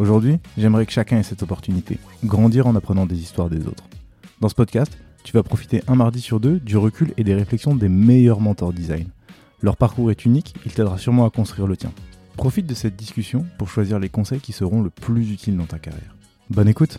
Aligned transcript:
Aujourd'hui, 0.00 0.38
j'aimerais 0.56 0.86
que 0.86 0.92
chacun 0.92 1.18
ait 1.18 1.22
cette 1.22 1.42
opportunité, 1.42 1.98
grandir 2.24 2.66
en 2.66 2.74
apprenant 2.74 3.04
des 3.04 3.20
histoires 3.20 3.50
des 3.50 3.66
autres. 3.66 3.84
Dans 4.40 4.48
ce 4.48 4.54
podcast, 4.54 4.96
tu 5.24 5.34
vas 5.34 5.42
profiter 5.42 5.82
un 5.88 5.94
mardi 5.94 6.22
sur 6.22 6.40
deux 6.40 6.58
du 6.58 6.78
recul 6.78 7.12
et 7.18 7.22
des 7.22 7.34
réflexions 7.34 7.74
des 7.74 7.90
meilleurs 7.90 8.40
mentors 8.40 8.72
design. 8.72 9.08
Leur 9.60 9.76
parcours 9.76 10.10
est 10.10 10.24
unique, 10.24 10.54
il 10.64 10.72
t'aidera 10.72 10.96
sûrement 10.96 11.26
à 11.26 11.30
construire 11.30 11.66
le 11.66 11.76
tien. 11.76 11.92
Profite 12.38 12.66
de 12.66 12.72
cette 12.72 12.96
discussion 12.96 13.44
pour 13.58 13.68
choisir 13.68 13.98
les 13.98 14.08
conseils 14.08 14.40
qui 14.40 14.52
seront 14.52 14.80
le 14.80 14.88
plus 14.88 15.32
utiles 15.32 15.58
dans 15.58 15.66
ta 15.66 15.78
carrière. 15.78 16.16
Bonne 16.48 16.68
écoute 16.68 16.98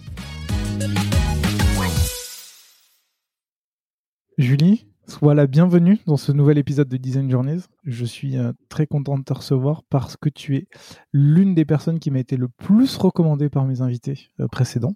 Julie, 4.38 4.86
sois 5.08 5.34
la 5.34 5.48
bienvenue 5.48 6.00
dans 6.06 6.18
ce 6.18 6.32
nouvel 6.32 6.58
épisode 6.58 6.88
de 6.88 6.98
Design 6.98 7.30
Journeys. 7.30 7.62
Je 7.86 8.06
suis 8.06 8.38
euh, 8.38 8.54
très 8.70 8.88
content 8.88 9.18
de 9.18 9.24
te 9.24 9.34
recevoir 9.34 9.84
parce 9.90 10.16
que 10.16 10.30
tu 10.30 10.56
es 10.56 10.68
l'une 11.12 11.56
des 11.56 11.66
personnes 11.66 12.00
qui 12.00 12.12
m'a 12.12 12.20
été 12.20 12.38
le 12.38 12.48
plus 12.48 12.98
recommandée 12.98 13.50
par 13.50 13.66
mes 13.66 13.82
invités 13.82 14.30
euh, 14.40 14.48
précédents. 14.48 14.94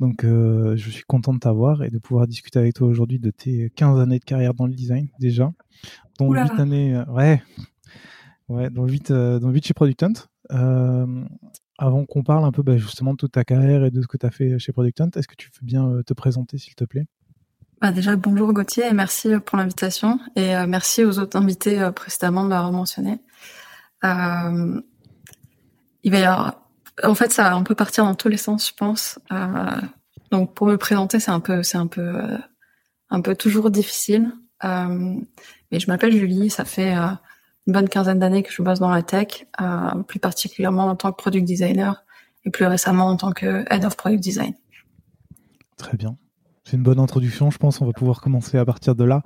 Donc 0.00 0.24
euh, 0.24 0.76
je 0.76 0.90
suis 0.90 1.04
content 1.04 1.32
de 1.34 1.38
t'avoir 1.38 1.82
et 1.82 1.90
de 1.90 1.98
pouvoir 1.98 2.26
discuter 2.26 2.58
avec 2.58 2.74
toi 2.74 2.88
aujourd'hui 2.88 3.18
de 3.18 3.30
tes 3.30 3.70
15 3.76 4.00
années 4.00 4.18
de 4.18 4.24
carrière 4.24 4.54
dans 4.54 4.66
le 4.66 4.74
design 4.74 5.08
déjà. 5.20 5.52
Dont 6.18 6.32
8 6.32 6.58
années, 6.58 7.02
ouais, 7.08 7.42
ouais, 8.48 8.70
dont 8.70 8.86
8, 8.86 9.12
dont 9.12 9.50
8 9.50 9.66
chez 9.66 9.74
Product 9.74 10.02
Hunt. 10.02 11.16
avant 11.78 12.04
qu'on 12.04 12.22
parle 12.22 12.44
un 12.44 12.52
peu 12.52 12.62
bah, 12.62 12.76
justement 12.76 13.12
de 13.12 13.16
toute 13.16 13.32
ta 13.32 13.44
carrière 13.44 13.84
et 13.84 13.90
de 13.90 14.02
ce 14.02 14.06
que 14.06 14.16
tu 14.16 14.26
as 14.26 14.30
fait 14.30 14.58
chez 14.58 14.72
Product 14.72 15.00
Hunt, 15.00 15.10
est-ce 15.16 15.28
que 15.28 15.36
tu 15.36 15.50
veux 15.60 15.66
bien 15.66 16.02
te 16.04 16.14
présenter 16.14 16.58
s'il 16.58 16.74
te 16.74 16.84
plaît? 16.84 17.06
Bah 17.82 17.90
déjà, 17.90 18.14
bonjour 18.14 18.52
Gauthier 18.52 18.86
et 18.86 18.92
merci 18.92 19.28
pour 19.44 19.58
l'invitation 19.58 20.20
et 20.36 20.54
euh, 20.54 20.68
merci 20.68 21.04
aux 21.04 21.18
autres 21.18 21.36
invités 21.36 21.82
euh, 21.82 21.90
précédemment 21.90 22.44
de 22.44 22.50
m'avoir 22.50 22.70
mentionné. 22.70 23.18
Euh, 24.04 24.80
il 26.04 26.12
va 26.12 26.18
y 26.20 26.22
avoir, 26.22 26.62
en 27.02 27.16
fait, 27.16 27.32
ça 27.32 27.42
va 27.42 27.56
un 27.56 27.64
peu 27.64 27.74
partir 27.74 28.04
dans 28.04 28.14
tous 28.14 28.28
les 28.28 28.36
sens, 28.36 28.68
je 28.68 28.74
pense. 28.74 29.18
Euh, 29.32 29.80
donc 30.30 30.54
pour 30.54 30.68
me 30.68 30.76
présenter, 30.76 31.18
c'est 31.18 31.32
un 31.32 31.40
peu, 31.40 31.64
c'est 31.64 31.76
un 31.76 31.88
peu, 31.88 32.22
un 33.10 33.20
peu 33.20 33.34
toujours 33.34 33.68
difficile. 33.68 34.30
mais 34.62 35.80
je 35.80 35.88
m'appelle 35.88 36.12
Julie, 36.12 36.50
ça 36.50 36.64
fait 36.64 36.92
une 36.92 37.18
bonne 37.66 37.88
quinzaine 37.88 38.20
d'années 38.20 38.44
que 38.44 38.52
je 38.52 38.62
bosse 38.62 38.78
dans 38.78 38.92
la 38.92 39.02
tech, 39.02 39.48
plus 40.06 40.20
particulièrement 40.20 40.84
en 40.84 40.94
tant 40.94 41.10
que 41.10 41.16
product 41.16 41.44
designer 41.44 42.04
et 42.44 42.50
plus 42.50 42.66
récemment 42.66 43.08
en 43.08 43.16
tant 43.16 43.32
que 43.32 43.64
head 43.74 43.84
of 43.84 43.96
product 43.96 44.22
design. 44.22 44.54
Très 45.76 45.96
bien. 45.96 46.16
C'est 46.64 46.76
une 46.76 46.82
bonne 46.84 47.00
introduction, 47.00 47.50
je 47.50 47.58
pense. 47.58 47.80
On 47.80 47.86
va 47.86 47.92
pouvoir 47.92 48.20
commencer 48.20 48.56
à 48.56 48.64
partir 48.64 48.94
de 48.94 49.04
là. 49.04 49.22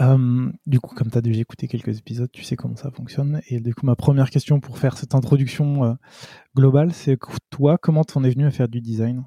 Euh, 0.00 0.50
du 0.66 0.80
coup, 0.80 0.94
comme 0.94 1.10
tu 1.10 1.16
as 1.16 1.22
déjà 1.22 1.40
écouté 1.40 1.66
quelques 1.66 1.98
épisodes, 1.98 2.30
tu 2.30 2.44
sais 2.44 2.56
comment 2.56 2.76
ça 2.76 2.90
fonctionne. 2.90 3.40
Et 3.48 3.60
du 3.60 3.74
coup, 3.74 3.86
ma 3.86 3.96
première 3.96 4.30
question 4.30 4.60
pour 4.60 4.78
faire 4.78 4.98
cette 4.98 5.14
introduction 5.14 5.84
euh, 5.84 5.94
globale, 6.54 6.92
c'est 6.92 7.18
toi, 7.50 7.78
comment 7.78 8.04
t'en 8.04 8.22
es 8.22 8.30
venu 8.30 8.46
à 8.46 8.50
faire 8.50 8.68
du 8.68 8.80
design? 8.80 9.24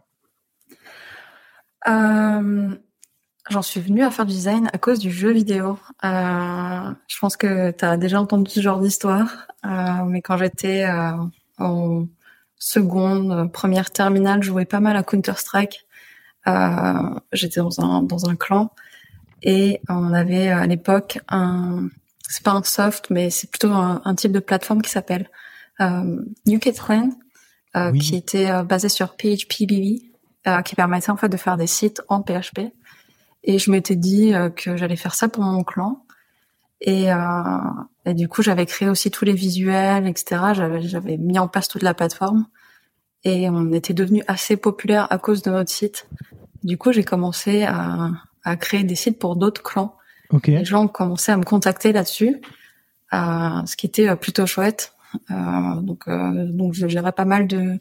Euh, 1.88 2.76
J'en 3.50 3.64
suis 3.64 3.82
venue 3.82 4.04
à 4.04 4.12
faire 4.12 4.28
du 4.28 4.34
design 4.34 4.70
à 4.72 4.78
cause 4.78 5.00
du 5.00 5.10
jeu 5.12 5.32
vidéo. 5.32 5.80
je 6.04 7.20
pense 7.20 7.36
que 7.38 7.72
tu 7.72 7.84
as 7.84 7.98
déjà 7.98 8.22
entendu 8.22 8.52
ce 8.52 8.62
genre 8.62 8.80
d'histoire. 8.80 9.48
mais 10.08 10.22
quand 10.22 10.38
j'étais 10.38 10.86
en 11.58 12.06
seconde, 12.60 13.52
première 13.52 13.90
terminale, 13.90 14.44
je 14.44 14.50
jouais 14.50 14.66
pas 14.66 14.80
mal 14.80 14.96
à 14.96 15.02
Counter-Strike. 15.02 15.88
Euh, 16.48 17.20
j'étais 17.34 17.60
dans 17.60 17.82
un 17.82 18.02
dans 18.02 18.28
un 18.28 18.36
clan 18.36 18.72
et 19.44 19.80
on 19.90 20.12
avait 20.12 20.48
à 20.50 20.66
l'époque 20.66 21.20
un 21.30 21.88
c'est 22.28 22.44
pas 22.44 22.52
un 22.52 22.64
soft 22.64 23.12
mais 23.12 23.30
c'est 23.30 23.50
plutôt 23.50 23.72
un, 23.72 24.16
type 24.16 24.32
de 24.32 24.40
plateforme 24.40 24.82
qui 24.82 24.90
s'appelle 24.90 25.30
euh, 25.82 26.18
Clan 26.48 27.10
euh, 27.76 27.92
qui 27.92 28.16
était 28.16 28.50
euh, 28.50 28.64
basé 28.64 28.90
sur 28.90 29.16
PHPBB 29.16 30.02
euh, 30.48 30.62
qui 30.64 30.76
permettait 30.76 31.12
en 31.12 31.18
fait 31.18 31.30
de 31.30 31.38
faire 31.38 31.58
des 31.58 31.68
sites 31.68 32.02
en 32.10 32.24
PHP 32.24 32.74
et 33.44 33.60
je 33.60 33.70
m'étais 33.70 33.96
dit 33.96 34.34
que 34.56 34.78
j'allais 34.78 34.96
faire 34.96 35.16
ça 35.16 35.28
pour 35.28 35.44
mon 35.44 35.64
clan. 35.64 36.06
Et, 36.80 37.08
et 38.06 38.14
du 38.14 38.28
coup 38.28 38.42
j'avais 38.42 38.66
créé 38.66 38.90
aussi 38.90 39.12
tous 39.12 39.26
les 39.26 39.34
visuels 39.34 40.08
etc 40.08 40.42
j'avais 40.54 40.82
j'avais 40.82 41.18
mis 41.18 41.38
en 41.38 41.48
place 41.48 41.68
toute 41.68 41.84
la 41.84 41.94
plateforme 41.94 42.48
et 43.24 43.50
on 43.50 43.72
était 43.72 43.94
devenu 43.94 44.24
assez 44.28 44.58
populaire 44.58 45.08
à 45.12 45.18
cause 45.18 45.42
de 45.42 45.52
notre 45.52 45.70
site. 45.70 46.08
Du 46.64 46.78
coup, 46.78 46.92
j'ai 46.92 47.04
commencé 47.04 47.64
à, 47.64 48.10
à, 48.44 48.56
créer 48.56 48.84
des 48.84 48.96
sites 48.96 49.20
pour 49.20 49.36
d'autres 49.36 49.64
clans. 49.64 49.96
Okay. 50.32 50.58
Les 50.58 50.66
gens 50.66 50.86
ont 50.86 50.88
commencé 50.88 51.32
à 51.32 51.38
me 51.38 51.44
contacter 51.44 51.92
là-dessus, 51.92 52.42
euh, 53.14 53.66
ce 53.66 53.76
qui 53.76 53.86
était 53.86 54.10
euh, 54.10 54.16
plutôt 54.16 54.46
chouette. 54.46 54.94
Euh, 55.30 55.82
donc, 55.82 56.08
euh, 56.08 56.46
donc, 56.48 56.74
je 56.74 56.88
gérais 56.88 57.12
pas 57.12 57.26
mal 57.26 57.48
de 57.48 57.80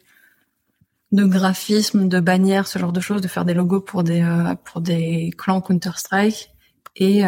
de 1.11 1.25
graphismes, 1.25 2.07
de 2.07 2.21
bannières, 2.21 2.67
ce 2.67 2.79
genre 2.79 2.93
de 2.93 3.01
choses, 3.01 3.19
de 3.19 3.27
faire 3.27 3.43
des 3.43 3.53
logos 3.53 3.81
pour 3.81 4.03
des 4.03 4.21
euh, 4.21 4.55
pour 4.63 4.79
des 4.79 5.31
clans 5.37 5.59
Counter 5.59 5.91
Strike 5.97 6.51
et 6.95 7.23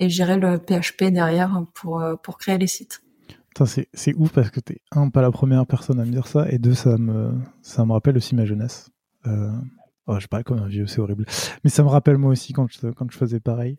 et 0.00 0.08
gérer 0.08 0.38
le 0.38 0.58
PHP 0.58 1.04
derrière 1.04 1.62
pour 1.74 2.02
pour 2.22 2.38
créer 2.38 2.56
les 2.56 2.66
sites 2.66 3.02
c'est 3.66 4.14
ouf 4.14 4.32
parce 4.32 4.50
que 4.50 4.60
t'es 4.60 4.80
un 4.90 5.10
pas 5.10 5.22
la 5.22 5.30
première 5.30 5.66
personne 5.66 6.00
à 6.00 6.04
me 6.04 6.10
dire 6.10 6.26
ça 6.26 6.50
et 6.50 6.58
deux 6.58 6.74
ça 6.74 6.96
me 6.98 7.32
ça 7.62 7.84
me 7.84 7.92
rappelle 7.92 8.16
aussi 8.16 8.34
ma 8.34 8.44
jeunesse. 8.44 8.90
Euh, 9.26 9.52
oh, 10.06 10.18
je 10.18 10.26
parle 10.26 10.44
comme 10.44 10.58
un 10.58 10.66
vieux, 10.66 10.86
c'est 10.86 11.00
horrible. 11.00 11.24
Mais 11.64 11.70
ça 11.70 11.82
me 11.82 11.88
rappelle 11.88 12.18
moi 12.18 12.30
aussi 12.30 12.52
quand 12.52 12.66
je 12.70 12.88
quand 12.88 13.10
je 13.10 13.16
faisais 13.16 13.40
pareil. 13.40 13.76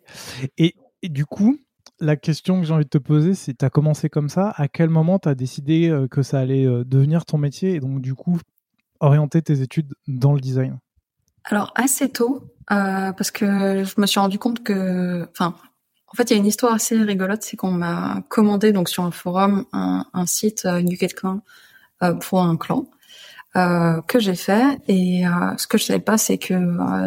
Et, 0.57 0.75
du 1.03 1.25
coup, 1.25 1.57
la 1.99 2.15
question 2.15 2.61
que 2.61 2.65
j'ai 2.65 2.73
envie 2.73 2.85
de 2.85 2.89
te 2.89 2.97
poser, 2.97 3.33
c'est 3.33 3.57
tu 3.57 3.65
as 3.65 3.69
commencé 3.69 4.09
comme 4.09 4.29
ça. 4.29 4.53
À 4.55 4.67
quel 4.67 4.89
moment 4.89 5.19
tu 5.19 5.27
as 5.27 5.35
décidé 5.35 5.89
euh, 5.89 6.07
que 6.07 6.21
ça 6.21 6.39
allait 6.39 6.65
euh, 6.65 6.85
devenir 6.85 7.25
ton 7.25 7.37
métier 7.37 7.75
et 7.75 7.79
donc 7.79 8.01
du 8.01 8.15
coup 8.15 8.39
orienter 9.01 9.41
tes 9.41 9.61
études 9.61 9.93
dans 10.07 10.33
le 10.33 10.39
design? 10.39 10.79
Alors 11.43 11.73
assez 11.75 12.09
tôt, 12.09 12.53
parce 12.67 13.31
que 13.31 13.83
je 13.83 13.99
me 13.99 14.05
suis 14.05 14.19
rendu 14.19 14.39
compte 14.39 14.63
que, 14.63 15.27
enfin, 15.31 15.55
en 16.13 16.15
fait, 16.15 16.29
il 16.29 16.33
y 16.33 16.35
a 16.35 16.39
une 16.39 16.45
histoire 16.45 16.73
assez 16.73 16.95
rigolote, 16.95 17.41
c'est 17.41 17.57
qu'on 17.57 17.71
m'a 17.71 18.21
commandé 18.29 18.71
donc 18.71 18.87
sur 18.87 19.03
un 19.03 19.09
forum 19.09 19.65
un, 19.73 20.25
site 20.27 20.65
euh, 20.65 20.79
Clan 21.15 21.41
euh, 22.03 22.13
pour 22.13 22.43
un 22.43 22.55
clan 22.55 22.85
euh, 23.55 23.99
que 24.03 24.19
j'ai 24.19 24.35
fait. 24.35 24.79
Et 24.87 25.25
euh, 25.25 25.57
ce 25.57 25.65
que 25.65 25.79
je 25.79 25.85
savais 25.85 25.99
pas, 25.99 26.19
c'est 26.19 26.37
que 26.37 26.53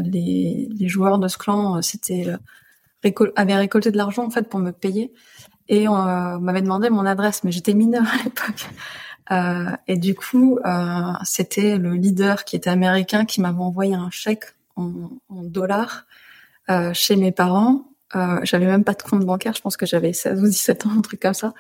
les, 0.03 0.89
joueurs 0.89 1.21
de 1.21 1.28
ce 1.28 1.39
clan, 1.39 1.81
avaient 3.36 3.54
récolté 3.54 3.92
de 3.92 3.97
l'argent 3.97 4.25
en 4.25 4.30
fait 4.30 4.48
pour 4.48 4.59
me 4.59 4.72
payer 4.72 5.13
et 5.69 5.86
on 5.86 6.41
m'avait 6.41 6.63
demandé 6.63 6.91
mon 6.91 7.07
adresse, 7.07 7.45
mais 7.45 7.53
j'étais 7.53 7.75
mineure 7.75 8.07
à 8.13 8.16
l'époque. 8.25 9.78
et 9.86 9.98
du 9.98 10.16
coup, 10.16 10.59
c'était 11.22 11.78
le 11.78 11.95
leader 11.95 12.45
qui 12.45 12.57
était 12.57 12.71
américain 12.71 13.25
qui 13.25 13.41
m'avait 13.41 13.63
envoyé 13.63 13.95
un 13.95 14.10
chèque 14.10 14.47
en 14.75 15.10
dollars 15.30 16.07
chez 16.92 17.15
mes 17.15 17.30
parents 17.30 17.84
euh, 18.14 18.41
j'avais 18.42 18.66
même 18.66 18.84
pas 18.84 18.94
de 18.94 19.03
compte 19.03 19.24
bancaire, 19.24 19.54
je 19.54 19.62
pense 19.62 19.76
que 19.76 19.86
j'avais 19.86 20.12
16 20.12 20.41
ou 20.41 20.47
17 20.47 20.86
ans, 20.86 20.91
un 20.97 21.00
truc 21.00 21.20
comme 21.20 21.34
ça, 21.34 21.54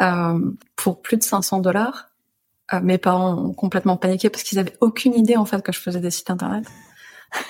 euh, 0.00 0.38
pour 0.76 1.02
plus 1.02 1.16
de 1.16 1.22
500 1.22 1.60
dollars. 1.60 2.10
Euh, 2.72 2.80
mes 2.80 2.98
parents 2.98 3.34
ont 3.34 3.52
complètement 3.52 3.96
paniqué 3.96 4.30
parce 4.30 4.42
qu'ils 4.42 4.58
avaient 4.58 4.76
aucune 4.80 5.14
idée 5.14 5.36
en 5.36 5.44
fait 5.44 5.62
que 5.62 5.72
je 5.72 5.80
faisais 5.80 6.00
des 6.00 6.10
sites 6.10 6.30
internet. 6.30 6.64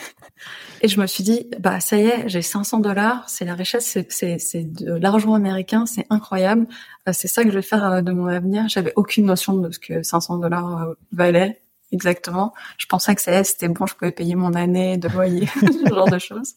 Et 0.85 0.89
je 0.89 1.01
me 1.01 1.07
suis 1.07 1.25
dit, 1.25 1.49
bah 1.61 1.81
ça 1.81 1.97
y 1.97 2.07
est, 2.07 2.29
j'ai 2.29 2.43
500 2.43 2.81
dollars, 2.81 3.27
c'est 3.27 3.47
la 3.47 3.55
richesse, 3.55 3.97
c'est 4.11 4.65
de 4.65 4.93
l'argent 4.93 5.33
américain, 5.33 5.87
c'est 5.87 6.07
incroyable, 6.11 6.67
euh, 7.09 7.13
c'est 7.15 7.27
ça 7.27 7.43
que 7.43 7.49
je 7.49 7.55
vais 7.55 7.63
faire 7.63 7.85
euh, 7.85 8.03
de 8.03 8.13
mon 8.13 8.27
avenir. 8.27 8.69
J'avais 8.69 8.93
aucune 8.95 9.25
notion 9.25 9.55
de 9.55 9.71
ce 9.71 9.79
que 9.79 10.03
500 10.03 10.39
dollars 10.39 10.83
euh, 10.83 10.95
valait 11.13 11.63
exactement. 11.91 12.53
Je 12.77 12.85
pensais 12.85 13.15
que 13.15 13.23
c'était 13.23 13.69
bon, 13.69 13.87
je 13.87 13.95
pouvais 13.95 14.11
payer 14.11 14.35
mon 14.35 14.53
année 14.53 14.99
de 14.99 15.09
loyer, 15.09 15.47
ce 15.61 15.89
genre 15.89 16.11
de 16.11 16.19
choses. 16.19 16.55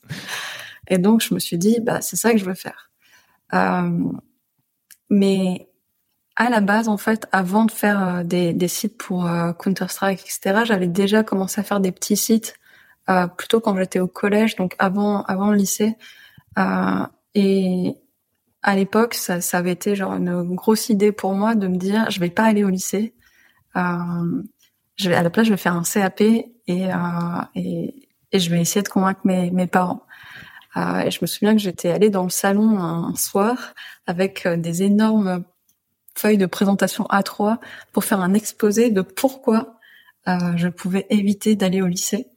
Et 0.88 0.98
donc, 0.98 1.22
je 1.22 1.34
me 1.34 1.40
suis 1.40 1.58
dit, 1.58 1.80
bah, 1.82 2.02
c'est 2.02 2.16
ça 2.16 2.32
que 2.32 2.38
je 2.38 2.46
veux 2.46 2.54
faire. 2.54 2.92
Euh, 3.54 4.12
mais 5.10 5.70
à 6.36 6.50
la 6.50 6.62
base, 6.62 6.88
en 6.88 6.98
fait, 6.98 7.28
avant 7.32 7.66
de 7.66 7.72
faire 7.72 8.08
euh, 8.08 8.24
des, 8.24 8.68
sites 8.68 8.98
pour 8.98 9.26
euh, 9.26 9.54
Counter-Strike, 9.54 10.22
etc., 10.22 10.62
j'avais 10.66 10.88
déjà 10.88 11.24
commencé 11.24 11.60
à 11.62 11.64
faire 11.64 11.80
des 11.80 11.92
petits 11.92 12.18
sites 12.18 12.56
plutôt 13.38 13.62
quand 13.62 13.78
j'étais 13.78 14.02
au 14.02 14.08
collège, 14.08 14.58
donc 14.58 14.76
avant 14.80 15.24
avant 15.24 15.50
le 15.50 15.56
lycée. 15.56 15.96
et 17.36 17.96
à 18.64 18.76
l'époque, 18.76 19.14
ça, 19.14 19.40
avait 19.54 19.72
été 19.72 19.96
genre 19.96 20.14
une 20.16 20.56
grosse 20.56 20.90
idée 20.90 21.14
pour 21.14 21.34
moi 21.34 21.56
de 21.56 21.70
me 21.70 21.78
dire, 21.78 22.12
je 22.12 22.20
vais 22.20 22.30
pas 22.30 22.44
aller 22.44 22.66
au 22.66 22.70
lycée. 22.70 23.14
à 23.76 24.24
la 25.06 25.30
place, 25.30 25.46
je 25.46 25.52
vais 25.52 25.58
faire 25.58 25.74
un 25.74 25.84
CAP 25.84 26.20
et 26.20 26.44
et, 26.68 26.90
et 28.34 28.40
je 28.40 28.50
vais 28.50 28.60
essayer 28.60 28.84
de 28.84 28.90
convaincre 28.90 29.22
mes 29.24 29.52
mes 29.52 29.68
parents. 29.68 30.06
Euh, 30.78 31.00
et 31.00 31.12
je 31.12 31.20
me 31.22 31.28
souviens 31.28 31.54
que 31.54 31.62
j'étais 31.62 31.90
allée 31.90 32.10
dans 32.10 32.24
le 32.24 32.30
salon 32.30 32.80
un 32.80 33.16
soir 33.16 33.74
avec 34.06 34.46
euh, 34.46 34.58
des 34.58 34.84
énormes 34.84 35.44
feuilles 36.16 36.38
de 36.38 36.46
présentation 36.46 37.06
A3 37.06 37.58
pour 37.94 38.04
faire 38.04 38.22
un 38.22 38.34
exposé 38.34 38.90
de 38.90 39.02
pourquoi 39.02 39.80
euh, 40.28 40.56
je 40.56 40.68
pouvais 40.68 41.08
éviter 41.10 41.56
d'aller 41.56 41.82
au 41.82 41.88
lycée 41.88 42.28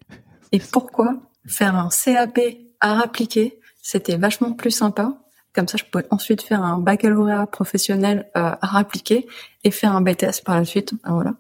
et 0.53 0.59
pourquoi 0.59 1.17
faire 1.47 1.77
un 1.77 1.89
CAP 1.89 2.39
à 2.81 3.01
appliqué, 3.01 3.61
c'était 3.83 4.17
vachement 4.17 4.53
plus 4.53 4.71
sympa. 4.71 5.19
Comme 5.53 5.69
ça, 5.69 5.77
je 5.77 5.85
pouvais 5.85 6.07
ensuite 6.11 6.43
faire 6.43 6.63
un 6.63 6.79
baccalauréat 6.79 7.47
professionnel 7.47 8.31
à 8.35 8.79
appliquer 8.79 9.27
et 9.65 9.71
faire 9.71 9.95
un 9.95 10.01
BTS 10.01 10.43
par 10.45 10.55
la 10.57 10.65
suite. 10.65 10.95
Voilà. 11.05 11.35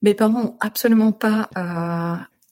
Mes 0.00 0.14
parents 0.14 0.56
absolument 0.60 1.12
pas 1.12 1.50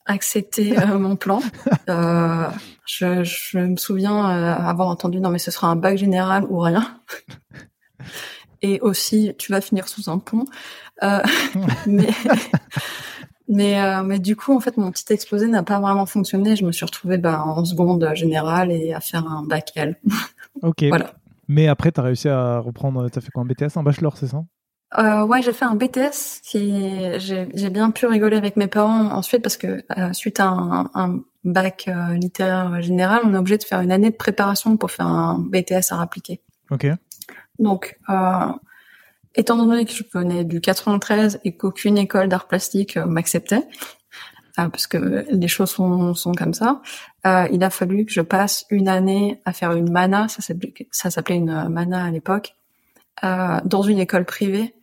accepté 0.06 0.78
euh, 0.78 0.98
mon 0.98 1.16
plan. 1.16 1.40
Euh, 1.88 2.48
je, 2.86 3.24
je, 3.24 3.58
me 3.58 3.76
souviens 3.76 4.30
euh, 4.30 4.54
avoir 4.54 4.88
entendu 4.88 5.20
non 5.20 5.30
mais 5.30 5.38
ce 5.38 5.50
sera 5.50 5.68
un 5.68 5.76
bac 5.76 5.98
général 5.98 6.44
ou 6.48 6.58
rien. 6.60 6.98
Et 8.62 8.80
aussi 8.80 9.32
tu 9.38 9.52
vas 9.52 9.60
finir 9.60 9.88
sous 9.88 10.10
un 10.10 10.18
pont. 10.18 10.44
Euh, 11.02 11.20
mais 11.86 12.08
mais 13.48 14.02
mais 14.02 14.18
du 14.18 14.34
coup 14.34 14.56
en 14.56 14.60
fait 14.60 14.76
mon 14.76 14.90
petit 14.90 15.12
exposé 15.12 15.46
n'a 15.46 15.62
pas 15.62 15.78
vraiment 15.80 16.06
fonctionné. 16.06 16.56
Je 16.56 16.64
me 16.64 16.72
suis 16.72 16.84
retrouvée 16.84 17.18
bah, 17.18 17.42
en 17.44 17.64
seconde 17.64 18.10
générale 18.14 18.72
et 18.72 18.94
à 18.94 19.00
faire 19.00 19.26
un 19.26 19.42
bac 19.44 19.72
L. 19.76 19.96
ok. 20.62 20.84
Voilà. 20.88 21.14
Mais 21.48 21.68
après, 21.68 21.92
tu 21.92 22.00
as 22.00 22.02
réussi 22.02 22.28
à 22.28 22.58
reprendre, 22.58 23.08
tu 23.08 23.18
as 23.18 23.22
fait 23.22 23.30
quoi 23.30 23.42
un 23.42 23.46
BTS, 23.46 23.76
un 23.76 23.84
bachelor, 23.84 24.16
c'est 24.16 24.26
ça? 24.26 24.42
Euh, 24.98 25.24
ouais, 25.26 25.42
j'ai 25.42 25.52
fait 25.52 25.64
un 25.64 25.74
BTS 25.74 26.40
qui 26.42 26.72
j'ai 27.18 27.70
bien 27.70 27.90
pu 27.90 28.06
rigoler 28.06 28.36
avec 28.36 28.56
mes 28.56 28.68
parents 28.68 29.10
ensuite 29.10 29.42
parce 29.42 29.56
que 29.56 29.84
euh, 29.98 30.12
suite 30.12 30.40
à 30.40 30.46
un, 30.46 30.90
un 30.94 31.20
bac 31.46 31.88
euh, 31.88 32.14
littéraire 32.14 32.82
général, 32.82 33.22
on 33.24 33.32
est 33.32 33.38
obligé 33.38 33.56
de 33.56 33.64
faire 33.64 33.80
une 33.80 33.92
année 33.92 34.10
de 34.10 34.16
préparation 34.16 34.76
pour 34.76 34.90
faire 34.90 35.06
un 35.06 35.38
BTS 35.38 35.92
à 35.92 36.02
appliquer. 36.02 36.42
Ok. 36.70 36.86
Donc, 37.58 37.98
euh, 38.10 38.52
étant 39.34 39.56
donné 39.56 39.84
que 39.84 39.92
je 39.92 40.02
venais 40.12 40.44
du 40.44 40.60
93 40.60 41.40
et 41.44 41.56
qu'aucune 41.56 41.96
école 41.96 42.28
d'art 42.28 42.48
plastique 42.48 42.96
euh, 42.96 43.06
m'acceptait, 43.06 43.66
parce 44.56 44.86
que 44.86 45.26
les 45.30 45.48
choses 45.48 45.68
sont, 45.68 46.14
sont 46.14 46.32
comme 46.32 46.54
ça, 46.54 46.80
il 47.26 47.62
a 47.62 47.68
fallu 47.68 48.06
que 48.06 48.12
je 48.12 48.22
passe 48.22 48.64
une 48.70 48.88
année 48.88 49.42
à 49.44 49.52
faire 49.52 49.72
une 49.72 49.92
mana, 49.92 50.28
ça 50.28 51.10
s'appelait 51.10 51.36
une 51.36 51.68
mana 51.68 52.04
à 52.06 52.10
l'époque, 52.10 52.56
dans 53.22 53.82
une 53.82 53.98
école 53.98 54.24
privée 54.24 54.74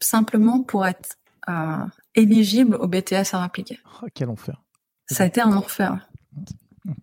simplement 0.00 0.62
pour 0.62 0.86
être 0.86 1.16
euh, 1.48 1.84
éligible 2.14 2.76
au 2.76 2.86
BTS 2.86 3.34
à 3.34 3.42
appliquer. 3.42 3.78
Oh, 4.02 4.06
quel 4.14 4.28
enfer. 4.30 4.60
Ça 5.06 5.24
a 5.24 5.26
été 5.26 5.40
un 5.40 5.52
enfer. 5.52 6.08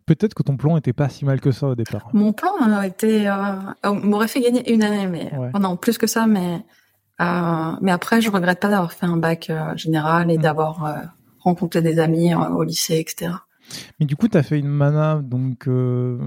Peut-être 0.06 0.34
que 0.34 0.44
ton 0.44 0.58
plan 0.58 0.78
était 0.78 0.94
pas 0.94 1.10
si 1.10 1.26
mal 1.26 1.40
que 1.40 1.52
ça 1.52 1.68
au 1.68 1.76
départ. 1.76 2.10
Mon 2.14 2.34
plan 2.34 2.52
a 2.62 2.86
été, 2.86 3.30
euh, 3.30 3.94
m'aurait 3.94 4.28
fait 4.28 4.42
gagner 4.42 4.74
une 4.74 4.84
année, 4.84 5.08
mais 5.08 5.32
non 5.60 5.78
plus 5.78 5.98
que 5.98 6.08
ça, 6.08 6.28
mais 6.28 6.64
euh, 7.22 7.72
mais 7.82 7.92
après 7.92 8.22
je 8.22 8.32
regrette 8.32 8.60
pas 8.60 8.70
d'avoir 8.70 8.94
fait 8.94 9.06
un 9.06 9.18
bac 9.18 9.50
euh, 9.50 9.76
général 9.76 10.32
et 10.32 10.38
mm. 10.38 10.42
d'avoir 10.42 10.86
euh, 10.86 10.96
rencontré 11.40 11.82
des 11.82 12.00
amis 12.00 12.34
au 12.34 12.64
lycée, 12.64 12.98
etc. 12.98 13.32
Mais 14.00 14.06
du 14.06 14.16
coup, 14.16 14.28
tu 14.28 14.38
as 14.38 14.44
fait 14.44 14.60
une 14.60 14.68
mana, 14.68 15.22
donc 15.24 15.68
euh, 15.68 16.18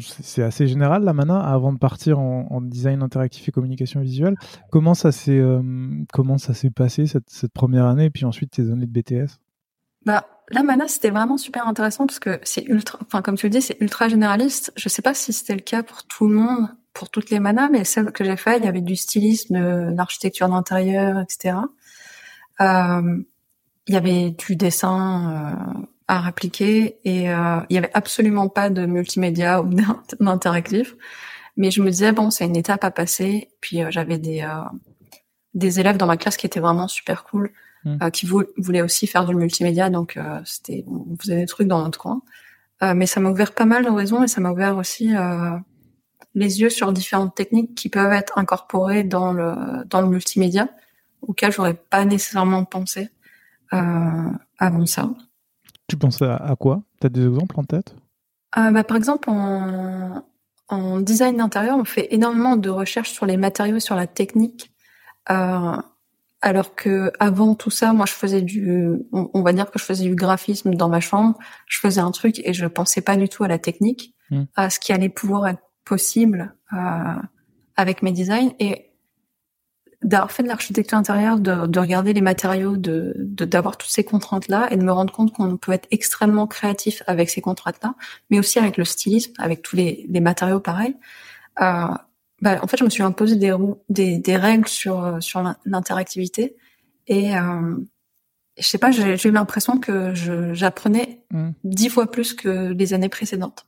c'est 0.00 0.42
assez 0.42 0.66
général 0.66 1.04
la 1.04 1.12
mana, 1.12 1.40
avant 1.40 1.72
de 1.72 1.78
partir 1.78 2.18
en, 2.18 2.60
design 2.60 3.02
interactif 3.02 3.48
et 3.48 3.52
communication 3.52 4.00
visuelle. 4.00 4.36
Comment 4.70 4.94
ça 4.94 5.12
s'est 5.12 5.38
euh, 5.38 5.60
passé 6.74 7.06
cette, 7.06 7.52
première 7.52 7.86
année, 7.86 8.06
et 8.06 8.10
puis 8.10 8.24
ensuite 8.24 8.52
tes 8.52 8.70
années 8.70 8.86
de 8.86 8.92
BTS 8.92 9.38
Bah 10.04 10.26
la 10.50 10.62
mana, 10.62 10.86
c'était 10.86 11.10
vraiment 11.10 11.38
super 11.38 11.66
intéressant 11.66 12.06
parce 12.06 12.20
que 12.20 12.38
c'est 12.44 12.64
ultra, 12.64 13.00
enfin 13.02 13.20
comme 13.20 13.36
tu 13.36 13.46
le 13.46 13.50
dis, 13.50 13.60
c'est 13.60 13.76
ultra 13.80 14.08
généraliste. 14.08 14.72
Je 14.76 14.88
sais 14.88 15.02
pas 15.02 15.12
si 15.12 15.32
c'était 15.32 15.54
le 15.54 15.60
cas 15.60 15.82
pour 15.82 16.04
tout 16.04 16.28
le 16.28 16.36
monde, 16.36 16.68
pour 16.92 17.10
toutes 17.10 17.30
les 17.30 17.40
manas, 17.40 17.68
mais 17.68 17.82
celle 17.84 18.12
que 18.12 18.24
j'ai 18.24 18.36
fait, 18.36 18.58
il 18.58 18.64
y 18.64 18.68
avait 18.68 18.80
du 18.80 18.94
stylisme, 18.94 19.56
de 19.56 19.94
l'architecture 19.96 20.48
d'intérieur, 20.48 21.18
etc. 21.18 21.56
Euh, 22.60 23.24
il 23.88 23.94
y 23.94 23.96
avait 23.96 24.30
du 24.30 24.56
dessin 24.56 25.86
à 26.08 26.26
appliquer 26.26 26.98
et 27.04 27.30
euh, 27.30 27.60
il 27.68 27.74
y 27.74 27.78
avait 27.78 27.90
absolument 27.94 28.48
pas 28.48 28.70
de 28.70 28.86
multimédia 28.86 29.60
ou 29.60 29.70
d'interactif. 30.20 30.94
Mais 31.56 31.70
je 31.70 31.82
me 31.82 31.90
disais 31.90 32.12
bon, 32.12 32.30
c'est 32.30 32.44
une 32.44 32.56
étape 32.56 32.84
à 32.84 32.90
passer. 32.90 33.48
Puis 33.60 33.82
euh, 33.82 33.90
j'avais 33.90 34.18
des 34.18 34.42
euh, 34.42 34.62
des 35.54 35.80
élèves 35.80 35.96
dans 35.96 36.06
ma 36.06 36.16
classe 36.16 36.36
qui 36.36 36.46
étaient 36.46 36.60
vraiment 36.60 36.86
super 36.86 37.24
cool, 37.24 37.50
mmh. 37.84 37.96
euh, 38.02 38.10
qui 38.10 38.26
voulaient 38.26 38.82
aussi 38.82 39.06
faire 39.06 39.24
du 39.24 39.34
multimédia. 39.34 39.90
Donc 39.90 40.18
c'était 40.44 40.84
on 40.86 41.16
faisait 41.18 41.36
des 41.36 41.46
trucs 41.46 41.68
dans 41.68 41.82
notre 41.82 41.98
coin. 41.98 42.22
mais 42.94 43.06
ça 43.06 43.20
m'a 43.20 43.30
ouvert 43.30 43.52
pas 43.52 43.64
mal 43.64 43.84
d'horizons 43.84 44.22
et 44.22 44.28
ça 44.28 44.40
m'a 44.40 44.52
ouvert 44.52 44.76
aussi 44.76 45.12
les 46.34 46.60
yeux 46.60 46.68
sur 46.68 46.92
différentes 46.92 47.34
techniques 47.34 47.74
qui 47.74 47.88
peuvent 47.88 48.12
être 48.12 48.36
incorporées 48.38 49.02
dans 49.02 49.32
le 49.32 49.84
dans 49.86 50.02
le 50.02 50.08
multimédia 50.08 50.68
auxquelles 51.22 51.52
j'aurais 51.52 51.74
pas 51.74 52.04
nécessairement 52.04 52.64
pensé 52.64 53.08
avant 53.70 54.84
ça. 54.84 55.08
Tu 55.88 55.96
penses 55.96 56.22
à, 56.22 56.54
quoi? 56.58 56.82
Tu 57.00 57.06
as 57.06 57.10
des 57.10 57.24
exemples 57.26 57.58
en 57.58 57.64
tête? 57.64 57.94
Euh, 58.58 58.70
bah, 58.70 58.84
Par 58.84 58.96
exemple, 58.96 59.30
en, 59.30 60.24
en 60.68 61.00
design 61.00 61.36
d'intérieur, 61.36 61.76
on 61.78 61.84
fait 61.84 62.08
énormément 62.12 62.56
de 62.56 62.70
recherches 62.70 63.10
sur 63.10 63.26
les 63.26 63.36
matériaux, 63.36 63.78
sur 63.78 63.94
la 63.94 64.06
technique. 64.06 64.72
Euh, 65.30 65.76
alors 66.42 66.74
que 66.74 67.12
avant 67.18 67.54
tout 67.54 67.70
ça, 67.70 67.92
moi, 67.92 68.06
je 68.06 68.12
faisais 68.12 68.42
du, 68.42 68.98
on, 69.12 69.42
va 69.42 69.52
dire 69.52 69.70
que 69.70 69.78
je 69.78 69.84
faisais 69.84 70.04
du 70.04 70.14
graphisme 70.14 70.74
dans 70.74 70.88
ma 70.88 71.00
chambre. 71.00 71.38
Je 71.66 71.78
faisais 71.78 72.00
un 72.00 72.10
truc 72.10 72.40
et 72.44 72.52
je 72.52 72.66
pensais 72.66 73.00
pas 73.00 73.16
du 73.16 73.28
tout 73.28 73.44
à 73.44 73.48
la 73.48 73.58
technique, 73.58 74.14
hmm. 74.30 74.44
à 74.54 74.70
ce 74.70 74.78
qui 74.78 74.92
allait 74.92 75.08
pouvoir 75.08 75.48
être 75.48 75.62
possible 75.84 76.54
euh, 76.72 77.14
avec 77.76 78.02
mes 78.02 78.12
designs. 78.12 78.52
Et 78.58 78.85
d'avoir 80.02 80.30
fait 80.30 80.42
de 80.42 80.48
l'architecture 80.48 80.98
intérieure, 80.98 81.38
de, 81.38 81.66
de, 81.66 81.80
regarder 81.80 82.12
les 82.12 82.20
matériaux, 82.20 82.76
de 82.76 83.14
d'avoir 83.16 83.76
toutes 83.76 83.90
ces 83.90 84.04
contraintes-là 84.04 84.68
et 84.70 84.76
de 84.76 84.82
me 84.82 84.92
rendre 84.92 85.12
compte 85.12 85.32
qu'on 85.32 85.56
peut 85.56 85.72
être 85.72 85.88
extrêmement 85.90 86.46
créatif 86.46 87.02
avec 87.06 87.30
ces 87.30 87.40
contraintes-là, 87.40 87.94
mais 88.30 88.38
aussi 88.38 88.58
avec 88.58 88.76
le 88.76 88.84
stylisme, 88.84 89.32
avec 89.38 89.62
tous 89.62 89.76
les, 89.76 90.06
les 90.08 90.20
matériaux 90.20 90.60
pareils. 90.60 90.96
Euh, 91.60 91.88
bah, 92.42 92.58
en 92.62 92.66
fait, 92.66 92.76
je 92.76 92.84
me 92.84 92.90
suis 92.90 93.02
imposé 93.02 93.36
des, 93.36 93.54
des, 93.88 94.18
des 94.18 94.36
règles 94.36 94.68
sur 94.68 95.16
sur 95.20 95.42
l'interactivité 95.64 96.56
et 97.06 97.36
euh, 97.36 97.76
je 98.58 98.66
sais 98.66 98.78
pas, 98.78 98.90
j'ai 98.90 99.28
eu 99.28 99.32
l'impression 99.32 99.78
que 99.78 100.12
j'apprenais 100.54 101.20
mmh. 101.30 101.50
dix 101.64 101.88
fois 101.88 102.10
plus 102.10 102.34
que 102.34 102.72
les 102.72 102.94
années 102.94 103.08
précédentes. 103.08 103.66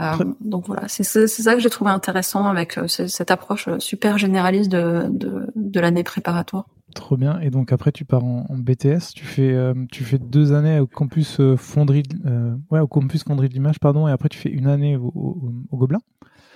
Euh, 0.00 0.16
donc 0.40 0.66
voilà, 0.66 0.88
c'est 0.88 1.04
ça 1.04 1.54
que 1.54 1.60
j'ai 1.60 1.70
trouvé 1.70 1.90
intéressant 1.90 2.46
avec 2.46 2.78
euh, 2.78 2.86
cette 2.88 3.30
approche 3.30 3.68
euh, 3.68 3.78
super 3.78 4.18
généraliste 4.18 4.70
de, 4.70 5.06
de, 5.10 5.46
de 5.54 5.80
l'année 5.80 6.02
préparatoire. 6.02 6.66
Trop 6.94 7.16
bien. 7.16 7.40
Et 7.40 7.50
donc 7.50 7.72
après, 7.72 7.92
tu 7.92 8.04
pars 8.04 8.24
en, 8.24 8.46
BTS. 8.50 9.14
Tu 9.14 9.24
fais, 9.24 9.56
tu 9.90 10.04
fais 10.04 10.18
deux 10.18 10.52
années 10.52 10.78
au 10.78 10.86
campus 10.86 11.40
fonderie, 11.56 12.02
ouais, 12.70 12.80
au 12.80 12.86
campus 12.86 13.24
fonderie 13.24 13.48
de 13.48 13.54
l'image, 13.54 13.80
pardon. 13.80 14.08
Et 14.08 14.12
après, 14.12 14.28
tu 14.28 14.38
fais 14.38 14.50
une 14.50 14.66
année 14.66 14.96
au, 14.96 15.10
au, 15.70 15.76
Gobelin. 15.78 16.00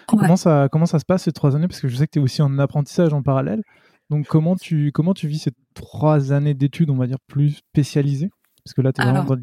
Comment 0.06 0.36
ça, 0.36 0.68
comment 0.70 0.84
ça 0.84 0.98
se 0.98 1.06
passe 1.06 1.22
ces 1.22 1.32
trois 1.32 1.56
années? 1.56 1.68
Parce 1.68 1.80
que 1.80 1.88
je 1.88 1.96
sais 1.96 2.06
que 2.06 2.12
tu 2.12 2.18
es 2.18 2.22
aussi 2.22 2.42
en 2.42 2.58
apprentissage 2.58 3.14
en 3.14 3.22
parallèle. 3.22 3.62
Donc 4.10 4.26
comment 4.26 4.56
tu, 4.56 4.92
comment 4.92 5.14
tu 5.14 5.26
vis 5.26 5.38
ces 5.38 5.52
trois 5.74 6.32
années 6.32 6.54
d'études, 6.54 6.90
on 6.90 6.96
va 6.96 7.06
dire 7.06 7.18
plus 7.26 7.52
spécialisées? 7.52 8.28
Parce 8.62 8.74
que 8.74 8.82
là, 8.82 8.92
tu 8.92 9.00
es 9.00 9.04
vraiment 9.04 9.24
dans 9.24 9.36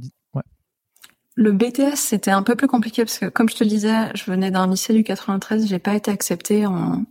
le, 1.36 1.52
BTS, 1.52 1.96
c'était 1.96 2.32
un 2.32 2.44
peu 2.44 2.56
plus 2.56 2.68
compliqué 2.68 3.04
parce 3.04 3.20
que, 3.20 3.26
comme 3.26 3.50
je 3.50 3.56
te 3.56 3.64
disais, 3.64 3.94
je 4.16 4.24
venais 4.26 4.52
d'un 4.52 4.68
lycée 4.68 4.94
du 4.94 5.04
93, 5.04 5.68
j'ai 5.68 5.80
pas 5.80 5.96
été 5.96 6.12
acceptée 6.12 6.66
en, 6.66 7.04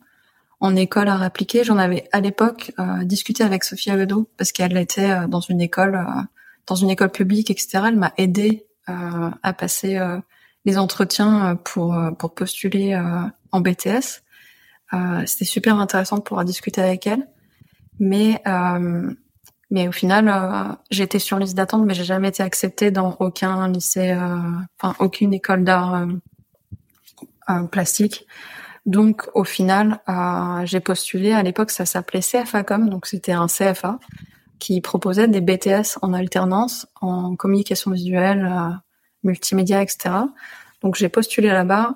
en 0.63 0.77
école 0.77 1.09
à 1.09 1.17
réappliquer. 1.17 1.65
J'en 1.65 1.77
avais 1.77 2.09
à 2.13 2.21
l'époque 2.21 2.73
euh, 2.79 3.03
discuté 3.05 3.43
avec 3.43 3.65
Sophia 3.65 3.97
Ledo 3.97 4.31
parce 4.39 4.53
qu'elle 4.53 4.77
était 4.77 5.11
euh, 5.11 5.27
dans 5.27 5.41
une 5.41 5.61
école, 5.61 5.97
euh, 5.97 6.23
dans 6.69 6.77
une 6.77 6.89
école 6.89 7.11
publique, 7.11 7.51
etc. 7.51 7.81
Elle 7.89 7.97
m'a 7.99 8.13
aidé 8.17 8.65
à 8.87 9.53
passer 9.53 9.99
les 10.65 10.77
entretiens 10.77 11.57
pour 11.65 11.97
pour 12.19 12.35
postuler 12.35 13.01
en 13.53 13.61
BTS. 13.61 14.23
c'était 15.25 15.45
super 15.45 15.79
intéressant 15.79 16.17
de 16.17 16.23
pouvoir 16.23 16.45
discuter 16.45 16.81
avec 16.83 17.07
elle, 17.07 17.29
mais 18.01 18.43
Mais 19.73 19.89
au 19.89 19.93
final, 19.93 20.29
euh, 20.29 21.03
été 21.03 21.19
sur 21.19 21.39
liste 21.39 21.57
d'attente, 21.57 21.85
mais 21.85 21.95
j'ai 21.95 22.05
jamais 22.05 22.29
été 22.29 22.45
acceptée 22.45 22.93
dans 22.93 23.17
aucun 23.19 23.67
lycée, 23.69 24.13
euh, 24.13 24.37
enfin 24.79 24.95
aucune 25.01 25.35
école 25.35 25.65
d'art 25.65 26.07
plastique. 27.73 28.27
Donc 28.87 29.29
au 29.35 29.45
final, 29.45 30.01
j'ai 30.65 30.81
postulé. 30.81 31.33
À 31.33 31.43
l'époque, 31.43 31.71
ça 31.71 31.87
s'appelait 31.87 32.21
CFAcom, 32.21 32.89
donc 32.89 33.07
c'était 33.07 33.33
un 33.33 33.47
CFA 33.47 33.99
qui 34.59 34.81
proposait 34.81 35.27
des 35.27 35.41
BTS 35.41 35.99
en 36.03 36.13
alternance 36.13 36.87
en 37.01 37.35
communication 37.35 37.91
visuelle, 37.91 38.81
multimédia, 39.25 39.83
etc. 39.83 40.11
Donc 40.83 40.97
j'ai 40.97 41.09
postulé 41.09 41.49
là-bas. 41.49 41.95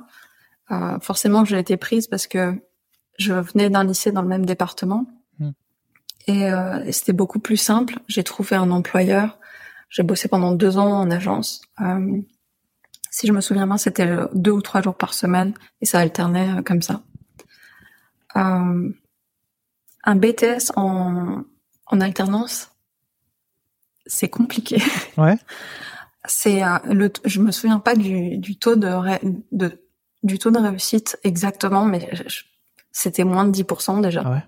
Euh, 0.70 0.98
forcément, 1.00 1.44
j'ai 1.44 1.58
été 1.58 1.76
prise 1.76 2.06
parce 2.06 2.26
que 2.26 2.54
je 3.18 3.34
venais 3.34 3.70
d'un 3.70 3.84
lycée 3.84 4.12
dans 4.12 4.22
le 4.22 4.28
même 4.28 4.46
département. 4.46 5.06
Hmm. 6.28 6.32
Euh, 6.32 6.84
et, 6.84 6.92
c'était 6.92 7.12
beaucoup 7.12 7.38
plus 7.38 7.56
simple. 7.56 7.98
J'ai 8.08 8.24
trouvé 8.24 8.56
un 8.56 8.70
employeur. 8.70 9.38
J'ai 9.88 10.02
bossé 10.02 10.28
pendant 10.28 10.52
deux 10.52 10.78
ans 10.78 10.92
en 10.92 11.10
agence. 11.10 11.62
Euh, 11.80 12.20
si 13.10 13.26
je 13.26 13.32
me 13.32 13.40
souviens 13.40 13.66
bien, 13.66 13.78
c'était 13.78 14.16
deux 14.34 14.50
ou 14.50 14.60
trois 14.60 14.82
jours 14.82 14.96
par 14.96 15.14
semaine 15.14 15.54
et 15.80 15.86
ça 15.86 16.00
alternait 16.00 16.62
comme 16.64 16.82
ça. 16.82 17.02
un 18.34 18.92
BTS 20.04 20.72
en, 20.76 21.42
en 21.86 22.00
alternance, 22.00 22.72
c'est 24.06 24.28
compliqué. 24.28 24.82
Ouais. 25.16 25.38
c'est 26.26 26.60
le, 26.84 27.10
je 27.24 27.40
me 27.40 27.50
souviens 27.50 27.78
pas 27.78 27.94
du, 27.94 28.36
du 28.36 28.58
taux 28.58 28.76
de, 28.76 28.90
de 29.52 29.80
du 30.22 30.38
taux 30.38 30.50
de 30.50 30.58
réussite 30.58 31.18
exactement, 31.24 31.84
mais 31.84 32.10
c'était 32.92 33.24
moins 33.24 33.46
de 33.46 33.52
10% 33.52 34.02
déjà. 34.02 34.28
Ouais. 34.28 34.42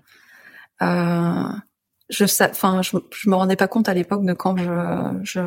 Euh, 0.81 1.49
je 2.09 2.23
enfin, 2.23 2.81
je, 2.81 2.97
je 3.11 3.29
me 3.29 3.35
rendais 3.35 3.55
pas 3.55 3.67
compte 3.67 3.89
à 3.89 3.93
l'époque 3.93 4.25
de 4.25 4.33
quand 4.33 4.57
je, 4.57 5.19
je 5.23 5.41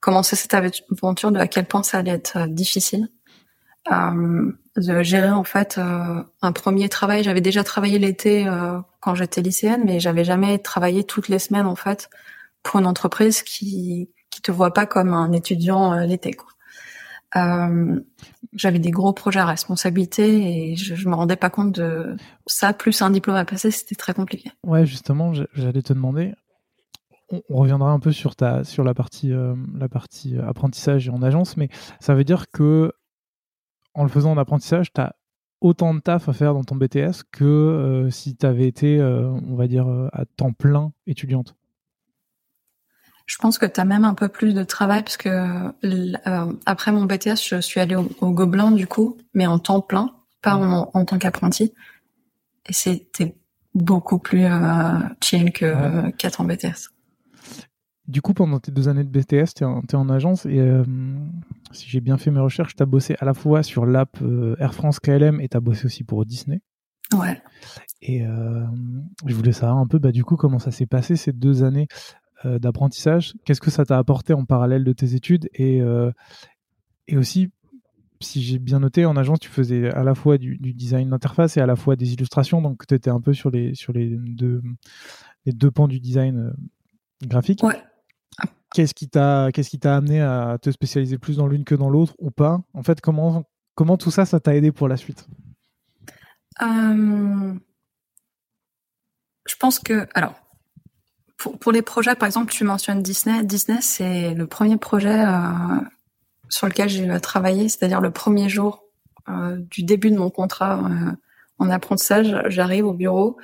commençais 0.00 0.36
cette 0.36 0.54
aventure 0.54 1.32
de 1.32 1.38
à 1.38 1.48
quel 1.48 1.66
point 1.66 1.82
ça 1.82 1.98
allait 1.98 2.12
être 2.12 2.36
euh, 2.36 2.46
difficile. 2.46 3.08
Euh, 3.92 4.52
de 4.76 5.02
gérer 5.02 5.30
en 5.30 5.44
fait 5.44 5.78
euh, 5.78 6.22
un 6.42 6.52
premier 6.52 6.88
travail. 6.88 7.22
J'avais 7.22 7.40
déjà 7.40 7.62
travaillé 7.62 7.98
l'été 7.98 8.46
euh, 8.46 8.78
quand 9.00 9.14
j'étais 9.14 9.40
lycéenne, 9.42 9.82
mais 9.84 10.00
j'avais 10.00 10.24
jamais 10.24 10.58
travaillé 10.58 11.04
toutes 11.04 11.28
les 11.28 11.38
semaines 11.38 11.66
en 11.66 11.76
fait 11.76 12.10
pour 12.62 12.80
une 12.80 12.86
entreprise 12.86 13.42
qui 13.42 14.10
qui 14.30 14.42
te 14.42 14.50
voit 14.50 14.72
pas 14.72 14.86
comme 14.86 15.12
un 15.14 15.30
étudiant 15.32 15.92
euh, 15.92 16.06
l'été. 16.06 16.32
Quoi. 16.32 16.48
Euh, 17.36 18.00
j'avais 18.52 18.78
des 18.78 18.90
gros 18.90 19.12
projets 19.12 19.40
à 19.40 19.46
responsabilité 19.46 20.70
et 20.70 20.76
je, 20.76 20.94
je 20.94 21.08
me 21.08 21.14
rendais 21.14 21.36
pas 21.36 21.50
compte 21.50 21.72
de 21.72 22.16
ça. 22.46 22.72
Plus 22.72 23.02
un 23.02 23.10
diplôme 23.10 23.36
à 23.36 23.44
passer, 23.44 23.70
c'était 23.70 23.96
très 23.96 24.14
compliqué. 24.14 24.50
Ouais, 24.62 24.86
justement, 24.86 25.32
j'allais 25.32 25.82
te 25.82 25.92
demander. 25.92 26.34
On, 27.30 27.56
reviendra 27.56 27.90
un 27.90 27.98
peu 27.98 28.12
sur 28.12 28.36
ta 28.36 28.64
sur 28.64 28.84
la 28.84 28.94
partie 28.94 29.32
euh, 29.32 29.54
la 29.74 29.88
partie 29.88 30.36
euh, 30.36 30.46
apprentissage 30.46 31.08
et 31.08 31.10
en 31.10 31.22
agence, 31.22 31.56
mais 31.56 31.68
ça 31.98 32.14
veut 32.14 32.24
dire 32.24 32.50
que 32.52 32.92
en 33.94 34.02
le 34.02 34.08
faisant 34.08 34.32
en 34.32 34.38
apprentissage, 34.38 34.92
tu 34.92 35.00
as 35.00 35.16
autant 35.60 35.94
de 35.94 36.00
taf 36.00 36.28
à 36.28 36.32
faire 36.32 36.52
dans 36.52 36.62
ton 36.62 36.76
BTS 36.76 37.22
que 37.32 38.08
si 38.10 38.36
tu 38.36 38.44
avais 38.44 38.66
été, 38.66 39.00
on 39.00 39.54
va 39.54 39.66
dire, 39.66 39.88
à 40.12 40.24
temps 40.36 40.52
plein 40.52 40.92
étudiante. 41.06 41.54
Je 43.26 43.36
pense 43.38 43.58
que 43.58 43.66
tu 43.66 43.80
as 43.80 43.84
même 43.84 44.04
un 44.04 44.14
peu 44.14 44.28
plus 44.28 44.54
de 44.54 44.64
travail 44.64 45.02
parce 45.02 45.16
que 45.16 45.28
euh, 45.28 46.52
après 46.66 46.92
mon 46.92 47.04
BTS, 47.04 47.36
je 47.48 47.60
suis 47.60 47.80
allée 47.80 47.96
au, 47.96 48.30
Gobelin 48.30 48.70
du 48.70 48.86
coup, 48.86 49.16
mais 49.32 49.46
en 49.46 49.58
temps 49.58 49.80
plein, 49.80 50.14
pas 50.42 50.56
en, 50.56 50.90
en 50.92 51.04
tant 51.04 51.18
qu'apprenti. 51.18 51.72
Et 52.66 52.72
c'était 52.72 53.34
beaucoup 53.74 54.18
plus 54.18 54.44
euh, 54.44 54.98
chill 55.22 55.52
que 55.52 56.10
qu'être 56.12 56.40
en 56.40 56.44
BTS. 56.44 56.90
Du 58.06 58.20
coup, 58.20 58.34
pendant 58.34 58.60
tes 58.60 58.70
deux 58.70 58.88
années 58.88 59.04
de 59.04 59.08
BTS, 59.08 59.54
tu 59.56 59.64
es, 59.64 59.94
en 59.94 60.08
agence 60.10 60.44
et 60.44 60.58
euh, 60.58 60.84
si 61.72 61.88
j'ai 61.88 62.00
bien 62.00 62.18
fait 62.18 62.30
mes 62.30 62.40
recherches, 62.40 62.76
tu 62.76 62.82
as 62.82 62.86
bossé 62.86 63.16
à 63.18 63.24
la 63.24 63.32
fois 63.32 63.62
sur 63.62 63.86
l'app 63.86 64.18
euh, 64.20 64.56
Air 64.58 64.74
France 64.74 65.00
KLM 65.00 65.40
et 65.40 65.48
tu 65.48 65.56
as 65.56 65.60
bossé 65.60 65.86
aussi 65.86 66.04
pour 66.04 66.24
Disney. 66.26 66.60
Ouais. 67.14 67.40
Et 68.02 68.24
je 69.26 69.34
voulais 69.34 69.52
savoir 69.52 69.78
un 69.78 69.86
peu, 69.86 69.98
bah, 69.98 70.12
du 70.12 70.24
coup, 70.24 70.36
comment 70.36 70.58
ça 70.58 70.70
s'est 70.70 70.86
passé 70.86 71.16
ces 71.16 71.32
deux 71.32 71.62
années 71.62 71.86
euh, 71.90 72.23
d'apprentissage. 72.44 73.34
Qu'est-ce 73.44 73.60
que 73.60 73.70
ça 73.70 73.84
t'a 73.84 73.98
apporté 73.98 74.32
en 74.32 74.44
parallèle 74.44 74.84
de 74.84 74.92
tes 74.92 75.14
études 75.14 75.48
et, 75.54 75.80
euh, 75.80 76.10
et 77.08 77.16
aussi, 77.16 77.50
si 78.20 78.42
j'ai 78.42 78.58
bien 78.58 78.80
noté, 78.80 79.06
en 79.06 79.16
agence, 79.16 79.40
tu 79.40 79.48
faisais 79.50 79.90
à 79.90 80.02
la 80.04 80.14
fois 80.14 80.38
du, 80.38 80.56
design 80.58 81.10
d'interface 81.10 81.56
et 81.56 81.60
à 81.60 81.66
la 81.66 81.76
fois 81.76 81.96
des 81.96 82.12
illustrations, 82.12 82.62
donc 82.62 82.86
tu 82.86 82.94
étais 82.94 83.10
un 83.10 83.20
peu 83.20 83.34
sur 83.34 83.50
les, 83.50 83.74
sur 83.74 83.92
les, 83.92 84.08
deux, 84.08 84.62
les 85.44 85.52
deux 85.52 85.70
pans 85.70 85.88
du 85.88 86.00
design 86.00 86.38
euh, 86.38 86.52
graphique. 87.26 87.62
Ouais. 87.62 87.82
Qu'est-ce 88.74 88.94
qui 88.94 89.08
t'a 89.08 89.50
qu'est-ce 89.52 89.70
qui 89.70 89.78
t'a 89.78 89.96
amené 89.96 90.20
à 90.20 90.58
te 90.60 90.68
spécialiser 90.72 91.16
plus 91.16 91.36
dans 91.36 91.46
l'une 91.46 91.62
que 91.62 91.76
dans 91.76 91.88
l'autre 91.88 92.16
ou 92.18 92.32
pas? 92.32 92.60
En 92.72 92.82
fait, 92.82 93.00
comment 93.00 93.44
comment 93.76 93.96
tout 93.96 94.10
ça 94.10 94.24
ça 94.24 94.40
t'a 94.40 94.56
aidé 94.56 94.72
pour 94.72 94.88
la 94.88 94.96
suite? 94.96 95.28
Je 99.46 99.56
pense 99.60 99.78
que 99.78 100.08
alors 100.14 100.43
pour, 101.52 101.72
les 101.72 101.82
projets, 101.82 102.14
par 102.14 102.26
exemple, 102.26 102.52
tu 102.52 102.64
mentionnes 102.64 103.02
Disney. 103.02 103.44
Disney, 103.44 103.78
c'est 103.80 104.34
le 104.34 104.46
premier 104.46 104.76
projet 104.76 105.24
euh, 105.24 105.40
sur 106.48 106.66
lequel 106.66 106.88
j'ai 106.88 107.20
travaillé, 107.20 107.68
c'est-à-dire 107.68 108.00
le 108.00 108.10
premier 108.10 108.48
jour 108.48 108.84
euh, 109.28 109.58
du 109.70 109.82
début 109.82 110.10
de 110.10 110.16
mon 110.16 110.30
contrat 110.30 110.78
euh, 110.78 111.12
en 111.58 111.70
apprentissage. 111.70 112.36
J'arrive 112.46 112.86
au 112.86 112.94
bureau, 112.94 113.36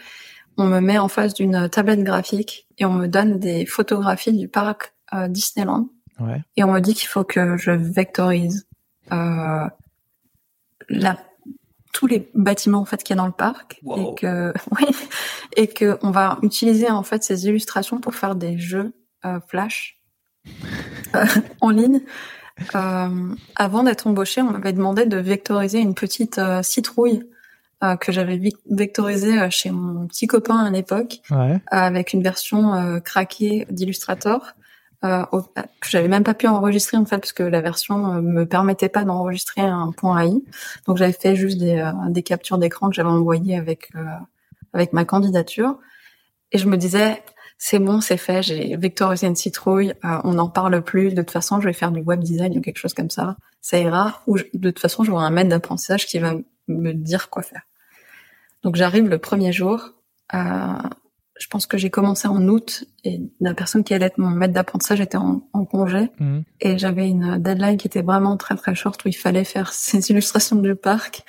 on 0.56 0.64
me 0.64 0.80
met 0.80 0.98
en 0.98 1.08
face 1.08 1.34
d'une 1.34 1.68
tablette 1.68 2.02
graphique 2.02 2.66
et 2.78 2.84
on 2.84 2.92
me 2.92 3.06
donne 3.06 3.38
des 3.38 3.66
photographies 3.66 4.36
du 4.36 4.48
parc 4.48 4.94
Disneyland. 5.28 5.88
Ouais. 6.20 6.42
Et 6.56 6.64
on 6.64 6.72
me 6.72 6.80
dit 6.80 6.94
qu'il 6.94 7.08
faut 7.08 7.24
que 7.24 7.56
je 7.56 7.70
vectorise 7.70 8.66
la 9.10 9.70
tous 11.92 12.06
les 12.06 12.30
bâtiments 12.34 12.80
en 12.80 12.84
fait 12.84 13.02
qu'il 13.02 13.16
y 13.16 13.18
a 13.18 13.22
dans 13.22 13.26
le 13.26 13.32
parc 13.32 13.80
et 13.96 14.14
que 14.16 14.52
oui, 14.72 14.86
et 15.56 15.66
que 15.66 15.98
on 16.02 16.10
va 16.10 16.38
utiliser 16.42 16.90
en 16.90 17.02
fait 17.02 17.24
ces 17.24 17.46
illustrations 17.46 17.98
pour 17.98 18.14
faire 18.14 18.34
des 18.34 18.58
jeux 18.58 18.92
euh, 19.24 19.40
flash 19.48 19.98
euh, 21.14 21.24
en 21.60 21.70
ligne. 21.70 22.00
Euh, 22.74 23.34
avant 23.56 23.82
d'être 23.82 24.06
embauché, 24.06 24.42
on 24.42 24.50
m'avait 24.50 24.72
demandé 24.72 25.06
de 25.06 25.16
vectoriser 25.16 25.78
une 25.78 25.94
petite 25.94 26.38
euh, 26.38 26.62
citrouille 26.62 27.22
euh, 27.82 27.96
que 27.96 28.12
j'avais 28.12 28.40
vectorisée 28.68 29.50
chez 29.50 29.70
mon 29.70 30.06
petit 30.06 30.26
copain 30.26 30.58
à 30.58 30.70
l'époque, 30.70 31.20
ouais. 31.30 31.60
avec 31.68 32.12
une 32.12 32.22
version 32.22 33.00
craquée 33.04 33.66
d'Illustrator 33.70 34.52
euh, 35.04 35.24
que 35.80 35.88
j'avais 35.88 36.08
même 36.08 36.24
pas 36.24 36.34
pu 36.34 36.46
enregistrer 36.46 36.96
en 36.96 37.06
fait 37.06 37.18
parce 37.18 37.32
que 37.32 37.42
la 37.42 37.60
version 37.60 38.14
euh, 38.14 38.20
me 38.20 38.44
permettait 38.44 38.88
pas 38.88 39.04
d'enregistrer 39.04 39.62
un 39.62 39.92
point 39.92 40.20
AI. 40.20 40.42
Donc 40.86 40.98
j'avais 40.98 41.12
fait 41.12 41.36
juste 41.36 41.58
des, 41.58 41.78
euh, 41.78 41.92
des 42.08 42.22
captures 42.22 42.58
d'écran 42.58 42.90
que 42.90 42.94
j'avais 42.94 43.08
envoyées 43.08 43.56
avec 43.56 43.90
euh, 43.96 44.04
avec 44.72 44.92
ma 44.92 45.04
candidature 45.04 45.78
et 46.52 46.58
je 46.58 46.68
me 46.68 46.76
disais 46.76 47.22
c'est 47.58 47.78
bon, 47.78 48.00
c'est 48.00 48.16
fait, 48.16 48.42
j'ai 48.42 48.76
vectorisé 48.76 49.26
une 49.26 49.36
citrouille, 49.36 49.92
on 50.02 50.32
n'en 50.32 50.48
parle 50.48 50.80
plus. 50.80 51.10
De 51.10 51.20
toute 51.20 51.30
façon, 51.30 51.60
je 51.60 51.66
vais 51.66 51.74
faire 51.74 51.92
du 51.92 52.00
web 52.00 52.20
design 52.20 52.56
ou 52.56 52.62
quelque 52.62 52.78
chose 52.78 52.94
comme 52.94 53.10
ça, 53.10 53.36
ça 53.60 53.78
ira. 53.78 54.22
Ou 54.26 54.38
de 54.38 54.70
toute 54.70 54.78
façon, 54.78 55.04
j'aurai 55.04 55.26
un 55.26 55.30
maître 55.30 55.50
d'apprentissage 55.50 56.06
qui 56.06 56.18
va 56.18 56.32
me 56.68 56.92
dire 56.94 57.28
quoi 57.28 57.42
faire. 57.42 57.60
Donc 58.62 58.76
j'arrive 58.76 59.08
le 59.08 59.18
premier 59.18 59.52
jour, 59.52 59.92
euh, 60.34 60.38
je 61.40 61.46
pense 61.46 61.66
que 61.66 61.78
j'ai 61.78 61.88
commencé 61.88 62.28
en 62.28 62.46
août 62.48 62.84
et 63.02 63.18
la 63.40 63.54
personne 63.54 63.82
qui 63.82 63.94
allait 63.94 64.06
être 64.06 64.18
mon 64.18 64.28
maître 64.28 64.52
d'apprentissage 64.52 65.00
était 65.00 65.16
en, 65.16 65.40
congé 65.64 66.10
mhm. 66.20 66.44
et 66.60 66.76
j'avais 66.76 67.08
une 67.08 67.38
deadline 67.38 67.78
qui 67.78 67.86
était 67.86 68.02
vraiment 68.02 68.36
très 68.36 68.56
très 68.56 68.74
short 68.74 69.02
où 69.04 69.08
il 69.08 69.16
fallait 69.16 69.44
faire 69.44 69.72
ces 69.72 70.10
illustrations 70.10 70.56
du 70.56 70.74
parc. 70.74 71.24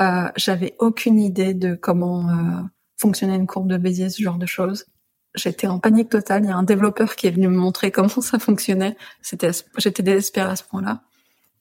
Euh, 0.00 0.28
j'avais 0.36 0.74
aucune 0.78 1.20
idée 1.20 1.52
de 1.52 1.74
comment 1.74 2.28
euh, 2.30 2.62
fonctionnait 2.96 3.36
une 3.36 3.46
courbe 3.46 3.68
de 3.68 3.76
Bézier, 3.76 4.08
ce 4.08 4.22
genre 4.22 4.38
de 4.38 4.46
choses. 4.46 4.86
J'étais 5.34 5.66
en 5.66 5.80
panique 5.80 6.08
totale. 6.08 6.44
Il 6.44 6.48
y 6.48 6.52
a 6.52 6.56
un 6.56 6.62
développeur 6.62 7.14
qui 7.14 7.26
est 7.26 7.30
venu 7.30 7.48
me 7.48 7.58
montrer 7.58 7.90
comment 7.92 8.08
ça 8.08 8.38
fonctionnait. 8.38 8.96
C'était, 9.20 9.50
j'étais 9.76 10.02
désespérée 10.02 10.50
à 10.50 10.56
ce 10.56 10.64
point-là. 10.64 11.02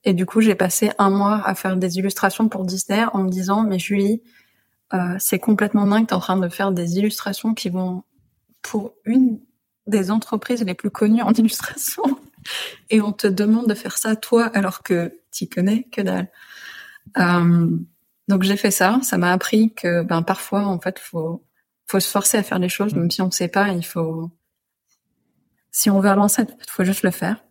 Et 0.06 0.14
du 0.14 0.26
coup, 0.26 0.40
j'ai 0.40 0.56
passé 0.56 0.92
un 0.98 1.10
mois 1.10 1.42
à 1.46 1.56
faire 1.56 1.76
des 1.76 1.98
illustrations 1.98 2.48
pour 2.48 2.64
Disney 2.64 3.04
en 3.12 3.24
me 3.24 3.30
disant, 3.30 3.64
mais 3.64 3.80
Julie, 3.80 4.22
euh, 4.94 5.16
c'est 5.20 5.40
complètement 5.40 5.88
dingue. 5.88 6.08
T'es 6.08 6.14
en 6.14 6.20
train 6.20 6.38
de 6.38 6.50
faire 6.50 6.72
des 6.72 6.98
illustrations 6.98 7.54
qui 7.54 7.70
vont 7.70 8.04
pour 8.62 8.94
une 9.06 9.40
des 9.88 10.12
entreprises 10.12 10.64
les 10.64 10.74
plus 10.74 10.90
connues 10.90 11.22
en 11.22 11.34
illustration. 11.34 12.04
Et 12.90 13.02
on 13.02 13.12
te 13.12 13.28
demande 13.28 13.68
de 13.68 13.74
faire 13.74 13.98
ça 13.98 14.16
toi 14.16 14.46
alors 14.54 14.84
que 14.84 15.20
t'y 15.32 15.50
connais 15.50 15.84
que 15.92 16.02
dalle. 16.02 16.30
Euh, 17.18 17.70
donc 18.28 18.44
j'ai 18.44 18.58
fait 18.58 18.72
ça. 18.72 19.00
Ça 19.04 19.18
m'a 19.18 19.32
appris 19.32 19.74
que 19.74 20.04
ben 20.04 20.22
parfois 20.22 20.66
en 20.66 20.80
fait 20.80 21.00
faut 21.00 21.44
faut 21.88 22.00
se 22.00 22.10
forcer 22.10 22.38
à 22.38 22.44
faire 22.44 22.60
les 22.60 22.70
choses 22.70 22.96
même 22.96 23.12
si 23.12 23.22
on 23.22 23.28
ne 23.28 23.32
sait 23.32 23.48
pas. 23.48 23.70
Il 23.70 23.86
faut 23.86 24.32
si 25.72 25.90
on 25.90 26.00
veut 26.00 26.10
avancer, 26.10 26.44
il 26.44 26.72
faut 26.72 26.84
juste 26.84 27.04
le 27.04 27.12
faire. 27.12 27.44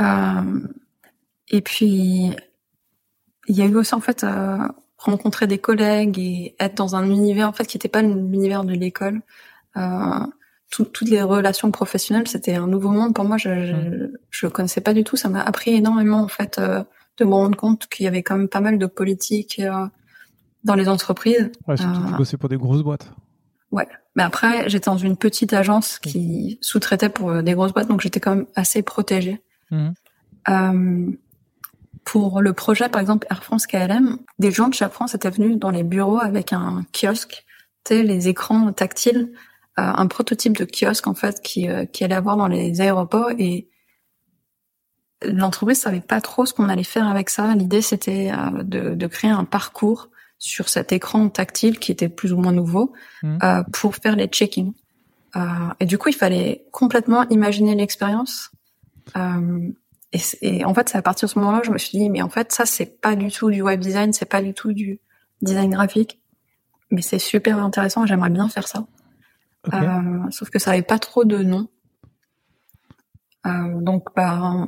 Euh, 0.00 0.66
et 1.48 1.60
puis 1.60 2.34
il 3.48 3.56
y 3.56 3.62
a 3.62 3.66
eu 3.66 3.74
aussi 3.74 3.94
en 3.94 4.00
fait 4.00 4.24
euh, 4.24 4.58
rencontrer 5.00 5.46
des 5.46 5.58
collègues 5.58 6.18
et 6.18 6.54
être 6.60 6.76
dans 6.76 6.94
un 6.94 7.08
univers 7.08 7.48
en 7.48 7.52
fait 7.52 7.66
qui 7.66 7.76
n'était 7.76 7.88
pas 7.88 8.02
l'univers 8.02 8.64
de 8.64 8.74
l'école. 8.74 9.22
Euh, 9.76 10.26
toutes 10.70 11.00
les 11.00 11.22
relations 11.22 11.72
professionnelles, 11.72 12.28
c'était 12.28 12.54
un 12.54 12.68
nouveau 12.68 12.90
monde 12.90 13.14
pour 13.14 13.24
moi. 13.24 13.36
Je 13.38 13.48
ne 13.48 14.08
je, 14.30 14.46
connaissais 14.46 14.80
pas 14.80 14.94
du 14.94 15.02
tout. 15.02 15.16
Ça 15.16 15.28
m'a 15.28 15.42
appris 15.42 15.70
énormément 15.70 16.20
en 16.20 16.28
fait 16.28 16.58
euh, 16.58 16.84
de 17.16 17.24
me 17.24 17.32
rendre 17.32 17.56
compte 17.56 17.88
qu'il 17.88 18.04
y 18.04 18.06
avait 18.06 18.22
quand 18.22 18.36
même 18.36 18.48
pas 18.48 18.60
mal 18.60 18.78
de 18.78 18.86
politique 18.86 19.58
euh, 19.58 19.86
dans 20.62 20.74
les 20.74 20.88
entreprises. 20.88 21.50
Ouais, 21.66 21.76
surtout 21.76 22.06
tu 22.06 22.14
bossais 22.14 22.36
pour 22.36 22.48
des 22.48 22.56
grosses 22.58 22.82
boîtes. 22.82 23.10
Ouais, 23.72 23.88
mais 24.16 24.22
après 24.22 24.68
j'étais 24.68 24.90
dans 24.90 24.98
une 24.98 25.16
petite 25.16 25.52
agence 25.52 25.98
qui 25.98 26.58
sous-traitait 26.60 27.08
pour 27.08 27.42
des 27.42 27.54
grosses 27.54 27.72
boîtes, 27.72 27.88
donc 27.88 28.00
j'étais 28.00 28.20
quand 28.20 28.36
même 28.36 28.46
assez 28.54 28.82
protégée. 28.82 29.40
Mmh. 29.70 29.90
Pour 32.04 32.40
le 32.40 32.52
projet, 32.52 32.88
par 32.88 33.00
exemple, 33.00 33.26
Air 33.30 33.44
France 33.44 33.66
KLM, 33.66 34.18
des 34.38 34.50
gens 34.50 34.68
de 34.68 34.74
chaque 34.74 34.92
France 34.92 35.14
étaient 35.14 35.30
venus 35.30 35.58
dans 35.58 35.70
les 35.70 35.82
bureaux 35.82 36.18
avec 36.18 36.52
un 36.52 36.84
kiosque, 36.92 37.44
tu 37.84 37.94
sais, 37.94 38.02
les 38.02 38.28
écrans 38.28 38.72
tactiles, 38.72 39.32
euh, 39.78 39.82
un 39.82 40.06
prototype 40.06 40.56
de 40.56 40.64
kiosque, 40.64 41.06
en 41.06 41.14
fait, 41.14 41.40
qui, 41.42 41.68
euh, 41.68 41.84
qui 41.84 42.04
allait 42.04 42.14
avoir 42.14 42.36
dans 42.36 42.48
les 42.48 42.80
aéroports 42.80 43.30
et 43.38 43.68
l'entreprise 45.22 45.78
savait 45.78 46.00
pas 46.00 46.20
trop 46.20 46.46
ce 46.46 46.54
qu'on 46.54 46.68
allait 46.68 46.82
faire 46.84 47.06
avec 47.06 47.30
ça. 47.30 47.54
L'idée, 47.54 47.82
c'était 47.82 48.32
euh, 48.32 48.62
de, 48.62 48.94
de, 48.94 49.06
créer 49.06 49.30
un 49.30 49.44
parcours 49.44 50.08
sur 50.38 50.68
cet 50.68 50.92
écran 50.92 51.28
tactile 51.28 51.78
qui 51.78 51.92
était 51.92 52.08
plus 52.08 52.32
ou 52.32 52.38
moins 52.38 52.52
nouveau 52.52 52.92
mmh. 53.22 53.38
euh, 53.42 53.62
pour 53.72 53.94
faire 53.94 54.16
les 54.16 54.26
check-in. 54.26 54.72
Euh, 55.36 55.40
et 55.78 55.86
du 55.86 55.98
coup, 55.98 56.08
il 56.08 56.14
fallait 56.14 56.64
complètement 56.72 57.28
imaginer 57.28 57.74
l'expérience. 57.74 58.50
Et, 60.12 60.64
en 60.64 60.74
fait, 60.74 60.88
c'est 60.88 60.98
à 60.98 61.02
partir 61.02 61.28
de 61.28 61.32
ce 61.32 61.38
moment-là, 61.38 61.60
je 61.64 61.70
me 61.70 61.78
suis 61.78 61.98
dit, 61.98 62.10
mais 62.10 62.22
en 62.22 62.28
fait, 62.28 62.52
ça, 62.52 62.66
c'est 62.66 63.00
pas 63.00 63.14
du 63.14 63.30
tout 63.30 63.50
du 63.50 63.62
web 63.62 63.80
design, 63.80 64.12
c'est 64.12 64.28
pas 64.28 64.42
du 64.42 64.54
tout 64.54 64.72
du 64.72 65.00
design 65.40 65.70
graphique, 65.70 66.20
mais 66.90 67.02
c'est 67.02 67.20
super 67.20 67.58
intéressant. 67.58 68.06
J'aimerais 68.06 68.30
bien 68.30 68.48
faire 68.48 68.66
ça. 68.66 68.86
Euh, 69.72 70.30
sauf 70.30 70.50
que 70.50 70.58
ça 70.58 70.72
avait 70.72 70.82
pas 70.82 70.98
trop 70.98 71.24
de 71.24 71.38
nom. 71.38 71.68
Euh, 73.46 73.80
donc, 73.80 74.08
bah, 74.16 74.66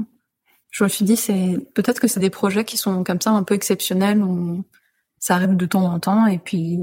je 0.71 0.85
me 0.85 0.89
suis 0.89 1.05
dit, 1.05 1.17
c'est 1.17 1.59
peut-être 1.75 2.01
que 2.01 2.07
c'est 2.07 2.21
des 2.21 2.31
projets 2.31 2.65
qui 2.65 2.77
sont 2.77 3.03
comme 3.03 3.21
ça 3.21 3.31
un 3.31 3.43
peu 3.43 3.55
exceptionnels, 3.55 4.23
où 4.23 4.65
ça 5.19 5.35
arrive 5.35 5.57
de 5.57 5.67
temps 5.67 5.85
en 5.85 5.99
temps, 5.99 6.27
et 6.27 6.39
puis, 6.39 6.79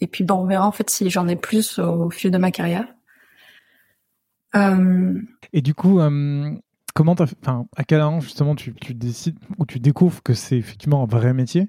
et 0.00 0.06
puis, 0.06 0.24
on 0.30 0.46
verra 0.46 0.66
en 0.66 0.72
fait 0.72 0.88
si 0.88 1.10
j'en 1.10 1.26
ai 1.26 1.36
plus 1.36 1.80
au 1.80 2.10
fil 2.10 2.30
de 2.30 2.38
ma 2.38 2.52
carrière. 2.52 2.86
Euh... 4.54 5.20
Et 5.52 5.60
du 5.60 5.74
coup, 5.74 5.98
euh, 5.98 6.54
comment 6.98 7.14
enfin, 7.20 7.64
à 7.76 7.84
quel 7.84 8.00
moment 8.00 8.18
justement 8.18 8.56
tu, 8.56 8.74
décides 8.92 9.38
ou 9.58 9.66
tu 9.66 9.78
découvres 9.78 10.20
que 10.20 10.34
c'est 10.34 10.56
effectivement 10.56 11.04
un 11.04 11.06
vrai 11.06 11.32
métier 11.32 11.68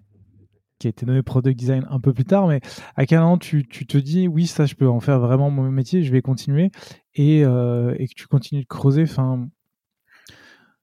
qui 0.79 0.87
a 0.87 0.89
été 0.89 1.05
nommé 1.05 1.21
product 1.21 1.55
design 1.55 1.85
un 1.91 1.99
peu 1.99 2.13
plus 2.13 2.25
tard, 2.25 2.47
mais 2.47 2.61
à 2.95 3.05
quel 3.05 3.19
moment 3.19 3.37
tu, 3.37 3.67
te 3.67 3.97
dis 3.99 4.27
oui 4.27 4.47
ça 4.47 4.65
je 4.65 4.73
peux 4.73 4.89
en 4.89 4.99
faire 4.99 5.19
vraiment 5.19 5.51
mon 5.51 5.69
métier, 5.69 6.01
je 6.01 6.11
vais 6.11 6.23
continuer 6.23 6.71
et, 7.13 7.45
euh, 7.45 7.93
que 7.95 8.15
tu 8.15 8.25
continues 8.25 8.63
de 8.63 8.67
creuser, 8.67 9.03
enfin? 9.03 9.47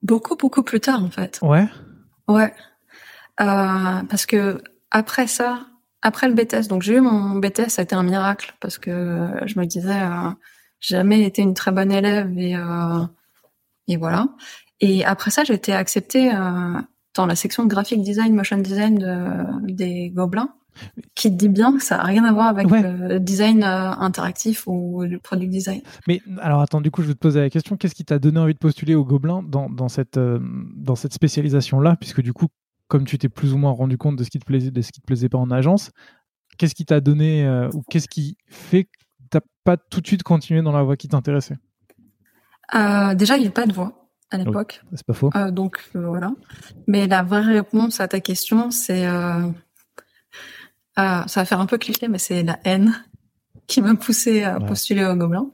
Beaucoup 0.03 0.37
beaucoup 0.37 0.62
plus 0.62 0.79
tard 0.79 1.03
en 1.03 1.11
fait. 1.11 1.41
Ouais. 1.43 1.67
Ouais. 2.29 2.55
Euh, 3.41 4.03
parce 4.09 4.26
que 4.26 4.62
après 4.93 5.26
ça, 5.26 5.67
après 6.03 6.29
le 6.29 6.35
BTS, 6.35 6.69
donc 6.69 6.83
j'ai 6.83 6.95
eu 6.95 7.00
mon 7.00 7.37
BTS, 7.41 7.71
ça 7.71 7.83
a 7.83 7.85
été 7.85 7.97
un 7.97 8.05
miracle 8.05 8.55
parce 8.61 8.79
que 8.79 9.29
je 9.45 9.59
me 9.59 9.67
disais 9.67 10.03
euh, 10.03 10.31
jamais 10.79 11.23
été 11.23 11.43
une 11.43 11.55
très 11.55 11.73
bonne 11.73 11.91
élève 11.91 12.38
et 12.38 12.55
et 13.88 13.97
voilà. 13.97 14.28
Et 14.81 15.05
après 15.05 15.31
ça, 15.31 15.45
j'ai 15.45 15.55
été 15.55 15.73
acceptée 15.73 16.35
euh, 16.35 16.81
dans 17.14 17.26
la 17.26 17.35
section 17.35 17.64
de 17.64 17.69
graphic 17.69 18.02
design, 18.02 18.35
motion 18.35 18.59
design 18.59 18.99
de, 18.99 19.73
des 19.73 20.11
Gobelins, 20.11 20.50
qui 21.14 21.31
dit 21.31 21.49
bien 21.49 21.76
que 21.76 21.83
ça 21.83 21.97
n'a 21.97 22.02
rien 22.02 22.25
à 22.25 22.33
voir 22.33 22.49
avec 22.49 22.69
le 22.69 23.19
design 23.19 23.62
euh, 23.62 23.93
interactif 23.93 24.66
ou 24.66 25.02
le 25.02 25.19
product 25.19 25.50
design. 25.50 25.81
Mais 26.07 26.21
alors 26.40 26.61
attends, 26.61 26.83
du 26.83 26.90
coup, 26.90 27.02
je 27.02 27.09
vais 27.09 27.14
te 27.14 27.19
poser 27.19 27.40
la 27.40 27.49
question 27.49 27.76
qu'est-ce 27.76 27.95
qui 27.95 28.05
t'a 28.05 28.19
donné 28.19 28.38
envie 28.38 28.55
de 28.55 28.59
postuler 28.59 28.95
aux 28.95 29.05
Gobelins 29.05 29.43
dans, 29.43 29.71
dans 29.71 29.88
cette 29.88 30.19
euh, 30.19 30.40
dans 30.75 30.95
cette 30.95 31.14
spécialisation-là, 31.14 31.97
puisque 31.99 32.21
du 32.21 32.35
coup, 32.35 32.49
comme 32.88 33.05
tu 33.05 33.16
t'es 33.16 33.31
plus 33.31 33.55
ou 33.55 33.59
moins 33.59 33.73
rendu 33.73 33.97
compte 33.97 34.16
de 34.16 34.25
ce 34.25 34.31
qui 34.31 34.38
te 34.38 34.45
plaisait, 34.45 34.71
de 34.71 34.83
ce 34.83 34.93
qui 34.93 35.00
te 35.00 35.07
plaisait 35.07 35.31
pas 35.31 35.38
en 35.38 35.50
agence, 35.50 35.90
qu'est-ce 36.58 36.75
qui 36.75 36.84
t'a 36.84 37.00
donné 37.00 37.49
ou 37.73 37.82
qu'est-ce 37.91 38.08
qui 38.08 38.37
fait 38.47 38.84
que 38.84 38.91
t'as 39.30 39.41
pas 39.65 39.76
tout 39.76 40.00
de 40.00 40.06
suite 40.06 40.23
continué 40.23 40.63
dans 40.63 40.73
la 40.73 40.82
voie 40.82 40.97
qui 40.97 41.08
t'intéressait? 41.08 41.56
Euh, 42.75 43.15
déjà, 43.15 43.37
il 43.37 43.43
n'y 43.43 43.49
a 43.49 43.52
pas 43.52 43.67
de 43.67 43.73
voix 43.73 44.07
à 44.31 44.39
l'époque. 44.39 44.83
c'est 44.95 45.07
pas 45.07 45.13
faux. 45.13 45.31
Euh, 45.37 45.50
donc 45.50 45.79
euh, 45.95 46.07
voilà. 46.07 46.33
Mais 46.87 47.07
la 47.07 47.23
vraie 47.23 47.41
réponse 47.41 48.00
à 48.00 48.09
ta 48.09 48.21
question, 48.21 48.71
c'est 48.71 49.07
euh, 49.07 49.49
ça 50.97 51.25
va 51.35 51.45
faire 51.45 51.61
un 51.61 51.67
peu 51.67 51.79
cliché, 51.79 52.09
mais 52.09 52.19
c'est 52.19 52.43
la 52.43 52.59
haine 52.65 53.05
qui 53.67 53.83
m'a 53.83 53.95
poussé 53.95 54.45
à 54.45 54.61
postuler 54.61 55.05
au 55.05 55.15
Gobelin. 55.15 55.50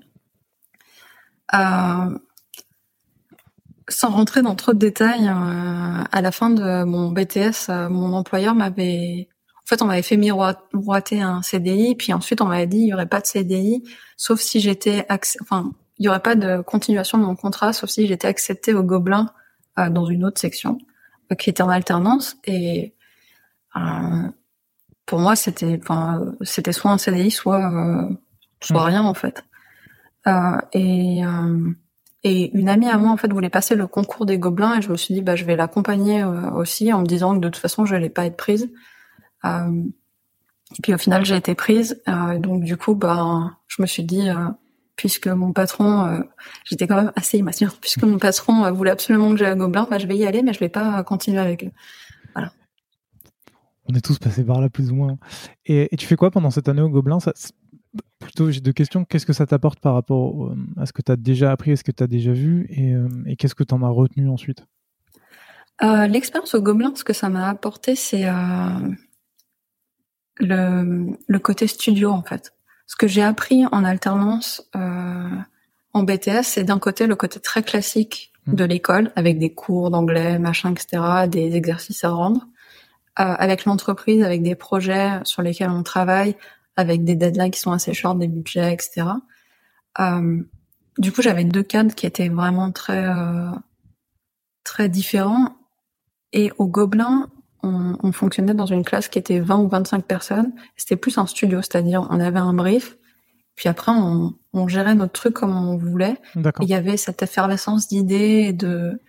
sans 3.89 4.11
rentrer 4.11 4.43
dans 4.43 4.55
trop 4.55 4.73
de 4.73 4.79
détails, 4.79 5.29
à 5.29 6.21
la 6.21 6.33
fin 6.33 6.51
de 6.51 6.85
mon 6.85 7.11
BTS, 7.11 7.71
mon 7.91 8.13
employeur 8.13 8.55
m'avait 8.55 9.29
en 9.65 9.67
fait, 9.67 9.81
on 9.81 9.87
m'avait 9.87 10.03
fait 10.03 10.17
miroiter 10.17 11.23
un 11.23 11.41
CDI, 11.41 11.95
puis 11.95 12.13
ensuite 12.13 12.41
on 12.41 12.47
m'avait 12.47 12.67
dit 12.67 12.79
il 12.79 12.89
y 12.89 12.95
aurait 12.95 13.07
pas 13.07 13.21
de 13.21 13.27
CDI, 13.27 13.83
sauf 14.17 14.41
si 14.41 14.61
j'étais, 14.61 15.07
enfin, 15.41 15.73
il 16.03 16.07
y 16.07 16.09
aurait 16.09 16.19
pas 16.19 16.35
de 16.35 16.63
continuation 16.63 17.17
de 17.17 17.23
mon 17.23 17.37
contrat, 17.37 17.73
sauf 17.73 17.89
si 17.89 18.09
j'étais 18.09 18.27
acceptée 18.27 18.75
au 18.75 18.83
Gobelin 18.83 19.31
euh, 19.79 19.89
dans 19.89 20.05
une 20.05 20.25
autre 20.25 20.41
section 20.41 20.79
euh, 21.31 21.37
qui 21.37 21.49
était 21.49 21.63
en 21.63 21.69
alternance. 21.69 22.37
Et 22.45 22.97
euh, 23.77 24.29
pour 25.07 25.21
moi, 25.21 25.37
c'était, 25.37 25.79
enfin, 25.81 26.35
c'était 26.41 26.73
soit 26.73 26.91
un 26.91 26.99
CDI, 26.99 27.31
soit 27.31 27.71
soit 28.61 28.83
hmm. 28.83 28.85
rien 28.85 29.03
en 29.05 29.15
fait. 29.15 29.45
et 30.73 31.23
et 32.25 32.57
une 32.57 32.69
amie 32.69 32.89
à 32.89 32.99
moi 32.99 33.11
en 33.11 33.17
fait 33.17 33.33
voulait 33.33 33.49
passer 33.49 33.77
le 33.77 33.87
concours 33.87 34.27
des 34.27 34.39
Gobelins 34.39 34.79
et 34.79 34.83
je 34.83 34.91
me 34.91 34.97
suis 34.97 35.15
dit 35.15 35.23
bah 35.23 35.37
je 35.37 35.45
vais 35.45 35.55
l'accompagner 35.55 36.25
aussi 36.25 36.93
en 36.93 37.01
me 37.01 37.07
disant 37.07 37.35
que 37.35 37.41
de 37.41 37.49
toute 37.49 37.61
façon 37.61 37.85
je 37.85 37.95
n'allais 37.95 38.11
pas 38.11 38.27
être 38.27 38.37
prise. 38.37 38.73
et 39.45 40.83
puis 40.83 40.95
au 40.95 40.99
final 40.99 41.25
j'ai 41.25 41.37
été 41.37 41.57
prise. 41.57 42.01
donc 42.39 42.63
du 42.63 42.77
coup 42.77 42.95
bah 42.95 43.57
je 43.67 43.83
me 43.83 43.87
suis 43.87 44.05
dit 44.05 44.29
puisque 45.03 45.27
mon 45.27 45.53
patron, 45.53 46.07
euh, 46.07 46.21
j'étais 46.65 46.87
quand 46.87 46.95
même 46.95 47.11
assez 47.17 47.37
immature, 47.37 47.77
puisque 47.81 48.05
mon 48.05 48.19
patron 48.19 48.65
euh, 48.65 48.71
voulait 48.71 48.93
absolument 48.93 49.33
que 49.33 49.37
j'aille 49.37 49.51
à 49.51 49.57
Gobelin, 49.57 49.89
bah, 49.91 49.99
je 49.99 50.07
vais 50.07 50.17
y 50.17 50.25
aller, 50.25 50.45
mais 50.45 50.53
je 50.53 50.61
vais 50.61 50.69
pas 50.69 51.03
continuer 51.03 51.41
avec 51.41 51.65
eux. 51.65 51.73
Voilà. 52.37 52.53
On 53.87 53.95
est 53.97 54.01
tous 54.01 54.21
passés 54.21 54.45
par 54.45 54.61
là 54.61 54.71
plus 54.71 54.93
ou 54.93 54.95
moins. 54.95 55.19
Et, 55.67 55.89
tu 55.99 56.07
fais 56.07 56.15
quoi 56.15 56.31
pendant 56.31 56.53
cette 56.53 56.69
année 56.69 56.83
au 56.83 56.89
Gobelin? 56.89 57.19
Ça, 57.19 57.33
Plutôt, 58.21 58.53
j'ai 58.53 58.61
deux 58.61 58.73
questions. 58.73 59.05
Qu'est-ce 59.05 59.27
que 59.27 59.33
ça 59.33 59.45
t'apporte 59.45 59.81
par 59.81 59.95
rapport 59.95 60.55
à 60.77 60.87
ce 60.87 60.93
que 60.93 61.03
tu 61.03 61.11
as 61.11 61.17
déjà 61.17 61.51
appris, 61.51 61.73
à 61.73 61.77
ce 61.77 61.83
que 61.83 61.91
tu 61.91 62.05
as 62.05 62.07
déjà 62.07 62.31
vu, 62.31 62.67
et, 62.71 62.95
euh, 62.95 63.09
et 63.27 63.35
qu'est-ce 63.35 63.57
que 63.57 63.65
tu 63.65 63.75
en 63.75 63.83
as 63.83 63.89
retenu 63.89 64.29
ensuite? 64.29 64.65
L'expérience 65.81 66.55
au 66.55 66.63
Gobelin, 66.63 66.93
ce 66.95 67.03
que 67.03 67.13
ça 67.13 67.29
m'a 67.29 67.49
apporté, 67.49 67.97
c'est 67.97 68.27
le, 70.39 71.17
le 71.27 71.39
côté 71.41 71.67
studio, 71.67 72.11
en 72.11 72.23
fait 72.23 72.53
ce 72.93 72.97
que 72.97 73.09
j'ai 73.09 73.23
appris 73.23 73.65
en 73.73 73.85
alternance 73.85 74.69
euh, 74.77 75.31
en 75.95 76.03
BTS, 76.03 76.43
c'est 76.43 76.63
d'un 76.63 76.79
côté 76.79 77.07
le 77.07 77.17
côté 77.17 77.41
très 77.41 77.63
classique 77.63 78.35
mmh. 78.45 78.55
de 78.55 78.65
l'école, 78.65 79.13
avec 79.17 79.39
des 79.39 79.55
cours 79.55 79.91
d'anglais, 79.91 80.39
machin, 80.39 80.73
etc., 80.73 81.27
des 81.27 81.57
exercices 81.57 82.05
à 82.05 82.11
rendre, 82.11 82.47
euh, 83.19 83.25
avec 83.25 83.65
l'entreprise, 83.65 84.23
avec 84.23 84.43
des 84.43 84.55
projets 84.55 85.21
sur 85.25 85.41
lesquels 85.41 85.71
on 85.71 85.83
travaille, 85.83 86.37
avec 86.77 87.03
des 87.03 87.17
deadlines 87.17 87.51
qui 87.51 87.61
sont 87.61 87.73
assez 87.73 87.95
short, 87.95 88.19
des 88.19 88.29
budgets, 88.29 88.75
etc. 88.75 89.07
Euh, 89.99 90.43
du 90.99 91.13
coup, 91.13 91.23
j'avais 91.23 91.45
deux 91.45 91.63
cadres 91.63 91.95
qui 91.95 92.05
étaient 92.05 92.29
vraiment 92.29 92.73
très 92.73 93.07
euh, 93.07 93.49
très 94.65 94.91
différents. 94.91 95.57
Et 96.35 96.53
au 96.59 96.67
Gobelin, 96.67 97.31
on, 97.63 97.97
on, 98.03 98.13
fonctionnait 98.13 98.55
dans 98.55 98.67
une 98.67 98.85
classe 98.85 99.09
qui 99.09 99.19
était 99.19 99.41
20 99.41 99.59
ou 99.59 99.69
25 99.69 100.05
personnes. 100.05 100.53
C'était 100.77 100.97
plus 100.97 101.19
un 101.19 101.27
studio, 101.27 101.61
c'est-à-dire 101.63 102.07
on 102.11 102.21
avait 102.21 102.39
un 102.39 102.53
brief, 102.53 102.97
puis 103.55 103.69
après 103.69 103.93
on, 103.93 104.35
on 104.53 104.69
gérait 104.69 104.95
notre 104.95 105.13
truc 105.13 105.35
comme 105.35 105.57
on 105.57 105.77
voulait. 105.77 106.17
Il 106.61 106.69
y 106.69 106.75
avait 106.75 106.97
cette 106.97 107.23
effervescence 107.23 107.89
d'idées 107.89 108.47
et 108.49 108.53
de, 108.53 109.01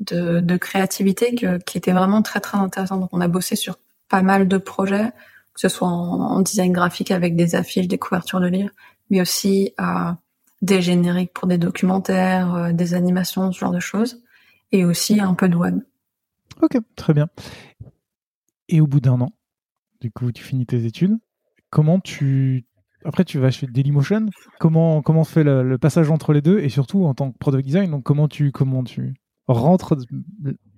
de, 0.00 0.40
de 0.40 0.56
créativité 0.56 1.34
qui 1.34 1.78
était 1.78 1.92
vraiment 1.92 2.22
très 2.22 2.40
très 2.40 2.58
intéressante. 2.58 3.00
Donc 3.00 3.10
on 3.12 3.20
a 3.20 3.28
bossé 3.28 3.56
sur 3.56 3.78
pas 4.08 4.22
mal 4.22 4.48
de 4.48 4.58
projets, 4.58 5.10
que 5.54 5.60
ce 5.60 5.68
soit 5.68 5.88
en, 5.88 6.40
design 6.40 6.72
graphique 6.72 7.10
avec 7.10 7.36
des 7.36 7.54
affiches, 7.54 7.88
des 7.88 7.98
couvertures 7.98 8.40
de 8.40 8.46
livres, 8.46 8.70
mais 9.10 9.20
aussi 9.20 9.74
euh, 9.80 10.12
des 10.62 10.82
génériques 10.82 11.32
pour 11.32 11.48
des 11.48 11.58
documentaires, 11.58 12.54
euh, 12.54 12.72
des 12.72 12.94
animations, 12.94 13.52
ce 13.52 13.58
genre 13.58 13.72
de 13.72 13.80
choses, 13.80 14.22
et 14.72 14.84
aussi 14.84 15.20
un 15.20 15.34
peu 15.34 15.48
de 15.48 15.56
web. 15.56 15.80
Ok, 16.60 16.78
très 16.96 17.14
bien. 17.14 17.28
Et 18.68 18.80
au 18.80 18.86
bout 18.86 19.00
d'un 19.00 19.20
an, 19.20 19.30
du 20.00 20.10
coup, 20.10 20.30
tu 20.32 20.42
finis 20.42 20.66
tes 20.66 20.84
études. 20.84 21.18
Comment 21.70 22.00
tu. 22.00 22.66
Après, 23.04 23.24
tu 23.24 23.38
vas 23.38 23.50
chez 23.50 23.66
Dailymotion. 23.66 24.26
Comment, 24.58 25.02
comment 25.02 25.24
fait 25.24 25.44
le, 25.44 25.78
passage 25.78 26.10
entre 26.10 26.32
les 26.32 26.42
deux? 26.42 26.58
Et 26.60 26.68
surtout, 26.68 27.04
en 27.04 27.14
tant 27.14 27.30
que 27.30 27.38
product 27.38 27.64
design, 27.64 27.90
donc 27.90 28.02
comment 28.04 28.28
tu, 28.28 28.52
comment 28.52 28.84
tu 28.84 29.14
rentres 29.46 29.94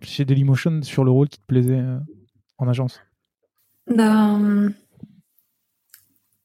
chez 0.03 0.25
Dailymotion 0.25 0.83
sur 0.83 1.05
le 1.05 1.11
rôle 1.11 1.29
qui 1.29 1.39
te 1.39 1.47
plaisait 1.47 1.81
euh, 1.81 1.99
en 2.59 2.69
agence? 2.69 3.01
Ben... 3.87 4.73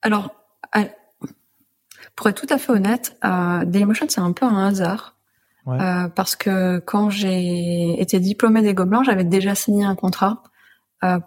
Alors, 0.02 0.32
Pour 2.16 2.30
être 2.30 2.46
tout 2.46 2.54
à 2.54 2.58
fait 2.58 2.72
honnête, 2.72 3.18
euh, 3.26 3.66
Dailymotion 3.66 4.06
c'est 4.10 4.22
un 4.22 4.32
peu 4.32 4.46
un 4.46 4.68
hasard. 4.68 5.18
Ouais. 5.66 5.82
Euh, 5.82 6.08
parce 6.10 6.36
que 6.36 6.78
quand 6.80 7.10
j'ai 7.10 8.00
été 8.00 8.20
diplômée 8.20 8.62
des 8.62 8.76
Gobelins, 8.76 9.04
j'avais 9.04 9.24
déjà 9.24 9.56
signé 9.56 9.84
un 9.84 9.96
contrat 9.96 10.44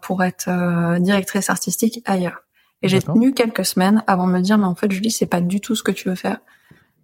pour 0.02 0.22
être 0.24 0.48
euh, 0.48 0.98
directrice 0.98 1.50
artistique 1.50 2.02
ailleurs. 2.04 2.42
Et 2.82 2.88
j'ai 2.88 3.02
tenu 3.02 3.34
quelques 3.34 3.64
semaines 3.64 4.04
avant 4.06 4.26
de 4.28 4.32
me 4.32 4.40
dire, 4.40 4.56
mais 4.56 4.66
en 4.66 4.74
fait, 4.74 4.90
Julie, 4.90 5.10
c'est 5.10 5.26
pas 5.26 5.40
du 5.40 5.60
tout 5.60 5.74
ce 5.74 5.82
que 5.82 5.90
tu 5.90 6.08
veux 6.08 6.14
faire. 6.14 6.38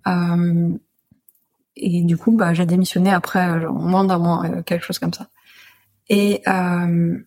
Euh, 0.06 0.70
et 1.76 2.02
du 2.02 2.16
coup, 2.16 2.30
bah, 2.30 2.54
j'ai 2.54 2.66
démissionné 2.66 3.10
après 3.10 3.48
euh, 3.48 3.60
genre, 3.60 3.74
moins 3.74 4.04
d'un 4.04 4.18
mois, 4.18 4.44
euh, 4.44 4.62
quelque 4.62 4.84
chose 4.84 5.00
comme 5.00 5.12
ça. 5.12 5.28
Et 6.08 6.42
euh, 6.46 7.18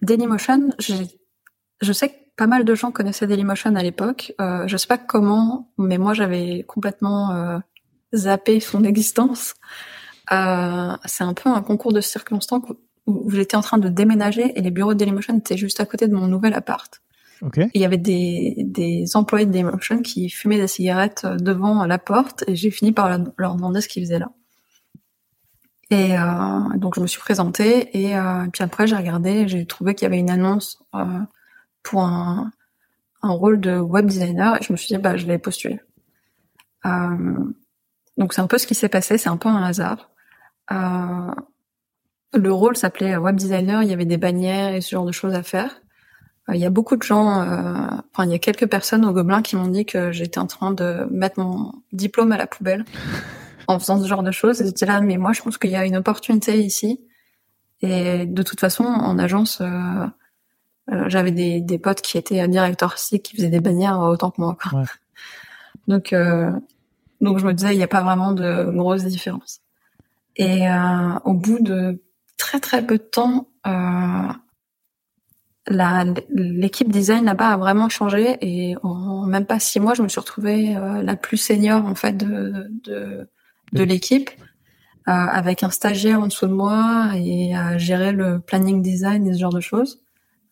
Dailymotion, 0.00 0.70
je 0.78 1.92
sais 1.92 2.08
que 2.08 2.14
pas 2.36 2.46
mal 2.46 2.64
de 2.64 2.74
gens 2.74 2.90
connaissaient 2.90 3.26
Dailymotion 3.26 3.74
à 3.74 3.82
l'époque. 3.82 4.32
Euh, 4.40 4.66
je 4.66 4.76
sais 4.76 4.86
pas 4.86 4.98
comment, 4.98 5.72
mais 5.78 5.98
moi, 5.98 6.14
j'avais 6.14 6.64
complètement 6.66 7.32
euh, 7.32 7.58
zappé 8.14 8.60
son 8.60 8.84
existence. 8.84 9.54
Euh, 10.32 10.96
c'est 11.04 11.24
un 11.24 11.34
peu 11.34 11.50
un 11.50 11.62
concours 11.62 11.92
de 11.92 12.00
circonstances 12.00 12.62
où, 13.06 13.26
où 13.26 13.30
j'étais 13.30 13.56
en 13.56 13.60
train 13.62 13.78
de 13.78 13.88
déménager 13.88 14.58
et 14.58 14.60
les 14.62 14.70
bureaux 14.70 14.94
de 14.94 14.98
Dailymotion 14.98 15.36
étaient 15.38 15.56
juste 15.56 15.80
à 15.80 15.86
côté 15.86 16.08
de 16.08 16.14
mon 16.14 16.26
nouvel 16.26 16.54
appart. 16.54 17.00
Ok. 17.42 17.58
Et 17.58 17.70
il 17.74 17.80
y 17.80 17.84
avait 17.84 17.98
des, 17.98 18.54
des 18.64 19.14
employés 19.14 19.44
de 19.46 19.52
Dailymotion 19.52 20.00
qui 20.02 20.30
fumaient 20.30 20.56
des 20.58 20.68
cigarettes 20.68 21.22
euh, 21.24 21.36
devant 21.36 21.84
la 21.86 21.98
porte 21.98 22.44
et 22.46 22.56
j'ai 22.56 22.70
fini 22.70 22.92
par 22.92 23.08
leur- 23.08 23.56
demander 23.56 23.80
ce 23.80 23.88
qu'ils 23.88 24.02
faisaient 24.04 24.18
là. 24.18 24.30
Et 25.90 26.18
euh, 26.18 26.76
donc 26.78 26.96
je 26.96 27.00
me 27.00 27.06
suis 27.06 27.20
présentée 27.20 27.96
et 27.96 28.16
euh, 28.16 28.46
puis 28.52 28.64
après 28.64 28.86
j'ai 28.86 28.96
regardé, 28.96 29.46
j'ai 29.46 29.66
trouvé 29.66 29.94
qu'il 29.94 30.04
y 30.04 30.06
avait 30.06 30.18
une 30.18 30.30
annonce 30.30 30.82
euh, 30.94 31.20
pour 31.84 32.02
un, 32.02 32.50
un 33.22 33.30
rôle 33.30 33.60
de 33.60 33.78
web 33.78 34.06
designer 34.06 34.56
et 34.56 34.64
je 34.64 34.72
me 34.72 34.76
suis 34.76 34.88
dit 34.96 35.00
bah 35.00 35.16
je 35.16 35.26
vais 35.26 35.38
postuler. 35.38 35.78
Euh, 36.86 37.36
donc 38.16 38.32
c'est 38.32 38.40
un 38.40 38.46
peu 38.46 38.58
ce 38.58 38.66
qui 38.66 38.74
s'est 38.74 38.88
passé, 38.88 39.18
c'est 39.18 39.28
un 39.28 39.36
peu 39.36 39.48
un 39.48 39.62
hasard. 39.62 40.10
Le 42.34 42.52
rôle 42.52 42.76
s'appelait 42.76 43.16
web 43.16 43.36
designer, 43.36 43.82
il 43.82 43.88
y 43.88 43.92
avait 43.92 44.04
des 44.04 44.16
bannières 44.16 44.74
et 44.74 44.80
ce 44.80 44.90
genre 44.90 45.06
de 45.06 45.12
choses 45.12 45.34
à 45.34 45.42
faire. 45.42 45.80
Euh, 46.48 46.54
Il 46.54 46.60
y 46.60 46.66
a 46.66 46.70
beaucoup 46.70 46.96
de 46.96 47.02
gens, 47.02 47.40
euh, 47.40 47.86
enfin 48.12 48.24
il 48.24 48.30
y 48.30 48.34
a 48.34 48.38
quelques 48.38 48.66
personnes 48.66 49.04
au 49.04 49.12
Gobelin 49.12 49.42
qui 49.42 49.56
m'ont 49.56 49.68
dit 49.68 49.86
que 49.86 50.12
j'étais 50.12 50.38
en 50.38 50.46
train 50.46 50.72
de 50.72 51.06
mettre 51.10 51.40
mon 51.40 51.72
diplôme 51.92 52.32
à 52.32 52.36
la 52.36 52.46
poubelle 52.46 52.84
en 53.68 53.78
faisant 53.78 54.00
ce 54.00 54.06
genre 54.06 54.22
de 54.22 54.32
choses. 54.32 54.60
Et 54.60 54.66
j'étais 54.66 54.86
là, 54.86 55.00
mais 55.00 55.16
moi 55.16 55.32
je 55.32 55.42
pense 55.42 55.58
qu'il 55.58 55.70
y 55.70 55.76
a 55.76 55.86
une 55.86 55.96
opportunité 55.96 56.58
ici. 56.58 57.00
Et 57.82 58.26
de 58.26 58.42
toute 58.42 58.60
façon, 58.60 58.84
en 58.84 59.18
agence, 59.18 59.60
euh, 59.60 60.06
euh, 60.92 61.04
j'avais 61.08 61.30
des, 61.32 61.60
des 61.60 61.78
potes 61.78 62.00
qui 62.00 62.16
étaient 62.16 62.46
directeurs 62.48 62.90
artistiques 62.90 63.24
qui 63.24 63.36
faisaient 63.36 63.50
des 63.50 63.60
bannières 63.60 63.98
autant 63.98 64.30
que 64.30 64.40
moi. 64.40 64.56
Quoi. 64.60 64.80
Ouais. 64.80 64.86
Donc, 65.88 66.12
euh, 66.12 66.50
donc 67.20 67.38
je 67.38 67.46
me 67.46 67.54
disais, 67.54 67.74
il 67.74 67.78
n'y 67.78 67.84
a 67.84 67.88
pas 67.88 68.02
vraiment 68.02 68.32
de 68.32 68.70
grosses 68.72 69.04
différences. 69.04 69.60
Et 70.36 70.68
euh, 70.68 71.18
au 71.24 71.32
bout 71.32 71.58
de 71.60 72.02
très 72.36 72.60
très 72.60 72.84
peu 72.84 72.98
de 72.98 73.02
temps, 73.02 73.48
euh, 73.66 74.28
l'équipe 75.68 76.90
design 76.90 77.24
là-bas 77.24 77.50
a 77.50 77.56
vraiment 77.56 77.88
changé 77.88 78.36
et 78.40 78.76
en 78.82 79.26
même 79.26 79.46
pas 79.46 79.58
six 79.58 79.80
mois, 79.80 79.94
je 79.94 80.02
me 80.02 80.08
suis 80.08 80.20
retrouvée 80.20 80.76
euh, 80.76 81.02
la 81.02 81.16
plus 81.16 81.38
senior 81.38 81.84
en 81.84 81.94
fait 81.94 82.16
de 82.16 82.68
de, 82.84 83.28
de 83.72 83.82
l'équipe, 83.82 84.30
euh, 85.08 85.12
avec 85.12 85.62
un 85.62 85.70
stagiaire 85.70 86.20
en 86.20 86.28
dessous 86.28 86.46
de 86.46 86.52
moi 86.52 87.10
et 87.16 87.56
à 87.56 87.78
gérer 87.78 88.12
le 88.12 88.40
planning 88.40 88.82
design 88.82 89.26
et 89.26 89.34
ce 89.34 89.40
genre 89.40 89.52
de 89.52 89.60
choses. 89.60 90.00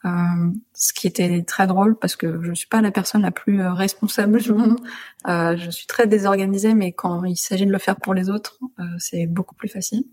Euh, 0.04 0.50
ce 0.74 0.92
qui 0.92 1.06
était 1.06 1.42
très 1.44 1.66
drôle 1.66 1.96
parce 1.98 2.14
que 2.14 2.42
je 2.42 2.52
suis 2.52 2.66
pas 2.66 2.82
la 2.82 2.90
personne 2.90 3.22
la 3.22 3.30
plus 3.30 3.62
euh, 3.62 3.72
responsable 3.72 4.40
du 4.42 4.52
monde. 4.52 4.78
Euh, 5.26 5.56
je 5.56 5.70
suis 5.70 5.86
très 5.86 6.06
désorganisée, 6.06 6.74
mais 6.74 6.92
quand 6.92 7.24
il 7.24 7.36
s'agit 7.36 7.64
de 7.64 7.72
le 7.72 7.78
faire 7.78 7.96
pour 7.96 8.12
les 8.12 8.28
autres, 8.28 8.58
euh, 8.80 8.84
c'est 8.98 9.26
beaucoup 9.26 9.54
plus 9.54 9.68
facile. 9.68 10.04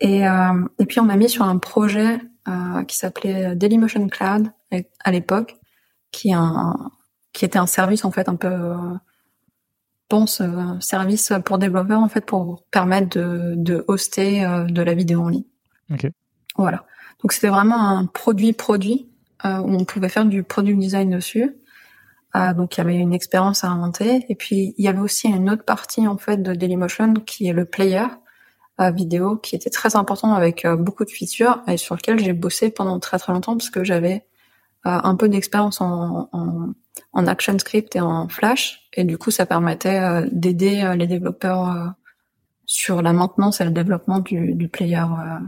Et, 0.00 0.28
euh, 0.28 0.64
et 0.78 0.86
puis 0.86 1.00
on 1.00 1.04
m'a 1.04 1.16
mis 1.16 1.28
sur 1.28 1.44
un 1.44 1.58
projet 1.58 2.20
euh, 2.46 2.84
qui 2.84 2.96
s'appelait 2.96 3.56
Dailymotion 3.56 4.06
Cloud 4.08 4.52
à 5.04 5.10
l'époque, 5.10 5.56
qui 6.12 6.32
un 6.32 6.90
qui 7.32 7.44
était 7.44 7.58
un 7.58 7.66
service 7.66 8.04
en 8.04 8.10
fait 8.10 8.28
un 8.28 8.36
peu 8.36 8.48
euh, 8.48 8.74
pense 10.08 10.40
euh, 10.40 10.78
service 10.80 11.32
pour 11.44 11.58
développeurs 11.58 12.00
en 12.00 12.08
fait 12.08 12.24
pour 12.24 12.64
permettre 12.70 13.16
de, 13.16 13.54
de 13.56 13.84
hoster 13.86 14.44
euh, 14.44 14.64
de 14.64 14.82
la 14.82 14.94
vidéo 14.94 15.22
en 15.22 15.28
ligne. 15.28 15.44
Ok. 15.92 16.10
Voilà. 16.56 16.84
Donc 17.22 17.32
c'était 17.32 17.48
vraiment 17.48 17.80
un 17.80 18.06
produit 18.06 18.52
produit 18.52 19.08
euh, 19.44 19.58
où 19.58 19.72
on 19.72 19.84
pouvait 19.84 20.08
faire 20.08 20.24
du 20.24 20.42
product 20.42 20.78
design 20.78 21.10
dessus. 21.10 21.56
Euh, 22.34 22.52
donc 22.54 22.76
il 22.76 22.78
y 22.78 22.80
avait 22.80 22.96
une 22.96 23.14
expérience 23.14 23.64
à 23.64 23.68
inventer 23.68 24.26
et 24.28 24.34
puis 24.34 24.74
il 24.76 24.84
y 24.84 24.88
avait 24.88 24.98
aussi 24.98 25.28
une 25.28 25.48
autre 25.48 25.64
partie 25.64 26.06
en 26.06 26.18
fait 26.18 26.42
de 26.42 26.54
Dailymotion 26.54 27.14
qui 27.14 27.46
est 27.46 27.52
le 27.52 27.64
player 27.64 28.06
vidéo 28.78 29.36
qui 29.36 29.56
était 29.56 29.70
très 29.70 29.96
important 29.96 30.32
avec 30.34 30.64
euh, 30.64 30.76
beaucoup 30.76 31.04
de 31.04 31.10
features 31.10 31.62
et 31.66 31.76
sur 31.76 31.96
lequel 31.96 32.18
j'ai 32.20 32.32
bossé 32.32 32.70
pendant 32.70 32.98
très 33.00 33.18
très 33.18 33.32
longtemps 33.32 33.56
parce 33.56 33.70
que 33.70 33.82
j'avais 33.84 34.24
euh, 34.86 35.00
un 35.02 35.16
peu 35.16 35.28
d'expérience 35.28 35.80
en, 35.80 36.28
en, 36.32 36.72
en 37.12 37.26
ActionScript 37.26 37.96
et 37.96 38.00
en 38.00 38.28
Flash 38.28 38.88
et 38.92 39.04
du 39.04 39.18
coup 39.18 39.30
ça 39.32 39.46
permettait 39.46 40.00
euh, 40.00 40.28
d'aider 40.30 40.82
euh, 40.82 40.94
les 40.94 41.06
développeurs 41.06 41.68
euh, 41.68 41.86
sur 42.66 43.02
la 43.02 43.12
maintenance 43.12 43.60
et 43.60 43.64
le 43.64 43.72
développement 43.72 44.20
du, 44.20 44.54
du 44.54 44.68
player 44.68 44.98
euh, 44.98 45.38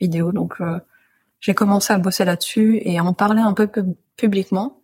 vidéo. 0.00 0.32
Donc 0.32 0.60
euh, 0.60 0.78
j'ai 1.40 1.54
commencé 1.54 1.92
à 1.92 1.98
bosser 1.98 2.24
là-dessus 2.24 2.80
et 2.82 2.98
à 2.98 3.04
en 3.04 3.14
parler 3.14 3.40
un 3.40 3.54
peu 3.54 3.66
pub- 3.66 3.96
publiquement. 4.16 4.80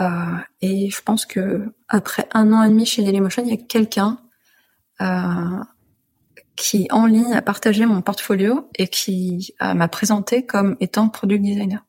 Euh, 0.00 0.36
et 0.60 0.88
je 0.88 1.02
pense 1.02 1.26
que 1.26 1.74
après 1.88 2.28
un 2.32 2.52
an 2.52 2.62
et 2.62 2.68
demi 2.68 2.86
chez 2.86 3.02
Dailymotion, 3.02 3.42
il 3.44 3.50
y 3.50 3.54
a 3.54 3.56
quelqu'un 3.56 4.18
euh, 5.00 5.58
qui 6.60 6.86
en 6.90 7.06
ligne 7.06 7.32
a 7.32 7.40
partagé 7.40 7.86
mon 7.86 8.02
portfolio 8.02 8.68
et 8.76 8.86
qui 8.86 9.54
euh, 9.62 9.72
m'a 9.72 9.88
présenté 9.88 10.44
comme 10.44 10.76
étant 10.78 11.08
product 11.08 11.42
designer. 11.42 11.82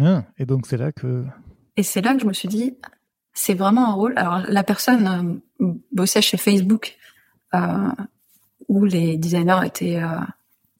Ah, 0.00 0.24
et 0.38 0.44
donc 0.44 0.66
c'est 0.66 0.76
là 0.76 0.90
que. 0.90 1.24
Et 1.76 1.84
c'est 1.84 2.00
là 2.00 2.14
que 2.14 2.20
je 2.20 2.26
me 2.26 2.32
suis 2.32 2.48
dit, 2.48 2.76
c'est 3.32 3.54
vraiment 3.54 3.88
un 3.88 3.92
rôle. 3.92 4.14
Alors 4.16 4.42
la 4.48 4.64
personne 4.64 5.40
euh, 5.60 5.72
bossait 5.92 6.20
chez 6.20 6.36
Facebook 6.36 6.96
euh, 7.54 7.92
où 8.66 8.84
les 8.84 9.16
designers 9.16 9.60
étaient 9.64 10.02
euh, 10.02 10.18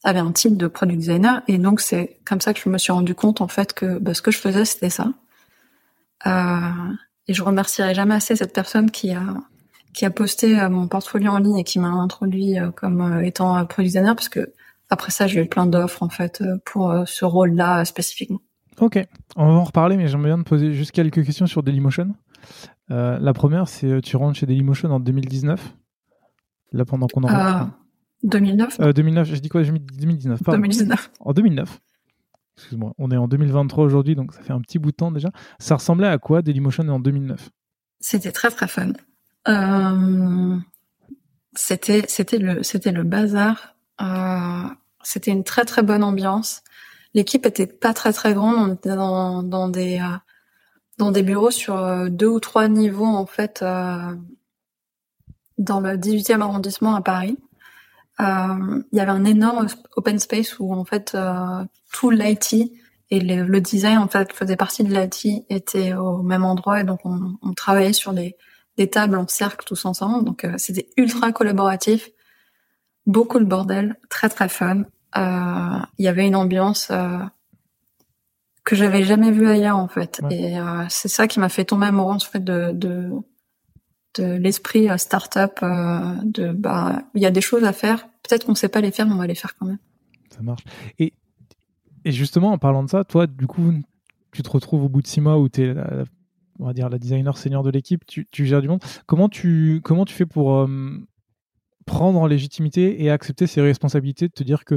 avaient 0.03 0.19
un 0.19 0.33
type 0.33 0.57
de 0.57 0.67
product 0.67 0.99
designer 0.99 1.43
et 1.47 1.59
donc 1.59 1.81
c'est 1.81 2.19
comme 2.25 2.41
ça 2.41 2.53
que 2.53 2.59
je 2.59 2.69
me 2.69 2.77
suis 2.77 2.91
rendu 2.91 3.15
compte 3.15 3.41
en 3.41 3.47
fait 3.47 3.73
que 3.73 3.99
bah, 3.99 4.15
ce 4.15 4.23
que 4.23 4.33
je 4.33 4.39
faisais 4.39 4.65
c'était 4.65 4.91
ça. 4.91 5.13
Et 7.29 7.35
je 7.35 7.43
remercierai 7.45 7.95
jamais 7.95 8.17
assez 8.17 8.35
cette 8.35 8.53
personne 8.53 8.91
qui 8.91 9.13
a 9.13 9.23
qui 9.95 10.05
a 10.05 10.11
posté 10.11 10.59
euh, 10.59 10.69
mon 10.71 10.89
portfolio 10.89 11.31
en 11.31 11.39
ligne 11.39 11.59
et 11.59 11.65
qui 11.65 11.79
m'a 11.79 11.89
introduit 11.89 12.59
euh, 12.59 12.71
comme 12.71 13.01
euh, 13.01 13.21
étant 13.23 13.55
product 13.67 13.89
designer 13.89 14.15
parce 14.15 14.29
que 14.29 14.53
après 14.91 15.11
ça 15.11 15.27
j'ai 15.27 15.43
eu 15.43 15.47
plein 15.49 15.67
d'offres 15.67 16.03
en 16.03 16.09
fait 16.09 16.43
pour 16.65 16.95
ce 17.07 17.25
rôle-là 17.25 17.85
spécifiquement. 17.85 18.41
Ok, 18.81 18.99
on 19.37 19.47
va 19.47 19.53
en 19.53 19.65
reparler, 19.65 19.97
mais 19.97 20.09
j'aimerais 20.09 20.31
bien 20.31 20.43
te 20.43 20.49
poser 20.49 20.73
juste 20.73 20.93
quelques 20.93 21.25
questions 21.25 21.47
sur 21.47 21.63
Dailymotion. 21.63 22.15
Euh, 22.91 23.19
la 23.21 23.33
première, 23.33 23.69
c'est 23.69 24.01
tu 24.01 24.17
rentres 24.17 24.39
chez 24.39 24.47
Dailymotion 24.47 24.91
en 24.91 24.99
2019. 24.99 25.75
Là, 26.73 26.85
pendant 26.87 27.07
qu'on 27.07 27.23
en 27.23 27.29
Euh, 27.29 27.65
2009, 28.23 28.81
Euh, 28.81 28.93
2009, 28.93 29.29
j'ai 29.29 29.41
dit 29.41 29.49
quoi? 29.51 29.63
J'ai 29.63 29.73
mis 29.73 29.81
2019, 29.81 30.43
pardon. 30.43 30.59
2019. 30.59 31.11
En 31.21 31.33
2009. 31.33 31.81
Excuse-moi, 32.57 32.93
on 32.99 33.11
est 33.11 33.17
en 33.17 33.29
2023 33.29 33.85
aujourd'hui, 33.85 34.15
donc 34.15 34.33
ça 34.33 34.41
fait 34.43 34.53
un 34.53 34.61
petit 34.61 34.79
bout 34.79 34.91
de 34.91 34.97
temps 34.97 35.13
déjà. 35.13 35.31
Ça 35.59 35.77
ressemblait 35.77 36.09
à 36.09 36.19
quoi 36.19 36.43
Dailymotion 36.43 36.89
en 36.89 36.99
2009 37.01 37.51
C'était 38.01 38.33
très 38.33 38.51
très 38.51 38.69
fun. 38.69 38.93
Euh, 39.49 40.59
c'était 41.55 42.05
c'était 42.09 42.39
le 42.39 42.63
c'était 42.63 42.93
le 42.93 43.03
bazar. 43.05 43.77
Euh, 44.01 44.69
c'était 45.03 45.31
une 45.33 45.45
très 45.45 45.65
très 45.65 45.83
bonne 45.83 46.05
ambiance. 46.05 46.63
L'équipe 47.15 47.47
était 47.47 47.67
pas 47.67 47.95
très 47.95 48.13
très 48.13 48.35
grande. 48.35 48.57
On 48.57 48.75
était 48.75 48.97
dans 48.97 49.43
dans 49.43 49.69
des 49.69 50.01
euh, 50.01 50.17
dans 50.99 51.11
des 51.11 51.23
bureaux 51.23 51.51
sur 51.51 52.11
deux 52.11 52.29
ou 52.29 52.41
trois 52.41 52.69
niveaux 52.69 53.07
en 53.07 53.27
fait 53.27 53.63
dans 55.59 55.81
le 55.81 55.97
18e 55.97 56.41
arrondissement 56.41 56.95
à 56.95 57.03
Paris. 57.03 57.39
Il 58.21 58.85
y 58.93 59.01
avait 59.01 59.11
un 59.11 59.25
énorme 59.25 59.67
open 59.97 60.19
space 60.19 60.59
où 60.61 60.73
en 60.73 60.85
fait 60.85 61.17
tout 61.93 62.11
l'IT 62.11 62.73
et 63.11 63.21
le, 63.21 63.61
design 63.61 63.99
en 63.99 64.09
fait 64.09 64.33
faisait 64.33 64.57
partie 64.57 64.85
de 64.85 64.95
l'IT 64.95 65.45
était 65.51 65.95
au 65.95 66.23
même 66.23 66.45
endroit 66.45 66.81
et 66.81 66.85
donc 66.85 67.01
on, 67.05 67.37
on 67.43 67.53
travaillait 67.53 67.93
sur 67.93 68.13
des 68.13 68.37
des 68.77 68.89
tables 68.89 69.17
en 69.17 69.27
cercle 69.29 69.67
tous 69.67 69.85
ensemble. 69.85 70.25
Donc 70.25 70.45
euh, 70.45 70.55
c'était 70.57 70.89
ultra 70.97 71.33
collaboratif, 71.33 72.11
beaucoup 73.07 73.39
de 73.39 73.45
bordel, 73.45 73.99
très 74.09 74.29
très 74.29 74.49
fun. 74.49 74.85
Euh, 75.17 75.79
Il 75.99 76.05
y 76.05 76.09
avait 76.09 76.27
une 76.27 76.37
ambiance 76.37 76.89
euh, 76.91 77.19
que 78.65 78.77
j'avais 78.77 79.05
jamais 79.05 79.31
vue 79.31 79.49
ailleurs 79.49 79.77
en 79.77 79.89
fait. 79.89 80.21
Ouais. 80.23 80.35
Et 80.35 80.59
euh, 80.59 80.85
c'est 80.89 81.09
ça 81.09 81.29
qui 81.29 81.41
m'a 81.41 81.49
fait 81.49 81.65
tomber 81.65 81.87
amoureux 81.87 82.15
en 82.15 82.19
fait 82.19 82.43
de 82.43 82.73
de, 82.73 83.11
de 84.15 84.25
l'esprit 84.37 84.89
startup. 84.99 85.61
De 85.63 86.53
bah 86.53 87.03
il 87.15 87.23
y 87.23 87.27
a 87.27 87.31
des 87.31 87.41
choses 87.41 87.65
à 87.65 87.73
faire. 87.73 88.07
Peut-être 88.23 88.47
qu'on 88.47 88.55
sait 88.55 88.69
pas 88.69 88.81
les 88.81 88.93
faire, 88.93 89.07
mais 89.07 89.15
on 89.15 89.19
va 89.19 89.27
les 89.27 89.35
faire 89.35 89.57
quand 89.57 89.67
même. 89.67 89.79
Ça 90.31 90.41
marche. 90.43 90.63
Et, 90.99 91.13
et 92.05 92.13
justement, 92.13 92.53
en 92.53 92.59
parlant 92.59 92.85
de 92.85 92.89
ça, 92.89 93.05
toi, 93.05 93.27
du 93.27 93.47
coup, 93.47 93.73
tu 94.31 94.43
te 94.43 94.49
retrouves 94.49 94.85
au 94.85 94.89
bout 94.89 95.03
de 95.03 95.07
six 95.07 95.21
mois 95.21 95.39
où 95.39 95.49
tu 95.49 95.63
es 95.65 95.75
on 96.63 96.67
va 96.67 96.73
dire 96.73 96.89
la 96.89 96.99
designer 96.99 97.37
senior 97.37 97.63
de 97.63 97.71
l'équipe, 97.71 98.07
tu, 98.07 98.27
tu, 98.31 98.47
gères 98.47 98.63
du 98.63 98.69
monde. 98.69 98.83
Comment 99.07 99.29
tu, 99.29 99.81
comment 99.83 100.05
tu 100.05 100.15
fais 100.15 100.27
pour 100.27 100.55
euh, 100.55 100.69
prendre 101.87 102.21
en 102.21 102.27
légitimité 102.27 103.03
et 103.03 103.11
accepter 103.11 103.49
ses 103.49 103.61
responsabilités, 103.61 104.29
de 104.29 104.33
te 104.33 104.45
dire 104.45 104.65
que 104.65 104.77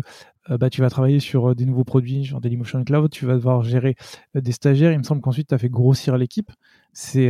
euh, 0.50 0.58
bah, 0.58 0.72
tu 0.72 0.82
vas 0.82 0.90
travailler 0.90 1.20
sur 1.20 1.52
euh, 1.52 1.56
des 1.56 1.66
nouveaux 1.66 1.84
produits, 1.84 2.24
genre 2.24 2.42
Dailymotion 2.42 2.84
Cloud, 2.84 3.12
tu 3.12 3.26
vas 3.28 3.36
devoir 3.36 3.64
gérer 3.64 3.96
des 4.34 4.52
stagiaires. 4.52 4.92
Il 4.92 4.98
me 4.98 5.04
semble 5.04 5.22
qu'ensuite, 5.22 5.50
tu 5.50 5.54
as 5.54 5.60
fait 5.60 5.70
grossir 5.70 6.18
l'équipe. 6.18 6.52
C'est, 6.92 7.30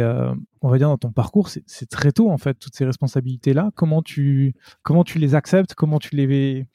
on 0.62 0.70
va 0.70 0.78
dire, 0.78 0.89
dans 0.89 0.98
ton 1.00 1.12
parcours, 1.12 1.50
c'est 1.50 1.89
très 1.89 2.12
tôt, 2.12 2.30
en 2.30 2.38
fait, 2.38 2.54
toutes 2.54 2.76
ces 2.76 2.86
responsabilités-là. 2.86 3.72
Comment 3.74 4.04
tu, 4.04 4.54
comment 4.84 5.04
tu 5.04 5.18
les 5.18 5.34
acceptes? 5.34 5.74
Comment 5.74 5.98
tu 5.98 6.15
les, 6.15 6.68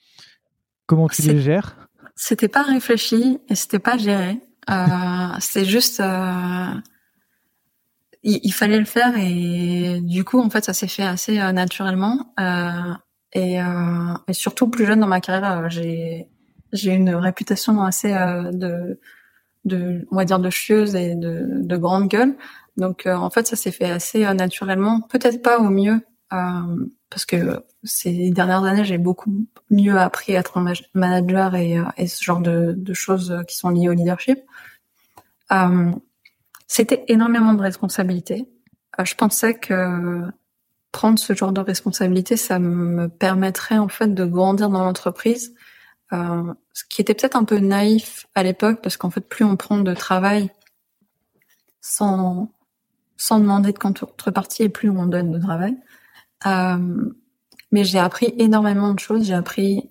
comment 0.87 1.09
tu 1.09 1.23
les 1.23 1.41
gères? 1.41 1.89
C'était 2.17 2.49
pas 2.49 2.65
réfléchi 2.65 3.39
et 3.49 3.55
c'était 3.55 3.79
pas 3.79 3.97
géré. 3.97 4.41
c'est 5.39 5.65
juste 5.65 6.03
il, 8.23 8.53
fallait 8.53 8.79
le 8.79 8.85
faire 8.85 9.15
et 9.17 10.01
du 10.03 10.25
coup 10.25 10.41
en 10.41 10.51
fait 10.51 10.65
ça 10.65 10.73
s'est 10.73 10.89
fait 10.89 11.03
assez 11.03 11.41
euh, 11.41 11.53
naturellement. 11.53 12.33
Euh, 12.39 12.95
et, 13.33 13.61
euh, 13.63 14.15
et, 14.29 14.33
surtout 14.33 14.69
plus 14.69 14.87
jeune 14.87 15.01
dans 15.01 15.07
ma 15.07 15.21
carrière 15.21 15.71
j'ai 15.71 16.29
j'ai 16.73 16.93
une 16.93 17.15
réputation 17.15 17.83
assez 17.83 18.13
de 18.13 19.01
de 19.65 20.07
on 20.11 20.17
va 20.17 20.25
dire 20.25 20.39
de 20.39 20.51
chieuse 20.51 20.95
et 20.95 21.15
de, 21.15 21.47
de 21.49 21.77
grande 21.77 22.09
gueule. 22.09 22.37
Donc 22.77 23.07
en 23.07 23.31
fait 23.31 23.47
ça 23.47 23.57
s'est 23.57 23.73
fait 23.73 23.91
assez 23.91 24.21
naturellement. 24.35 25.01
Peut-être 25.03 25.43
pas 25.43 25.59
au 25.59 25.71
mieux 25.71 26.01
parce 26.29 27.25
que 27.27 27.65
ces 27.83 28.31
dernières 28.31 28.63
années 28.65 28.85
j'ai 28.85 28.99
beaucoup 28.99 29.47
mieux 29.71 29.99
appris 29.99 30.37
à 30.37 30.41
être 30.41 30.59
un 30.59 30.73
manager 30.95 31.57
et, 31.57 31.77
et 31.97 32.07
ce 32.07 32.23
genre 32.23 32.41
de, 32.41 32.73
de, 32.77 32.95
choses 32.95 33.37
qui 33.49 33.57
sont 33.57 33.71
liées 33.71 33.89
au 33.89 33.93
leadership. 33.93 34.39
Euh, 35.53 35.91
c'était 36.71 37.05
énormément 37.09 37.53
de 37.53 37.61
responsabilités. 37.61 38.49
Euh, 39.01 39.05
je 39.05 39.17
pensais 39.17 39.55
que 39.55 40.23
prendre 40.93 41.19
ce 41.19 41.33
genre 41.33 41.51
de 41.51 41.61
responsabilité, 41.61 42.37
ça 42.37 42.61
me 42.61 43.09
permettrait 43.09 43.79
en 43.79 43.89
fait 43.89 44.15
de 44.15 44.25
grandir 44.25 44.71
dans 44.71 44.85
l'entreprise, 44.85 45.53
euh, 46.13 46.55
ce 46.73 46.85
qui 46.89 47.01
était 47.01 47.15
peut-être 47.15 47.35
un 47.35 47.43
peu 47.43 47.59
naïf 47.59 48.29
à 48.37 48.45
l'époque 48.45 48.83
parce 48.85 48.97
qu'en 48.97 49.11
fait 49.11 49.21
plus 49.21 49.45
on 49.45 49.57
prend 49.57 49.79
de 49.79 49.95
travail 49.95 50.51
sans 51.81 52.53
sans 53.17 53.41
demander 53.41 53.73
de 53.73 53.79
contrepartie 53.79 54.63
et 54.63 54.69
plus 54.69 54.91
on 54.91 55.07
donne 55.07 55.33
de 55.33 55.41
travail. 55.41 55.77
Euh, 56.47 57.13
mais 57.73 57.83
j'ai 57.83 57.99
appris 57.99 58.33
énormément 58.39 58.95
de 58.95 59.01
choses. 59.01 59.25
J'ai 59.25 59.35
appris 59.35 59.91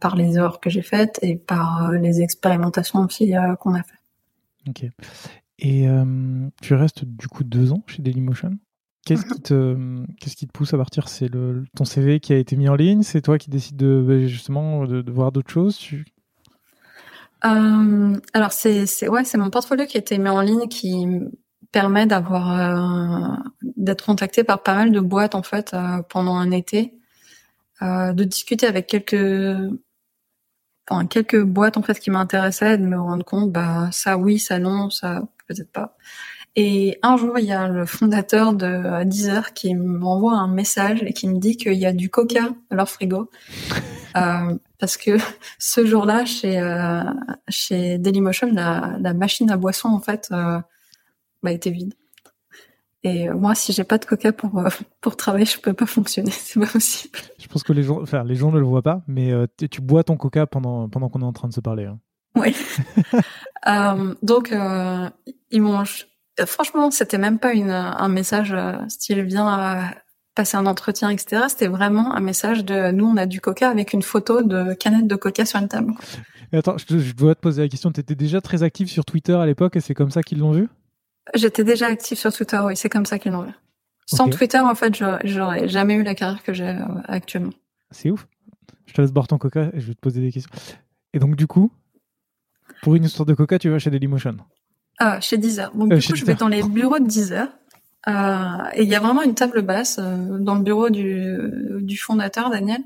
par 0.00 0.16
les 0.16 0.36
erreurs 0.36 0.60
que 0.60 0.68
j'ai 0.70 0.82
faites 0.82 1.18
et 1.22 1.36
par 1.36 1.90
les 1.92 2.20
expérimentations 2.20 3.00
aussi 3.00 3.32
qu'on 3.58 3.74
a 3.74 3.82
fait. 3.82 3.98
Ok. 4.68 4.84
Et 5.60 5.86
euh, 5.86 6.48
tu 6.62 6.74
restes 6.74 7.04
du 7.04 7.28
coup 7.28 7.44
deux 7.44 7.72
ans 7.72 7.82
chez 7.86 8.02
Dailymotion. 8.02 8.58
Qu'est-ce 9.06 9.26
qui 9.26 9.40
te, 9.40 10.04
qu'est-ce 10.18 10.36
qui 10.36 10.46
te 10.46 10.52
pousse 10.52 10.74
à 10.74 10.78
partir? 10.78 11.08
C'est 11.08 11.28
le 11.28 11.64
ton 11.76 11.84
CV 11.84 12.20
qui 12.20 12.32
a 12.32 12.36
été 12.36 12.56
mis 12.56 12.68
en 12.68 12.74
ligne? 12.74 13.02
C'est 13.02 13.22
toi 13.22 13.38
qui 13.38 13.50
décides 13.50 13.76
de 13.76 14.04
bah, 14.06 14.26
justement 14.26 14.86
de, 14.86 15.10
voir 15.10 15.32
d'autres 15.32 15.50
choses? 15.50 15.78
Euh, 17.44 18.16
alors 18.32 18.52
c'est, 18.52 18.86
c'est 18.86 19.08
ouais, 19.08 19.24
c'est 19.24 19.38
mon 19.38 19.50
portfolio 19.50 19.86
qui 19.86 19.96
a 19.96 20.00
été 20.00 20.18
mis 20.18 20.28
en 20.28 20.40
ligne 20.40 20.68
qui 20.68 21.06
permet 21.72 22.06
d'avoir 22.06 22.60
euh, 22.60 23.36
d'être 23.76 24.04
contacté 24.04 24.44
par 24.44 24.62
pas 24.62 24.74
mal 24.74 24.92
de 24.92 25.00
boîtes 25.00 25.34
en 25.34 25.42
fait 25.42 25.74
pendant 26.08 26.36
un 26.36 26.50
été, 26.50 26.94
de 27.80 28.24
discuter 28.24 28.66
avec 28.66 28.86
quelques 28.86 29.56
enfin, 30.88 31.06
quelques 31.06 31.42
boîtes 31.42 31.76
en 31.76 31.82
fait 31.82 31.98
qui 31.98 32.10
m'intéressaient, 32.10 32.76
de 32.76 32.84
me 32.84 33.00
rendre 33.00 33.24
compte 33.24 33.50
bah 33.52 33.88
ça 33.92 34.18
oui, 34.18 34.38
ça 34.38 34.58
non, 34.58 34.90
ça 34.90 35.22
peut-être 35.50 35.72
pas. 35.72 35.96
Et 36.56 36.98
un 37.02 37.16
jour, 37.16 37.38
il 37.38 37.44
y 37.44 37.52
a 37.52 37.68
le 37.68 37.86
fondateur 37.86 38.54
de 38.54 39.04
Deezer 39.04 39.52
qui 39.52 39.74
m'envoie 39.74 40.34
un 40.34 40.48
message 40.48 41.02
et 41.04 41.12
qui 41.12 41.28
me 41.28 41.38
dit 41.38 41.56
qu'il 41.56 41.74
y 41.74 41.86
a 41.86 41.92
du 41.92 42.10
coca 42.10 42.48
dans 42.70 42.76
leur 42.76 42.88
frigo. 42.88 43.30
Euh, 44.16 44.58
parce 44.80 44.96
que 44.96 45.18
ce 45.60 45.86
jour-là, 45.86 46.24
chez 46.24 46.58
euh, 46.58 47.04
chez 47.48 47.96
Dailymotion, 47.96 48.52
la, 48.52 48.96
la 48.98 49.14
machine 49.14 49.48
à 49.52 49.56
boisson 49.56 49.88
en 49.88 50.00
fait 50.00 50.30
euh, 50.32 50.58
bah, 51.44 51.52
était 51.52 51.70
vide. 51.70 51.94
Et 53.04 53.28
euh, 53.28 53.34
moi, 53.36 53.54
si 53.54 53.72
j'ai 53.72 53.84
pas 53.84 53.98
de 53.98 54.04
coca 54.04 54.32
pour 54.32 54.58
euh, 54.58 54.68
pour 55.00 55.16
travailler, 55.16 55.44
je 55.44 55.60
peux 55.60 55.74
pas 55.74 55.86
fonctionner. 55.86 56.30
C'est 56.32 56.58
pas 56.58 56.66
possible. 56.66 57.20
Je 57.38 57.46
pense 57.46 57.62
que 57.62 57.72
les 57.72 57.84
gens, 57.84 58.02
enfin 58.02 58.24
les 58.24 58.34
gens 58.34 58.50
ne 58.50 58.58
le 58.58 58.64
voient 58.64 58.82
pas, 58.82 59.04
mais 59.06 59.32
tu 59.70 59.80
bois 59.80 60.02
ton 60.02 60.16
coca 60.16 60.48
pendant 60.48 60.88
pendant 60.88 61.08
qu'on 61.08 61.20
est 61.20 61.24
en 61.24 61.32
train 61.32 61.46
de 61.46 61.54
se 61.54 61.60
parler. 61.60 61.84
Hein. 61.84 62.00
Oui. 62.34 62.52
euh, 63.68 64.14
donc, 64.22 64.52
euh, 64.52 65.08
ils 65.50 65.62
m'ont. 65.62 65.84
Franchement, 66.46 66.90
c'était 66.90 67.18
même 67.18 67.38
pas 67.38 67.52
une, 67.52 67.70
un 67.70 68.08
message 68.08 68.52
euh, 68.52 68.76
style 68.88 69.22
viens 69.22 69.92
passer 70.34 70.56
un 70.56 70.66
entretien, 70.66 71.10
etc. 71.10 71.44
C'était 71.48 71.66
vraiment 71.66 72.14
un 72.14 72.20
message 72.20 72.64
de 72.64 72.92
nous, 72.92 73.06
on 73.06 73.16
a 73.16 73.26
du 73.26 73.40
coca 73.40 73.68
avec 73.68 73.92
une 73.92 74.02
photo 74.02 74.42
de 74.42 74.74
canette 74.74 75.06
de 75.06 75.16
coca 75.16 75.44
sur 75.44 75.58
une 75.58 75.68
table. 75.68 75.92
attends, 76.52 76.76
je, 76.78 77.12
dois 77.12 77.34
te 77.34 77.40
poser 77.40 77.62
la 77.62 77.68
question. 77.68 77.90
Tu 77.92 78.00
étais 78.00 78.14
déjà 78.14 78.40
très 78.40 78.62
active 78.62 78.88
sur 78.88 79.04
Twitter 79.04 79.34
à 79.34 79.44
l'époque 79.44 79.76
et 79.76 79.80
c'est 79.80 79.94
comme 79.94 80.10
ça 80.10 80.22
qu'ils 80.22 80.38
l'ont 80.38 80.52
vu? 80.52 80.68
J'étais 81.34 81.64
déjà 81.64 81.86
active 81.86 82.18
sur 82.18 82.32
Twitter, 82.32 82.58
oui, 82.64 82.76
c'est 82.76 82.88
comme 82.88 83.06
ça 83.06 83.18
qu'ils 83.18 83.32
l'ont 83.32 83.42
vu. 83.42 83.52
Sans 84.06 84.28
Twitter, 84.28 84.58
en 84.58 84.74
fait, 84.74 84.96
j'aurais 85.24 85.68
jamais 85.68 85.94
eu 85.94 86.02
la 86.02 86.14
carrière 86.14 86.42
que 86.42 86.52
j'ai 86.52 86.68
euh, 86.68 86.84
actuellement. 87.04 87.52
C'est 87.92 88.10
ouf. 88.10 88.26
Je 88.86 88.94
te 88.94 89.00
laisse 89.00 89.12
boire 89.12 89.28
ton 89.28 89.38
coca 89.38 89.70
et 89.72 89.80
je 89.80 89.86
vais 89.86 89.94
te 89.94 90.00
poser 90.00 90.20
des 90.20 90.32
questions. 90.32 90.50
Et 91.12 91.20
donc, 91.20 91.36
du 91.36 91.46
coup, 91.46 91.70
pour 92.82 92.94
une 92.94 93.04
histoire 93.04 93.26
de 93.26 93.34
coca, 93.34 93.58
tu 93.58 93.68
vas 93.68 93.78
chez 93.78 93.90
Dailymotion 93.90 94.36
Ah, 94.98 95.20
chez 95.20 95.38
Deezer. 95.38 95.74
Donc, 95.74 95.92
euh, 95.92 95.96
du 95.96 96.06
coup, 96.06 96.14
je 96.14 96.24
vais 96.24 96.34
dans 96.34 96.48
les 96.48 96.62
bureaux 96.62 96.98
de 96.98 97.06
Deezer. 97.06 97.48
Euh, 98.08 98.12
et 98.74 98.82
il 98.82 98.88
y 98.88 98.94
a 98.94 99.00
vraiment 99.00 99.22
une 99.22 99.34
table 99.34 99.60
basse 99.62 99.98
euh, 99.98 100.38
dans 100.38 100.54
le 100.54 100.62
bureau 100.62 100.88
du, 100.88 101.36
du 101.82 101.98
fondateur, 101.98 102.48
Daniel, 102.50 102.82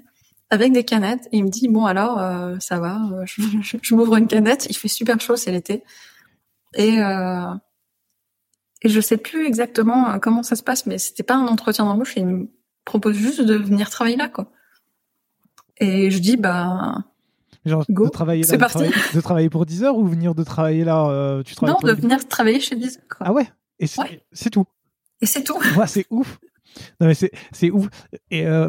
avec 0.50 0.72
des 0.72 0.85
canettes. 0.85 1.28
Et 1.33 1.38
il 1.38 1.44
me 1.44 1.50
dit, 1.50 1.68
bon, 1.68 1.87
alors, 1.87 2.18
euh, 2.18 2.57
ça 2.59 2.80
va, 2.80 3.00
euh, 3.12 3.24
je, 3.26 3.42
je, 3.83 3.94
m'ouvre 3.94 4.16
une 4.16 4.26
canette, 4.26 4.66
il 4.68 4.76
fait 4.76 4.88
super 4.88 5.20
chaud, 5.20 5.37
c'est 5.37 5.52
l'été. 5.52 5.85
Et, 6.76 6.98
et 8.83 8.88
je 8.88 9.00
sais 9.00 9.16
plus 9.16 9.46
exactement 9.46 10.18
comment 10.18 10.42
ça 10.42 10.57
se 10.57 10.64
passe, 10.64 10.87
mais 10.87 10.98
c'était 10.98 11.22
pas 11.22 11.37
un 11.37 11.46
entretien 11.46 11.85
d'embauche, 11.85 12.14
il 12.16 12.26
me 12.26 12.48
propose 12.85 13.14
juste 13.14 13.40
de 13.40 13.54
venir 13.54 13.90
travailler 13.90 14.16
là, 14.16 14.28
quoi. 14.28 14.50
Et 15.78 16.11
je 16.11 16.18
dis, 16.18 16.37
bah, 16.37 17.04
Genre 17.66 17.85
de 17.88 18.09
travailler 18.09 18.42
là, 18.42 18.57
de 18.57 19.20
travailler, 19.20 19.48
pour 19.48 19.64
10 19.64 19.85
heures 19.85 19.96
ou 19.96 20.07
venir 20.07 20.35
de 20.35 20.44
travailler 20.44 20.85
là 20.85 21.07
euh, 21.09 21.42
tu 21.42 21.55
travailles 21.55 21.74
Non, 21.83 21.88
de 21.88 21.98
venir 21.98 22.27
travailler 22.29 22.61
chez 22.61 22.77
Deezer. 22.77 23.03
Ah 23.20 23.33
ouais 23.33 23.48
Et 23.79 23.87
c'est 23.87 24.50
tout. 24.50 24.66
Et 25.22 25.27
c'est 25.27 25.42
tout. 25.42 25.59
Ouais, 25.77 25.87
c'est 25.87 26.07
ouf. 26.11 26.38
Non 27.00 27.07
mais 27.07 27.14
c'est 27.14 27.70
ouf. 27.70 27.88
Et 28.31 28.46
euh, 28.46 28.68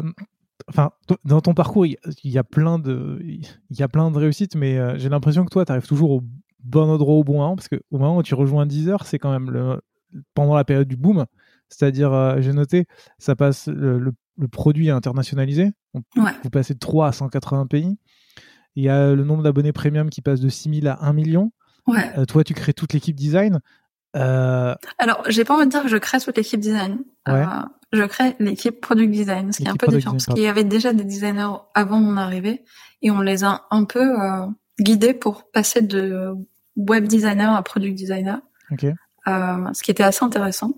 enfin, 0.68 0.92
dans 1.24 1.40
ton 1.40 1.52
parcours, 1.52 1.84
il 1.84 1.98
y, 2.24 2.38
a 2.38 2.44
plein 2.44 2.78
de 2.78 3.18
il 3.22 3.46
y 3.70 3.82
a 3.82 3.88
plein 3.88 4.10
de 4.10 4.16
réussites, 4.16 4.54
mais 4.54 4.78
euh, 4.78 4.96
j'ai 4.96 5.08
l'impression 5.08 5.44
que 5.44 5.50
toi, 5.50 5.64
tu 5.64 5.72
arrives 5.72 5.86
toujours 5.86 6.12
au 6.12 6.22
bon 6.60 6.88
endroit 6.88 7.16
au 7.16 7.24
bon 7.24 7.34
moment 7.34 7.56
parce 7.56 7.68
que 7.68 7.76
au 7.90 7.98
moment 7.98 8.16
où 8.16 8.22
tu 8.22 8.34
rejoins 8.34 8.64
Deezer, 8.64 9.04
c'est 9.04 9.18
quand 9.18 9.30
même 9.30 9.50
le 9.50 9.80
pendant 10.34 10.54
la 10.54 10.64
période 10.64 10.88
du 10.88 10.96
boom. 10.96 11.26
C'est-à-dire, 11.68 12.40
j'ai 12.40 12.52
noté, 12.52 12.86
ça 13.18 13.34
passe 13.34 13.66
le, 13.66 13.98
le, 13.98 14.48
produit 14.48 14.86
est 14.86 14.92
internationalisé. 14.92 15.72
ouais. 15.94 16.32
Vous 16.44 16.50
passez 16.50 16.74
de 16.74 16.78
3 16.78 17.08
à 17.08 17.12
180 17.12 17.66
pays. 17.66 17.98
Il 18.76 18.84
y 18.84 18.88
a 18.88 19.14
le 19.14 19.24
nombre 19.24 19.42
d'abonnés 19.42 19.72
premium 19.72 20.10
qui 20.10 20.20
passe 20.20 20.40
de 20.40 20.48
6 20.48 20.80
000 20.82 20.86
à 20.86 21.06
1 21.06 21.12
million. 21.12 21.50
Ouais. 21.86 22.12
Euh, 22.18 22.24
toi, 22.26 22.44
tu 22.44 22.54
crées 22.54 22.74
toute 22.74 22.92
l'équipe 22.92 23.16
design. 23.16 23.60
Euh... 24.14 24.74
Alors, 24.98 25.22
j'ai 25.28 25.44
pas 25.44 25.54
envie 25.54 25.66
de 25.66 25.70
dire 25.70 25.82
que 25.82 25.88
je 25.88 25.96
crée 25.96 26.20
toute 26.20 26.36
l'équipe 26.36 26.60
design. 26.60 26.98
Euh, 27.28 27.44
je 27.92 28.02
crée 28.04 28.36
l'équipe 28.38 28.80
product 28.80 29.10
design, 29.10 29.52
ce 29.52 29.58
qui 29.58 29.64
est 29.64 29.68
un 29.68 29.76
peu 29.76 29.88
différent. 29.88 30.12
Parce 30.12 30.26
qu'il 30.26 30.42
y 30.42 30.46
avait 30.46 30.64
déjà 30.64 30.92
des 30.92 31.04
designers 31.04 31.56
avant 31.74 31.98
mon 31.98 32.16
arrivée 32.16 32.64
et 33.02 33.10
on 33.10 33.20
les 33.20 33.44
a 33.44 33.62
un 33.70 33.84
peu 33.84 34.20
euh, 34.20 34.46
guidés 34.80 35.14
pour 35.14 35.50
passer 35.50 35.82
de 35.82 36.34
web 36.76 37.06
designer 37.06 37.54
à 37.54 37.62
product 37.62 37.94
designer. 37.94 38.40
Okay. 38.72 38.94
Euh, 39.28 39.72
ce 39.72 39.82
qui 39.82 39.90
était 39.90 40.02
assez 40.02 40.24
intéressant, 40.24 40.72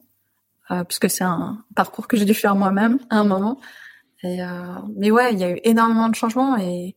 euh, 0.70 0.84
puisque 0.84 1.10
c'est 1.10 1.24
un 1.24 1.64
parcours 1.74 2.08
que 2.08 2.16
j'ai 2.16 2.24
dû 2.24 2.34
faire 2.34 2.54
moi-même 2.54 2.98
à 3.10 3.18
un 3.18 3.24
moment. 3.24 3.58
Et, 4.24 4.40
mais 4.96 5.12
ouais, 5.12 5.32
il 5.32 5.38
y 5.38 5.44
a 5.44 5.52
eu 5.52 5.60
énormément 5.62 6.08
de 6.08 6.16
changements 6.16 6.56
et 6.56 6.96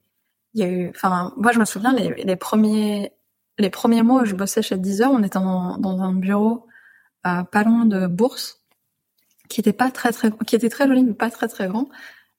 il 0.53 0.61
y 0.61 0.63
a 0.63 0.69
eu, 0.69 0.89
enfin, 0.89 1.33
moi 1.37 1.51
je 1.51 1.59
me 1.59 1.65
souviens 1.65 1.93
les, 1.93 2.23
les 2.23 2.35
premiers 2.35 3.13
les 3.57 3.69
premiers 3.69 4.01
mois 4.03 4.23
où 4.23 4.25
je 4.25 4.35
bossais 4.35 4.61
chez 4.61 4.77
Deezer, 4.77 5.11
on 5.11 5.23
était 5.23 5.39
dans, 5.39 5.77
dans 5.77 6.01
un 6.01 6.13
bureau 6.13 6.65
euh, 7.27 7.43
pas 7.43 7.63
loin 7.63 7.85
de 7.85 8.07
Bourse, 8.07 8.63
qui 9.49 9.59
était 9.59 9.73
pas 9.73 9.91
très 9.91 10.11
très, 10.11 10.31
qui 10.47 10.55
était 10.55 10.69
très 10.69 10.87
joli 10.87 11.03
mais 11.03 11.13
pas 11.13 11.29
très 11.29 11.47
très 11.47 11.67
grand. 11.67 11.87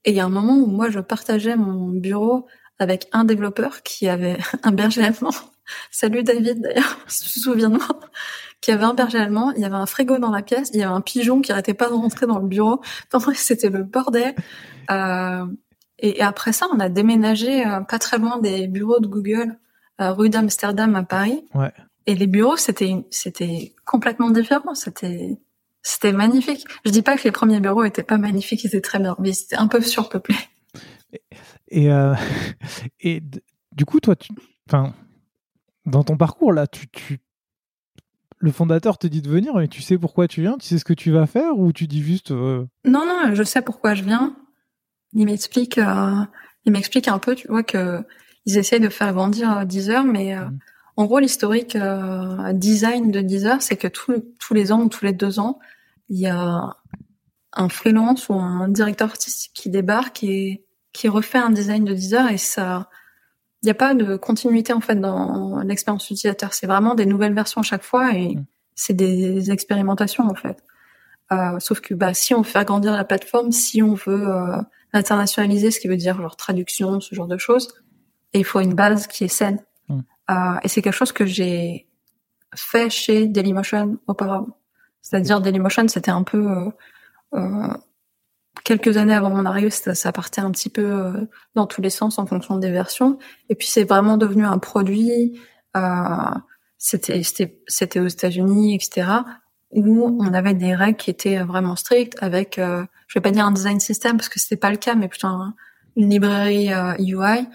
Et 0.04 0.10
il 0.10 0.16
y 0.16 0.20
a 0.20 0.24
un 0.24 0.30
moment 0.30 0.54
où 0.54 0.66
moi 0.66 0.90
je 0.90 0.98
partageais 0.98 1.56
mon 1.56 1.88
bureau 1.90 2.46
avec 2.78 3.08
un 3.12 3.24
développeur 3.24 3.82
qui 3.82 4.08
avait 4.08 4.38
un 4.64 4.72
berger 4.72 5.04
allemand. 5.04 5.30
Salut 5.90 6.24
David 6.24 6.60
d'ailleurs, 6.62 6.98
si 7.06 7.24
tu 7.28 7.34
te 7.34 7.38
souviens 7.40 7.70
de 7.70 7.76
moi, 7.76 8.00
qui 8.60 8.72
avait 8.72 8.84
un 8.84 8.94
berger 8.94 9.18
allemand. 9.18 9.52
Il 9.52 9.62
y 9.62 9.64
avait 9.64 9.76
un 9.76 9.86
frigo 9.86 10.18
dans 10.18 10.30
la 10.30 10.42
pièce, 10.42 10.70
il 10.74 10.80
y 10.80 10.82
avait 10.82 10.92
un 10.92 11.00
pigeon 11.00 11.40
qui 11.40 11.52
arrêtait 11.52 11.74
pas 11.74 11.88
de 11.88 11.94
rentrer 11.94 12.26
dans 12.26 12.38
le 12.38 12.48
bureau. 12.48 12.80
C'était 13.34 13.70
le 13.70 13.84
bordel. 13.84 14.34
Euh, 14.90 15.46
et, 16.02 16.20
après 16.20 16.52
ça, 16.52 16.66
on 16.72 16.80
a 16.80 16.88
déménagé 16.88 17.66
euh, 17.66 17.80
pas 17.80 17.98
très 17.98 18.18
loin 18.18 18.38
des 18.38 18.66
bureaux 18.66 19.00
de 19.00 19.06
Google, 19.06 19.58
euh, 20.00 20.12
rue 20.12 20.28
d'Amsterdam 20.28 20.94
à 20.96 21.02
Paris. 21.02 21.44
Ouais. 21.54 21.72
Et 22.06 22.14
les 22.14 22.26
bureaux, 22.26 22.56
c'était 22.56 22.92
c'était 23.10 23.74
complètement 23.84 24.30
différent. 24.30 24.74
C'était 24.74 25.38
C'était 25.82 26.12
magnifique. 26.12 26.64
Je 26.84 26.90
dis 26.90 27.02
pas 27.02 27.16
que 27.16 27.24
les 27.24 27.32
premiers 27.32 27.60
bureaux 27.60 27.84
étaient 27.84 28.02
pas 28.02 28.18
magnifiques, 28.18 28.64
ils 28.64 28.68
étaient 28.68 28.80
très 28.80 28.98
bien, 28.98 29.16
mais 29.18 29.32
c'était 29.32 29.56
un 29.56 29.68
peu 29.68 29.80
surpeuplé. 29.80 30.36
Et, 31.68 31.90
euh, 31.90 32.14
et 33.00 33.22
du 33.72 33.84
coup, 33.84 33.98
toi, 34.00 34.14
tu, 34.14 34.32
enfin, 34.68 34.92
dans 35.86 36.04
ton 36.04 36.16
parcours 36.16 36.52
là, 36.52 36.66
tu, 36.66 36.88
tu, 36.88 37.18
le 38.38 38.50
fondateur 38.50 38.98
te 38.98 39.06
dit 39.06 39.22
de 39.22 39.28
venir, 39.28 39.54
mais 39.54 39.68
tu 39.68 39.82
sais 39.82 39.98
pourquoi 39.98 40.28
tu 40.28 40.40
viens, 40.40 40.58
tu 40.58 40.66
sais 40.66 40.78
ce 40.78 40.84
que 40.84 40.92
tu 40.92 41.10
vas 41.12 41.26
faire, 41.26 41.56
ou 41.56 41.72
tu 41.72 41.86
dis 41.86 42.02
juste. 42.02 42.32
Euh, 42.32 42.66
non, 42.84 43.06
non, 43.06 43.34
je 43.34 43.42
sais 43.42 43.62
pourquoi 43.62 43.94
je 43.94 44.02
viens. 44.02 44.36
Il 45.14 45.26
m'explique, 45.26 45.78
euh, 45.78 46.24
il 46.64 46.72
m'explique 46.72 47.08
un 47.08 47.18
peu, 47.18 47.34
tu 47.34 47.48
vois 47.48 47.62
que 47.62 48.02
ils 48.44 48.58
essayent 48.58 48.80
de 48.80 48.88
faire 48.88 49.12
grandir 49.12 49.66
Deezer, 49.66 50.04
mais 50.04 50.34
mmh. 50.34 50.58
En 50.96 51.06
gros, 51.06 51.18
l'historique 51.18 51.76
euh, 51.76 52.52
design 52.52 53.10
de 53.10 53.20
Deezer, 53.20 53.62
c'est 53.62 53.76
que 53.76 53.88
tous 53.88 54.54
les 54.54 54.72
ans 54.72 54.82
ou 54.82 54.88
tous 54.88 55.04
les 55.04 55.12
deux 55.12 55.38
ans, 55.38 55.58
il 56.08 56.20
y 56.20 56.26
a 56.26 56.76
un 57.54 57.68
freelance 57.68 58.28
ou 58.28 58.34
un 58.34 58.68
directeur 58.68 59.08
artistique 59.08 59.52
qui 59.54 59.70
débarque 59.70 60.22
et 60.22 60.64
qui 60.92 61.08
refait 61.08 61.38
un 61.38 61.50
design 61.50 61.84
de 61.84 61.94
Deezer 61.94 62.30
et 62.30 62.36
ça, 62.36 62.90
il 63.62 63.66
n'y 63.66 63.70
a 63.70 63.74
pas 63.74 63.94
de 63.94 64.16
continuité 64.16 64.72
en 64.74 64.80
fait 64.80 64.96
dans 64.96 65.60
l'expérience 65.60 66.04
utilisateur. 66.10 66.52
C'est 66.52 66.66
vraiment 66.66 66.94
des 66.94 67.06
nouvelles 67.06 67.34
versions 67.34 67.62
à 67.62 67.64
chaque 67.64 67.84
fois 67.84 68.12
et 68.14 68.36
mm. 68.36 68.44
c'est 68.74 68.94
des 68.94 69.50
expérimentations 69.50 70.28
en 70.28 70.34
fait. 70.34 70.62
Euh, 71.32 71.58
sauf 71.60 71.80
que 71.80 71.94
bah, 71.94 72.12
si 72.12 72.34
on 72.34 72.42
veut 72.42 72.50
faire 72.50 72.66
grandir 72.66 72.92
la 72.92 73.04
plateforme, 73.04 73.52
si 73.52 73.82
on 73.82 73.94
veut 73.94 74.28
euh, 74.28 74.60
internationaliser, 74.92 75.70
ce 75.70 75.80
qui 75.80 75.88
veut 75.88 75.96
dire 75.96 76.20
genre 76.20 76.36
traduction, 76.36 77.00
ce 77.00 77.14
genre 77.14 77.28
de 77.28 77.38
choses, 77.38 77.72
et 78.32 78.40
il 78.40 78.44
faut 78.44 78.60
une 78.60 78.74
base 78.74 79.06
qui 79.06 79.24
est 79.24 79.28
saine. 79.28 79.62
Euh, 80.30 80.34
et 80.62 80.68
c'est 80.68 80.82
quelque 80.82 80.94
chose 80.94 81.12
que 81.12 81.26
j'ai 81.26 81.88
fait 82.54 82.90
chez 82.90 83.26
Dailymotion 83.26 83.98
auparavant. 84.06 84.58
C'est-à-dire 85.02 85.40
Dailymotion, 85.40 85.88
c'était 85.88 86.10
un 86.10 86.22
peu 86.22 86.48
euh, 86.48 86.70
euh, 87.34 87.74
quelques 88.64 88.96
années 88.96 89.14
avant 89.14 89.30
mon 89.30 89.44
arrivée, 89.44 89.70
ça, 89.70 89.94
ça 89.94 90.12
partait 90.12 90.40
un 90.40 90.50
petit 90.50 90.68
peu 90.68 90.84
euh, 90.84 91.26
dans 91.54 91.66
tous 91.66 91.82
les 91.82 91.90
sens 91.90 92.18
en 92.18 92.26
fonction 92.26 92.56
des 92.56 92.70
versions. 92.70 93.18
Et 93.48 93.54
puis 93.54 93.66
c'est 93.66 93.84
vraiment 93.84 94.16
devenu 94.16 94.44
un 94.44 94.58
produit. 94.58 95.40
Euh, 95.76 96.06
c'était 96.78 97.22
c'était 97.22 98.00
aux 98.00 98.08
États-Unis, 98.08 98.74
etc. 98.74 99.08
Où 99.72 100.16
on 100.20 100.34
avait 100.34 100.54
des 100.54 100.74
règles 100.74 100.98
qui 100.98 101.10
étaient 101.10 101.42
vraiment 101.42 101.76
strictes, 101.76 102.16
avec 102.20 102.58
euh, 102.58 102.84
je 103.08 103.18
vais 103.18 103.22
pas 103.22 103.30
dire 103.30 103.46
un 103.46 103.52
design 103.52 103.80
system 103.80 104.16
parce 104.16 104.28
que 104.28 104.38
c'était 104.38 104.56
pas 104.56 104.70
le 104.70 104.76
cas, 104.76 104.94
mais 104.94 105.08
plutôt 105.08 105.28
une 105.96 106.10
librairie 106.10 106.70
UI 106.98 107.46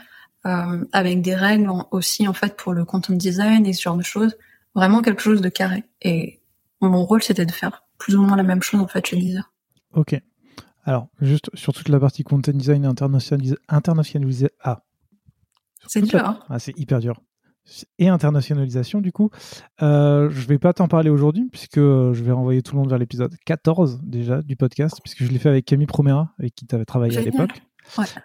euh, 0.47 0.85
avec 0.93 1.21
des 1.21 1.35
règles 1.35 1.69
aussi 1.91 2.25
en 2.25 2.31
fait 2.31 2.55
pour 2.55 2.71
le 2.71 2.85
content 2.85 3.13
design 3.13 3.65
et 3.65 3.73
ce 3.73 3.81
genre 3.81 3.97
de 3.97 4.03
choses, 4.03 4.37
vraiment 4.75 5.01
quelque 5.01 5.21
chose 5.21 5.41
de 5.41 5.49
carré. 5.49 5.83
Et 6.01 6.39
mon 6.79 7.03
rôle 7.03 7.21
c'était 7.21 7.45
de 7.45 7.51
faire 7.51 7.83
plus 7.97 8.15
ou 8.15 8.21
moins 8.21 8.37
la 8.37 8.43
même 8.43 8.61
chose 8.61 8.79
en 8.79 8.87
fait 8.87 9.05
chez 9.05 9.17
Deezer. 9.17 9.51
Ok. 9.93 10.15
Alors 10.85 11.09
juste 11.19 11.49
sur 11.53 11.73
toute 11.73 11.89
la 11.89 11.99
partie 11.99 12.23
content 12.23 12.53
design 12.53 12.85
internationalisé, 12.85 13.57
internationalisé 13.67 14.49
ah. 14.61 14.83
C'est 15.87 16.01
dur. 16.01 16.25
Hein. 16.25 16.39
ah, 16.49 16.59
c'est 16.59 16.77
hyper 16.77 16.99
dur. 16.99 17.21
Et 17.99 18.07
internationalisation 18.07 19.01
du 19.01 19.11
coup. 19.11 19.29
Euh, 19.81 20.29
je 20.29 20.47
vais 20.47 20.57
pas 20.57 20.73
t'en 20.73 20.87
parler 20.87 21.09
aujourd'hui 21.09 21.49
puisque 21.51 21.77
euh, 21.77 22.13
je 22.13 22.23
vais 22.23 22.31
renvoyer 22.31 22.61
tout 22.61 22.75
le 22.75 22.79
monde 22.79 22.89
vers 22.89 22.97
l'épisode 22.97 23.35
14 23.45 24.01
déjà 24.03 24.41
du 24.41 24.55
podcast 24.55 24.99
puisque 25.03 25.23
je 25.23 25.29
l'ai 25.29 25.39
fait 25.39 25.49
avec 25.49 25.65
Camille 25.65 25.87
Promera 25.87 26.33
avec 26.39 26.55
qui 26.55 26.65
tu 26.65 26.73
avais 26.75 26.85
travaillé 26.85 27.17
à 27.17 27.21
l'époque. 27.21 27.61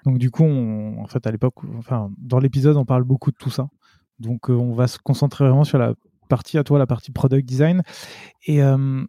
Donc 0.04 0.18
du 0.18 0.30
coup, 0.30 0.44
en 0.44 1.06
fait, 1.06 1.26
à 1.26 1.30
l'époque, 1.30 1.54
enfin, 1.78 2.10
dans 2.18 2.38
l'épisode, 2.38 2.76
on 2.76 2.84
parle 2.84 3.04
beaucoup 3.04 3.30
de 3.30 3.36
tout 3.36 3.50
ça. 3.50 3.68
Donc 4.18 4.50
euh, 4.50 4.54
on 4.54 4.74
va 4.74 4.86
se 4.86 4.98
concentrer 4.98 5.44
vraiment 5.44 5.64
sur 5.64 5.78
la 5.78 5.94
partie 6.28 6.58
à 6.58 6.64
toi, 6.64 6.78
la 6.78 6.86
partie 6.86 7.10
product 7.10 7.46
design. 7.46 7.82
Et 8.46 8.62
euh, 8.62 9.04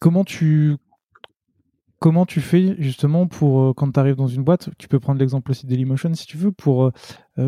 comment 0.00 0.24
tu 0.24 0.76
comment 2.00 2.26
tu 2.26 2.40
fais 2.40 2.76
justement 2.78 3.26
pour 3.26 3.74
quand 3.74 3.90
tu 3.90 3.98
arrives 3.98 4.14
dans 4.14 4.28
une 4.28 4.44
boîte, 4.44 4.70
tu 4.78 4.86
peux 4.86 5.00
prendre 5.00 5.18
l'exemple 5.18 5.50
aussi 5.50 5.66
Dailymotion 5.66 6.14
si 6.14 6.26
tu 6.26 6.36
veux, 6.36 6.52
pour 6.52 6.92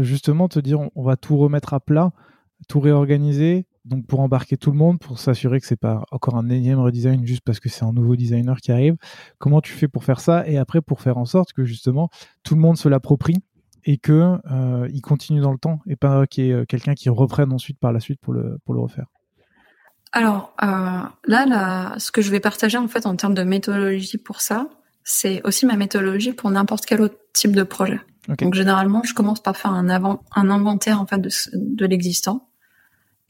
justement 0.01 0.49
te 0.49 0.59
dire 0.61 0.81
on 0.95 1.03
va 1.03 1.17
tout 1.17 1.37
remettre 1.37 1.75
à 1.75 1.81
plat, 1.81 2.13
tout 2.69 2.81
réorganiser, 2.81 3.67
donc 3.85 4.07
pour 4.07 4.21
embarquer 4.21 4.57
tout 4.57 4.71
le 4.71 4.77
monde, 4.77 4.99
pour 4.99 5.19
s'assurer 5.19 5.61
que 5.61 5.67
c'est 5.67 5.77
pas 5.77 6.05
encore 6.11 6.37
un 6.37 6.49
énième 6.49 6.79
redesign 6.79 7.27
juste 7.27 7.43
parce 7.45 7.61
que 7.61 7.69
c'est 7.69 7.85
un 7.85 7.93
nouveau 7.93 8.17
designer 8.17 8.59
qui 8.61 8.73
arrive. 8.73 8.97
Comment 9.39 9.61
tu 9.61 9.73
fais 9.73 9.89
pour 9.89 10.05
faire 10.05 10.21
ça 10.21 10.47
et 10.47 10.59
après 10.59 10.81
pour 10.81 11.01
faire 11.01 11.19
en 11.19 11.25
sorte 11.25 11.53
que 11.53 11.65
justement 11.65 12.11
tout 12.43 12.55
le 12.55 12.61
monde 12.61 12.77
se 12.77 12.89
l'approprie 12.89 13.39
et 13.85 13.97
que 13.97 14.39
euh, 14.51 14.89
il 14.93 15.01
continue 15.01 15.41
dans 15.41 15.53
le 15.53 15.59
temps 15.59 15.81
et 15.87 15.97
pas 15.97 16.27
qu'il 16.27 16.45
y 16.45 16.51
ait 16.51 16.53
euh, 16.53 16.65
quelqu'un 16.67 16.95
qui 16.95 17.09
reprenne 17.09 17.53
ensuite 17.53 17.79
par 17.79 17.93
la 17.93 18.01
suite 18.01 18.21
pour 18.21 18.35
le 18.35 18.59
refaire? 18.67 19.07
Alors 20.13 20.53
euh, 20.63 20.67
là, 20.67 21.47
là, 21.47 21.99
ce 21.99 22.11
que 22.13 22.21
je 22.21 22.31
vais 22.31 22.41
partager 22.41 22.79
en 22.79 22.89
fait 22.89 23.07
en 23.07 23.17
termes 23.17 23.35
de 23.35 23.45
méthodologie 23.45 24.19
pour 24.19 24.41
ça, 24.41 24.69
c'est 25.05 25.43
aussi 25.45 25.67
ma 25.67 25.77
méthodologie 25.77 26.33
pour 26.33 26.51
n'importe 26.51 26.87
quel 26.87 27.01
autre 27.01 27.17
type 27.33 27.55
de 27.55 27.63
projet. 27.63 28.01
Donc 28.39 28.55
généralement, 28.55 29.03
je 29.03 29.15
commence 29.15 29.41
par 29.41 29.57
faire 29.57 29.73
un, 29.73 29.89
avant, 29.89 30.23
un 30.37 30.51
inventaire 30.51 31.01
en 31.01 31.07
fait 31.07 31.19
de, 31.19 31.31
de 31.55 31.87
l'existant 31.87 32.49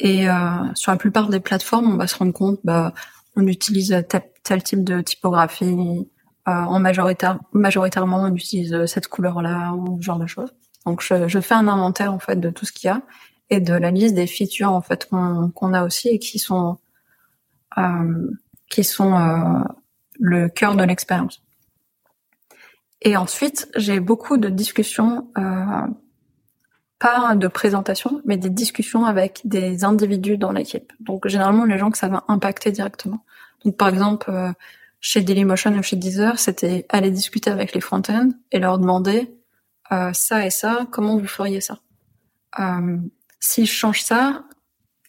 et 0.01 0.29
euh, 0.29 0.35
sur 0.75 0.93
la 0.93 0.99
plupart 0.99 1.29
des 1.29 1.41
plateformes, 1.41 1.93
on 1.93 1.97
va 1.97 2.07
se 2.07 2.17
rendre 2.17 2.33
compte, 2.33 2.59
bah, 2.65 2.95
on 3.37 3.47
utilise 3.47 4.05
tel, 4.43 4.63
type 4.63 4.83
de 4.83 5.01
typographie. 5.01 6.09
Euh, 6.49 6.53
en 6.53 6.81
majoritaire, 6.81 7.39
majoritairement, 7.53 8.23
on 8.23 8.35
utilise 8.35 8.87
cette 8.87 9.09
couleur-là 9.09 9.75
ou 9.75 10.01
ce 10.01 10.07
genre 10.07 10.19
de 10.19 10.27
choses. 10.27 10.55
Donc, 10.87 11.03
je, 11.03 11.29
je, 11.29 11.39
fais 11.39 11.55
un 11.55 11.69
inventaire 11.69 12.15
en 12.15 12.19
fait 12.19 12.41
de 12.41 12.49
tout 12.49 12.65
ce 12.65 12.73
qu'il 12.73 12.89
y 12.89 12.91
a 12.91 13.03
et 13.51 13.61
de 13.61 13.75
la 13.75 13.91
liste 13.91 14.15
des 14.15 14.27
features 14.27 14.73
en 14.73 14.81
fait 14.81 15.07
qu'on 15.09 15.75
a 15.75 15.85
aussi 15.85 16.09
et 16.09 16.19
qui 16.19 16.39
sont 16.39 16.79
euh, 17.77 18.31
qui 18.71 18.85
sont 18.85 19.15
euh, 19.15 19.63
le 20.19 20.49
cœur 20.49 20.77
de 20.77 20.85
l'expérience. 20.85 21.43
Et 23.03 23.17
ensuite, 23.17 23.69
j'ai 23.77 24.01
beaucoup 24.01 24.37
de 24.37 24.49
discussions 24.49 25.29
euh, 25.39 25.87
pas 27.01 27.35
de 27.35 27.49
présentation, 27.49 28.21
mais 28.27 28.37
des 28.37 28.51
discussions 28.51 29.07
avec 29.07 29.41
des 29.45 29.85
individus 29.85 30.37
dans 30.37 30.53
l'équipe. 30.53 30.93
Donc 31.01 31.27
généralement 31.27 31.65
les 31.65 31.79
gens 31.79 31.91
que 31.91 31.99
ça 31.99 32.09
va 32.09 32.25
impacter 32.29 32.71
directement. 32.73 33.25
Donc 33.65 33.77
par 33.79 33.89
exemple 33.89 34.31
euh, 34.31 34.53
chez 35.01 35.23
Dailymotion 35.23 35.73
ou 35.73 35.83
chez 35.83 35.97
Deezer, 35.97 36.39
c'était 36.39 36.85
aller 36.91 37.11
discuter 37.11 37.51
avec 37.51 37.75
les 37.75 37.81
front-end 37.81 38.29
et 38.53 38.59
leur 38.59 38.79
demander 38.79 39.35
euh, 39.93 40.13
ça 40.13 40.45
et 40.45 40.51
ça, 40.51 40.87
comment 40.91 41.17
vous 41.17 41.27
feriez 41.27 41.63
ça? 41.63 41.79
Euh, 42.59 42.99
Si 43.41 43.65
je 43.65 43.73
change 43.73 44.03
ça, 44.03 44.45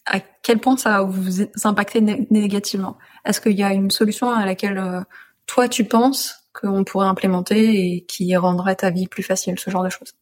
à 0.05 0.21
quel 0.21 0.59
point 0.59 0.77
ça 0.77 0.91
va 0.91 1.03
vous 1.03 1.43
impacter 1.65 1.99
négativement? 1.99 2.97
Est-ce 3.25 3.41
qu'il 3.41 3.59
y 3.59 3.63
a 3.63 3.73
une 3.73 3.91
solution 3.91 4.31
à 4.31 4.45
laquelle 4.45 4.77
euh, 4.77 5.01
toi 5.45 5.67
tu 5.67 5.83
penses 5.83 6.40
qu'on 6.53 6.83
pourrait 6.83 7.07
implémenter 7.07 7.95
et 7.95 8.05
qui 8.05 8.35
rendrait 8.35 8.75
ta 8.75 8.89
vie 8.89 9.07
plus 9.07 9.23
facile, 9.23 9.57
ce 9.59 9.69
genre 9.69 9.83
de 9.83 9.89
choses 9.89 10.13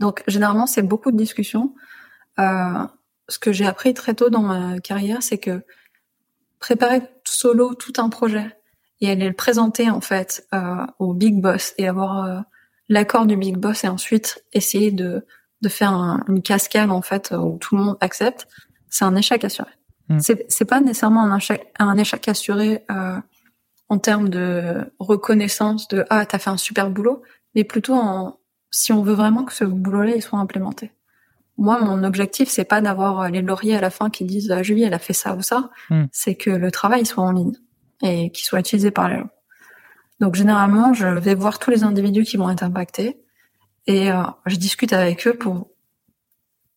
donc 0.00 0.24
généralement, 0.26 0.66
c'est 0.66 0.82
beaucoup 0.82 1.12
de 1.12 1.16
discussions. 1.16 1.74
Euh, 2.40 2.86
ce 3.28 3.38
que 3.38 3.52
j'ai 3.52 3.66
appris 3.66 3.94
très 3.94 4.14
tôt 4.14 4.30
dans 4.30 4.42
ma 4.42 4.80
carrière, 4.80 5.22
c'est 5.22 5.38
que 5.38 5.62
préparer 6.58 7.02
solo 7.24 7.74
tout 7.74 7.92
un 7.98 8.08
projet 8.08 8.56
et 9.00 9.10
aller 9.10 9.28
le 9.28 9.34
présenter 9.34 9.88
en 9.88 10.00
fait 10.00 10.46
euh, 10.52 10.84
au 10.98 11.14
big 11.14 11.40
boss 11.40 11.74
et 11.78 11.86
avoir 11.86 12.24
euh, 12.24 12.40
l'accord 12.88 13.26
du 13.26 13.36
big 13.36 13.56
boss 13.56 13.84
et 13.84 13.88
ensuite 13.88 14.44
essayer 14.52 14.90
de 14.90 15.24
de 15.62 15.68
faire 15.68 15.92
une 16.26 16.40
cascade 16.40 16.90
en 16.90 17.02
fait 17.02 17.34
où 17.38 17.58
tout 17.58 17.76
le 17.76 17.82
monde 17.82 17.98
accepte, 18.00 18.48
c'est 18.88 19.04
un 19.04 19.14
échec 19.14 19.44
assuré. 19.44 19.68
Mm. 20.08 20.18
C'est 20.20 20.46
c'est 20.48 20.64
pas 20.64 20.80
nécessairement 20.80 21.22
un 21.22 21.36
échec 21.36 21.70
un 21.78 21.98
échec 21.98 22.26
assuré 22.26 22.84
euh, 22.90 23.18
en 23.90 23.98
termes 23.98 24.30
de 24.30 24.90
reconnaissance 24.98 25.88
de 25.88 26.06
ah 26.08 26.24
t'as 26.24 26.38
fait 26.38 26.48
un 26.48 26.56
super 26.56 26.88
boulot, 26.90 27.22
mais 27.54 27.64
plutôt 27.64 27.94
en 27.94 28.38
si 28.70 28.92
on 28.92 29.02
veut 29.02 29.14
vraiment 29.14 29.44
que 29.44 29.52
ce 29.52 29.64
boulot-là 29.64 30.20
soit 30.20 30.38
implémenté. 30.38 30.92
Moi, 31.58 31.78
mon 31.80 32.04
objectif, 32.04 32.48
c'est 32.48 32.64
pas 32.64 32.80
d'avoir 32.80 33.20
euh, 33.20 33.28
les 33.28 33.42
lauriers 33.42 33.76
à 33.76 33.80
la 33.80 33.90
fin 33.90 34.08
qui 34.08 34.24
disent 34.24 34.50
ah, 34.50 34.62
Julie, 34.62 34.84
elle 34.84 34.94
a 34.94 35.00
fait 35.00 35.12
ça 35.12 35.34
ou 35.34 35.42
ça. 35.42 35.70
Hmm. 35.90 36.04
C'est 36.12 36.36
que 36.36 36.50
le 36.50 36.70
travail 36.70 37.04
soit 37.04 37.24
en 37.24 37.32
ligne 37.32 37.56
et 38.02 38.30
qu'il 38.30 38.46
soit 38.46 38.60
utilisé 38.60 38.92
par 38.92 39.08
les 39.08 39.18
gens. 39.18 39.28
Donc 40.20 40.36
généralement, 40.36 40.94
je 40.94 41.06
vais 41.06 41.34
voir 41.34 41.58
tous 41.58 41.70
les 41.70 41.82
individus 41.82 42.22
qui 42.22 42.36
vont 42.36 42.48
être 42.48 42.62
impactés 42.62 43.20
et 43.86 44.12
euh, 44.12 44.22
je 44.46 44.56
discute 44.56 44.92
avec 44.92 45.26
eux 45.26 45.34
pour. 45.34 45.68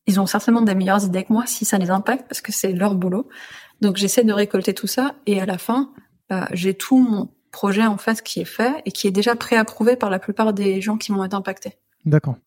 Ils 0.05 0.19
ont 0.19 0.25
certainement 0.25 0.61
des 0.61 0.75
meilleures 0.75 1.05
idées 1.05 1.23
que 1.23 1.31
moi 1.31 1.45
si 1.45 1.63
ça 1.63 1.77
les 1.77 1.89
impacte 1.89 2.27
parce 2.27 2.41
que 2.41 2.51
c'est 2.51 2.73
leur 2.73 2.95
boulot. 2.95 3.29
Donc 3.81 3.97
j'essaie 3.97 4.23
de 4.23 4.33
récolter 4.33 4.73
tout 4.73 4.87
ça 4.87 5.15
et 5.27 5.39
à 5.39 5.45
la 5.45 5.57
fin, 5.57 5.93
bah, 6.33 6.47
j'ai 6.51 6.73
tout 6.73 6.97
mon 6.97 7.29
projet 7.51 7.85
en 7.85 7.97
fait 7.97 8.23
qui 8.23 8.39
est 8.41 8.45
fait 8.45 8.81
et 8.85 8.91
qui 8.91 9.07
est 9.07 9.11
déjà 9.11 9.35
préapprouvé 9.35 9.95
par 9.95 10.09
la 10.09 10.17
plupart 10.17 10.51
des 10.51 10.81
gens 10.81 10.97
qui 10.97 11.11
vont 11.11 11.23
être 11.23 11.35
impactés. 11.35 11.77
D'accord. 12.05 12.37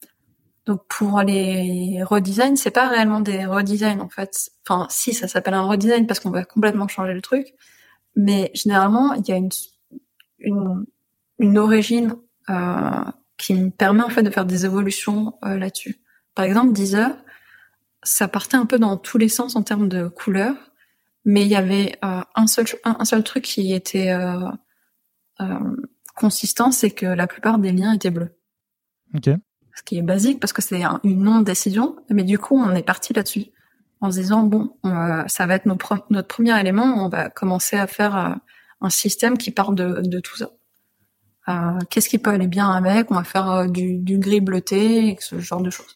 Donc 0.66 0.82
pour 0.89 1.20
les 1.22 2.03
redesigns, 2.03 2.57
c'est 2.57 2.72
pas 2.72 2.89
réellement 2.89 3.20
des 3.20 3.47
redesigns 3.47 4.01
en 4.01 4.09
fait. 4.09 4.51
Enfin, 4.66 4.89
si 4.91 5.14
ça 5.14 5.28
s'appelle 5.28 5.55
un 5.55 5.62
redesign 5.62 6.09
parce 6.09 6.18
qu'on 6.18 6.30
va 6.30 6.45
complètement 6.45 6.89
changer 6.89 7.14
le 7.14 7.22
truc, 7.22 7.55
mais 8.16 8.51
généralement 8.55 9.12
il 9.14 9.28
y 9.28 9.32
a 9.32 9.37
une 9.37 9.51
une, 10.41 10.84
une 11.39 11.59
origine 11.59 12.16
euh, 12.51 13.05
qui 13.39 13.55
me 13.55 13.70
permet 13.70 14.03
en 14.03 14.09
fait 14.09 14.24
de 14.24 14.30
faire 14.30 14.47
des 14.47 14.64
évolutions 14.64 15.39
euh, 15.45 15.59
là-dessus. 15.59 16.01
Par 16.34 16.45
exemple, 16.45 16.72
Deezer, 16.72 17.16
ça 18.03 18.26
partait 18.26 18.57
un 18.57 18.66
peu 18.66 18.78
dans 18.78 18.97
tous 18.97 19.18
les 19.18 19.28
sens 19.28 19.57
en 19.57 19.62
termes 19.62 19.89
de 19.89 20.09
couleurs, 20.09 20.57
mais 21.27 21.43
il 21.43 21.49
y 21.49 21.57
avait 21.57 21.99
un 22.01 22.47
seul 22.47 22.64
un, 22.85 23.05
seul 23.05 23.22
truc 23.22 23.45
qui 23.45 23.74
était 23.74 24.16
consistant, 26.14 26.70
c'est 26.70 26.91
que 26.91 27.05
la 27.05 27.27
plupart 27.27 27.59
des 27.59 27.72
liens 27.72 27.93
étaient 27.93 28.11
bleus. 28.11 28.35
Ok. 29.14 29.29
Ce 29.74 29.83
qui 29.83 29.99
est 29.99 30.03
basique 30.03 30.41
parce 30.41 30.55
que 30.55 30.62
c'est 30.62 30.83
une 31.05 31.22
non-décision, 31.22 31.97
mais 32.09 32.24
du 32.24 32.39
coup 32.39 32.59
on 32.59 32.74
est 32.74 32.83
parti 32.83 33.12
là-dessus 33.12 33.47
en 34.01 34.11
se 34.11 34.20
disant 34.20 34.45
bon, 34.45 34.79
ça 35.27 35.47
va 35.47 35.55
être 35.55 35.66
notre 35.66 36.22
premier 36.22 36.59
élément, 36.59 37.05
on 37.05 37.11
va 37.11 37.29
commencer 37.29 37.77
à 37.77 37.87
faire 37.87 38.39
un 38.81 38.91
système 38.91 39.37
qui 39.37 39.51
part 39.51 39.72
de, 39.72 40.01
de 40.03 40.20
tout 40.20 40.37
ça. 40.37 40.51
Euh, 41.49 41.79
qu'est-ce 41.91 42.09
qui 42.09 42.18
peut 42.18 42.31
aller 42.31 42.49
bien 42.49 42.70
avec? 42.70 43.11
On 43.11 43.14
va 43.14 43.24
faire 43.24 43.51
euh, 43.51 43.66
du, 43.68 43.99
du 43.99 44.18
gris 44.18 44.41
bleuté, 44.41 45.16
ce 45.20 45.39
genre 45.39 45.61
de 45.61 45.70
choses. 45.70 45.95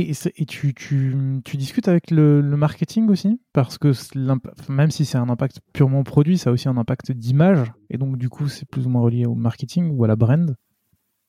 Et, 0.00 0.12
et 0.36 0.46
tu, 0.46 0.74
tu, 0.74 1.16
tu, 1.44 1.56
discutes 1.56 1.88
avec 1.88 2.10
le, 2.10 2.40
le, 2.40 2.56
marketing 2.56 3.08
aussi? 3.08 3.40
Parce 3.52 3.78
que 3.78 3.92
même 4.70 4.90
si 4.90 5.04
c'est 5.04 5.18
un 5.18 5.28
impact 5.28 5.60
purement 5.72 6.02
produit, 6.04 6.38
ça 6.38 6.50
a 6.50 6.52
aussi 6.52 6.68
un 6.68 6.76
impact 6.76 7.12
d'image. 7.12 7.72
Et 7.90 7.98
donc, 7.98 8.16
du 8.16 8.28
coup, 8.28 8.48
c'est 8.48 8.68
plus 8.68 8.86
ou 8.86 8.90
moins 8.90 9.02
relié 9.02 9.26
au 9.26 9.34
marketing 9.34 9.96
ou 9.96 10.04
à 10.04 10.08
la 10.08 10.16
brand 10.16 10.56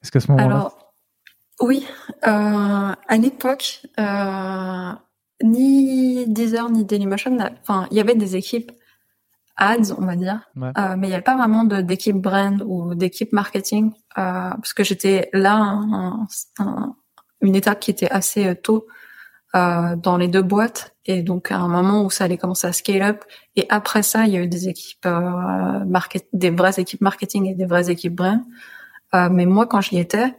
Est-ce 0.01 0.11
qu'à 0.11 0.20
ce, 0.20 0.32
moment-là 0.32 0.72
oui. 1.61 1.86
Euh, 2.26 2.93
à 3.07 3.17
l'époque, 3.17 3.82
euh, 3.99 4.91
ni 5.43 6.26
Deezer 6.28 6.70
ni 6.70 6.86
Dailymotion, 6.86 7.38
enfin, 7.61 7.88
il 7.91 7.97
y 7.97 7.99
avait 7.99 8.15
des 8.15 8.36
équipes 8.36 8.72
ads, 9.57 9.93
on 9.97 10.05
va 10.05 10.15
dire. 10.15 10.49
Euh, 10.57 10.95
mais 10.97 11.07
il 11.07 11.09
n'y 11.09 11.13
avait 11.13 11.22
pas 11.22 11.36
vraiment 11.36 11.65
d'équipe 11.65 12.15
brand 12.15 12.63
ou 12.65 12.95
d'équipe 12.95 13.34
marketing 13.34 13.91
euh, 14.17 14.51
parce 14.51 14.74
que 14.74 14.84
j'étais 14.84 15.30
là 15.34 15.82
une 17.42 17.56
étape 17.56 17.80
qui 17.80 17.92
était 17.92 18.10
assez 18.10 18.46
euh, 18.46 18.56
tôt 18.56 18.88
euh, 19.56 19.96
dans 19.96 20.18
les 20.18 20.28
deux 20.28 20.42
boîtes 20.42 20.96
et 21.06 21.24
donc 21.24 21.52
à 21.52 21.58
un 21.58 21.68
moment 21.68 22.04
où 22.04 22.10
ça 22.10 22.26
allait 22.26 22.38
commencer 22.38 22.68
à 22.68 22.74
scale 22.74 23.02
up 23.02 23.24
et 23.56 23.66
après 23.70 24.04
ça 24.04 24.26
il 24.26 24.34
y 24.34 24.38
a 24.38 24.42
eu 24.42 24.48
des 24.48 24.70
équipes 24.70 25.06
euh, 25.06 25.86
market, 25.86 26.28
des 26.34 26.52
vraies 26.52 26.80
équipes 26.80 27.02
marketing 27.02 27.48
et 27.48 27.56
des 27.56 27.66
vraies 27.66 27.90
équipes 27.90 28.16
brand. 28.16 28.42
Euh, 29.16 29.30
mais 29.30 29.46
moi 29.46 29.66
quand 29.66 29.82
j'y 29.82 29.98
étais, 29.98 30.36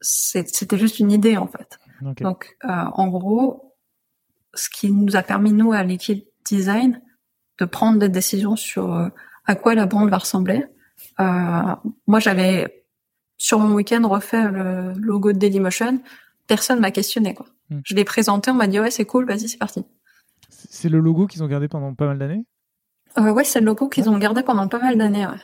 c'était 0.00 0.78
juste 0.78 0.98
une 0.98 1.12
idée 1.12 1.36
en 1.36 1.46
fait. 1.46 1.78
Donc 2.20 2.56
en 2.62 3.08
gros, 3.08 3.74
ce 4.54 4.68
qui 4.68 4.90
nous 4.90 5.16
a 5.16 5.22
permis 5.22 5.52
nous 5.52 5.72
à 5.72 5.82
l'équipe 5.82 6.26
design 6.44 7.00
de 7.58 7.64
prendre 7.64 7.98
des 7.98 8.08
décisions 8.08 8.56
sur 8.56 8.94
euh, 8.94 9.08
à 9.46 9.54
quoi 9.54 9.74
la 9.74 9.86
bande 9.86 10.10
va 10.10 10.18
ressembler. 10.18 10.64
Euh, 11.20 11.74
moi, 12.06 12.20
j'avais 12.20 12.84
sur 13.38 13.58
mon 13.58 13.74
week-end 13.74 14.06
refait 14.06 14.50
le 14.50 14.92
logo 14.94 15.32
de 15.32 15.38
Dailymotion. 15.38 16.00
Personne 16.46 16.80
m'a 16.80 16.90
questionné 16.90 17.34
quoi. 17.34 17.46
Hmm. 17.70 17.80
Je 17.84 17.94
l'ai 17.94 18.04
présenté, 18.04 18.50
on 18.50 18.54
m'a 18.54 18.66
dit 18.66 18.80
ouais 18.80 18.90
c'est 18.90 19.04
cool, 19.04 19.26
vas-y 19.26 19.48
c'est 19.48 19.58
parti. 19.58 19.84
C'est 20.50 20.88
le 20.88 21.00
logo 21.00 21.26
qu'ils 21.26 21.42
ont 21.42 21.46
gardé 21.48 21.68
pendant 21.68 21.94
pas 21.94 22.06
mal 22.06 22.18
d'années? 22.18 22.44
Euh, 23.18 23.32
ouais, 23.32 23.44
c'est 23.44 23.60
le 23.60 23.66
logo 23.66 23.88
qu'ils 23.88 24.10
ont 24.10 24.18
gardé 24.18 24.42
pendant 24.42 24.68
pas 24.68 24.78
mal 24.78 24.98
d'années. 24.98 25.26
Ouais. 25.26 25.40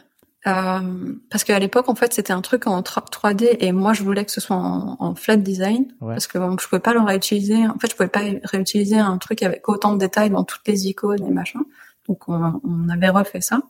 Euh, 0.47 1.15
parce 1.31 1.43
qu'à 1.43 1.59
l'époque, 1.59 1.89
en 1.89 1.95
fait, 1.95 2.13
c'était 2.13 2.33
un 2.33 2.43
truc 2.43 2.67
en 2.67 2.83
3D 2.83 3.57
et 3.61 3.73
moi, 3.73 3.95
je 3.95 4.03
voulais 4.03 4.25
que 4.25 4.31
ce 4.31 4.41
soit 4.43 4.57
en, 4.57 4.97
en 4.99 5.15
flat 5.15 5.37
design 5.37 5.87
parce 6.01 6.27
que 6.27 6.37
bon, 6.37 6.59
je 6.59 6.69
pouvais 6.69 6.81
pas 6.81 6.93
le 6.93 7.01
réutiliser. 7.01 7.67
En 7.67 7.79
fait, 7.79 7.91
je 7.91 7.97
pouvais 7.97 8.09
pas 8.09 8.23
réutiliser 8.45 8.99
un 8.99 9.17
truc 9.17 9.43
avec 9.43 9.69
autant 9.69 9.95
de 9.95 9.99
détails 9.99 10.31
dans 10.31 10.45
toutes 10.45 10.67
les 10.69 10.87
icônes 10.89 11.25
et 11.25 11.31
machin. 11.31 11.61
Donc 12.09 12.29
on, 12.29 12.61
on 12.63 12.89
avait 12.91 13.09
refait 13.09 13.41
ça. 13.41 13.63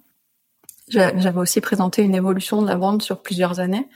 J'avais 0.89 1.39
aussi 1.39 1.61
présenté 1.61 2.03
une 2.03 2.15
évolution 2.15 2.61
de 2.61 2.67
la 2.67 2.77
vente 2.77 3.03
sur 3.03 3.23
plusieurs 3.23 3.61
années. 3.61 3.89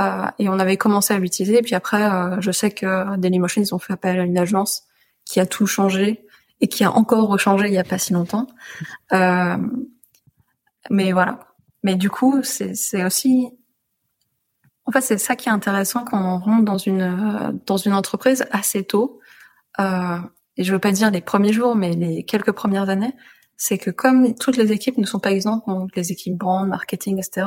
Euh, 0.00 0.26
et 0.38 0.48
on 0.48 0.58
avait 0.58 0.76
commencé 0.76 1.14
à 1.14 1.18
l'utiliser. 1.18 1.58
Et 1.58 1.62
puis 1.62 1.74
après, 1.74 2.02
euh, 2.02 2.40
je 2.40 2.50
sais 2.50 2.70
que 2.70 3.16
Dailymotion, 3.16 3.62
ils 3.62 3.74
ont 3.74 3.78
fait 3.78 3.92
appel 3.92 4.18
à 4.18 4.24
une 4.24 4.38
agence 4.38 4.84
qui 5.24 5.40
a 5.40 5.46
tout 5.46 5.66
changé 5.66 6.26
et 6.60 6.68
qui 6.68 6.84
a 6.84 6.92
encore 6.92 7.28
rechangé 7.28 7.68
il 7.68 7.74
y 7.74 7.78
a 7.78 7.84
pas 7.84 7.98
si 7.98 8.12
longtemps. 8.12 8.46
Euh, 9.12 9.56
mais 10.90 11.12
voilà. 11.12 11.40
Mais 11.82 11.94
du 11.94 12.10
coup, 12.10 12.42
c'est 12.42 13.04
aussi... 13.04 13.48
En 14.86 14.92
fait, 14.92 15.00
c'est 15.00 15.18
ça 15.18 15.34
qui 15.34 15.48
est 15.48 15.52
intéressant 15.52 16.04
quand 16.04 16.20
on 16.20 16.38
rentre 16.38 16.64
dans 16.64 16.76
une 16.76 17.58
dans 17.64 17.78
une 17.78 17.94
entreprise 17.94 18.44
assez 18.50 18.84
tôt. 18.84 19.18
Euh, 19.80 20.18
et 20.56 20.64
je 20.64 20.72
veux 20.72 20.78
pas 20.78 20.92
dire 20.92 21.10
les 21.10 21.22
premiers 21.22 21.52
jours, 21.52 21.74
mais 21.74 21.92
les 21.92 22.24
quelques 22.24 22.52
premières 22.52 22.90
années, 22.90 23.14
c'est 23.56 23.78
que 23.78 23.90
comme 23.90 24.34
toutes 24.34 24.56
les 24.56 24.72
équipes 24.72 24.98
ne 24.98 25.06
sont 25.06 25.20
pas 25.20 25.32
exemples, 25.32 25.68
donc 25.68 25.96
les 25.96 26.12
équipes 26.12 26.36
brand, 26.36 26.68
marketing, 26.68 27.18
etc., 27.18 27.46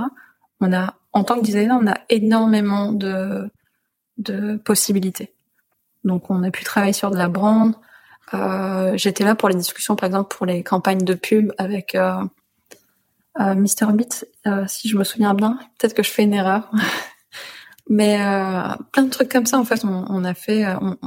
on 0.59 0.73
a, 0.73 0.95
en 1.13 1.23
tant 1.23 1.35
que 1.35 1.43
designer, 1.43 1.77
on 1.81 1.87
a 1.87 1.97
énormément 2.09 2.91
de, 2.91 3.49
de 4.17 4.57
possibilités. 4.57 5.33
Donc, 6.03 6.29
on 6.29 6.43
a 6.43 6.51
pu 6.51 6.63
travailler 6.63 6.93
sur 6.93 7.11
de 7.11 7.17
la 7.17 7.27
brand. 7.27 7.75
Euh, 8.33 8.93
J'étais 8.95 9.23
là 9.23 9.35
pour 9.35 9.49
les 9.49 9.55
discussions, 9.55 9.95
par 9.95 10.07
exemple, 10.07 10.35
pour 10.35 10.45
les 10.45 10.63
campagnes 10.63 11.03
de 11.03 11.13
pub 11.13 11.53
avec 11.57 11.95
euh, 11.95 12.23
euh, 13.39 13.65
euh, 14.47 14.65
si 14.67 14.89
je 14.89 14.97
me 14.97 15.03
souviens 15.03 15.33
bien. 15.33 15.59
Peut-être 15.77 15.93
que 15.93 16.03
je 16.03 16.11
fais 16.11 16.23
une 16.23 16.33
erreur. 16.33 16.71
Mais 17.89 18.21
euh, 18.21 18.75
plein 18.91 19.03
de 19.03 19.09
trucs 19.09 19.31
comme 19.31 19.45
ça, 19.45 19.57
en 19.57 19.63
fait, 19.63 19.85
on, 19.85 20.23
a 20.23 20.33
fait, 20.33 20.65
on, 20.81 20.97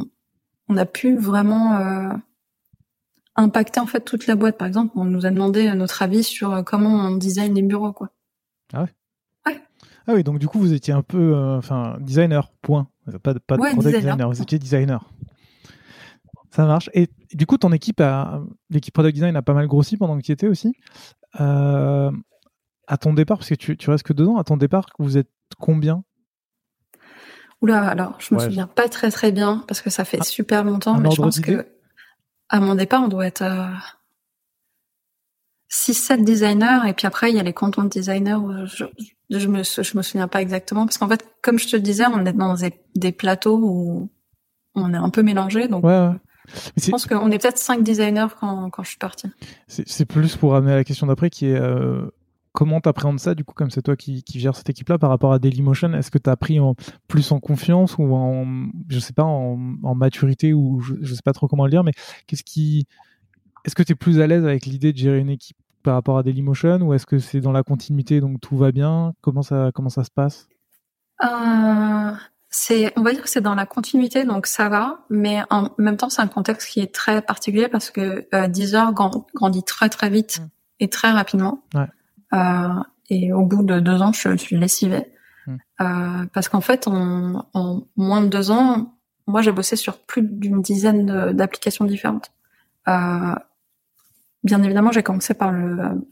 on, 0.68 0.76
a 0.78 0.86
pu 0.86 1.16
vraiment 1.16 2.18
impacter 3.36 3.80
en 3.80 3.86
fait 3.86 4.00
toute 4.00 4.26
la 4.26 4.36
boîte. 4.36 4.58
Par 4.58 4.68
exemple, 4.68 4.92
on 4.96 5.04
nous 5.04 5.26
a 5.26 5.30
demandé 5.30 5.70
notre 5.74 6.02
avis 6.02 6.22
sur 6.22 6.52
euh, 6.52 6.62
comment 6.62 6.90
on 6.90 7.16
design 7.16 7.54
les 7.54 7.62
bureaux, 7.62 7.92
quoi. 7.92 8.10
Ah 8.72 8.82
ouais. 8.82 8.88
Ah 10.10 10.14
oui, 10.14 10.24
donc 10.24 10.40
du 10.40 10.48
coup 10.48 10.58
vous 10.58 10.72
étiez 10.72 10.92
un 10.92 11.02
peu, 11.02 11.36
euh, 11.36 11.58
enfin 11.58 11.96
designer, 12.00 12.50
point. 12.62 12.88
Pas, 13.22 13.34
pas 13.34 13.56
de 13.56 13.62
product 13.62 13.96
designer. 13.96 14.28
vous 14.28 14.42
étiez 14.42 14.58
designer. 14.58 15.08
Ça 16.50 16.66
marche. 16.66 16.90
Et 16.94 17.08
du 17.32 17.46
coup, 17.46 17.58
ton 17.58 17.70
équipe, 17.70 18.00
a, 18.00 18.42
l'équipe 18.70 18.92
product 18.92 19.14
design 19.14 19.36
a 19.36 19.42
pas 19.42 19.54
mal 19.54 19.68
grossi 19.68 19.96
pendant 19.96 20.16
que 20.18 20.22
tu 20.22 20.32
y 20.32 20.34
étais 20.34 20.48
aussi. 20.48 20.72
Euh, 21.40 22.10
à 22.88 22.96
ton 22.96 23.14
départ, 23.14 23.38
parce 23.38 23.50
que 23.50 23.54
tu, 23.54 23.76
tu 23.76 23.88
restes 23.88 24.02
que 24.02 24.12
deux 24.12 24.26
ans, 24.26 24.38
à 24.38 24.42
ton 24.42 24.56
départ, 24.56 24.86
vous 24.98 25.16
êtes 25.16 25.30
combien? 25.60 26.02
Oula, 27.62 27.86
alors 27.86 28.16
je 28.18 28.34
me 28.34 28.40
souviens 28.40 28.66
pas 28.66 28.88
très 28.88 29.12
très 29.12 29.30
bien 29.30 29.62
parce 29.68 29.80
que 29.80 29.90
ça 29.90 30.04
fait 30.04 30.18
ah. 30.20 30.24
super 30.24 30.64
longtemps, 30.64 30.98
mais 30.98 31.10
je 31.12 31.22
pense 31.22 31.38
que 31.38 31.68
à 32.48 32.58
mon 32.58 32.74
départ, 32.74 33.04
on 33.04 33.08
doit 33.08 33.28
être 33.28 33.42
euh, 33.42 33.68
6-7 35.70 36.24
designers 36.24 36.88
et 36.88 36.92
puis 36.92 37.06
après 37.06 37.30
il 37.30 37.36
y 37.36 37.40
a 37.40 37.42
les 37.42 37.52
content 37.52 37.84
designers. 37.84 38.38
Je, 38.66 38.84
je, 39.30 39.48
me 39.48 39.62
je 39.62 39.96
me 39.96 40.02
souviens 40.02 40.28
pas 40.28 40.42
exactement 40.42 40.84
parce 40.84 40.98
qu'en 40.98 41.08
fait, 41.08 41.24
comme 41.42 41.58
je 41.58 41.68
te 41.68 41.76
le 41.76 41.82
disais, 41.82 42.04
on 42.06 42.24
est 42.24 42.32
dans 42.32 42.56
des, 42.94 43.12
plateaux 43.12 43.58
où 43.62 44.10
on 44.74 44.94
est 44.94 44.98
un 44.98 45.10
peu 45.10 45.22
mélangé. 45.22 45.68
Donc, 45.68 45.84
ouais, 45.84 46.10
je 46.76 46.90
pense 46.90 47.06
qu'on 47.06 47.30
est 47.30 47.38
peut-être 47.38 47.58
5 47.58 47.82
designers 47.82 48.28
quand, 48.38 48.70
quand 48.70 48.82
je 48.82 48.90
suis 48.90 48.98
partie. 48.98 49.28
C'est 49.68 50.06
plus 50.06 50.36
pour 50.36 50.54
amener 50.56 50.72
à 50.72 50.76
la 50.76 50.84
question 50.84 51.06
d'après 51.06 51.30
qui 51.30 51.46
est 51.46 51.56
euh, 51.56 52.10
comment 52.52 52.80
t'appréhendes 52.80 53.20
ça 53.20 53.34
du 53.34 53.44
coup 53.44 53.54
comme 53.54 53.70
c'est 53.70 53.82
toi 53.82 53.96
qui, 53.96 54.22
qui 54.24 54.40
gères 54.40 54.56
cette 54.56 54.68
équipe 54.70 54.88
là 54.88 54.98
par 54.98 55.10
rapport 55.10 55.32
à 55.32 55.38
Dailymotion 55.38 55.92
est-ce 55.94 56.10
que 56.10 56.18
tu 56.18 56.28
as 56.28 56.36
pris 56.36 56.58
en, 56.58 56.74
plus 57.06 57.30
en 57.32 57.38
confiance 57.38 57.96
ou 57.98 58.12
en 58.14 58.44
je 58.88 58.98
sais 58.98 59.12
pas 59.12 59.22
en, 59.22 59.56
maturité 59.94 60.52
ou 60.52 60.80
je, 60.80 60.94
je, 61.00 61.14
sais 61.14 61.22
pas 61.24 61.32
trop 61.32 61.46
comment 61.46 61.64
le 61.64 61.70
dire 61.70 61.84
mais 61.84 61.92
qu'est-ce 62.26 62.42
qui 62.42 62.86
est-ce 63.64 63.74
que 63.74 63.82
tu 63.82 63.92
es 63.92 63.94
plus 63.94 64.20
à 64.20 64.26
l'aise 64.26 64.44
avec 64.44 64.66
l'idée 64.66 64.92
de 64.92 64.98
gérer 64.98 65.18
une 65.18 65.30
équipe 65.30 65.56
par 65.82 65.94
rapport 65.94 66.18
à 66.18 66.22
Dailymotion 66.22 66.82
ou 66.82 66.94
est-ce 66.94 67.06
que 67.06 67.18
c'est 67.18 67.40
dans 67.40 67.52
la 67.52 67.62
continuité 67.62 68.20
donc 68.20 68.40
tout 68.40 68.56
va 68.56 68.72
bien? 68.72 69.14
Comment 69.20 69.42
ça 69.42 69.70
comment 69.74 69.88
ça 69.88 70.04
se 70.04 70.10
passe? 70.10 70.48
Euh, 71.22 72.12
c'est 72.48 72.92
on 72.96 73.02
va 73.02 73.12
dire 73.12 73.22
que 73.22 73.28
c'est 73.28 73.40
dans 73.40 73.54
la 73.54 73.66
continuité 73.66 74.24
donc 74.24 74.46
ça 74.46 74.68
va 74.68 75.00
mais 75.10 75.40
en 75.50 75.70
même 75.78 75.96
temps 75.96 76.10
c'est 76.10 76.22
un 76.22 76.28
contexte 76.28 76.68
qui 76.68 76.80
est 76.80 76.94
très 76.94 77.22
particulier 77.22 77.68
parce 77.68 77.90
que 77.90 78.26
euh, 78.34 78.48
Deezer 78.48 78.92
grandit 78.92 79.62
très 79.62 79.88
très 79.88 80.10
vite 80.10 80.40
mmh. 80.40 80.48
et 80.80 80.88
très 80.88 81.10
rapidement 81.10 81.62
ouais. 81.74 81.86
Euh, 82.32 82.82
et 83.08 83.32
au 83.32 83.44
bout 83.44 83.62
de 83.62 83.80
deux 83.80 84.02
ans, 84.02 84.12
je, 84.12 84.36
suis 84.36 84.56
lessivée. 84.56 85.06
Hmm. 85.46 85.56
Euh, 85.80 86.26
parce 86.32 86.48
qu'en 86.48 86.60
fait, 86.60 86.86
en, 86.86 87.46
en, 87.54 87.82
moins 87.96 88.22
de 88.22 88.28
deux 88.28 88.50
ans, 88.50 88.94
moi, 89.26 89.42
j'ai 89.42 89.52
bossé 89.52 89.76
sur 89.76 89.98
plus 89.98 90.22
d'une 90.22 90.62
dizaine 90.62 91.32
d'applications 91.32 91.84
différentes. 91.84 92.32
Bien 94.44 94.62
évidemment, 94.62 94.92
j'ai 94.92 95.02
commencé 95.02 95.34
par 95.34 95.52
le, 95.52 96.02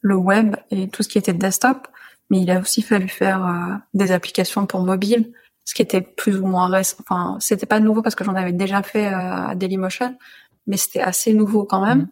le 0.00 0.16
web 0.16 0.56
et 0.70 0.88
tout 0.88 1.02
ce 1.02 1.08
qui 1.08 1.18
était 1.18 1.32
desktop, 1.32 1.88
mais 2.30 2.40
il 2.40 2.50
a 2.50 2.60
aussi 2.60 2.82
fallu 2.82 3.08
faire 3.08 3.46
euh, 3.46 3.74
des 3.92 4.12
applications 4.12 4.66
pour 4.66 4.82
mobile, 4.82 5.32
ce 5.64 5.74
qui 5.74 5.82
était 5.82 6.00
plus 6.00 6.38
ou 6.38 6.46
moins 6.46 6.68
récent. 6.68 6.96
Enfin, 7.00 7.36
c'était 7.40 7.66
pas 7.66 7.80
nouveau 7.80 8.02
parce 8.02 8.14
que 8.14 8.24
j'en 8.24 8.34
avais 8.34 8.52
déjà 8.52 8.82
fait 8.82 9.06
euh, 9.06 9.18
à 9.18 9.54
Dailymotion, 9.54 10.16
mais 10.66 10.76
c'était 10.76 11.00
assez 11.00 11.34
nouveau 11.34 11.64
quand 11.64 11.84
même. 11.84 12.00
Hmm. 12.02 12.08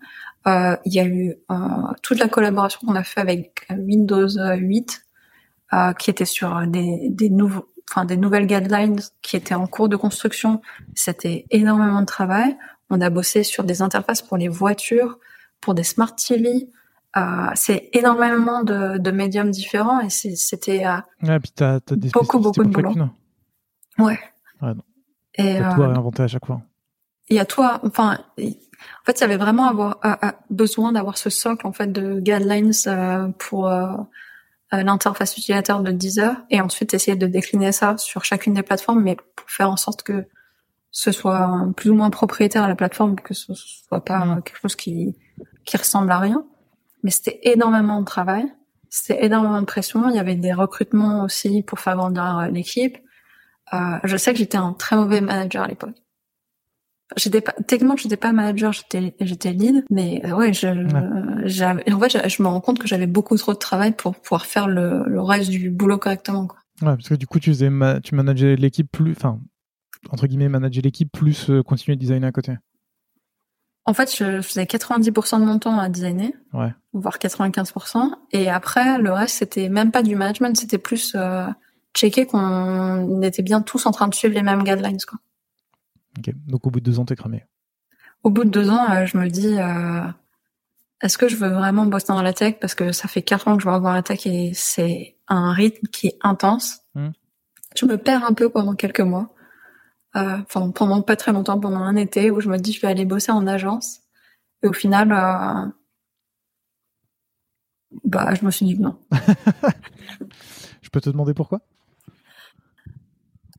Euh, 0.48 0.76
il 0.84 0.94
y 0.94 1.00
a 1.00 1.04
eu 1.04 1.34
euh, 1.50 1.54
toute 2.02 2.18
la 2.18 2.28
collaboration 2.28 2.80
qu'on 2.84 2.96
a 2.96 3.04
fait 3.04 3.20
avec 3.20 3.66
Windows 3.70 4.28
8, 4.28 5.04
euh, 5.72 5.92
qui 5.92 6.10
était 6.10 6.24
sur 6.24 6.66
des, 6.66 7.08
des 7.10 7.30
nouveaux, 7.30 7.68
enfin 7.90 8.04
des 8.04 8.16
nouvelles 8.16 8.46
guidelines 8.46 9.00
qui 9.22 9.36
étaient 9.36 9.54
en 9.54 9.66
cours 9.66 9.88
de 9.88 9.96
construction. 9.96 10.60
C'était 10.94 11.46
énormément 11.50 12.00
de 12.00 12.06
travail. 12.06 12.56
On 12.90 13.00
a 13.00 13.10
bossé 13.10 13.44
sur 13.44 13.64
des 13.64 13.82
interfaces 13.82 14.22
pour 14.22 14.36
les 14.36 14.48
voitures, 14.48 15.18
pour 15.62 15.74
des 15.74 15.84
smart 15.84 16.14
TV. 16.14 16.68
Euh, 17.16 17.20
c'est 17.54 17.88
énormément 17.92 18.62
de, 18.62 18.98
de 18.98 19.10
médiums 19.10 19.50
différents 19.50 20.00
et 20.00 20.10
c'était 20.10 20.86
euh, 20.86 20.96
ouais, 21.22 21.38
beaucoup 22.12 22.38
beaucoup 22.38 22.64
de 22.64 22.70
boulot. 22.70 22.94
Ouais. 23.98 24.18
ouais 24.62 24.72
et, 25.34 25.58
t'as 25.58 25.74
tout 25.74 25.82
à 25.82 25.88
réinventer 25.88 26.22
à 26.22 26.28
chaque 26.28 26.46
fois. 26.46 26.62
il 27.28 27.36
y 27.36 27.40
a 27.40 27.44
toi, 27.44 27.80
enfin, 27.84 28.18
en 28.38 29.04
fait, 29.04 29.18
il 29.18 29.20
y 29.20 29.24
avait 29.24 29.36
vraiment 29.36 29.68
avoir, 29.68 29.98
besoin 30.50 30.92
d'avoir 30.92 31.18
ce 31.18 31.30
socle 31.30 31.66
en 31.66 31.72
fait 31.72 31.90
de 31.90 32.20
guidelines 32.20 32.72
euh, 32.86 33.28
pour 33.38 33.68
euh, 33.68 33.88
euh, 34.74 34.82
l'interface 34.82 35.36
utilisateur 35.36 35.80
de 35.80 35.92
Deezer 35.92 36.36
et 36.50 36.60
ensuite 36.60 36.94
essayer 36.94 37.16
de 37.16 37.26
décliner 37.26 37.72
ça 37.72 37.96
sur 37.98 38.24
chacune 38.24 38.54
des 38.54 38.62
plateformes, 38.62 39.02
mais 39.02 39.16
pour 39.36 39.50
faire 39.50 39.70
en 39.70 39.76
sorte 39.76 40.02
que 40.02 40.26
ce 40.90 41.10
soit 41.10 41.68
plus 41.76 41.90
ou 41.90 41.94
moins 41.94 42.10
propriétaire 42.10 42.64
à 42.64 42.68
la 42.68 42.76
plateforme, 42.76 43.16
que 43.16 43.34
ce 43.34 43.54
soit 43.54 44.04
pas 44.04 44.40
quelque 44.44 44.60
chose 44.60 44.76
qui 44.76 45.16
qui 45.64 45.76
ressemble 45.76 46.10
à 46.10 46.18
rien. 46.18 46.44
Mais 47.02 47.10
c'était 47.10 47.40
énormément 47.42 48.00
de 48.00 48.04
travail, 48.04 48.44
c'était 48.88 49.24
énormément 49.24 49.60
de 49.60 49.66
pression. 49.66 50.08
Il 50.08 50.16
y 50.16 50.18
avait 50.18 50.36
des 50.36 50.52
recrutements 50.52 51.24
aussi 51.24 51.62
pour 51.62 51.80
faire 51.80 51.96
grandir 51.96 52.48
l'équipe. 52.50 52.98
Euh, 53.72 53.98
je 54.04 54.16
sais 54.16 54.32
que 54.32 54.38
j'étais 54.38 54.58
un 54.58 54.72
très 54.74 54.96
mauvais 54.96 55.20
manager 55.20 55.64
à 55.64 55.68
l'époque. 55.68 55.96
J'étais 57.16 57.40
pas, 57.40 57.52
techniquement, 57.66 57.96
j'étais 57.96 58.16
pas 58.16 58.32
manager, 58.32 58.72
j'étais, 58.72 59.14
j'étais 59.20 59.52
lead, 59.52 59.84
mais 59.90 60.22
euh, 60.24 60.34
ouais, 60.34 60.52
je, 60.52 60.68
en 60.68 62.00
fait, 62.00 62.28
je, 62.28 62.42
me 62.42 62.48
rends 62.48 62.60
compte 62.60 62.78
que 62.78 62.86
j'avais 62.86 63.06
beaucoup 63.06 63.36
trop 63.36 63.52
de 63.52 63.58
travail 63.58 63.92
pour 63.92 64.14
pouvoir 64.14 64.46
faire 64.46 64.66
le, 64.66 65.04
le 65.06 65.20
reste 65.20 65.50
du 65.50 65.70
boulot 65.70 65.98
correctement, 65.98 66.46
quoi. 66.46 66.58
Ouais, 66.80 66.96
parce 66.96 67.08
que 67.08 67.14
du 67.14 67.26
coup, 67.26 67.38
tu 67.38 67.50
faisais, 67.50 67.70
tu 68.02 68.14
manageais 68.14 68.56
l'équipe 68.56 68.90
plus, 68.90 69.12
enfin, 69.12 69.40
entre 70.10 70.26
guillemets, 70.26 70.48
manager 70.48 70.82
l'équipe 70.82 71.10
plus 71.12 71.50
euh, 71.50 71.62
continuer 71.62 71.96
de 71.96 72.00
designer 72.00 72.28
à 72.28 72.32
côté. 72.32 72.54
En 73.84 73.94
fait, 73.94 74.14
je 74.16 74.40
faisais 74.42 74.64
90% 74.64 75.40
de 75.40 75.44
mon 75.44 75.58
temps 75.58 75.78
à 75.78 75.88
designer, 75.88 76.32
ouais. 76.52 76.72
voire 76.92 77.18
95%, 77.18 78.12
et 78.30 78.48
après, 78.48 78.98
le 78.98 79.12
reste, 79.12 79.38
c'était 79.38 79.68
même 79.68 79.90
pas 79.90 80.02
du 80.02 80.14
management, 80.14 80.56
c'était 80.56 80.78
plus 80.78 81.14
euh, 81.16 81.46
checker 81.94 82.26
qu'on 82.26 83.22
était 83.22 83.42
bien 83.42 83.60
tous 83.60 83.86
en 83.86 83.90
train 83.90 84.06
de 84.06 84.14
suivre 84.14 84.34
les 84.34 84.42
mêmes 84.42 84.62
guidelines, 84.62 84.98
quoi. 85.06 85.18
Donc 86.46 86.66
au 86.66 86.70
bout 86.70 86.80
de 86.80 86.84
deux 86.84 86.98
ans, 86.98 87.04
t'es 87.04 87.16
cramé. 87.16 87.44
Au 88.22 88.30
bout 88.30 88.44
de 88.44 88.50
deux 88.50 88.70
ans, 88.70 88.90
euh, 88.90 89.06
je 89.06 89.16
me 89.16 89.28
dis, 89.28 89.58
euh, 89.58 90.02
est-ce 91.00 91.18
que 91.18 91.28
je 91.28 91.36
veux 91.36 91.48
vraiment 91.48 91.86
bosser 91.86 92.08
dans 92.08 92.22
la 92.22 92.32
tech? 92.32 92.56
Parce 92.60 92.74
que 92.74 92.92
ça 92.92 93.08
fait 93.08 93.22
quatre 93.22 93.48
ans 93.48 93.56
que 93.56 93.62
je 93.62 93.68
vais 93.68 93.80
dans 93.80 93.92
la 93.92 94.02
tech 94.02 94.26
et 94.26 94.52
c'est 94.54 95.16
un 95.28 95.52
rythme 95.52 95.86
qui 95.88 96.08
est 96.08 96.18
intense. 96.20 96.80
Hmm. 96.94 97.10
Je 97.76 97.86
me 97.86 97.96
perds 97.96 98.24
un 98.24 98.34
peu 98.34 98.48
pendant 98.48 98.74
quelques 98.74 99.00
mois. 99.00 99.34
Euh, 100.16 100.38
enfin, 100.42 100.70
pendant 100.70 101.02
pas 101.02 101.16
très 101.16 101.32
longtemps, 101.32 101.58
pendant 101.58 101.80
un 101.80 101.96
été, 101.96 102.30
où 102.30 102.40
je 102.40 102.48
me 102.48 102.58
dis, 102.58 102.72
je 102.72 102.80
vais 102.80 102.88
aller 102.88 103.04
bosser 103.04 103.32
en 103.32 103.46
agence. 103.46 104.00
Et 104.62 104.68
au 104.68 104.72
final, 104.72 105.12
bah, 108.04 108.34
je 108.34 108.44
me 108.44 108.50
suis 108.50 108.66
dit 108.66 108.78
non. 108.78 108.98
je 110.82 110.90
peux 110.90 111.00
te 111.00 111.10
demander 111.10 111.34
pourquoi? 111.34 111.60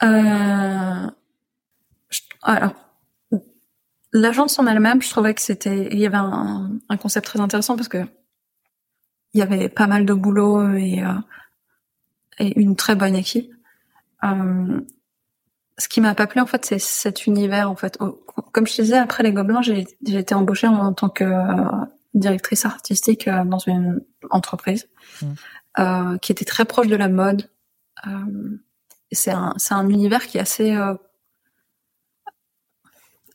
Euh, 0.03 1.07
alors, 2.41 2.73
l'agence 4.11 4.59
en 4.59 4.67
elle-même, 4.67 5.01
je 5.01 5.09
trouvais 5.09 5.33
que 5.33 5.41
c'était, 5.41 5.87
il 5.91 5.99
y 5.99 6.05
avait 6.05 6.17
un, 6.17 6.79
concept 6.99 7.25
très 7.25 7.39
intéressant 7.39 7.75
parce 7.75 7.87
que 7.87 8.05
il 9.33 9.39
y 9.39 9.41
avait 9.41 9.69
pas 9.69 9.87
mal 9.87 10.05
de 10.05 10.13
boulot 10.13 10.75
et, 10.75 11.03
euh, 11.03 11.13
et 12.37 12.59
une 12.59 12.75
très 12.75 12.95
bonne 12.95 13.15
équipe. 13.15 13.51
Euh, 14.23 14.81
ce 15.77 15.87
qui 15.87 16.01
m'a 16.01 16.15
pas 16.15 16.27
plu 16.27 16.41
en 16.41 16.45
fait, 16.45 16.65
c'est 16.65 16.79
cet 16.79 17.25
univers 17.25 17.69
en 17.69 17.75
fait. 17.75 17.97
Comme 18.51 18.67
je 18.67 18.75
te 18.75 18.81
disais, 18.81 18.97
après 18.97 19.23
les 19.23 19.31
Gobelins, 19.31 19.61
j'ai 19.61 19.85
été 20.05 20.35
embauchée 20.35 20.67
en, 20.67 20.93
tant 20.93 21.09
que 21.09 21.23
euh, 21.23 21.85
directrice 22.13 22.65
artistique 22.65 23.27
dans 23.27 23.59
une 23.59 24.01
entreprise 24.29 24.87
mmh. 25.21 26.17
qui 26.21 26.31
était 26.31 26.45
très 26.45 26.65
proche 26.65 26.87
de 26.87 26.95
la 26.95 27.09
mode. 27.09 27.49
c'est 29.11 29.31
un, 29.31 29.89
univers 29.89 30.27
qui 30.27 30.37
est 30.37 30.41
assez 30.41 30.77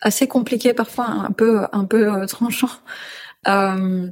assez 0.01 0.26
compliqué 0.26 0.74
parfois, 0.74 1.07
un 1.07 1.32
peu 1.32 1.66
un 1.72 1.84
peu 1.84 2.12
euh, 2.12 2.26
tranchant. 2.26 2.70
Euh, 3.47 4.11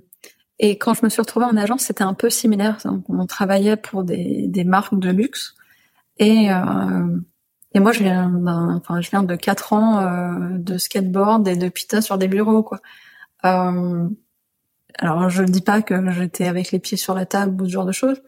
et 0.59 0.79
quand 0.79 0.95
je 0.95 1.05
me 1.05 1.11
suis 1.11 1.20
retrouvée 1.20 1.47
en 1.47 1.57
agence, 1.57 1.83
c'était 1.83 2.05
un 2.05 2.14
peu 2.14 2.31
similaire. 2.31 2.79
On 3.09 3.27
travaillait 3.27 3.77
pour 3.77 4.05
des, 4.05 4.47
des 4.49 4.64
marques 4.64 4.99
de 4.99 5.11
luxe 5.11 5.55
et 6.18 6.51
euh, 6.51 7.18
et 7.77 7.81
moi 7.81 7.93
je 7.93 8.03
viens 8.03 8.33
enfin 8.74 9.03
je 9.03 9.11
viens 9.11 9.22
de 9.22 9.37
quatre 9.37 9.74
ans 9.74 9.99
euh, 10.01 10.57
de 10.57 10.79
skateboard 10.79 11.47
et 11.47 11.57
de 11.57 11.68
pita 11.68 12.01
sur 12.01 12.16
des 12.16 12.27
bureaux 12.27 12.62
quoi. 12.62 12.81
Euh, 13.45 14.09
alors 14.99 15.29
je 15.29 15.43
dis 15.43 15.61
pas 15.61 15.83
que 15.83 16.11
j'étais 16.11 16.47
avec 16.47 16.72
les 16.72 16.79
pieds 16.79 16.97
sur 16.97 17.14
la 17.14 17.27
table 17.27 17.61
ou 17.61 17.66
ce 17.66 17.70
genre 17.70 17.85
de 17.85 17.93
choses, 17.93 18.22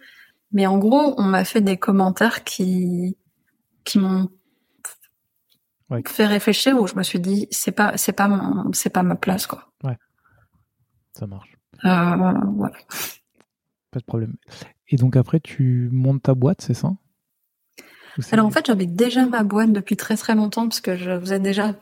mais 0.53 0.67
en 0.67 0.77
gros 0.77 1.15
on 1.17 1.23
m'a 1.23 1.47
fait 1.47 1.63
des 1.63 1.79
commentaires 1.79 2.45
qui 2.45 3.17
qui 3.85 3.99
m'ont 3.99 4.29
ouais. 5.89 6.03
fait 6.07 6.27
réfléchir 6.27 6.79
où 6.79 6.87
je 6.87 6.95
me 6.95 7.03
suis 7.03 7.19
dit 7.19 7.49
c'est 7.51 7.73
pas 7.73 7.97
c'est 7.97 8.13
pas 8.13 8.29
c'est 8.75 8.91
pas 8.91 9.03
ma 9.03 9.17
place 9.17 9.47
quoi. 9.47 9.73
Ouais. 9.83 9.97
Ça 11.15 11.27
marche. 11.27 11.57
Euh, 11.87 12.33
ouais. 12.57 12.71
Pas 13.93 14.01
de 14.01 14.05
problème. 14.05 14.35
Et 14.89 14.97
donc 14.97 15.17
après 15.17 15.41
tu 15.41 15.89
montes 15.91 16.25
ta 16.25 16.35
boîte, 16.35 16.61
c'est 16.61 16.75
ça? 16.75 16.93
Alors 18.33 18.47
en 18.47 18.51
fait 18.51 18.67
j'avais 18.67 18.87
déjà 18.87 19.27
ma 19.27 19.43
boîte 19.43 19.73
depuis 19.73 19.97
très 19.97 20.17
très 20.17 20.35
longtemps 20.35 20.69
parce 20.69 20.81
que 20.81 20.97
je 20.97 21.19
faisais 21.21 21.39
déjà 21.39 21.75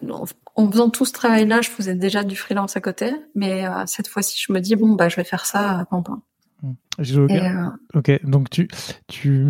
en 0.55 0.71
faisant 0.71 0.91
tout 0.91 1.05
ce 1.05 1.13
travail-là, 1.13 1.61
je 1.61 1.71
faisais 1.71 1.95
déjà 1.95 2.25
du 2.25 2.37
freelance 2.37 2.77
à 2.77 2.81
côté, 2.81 3.15
mais 3.35 3.67
euh, 3.67 3.85
cette 3.87 4.09
fois-ci 4.09 4.43
je 4.47 4.53
me 4.53 4.61
dis 4.61 4.77
bon 4.77 4.95
bah 4.95 5.09
je 5.09 5.17
vais 5.17 5.25
faire 5.25 5.47
ça 5.47 5.81
à 5.81 5.85
temps 5.85 6.03
plein. 6.03 6.21
Ok, 7.95 8.11
donc 8.25 8.51
tu 8.51 8.69
tu 9.09 9.45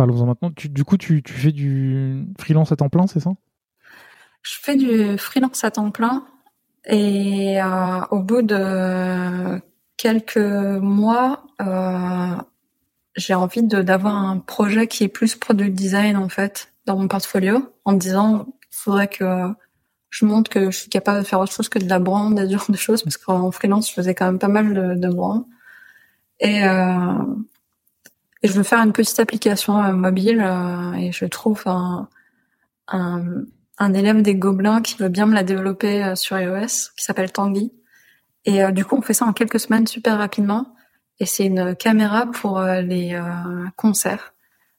Parlons-en 0.00 0.24
maintenant. 0.24 0.50
du 0.56 0.84
coup, 0.84 0.96
tu, 0.96 1.22
fais 1.26 1.52
du 1.52 2.24
freelance 2.38 2.72
à 2.72 2.76
temps 2.76 2.88
plein, 2.88 3.06
c'est 3.06 3.20
ça? 3.20 3.32
Je 4.40 4.54
fais 4.62 4.76
du 4.76 5.18
freelance 5.18 5.62
à 5.62 5.70
temps 5.70 5.90
plein. 5.90 6.24
Et 6.86 7.60
euh, 7.60 8.00
au 8.10 8.20
bout 8.20 8.40
de 8.40 9.60
quelques 9.98 10.38
mois, 10.38 11.44
euh, 11.60 12.36
j'ai 13.20 13.34
envie 13.34 13.62
d'avoir 13.62 14.16
un 14.16 14.38
projet 14.38 14.86
qui 14.86 15.04
est 15.04 15.08
plus 15.08 15.36
product 15.36 15.72
design 15.74 16.16
en 16.16 16.28
fait 16.28 16.72
dans 16.86 16.96
mon 16.96 17.08
portfolio, 17.08 17.72
en 17.84 17.92
me 17.92 17.98
disant 17.98 18.46
il 18.48 18.76
faudrait 18.76 19.08
que 19.08 19.48
je 20.08 20.24
montre 20.24 20.50
que 20.50 20.70
je 20.70 20.76
suis 20.76 20.88
capable 20.88 21.20
de 21.20 21.24
faire 21.24 21.38
autre 21.38 21.52
chose 21.52 21.68
que 21.68 21.78
de 21.78 21.88
la 21.88 21.98
brand 21.98 22.36
et 22.38 22.46
ce 22.46 22.52
genre 22.52 22.70
de 22.70 22.76
choses 22.76 23.02
parce 23.02 23.16
qu'en 23.16 23.50
freelance 23.52 23.88
je 23.88 23.94
faisais 23.94 24.14
quand 24.14 24.26
même 24.26 24.38
pas 24.38 24.48
mal 24.48 24.74
de, 24.74 24.94
de 24.94 25.08
brand 25.08 25.44
et 26.40 26.64
euh, 26.64 27.24
et 28.42 28.48
je 28.48 28.54
veux 28.54 28.62
faire 28.62 28.80
une 28.80 28.92
petite 28.92 29.20
application 29.20 29.82
euh, 29.82 29.92
mobile 29.92 30.42
euh, 30.42 30.94
et 30.94 31.12
je 31.12 31.26
trouve 31.26 31.62
un, 31.66 32.08
un, 32.88 33.44
un, 33.78 33.94
élève 33.94 34.22
des 34.22 34.34
Gobelins 34.34 34.80
qui 34.80 34.96
veut 34.96 35.10
bien 35.10 35.26
me 35.26 35.34
la 35.34 35.42
développer 35.42 36.16
sur 36.16 36.40
iOS, 36.40 36.92
qui 36.96 37.04
s'appelle 37.04 37.30
Tanguy. 37.30 37.70
Et 38.46 38.72
du 38.72 38.86
coup, 38.86 38.96
on 38.96 39.02
fait 39.02 39.12
ça 39.12 39.26
en 39.26 39.34
quelques 39.34 39.60
semaines 39.60 39.86
super 39.86 40.16
rapidement. 40.16 40.74
Et 41.20 41.26
c'est 41.26 41.46
une 41.46 41.76
caméra 41.76 42.26
pour 42.26 42.60
les 42.60 43.20
concerts. 43.76 44.34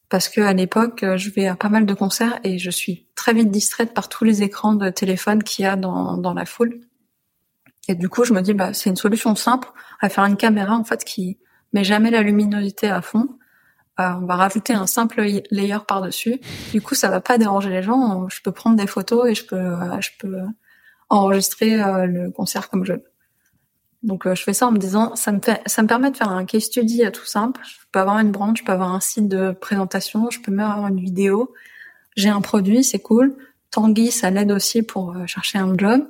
Parce 0.09 0.27
que 0.27 0.41
à 0.41 0.53
l'époque, 0.53 1.05
je 1.15 1.29
vais 1.29 1.47
à 1.47 1.55
pas 1.55 1.69
mal 1.69 1.85
de 1.85 1.93
concerts 1.93 2.39
et 2.43 2.57
je 2.57 2.69
suis 2.69 3.07
très 3.15 3.33
vite 3.33 3.51
distraite 3.51 3.93
par 3.93 4.09
tous 4.09 4.23
les 4.23 4.43
écrans 4.43 4.73
de 4.73 4.89
téléphone 4.89 5.43
qu'il 5.43 5.63
y 5.63 5.67
a 5.67 5.75
dans, 5.75 6.17
dans 6.17 6.33
la 6.33 6.45
foule. 6.45 6.81
Et 7.87 7.95
du 7.95 8.09
coup, 8.09 8.23
je 8.23 8.33
me 8.33 8.41
dis, 8.41 8.53
bah, 8.53 8.73
c'est 8.73 8.89
une 8.89 8.95
solution 8.95 9.35
simple 9.35 9.69
à 10.01 10.09
faire 10.09 10.25
une 10.25 10.35
caméra, 10.35 10.75
en 10.75 10.83
fait, 10.83 11.05
qui 11.05 11.37
met 11.73 11.83
jamais 11.83 12.11
la 12.11 12.21
luminosité 12.21 12.89
à 12.89 13.01
fond 13.01 13.29
euh, 13.99 14.13
on 14.21 14.25
va 14.25 14.35
rajouter 14.35 14.73
un 14.73 14.87
simple 14.87 15.21
layer 15.51 15.77
par-dessus. 15.87 16.39
Du 16.71 16.81
coup, 16.81 16.95
ça 16.95 17.09
va 17.09 17.21
pas 17.21 17.37
déranger 17.37 17.69
les 17.69 17.83
gens. 17.83 18.27
Je 18.29 18.41
peux 18.41 18.51
prendre 18.51 18.75
des 18.77 18.87
photos 18.87 19.29
et 19.29 19.35
je 19.35 19.45
peux, 19.45 19.55
euh, 19.55 19.99
je 19.99 20.09
peux 20.19 20.37
enregistrer 21.09 21.81
euh, 21.81 22.05
le 22.05 22.31
concert 22.31 22.69
comme 22.69 22.85
je 22.85 22.93
veux. 22.93 23.10
Donc, 24.03 24.27
je 24.27 24.41
fais 24.41 24.53
ça 24.53 24.67
en 24.67 24.71
me 24.71 24.79
disant, 24.79 25.15
ça 25.15 25.31
me 25.31 25.39
fait, 25.39 25.61
ça 25.67 25.83
me 25.83 25.87
permet 25.87 26.09
de 26.09 26.17
faire 26.17 26.29
un 26.29 26.45
case 26.45 26.63
study 26.63 27.03
tout 27.11 27.25
simple. 27.25 27.61
Je 27.63 27.75
peux 27.91 27.99
avoir 27.99 28.17
une 28.19 28.31
branche, 28.31 28.59
je 28.59 28.63
peux 28.63 28.71
avoir 28.71 28.93
un 28.93 28.99
site 28.99 29.27
de 29.27 29.51
présentation, 29.51 30.29
je 30.31 30.39
peux 30.39 30.51
même 30.51 30.69
avoir 30.69 30.87
une 30.87 30.99
vidéo. 30.99 31.53
J'ai 32.15 32.29
un 32.29 32.41
produit, 32.41 32.83
c'est 32.83 32.99
cool. 32.99 33.35
Tanguy, 33.69 34.11
ça 34.11 34.31
l'aide 34.31 34.51
aussi 34.51 34.81
pour 34.81 35.15
chercher 35.27 35.59
un 35.59 35.77
job. 35.77 36.07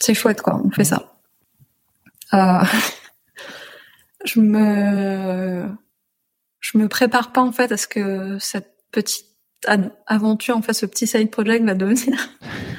C'est 0.00 0.14
chouette, 0.14 0.42
quoi. 0.42 0.60
On 0.64 0.70
fait 0.70 0.84
ça. 0.84 1.14
Euh, 2.32 2.62
je 4.24 4.40
me 4.40 5.68
je 6.60 6.78
me 6.78 6.88
prépare 6.88 7.32
pas 7.32 7.40
en 7.40 7.52
fait 7.52 7.72
à 7.72 7.76
ce 7.76 7.86
que 7.86 8.38
cette 8.38 8.74
petite 8.92 9.26
aventure, 10.06 10.56
en 10.56 10.62
fait, 10.62 10.72
ce 10.72 10.86
petit 10.86 11.06
side 11.06 11.30
project 11.30 11.64
va 11.64 11.74
devenir. 11.74 12.18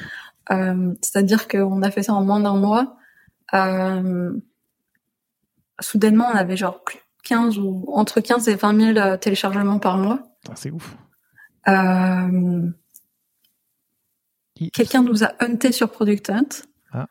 euh, 0.50 0.94
C'est-à-dire 1.00 1.48
qu'on 1.48 1.82
a 1.82 1.90
fait 1.90 2.02
ça 2.02 2.14
en 2.14 2.22
moins 2.22 2.40
d'un 2.40 2.56
mois. 2.56 2.96
Euh, 3.54 4.32
soudainement, 5.80 6.28
on 6.32 6.36
avait 6.36 6.56
genre 6.56 6.82
15 7.22 7.58
ou 7.58 7.84
entre 7.92 8.20
15 8.20 8.48
et 8.48 8.54
20 8.54 8.94
000 8.94 8.98
euh, 8.98 9.16
téléchargements 9.16 9.78
par 9.78 9.98
mois. 9.98 10.20
C'est 10.54 10.70
ouf. 10.70 10.96
Euh, 11.68 12.68
Quelqu'un 14.72 15.02
nous 15.02 15.24
a 15.24 15.32
hunté 15.40 15.72
sur 15.72 15.90
Product 15.90 16.30
Hunt. 16.30 16.48
Ah. 16.92 17.06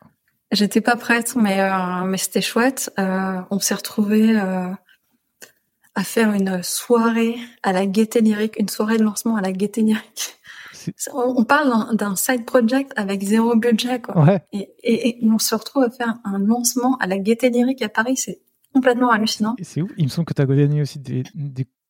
J'étais 0.52 0.80
pas 0.80 0.96
prête, 0.96 1.34
mais 1.36 1.60
euh, 1.60 2.04
mais 2.04 2.18
c'était 2.18 2.42
chouette. 2.42 2.92
On 2.98 3.58
s'est 3.58 3.74
retrouvés 3.74 4.36
à 4.38 6.04
faire 6.04 6.32
une 6.32 6.62
soirée 6.62 7.36
à 7.62 7.72
la 7.72 7.86
Gaieté 7.86 8.20
Lyrique, 8.20 8.58
une 8.58 8.68
soirée 8.68 8.96
de 8.96 9.02
lancement 9.02 9.36
à 9.36 9.40
la 9.40 9.52
Gaieté 9.52 9.82
Lyrique. 9.82 10.36
On 11.12 11.44
parle 11.44 11.96
d'un 11.96 12.16
side 12.16 12.44
project 12.44 12.92
avec 12.96 13.22
zéro 13.22 13.56
budget, 13.56 14.00
quoi. 14.00 14.22
Ouais. 14.22 14.44
Et, 14.52 14.68
et, 14.82 15.18
on 15.22 15.38
se 15.38 15.54
retrouve 15.54 15.84
à 15.84 15.90
faire 15.90 16.18
un 16.24 16.38
lancement 16.38 16.96
à 16.98 17.06
la 17.06 17.18
Gaieté 17.18 17.50
Lyrique 17.50 17.82
à 17.82 17.88
Paris, 17.88 18.16
c'est 18.16 18.40
complètement 18.74 19.10
hallucinant. 19.10 19.56
C'est 19.62 19.82
où 19.82 19.88
Il 19.96 20.04
me 20.04 20.08
semble 20.08 20.26
que 20.26 20.34
tu 20.34 20.42
as 20.42 20.46
gagné 20.46 20.82
aussi 20.82 20.98
des, 20.98 21.24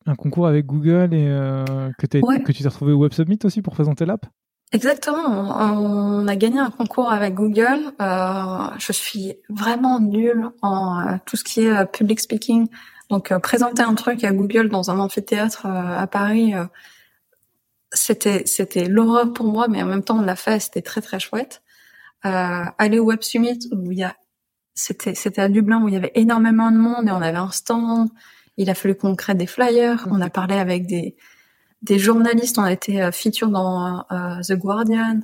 un 0.07 0.14
concours 0.14 0.47
avec 0.47 0.66
Google 0.66 1.14
et 1.14 1.26
euh, 1.28 1.64
que, 1.99 2.07
que 2.07 2.53
tu 2.53 2.62
t'es 2.62 2.68
retrouvé 2.68 2.93
au 2.93 2.99
Web 2.99 3.12
Summit 3.12 3.38
aussi 3.45 3.62
pour 3.62 3.72
présenter 3.72 4.05
l'app 4.05 4.26
Exactement. 4.72 5.26
On 5.26 6.26
a 6.26 6.34
gagné 6.34 6.59
un 6.59 6.70
concours 6.70 7.12
avec 7.12 7.34
Google. 7.34 7.93
Euh, 8.01 8.68
je 8.78 8.93
suis 8.93 9.34
vraiment 9.51 10.01
nulle 10.01 10.49
en 10.62 11.01
euh, 11.01 11.16
tout 11.26 11.36
ce 11.36 11.45
qui 11.45 11.61
est 11.61 11.70
euh, 11.70 11.84
public 11.84 12.20
speaking. 12.20 12.68
Donc 13.11 13.36
présenter 13.40 13.82
un 13.82 13.95
truc 13.95 14.24
à 14.24 14.32
Google 14.32 14.70
dans 14.70 14.90
un 14.90 14.99
amphithéâtre 14.99 15.66
à 15.66 16.07
Paris, 16.07 16.55
c'était 17.93 18.43
c'était 18.47 18.88
l'horreur 18.88 19.32
pour 19.32 19.47
moi, 19.47 19.68
mais 19.68 19.82
en 19.82 19.86
même 19.86 20.03
temps 20.03 20.18
on 20.18 20.22
l'a 20.22 20.36
fait, 20.36 20.61
c'était 20.61 20.82
très 20.82 21.01
très 21.01 21.20
chouette. 21.20 21.62
aller 22.22 22.99
au 22.99 23.05
Web 23.05 23.22
Summit 23.22 23.59
où 23.72 23.93
il 23.93 23.99
y 23.99 24.05
a 24.05 24.16
c'était 24.74 25.14
c'était 25.14 25.43
à 25.43 25.49
Dublin 25.49 25.82
où 25.82 25.88
il 25.88 25.95
y 25.95 25.97
avait 25.97 26.12
énormément 26.14 26.70
de 26.70 26.78
monde 26.78 27.09
et 27.09 27.11
on 27.11 27.22
avait 27.22 27.38
un 27.38 27.51
stand. 27.51 28.09
Il 28.57 28.70
a 28.70 28.74
fallu 28.74 28.95
qu'on 28.95 29.16
crée 29.16 29.34
des 29.34 29.47
flyers. 29.47 30.07
On 30.11 30.20
a 30.20 30.30
parlé 30.30 30.57
avec 30.57 30.86
des 30.86 31.16
des 31.82 31.99
journalistes. 31.99 32.59
On 32.59 32.62
a 32.62 32.72
été 32.72 33.03
euh, 33.03 33.12
feature 33.12 33.49
dans 33.49 34.05
euh, 34.11 34.40
The 34.43 34.55
Guardian, 34.55 35.20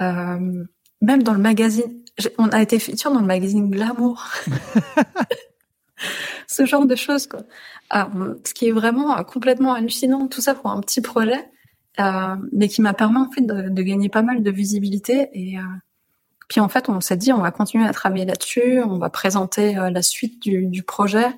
euh, 0.00 0.64
même 1.00 1.22
dans 1.22 1.32
le 1.32 1.38
magazine. 1.38 2.02
On 2.38 2.48
a 2.48 2.60
été 2.60 2.78
feature 2.78 3.12
dans 3.12 3.20
le 3.20 3.26
magazine 3.26 3.70
Glamour. 3.70 4.26
Ce 6.46 6.66
genre 6.66 6.86
de 6.86 6.96
choses, 6.96 7.26
quoi. 7.26 7.40
ce 7.92 8.54
qui 8.54 8.68
est 8.68 8.72
vraiment 8.72 9.22
complètement 9.24 9.74
hallucinant, 9.74 10.26
tout 10.26 10.40
ça 10.40 10.54
pour 10.54 10.70
un 10.70 10.80
petit 10.80 11.00
projet, 11.00 11.48
mais 12.52 12.68
qui 12.68 12.82
m'a 12.82 12.94
permis 12.94 13.18
en 13.18 13.30
fait 13.30 13.42
de, 13.42 13.68
de, 13.68 13.82
gagner 13.82 14.08
pas 14.08 14.22
mal 14.22 14.42
de 14.42 14.50
visibilité. 14.50 15.28
Et 15.32 15.56
puis 16.48 16.60
en 16.60 16.68
fait, 16.68 16.88
on 16.88 17.00
s'est 17.00 17.16
dit, 17.16 17.32
on 17.32 17.40
va 17.40 17.50
continuer 17.50 17.86
à 17.86 17.92
travailler 17.92 18.24
là-dessus, 18.24 18.80
on 18.82 18.98
va 18.98 19.10
présenter 19.10 19.74
la 19.74 20.02
suite 20.02 20.42
du, 20.42 20.66
du 20.66 20.82
projet. 20.82 21.28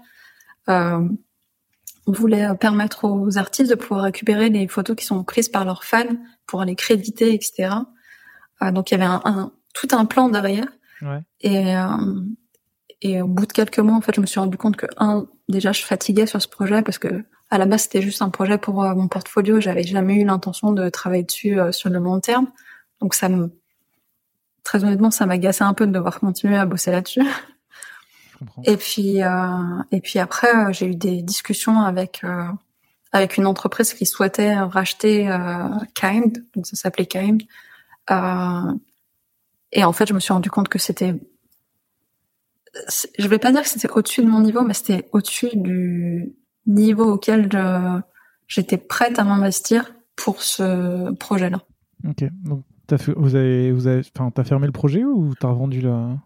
Euh, 0.68 1.08
on 2.06 2.12
voulait 2.12 2.44
euh, 2.44 2.54
permettre 2.54 3.04
aux 3.04 3.38
artistes 3.38 3.70
de 3.70 3.74
pouvoir 3.74 4.04
récupérer 4.04 4.48
les 4.48 4.68
photos 4.68 4.96
qui 4.96 5.04
sont 5.04 5.22
prises 5.24 5.48
par 5.48 5.64
leurs 5.64 5.84
fans 5.84 6.16
pour 6.46 6.64
les 6.64 6.74
créditer, 6.74 7.34
etc. 7.34 7.74
Euh, 8.62 8.72
donc 8.72 8.90
il 8.90 8.98
y 8.98 9.02
avait 9.02 9.20
un, 9.24 9.52
tout 9.74 9.88
un 9.92 10.04
plan 10.04 10.28
derrière. 10.28 10.66
Ouais. 11.00 11.20
Et, 11.40 11.76
euh, 11.76 11.86
et 13.00 13.22
au 13.22 13.28
bout 13.28 13.46
de 13.46 13.52
quelques 13.52 13.78
mois, 13.78 13.96
en 13.96 14.00
fait, 14.00 14.14
je 14.14 14.20
me 14.20 14.26
suis 14.26 14.40
rendu 14.40 14.56
compte 14.56 14.76
que 14.76 14.86
un, 14.96 15.26
déjà, 15.48 15.72
je 15.72 15.82
fatiguais 15.82 16.26
sur 16.26 16.40
ce 16.40 16.48
projet 16.48 16.82
parce 16.82 16.98
que 16.98 17.24
à 17.52 17.58
la 17.58 17.66
base, 17.66 17.82
c'était 17.82 18.00
juste 18.00 18.22
un 18.22 18.30
projet 18.30 18.56
pour 18.56 18.82
mon 18.82 19.08
portfolio. 19.08 19.60
J'avais 19.60 19.82
jamais 19.82 20.14
eu 20.14 20.24
l'intention 20.24 20.72
de 20.72 20.88
travailler 20.88 21.22
dessus 21.22 21.58
sur 21.70 21.90
le 21.90 21.98
long 21.98 22.18
terme. 22.18 22.46
Donc 23.00 23.14
ça 23.14 23.28
me, 23.28 23.52
très 24.64 24.82
honnêtement, 24.84 25.10
ça 25.10 25.26
m'agaçait 25.26 25.64
un 25.64 25.74
peu 25.74 25.86
de 25.86 25.92
devoir 25.92 26.18
continuer 26.18 26.56
à 26.56 26.64
bosser 26.64 26.90
là-dessus. 26.90 27.22
Et 28.64 28.76
puis, 28.76 29.22
euh, 29.22 29.82
et 29.90 30.00
puis 30.00 30.18
après, 30.18 30.54
euh, 30.54 30.72
j'ai 30.72 30.86
eu 30.86 30.96
des 30.96 31.22
discussions 31.22 31.80
avec 31.80 32.24
euh, 32.24 32.46
avec 33.12 33.36
une 33.36 33.46
entreprise 33.46 33.92
qui 33.92 34.06
souhaitait 34.06 34.58
racheter 34.58 35.30
euh, 35.30 35.68
Kind, 35.94 36.44
donc 36.54 36.66
ça 36.66 36.76
s'appelait 36.76 37.06
Kind. 37.06 37.42
Euh, 38.10 38.72
et 39.72 39.84
en 39.84 39.92
fait, 39.92 40.08
je 40.08 40.14
me 40.14 40.20
suis 40.20 40.32
rendu 40.32 40.50
compte 40.50 40.68
que 40.68 40.78
c'était, 40.78 41.14
je 43.18 43.28
vais 43.28 43.38
pas 43.38 43.52
dire 43.52 43.62
que 43.62 43.68
c'était 43.68 43.90
au-dessus 43.90 44.22
de 44.22 44.28
mon 44.28 44.40
niveau, 44.40 44.62
mais 44.62 44.74
c'était 44.74 45.08
au-dessus 45.12 45.50
du 45.54 46.34
niveau 46.66 47.12
auquel 47.12 47.48
j'étais 48.46 48.78
prête 48.78 49.18
à 49.18 49.24
m'investir 49.24 49.94
pour 50.16 50.42
ce 50.42 51.12
projet-là. 51.14 51.58
Ok, 52.08 52.24
donc 52.44 52.64
as 52.90 52.98
fait, 52.98 53.12
vous 53.16 53.34
avez, 53.34 53.72
vous 53.72 53.86
avez, 53.86 54.02
enfin, 54.14 54.30
t'as 54.30 54.44
fermé 54.44 54.66
le 54.66 54.72
projet 54.72 55.04
ou 55.04 55.34
t'as 55.38 55.52
vendu 55.52 55.80
la 55.80 56.16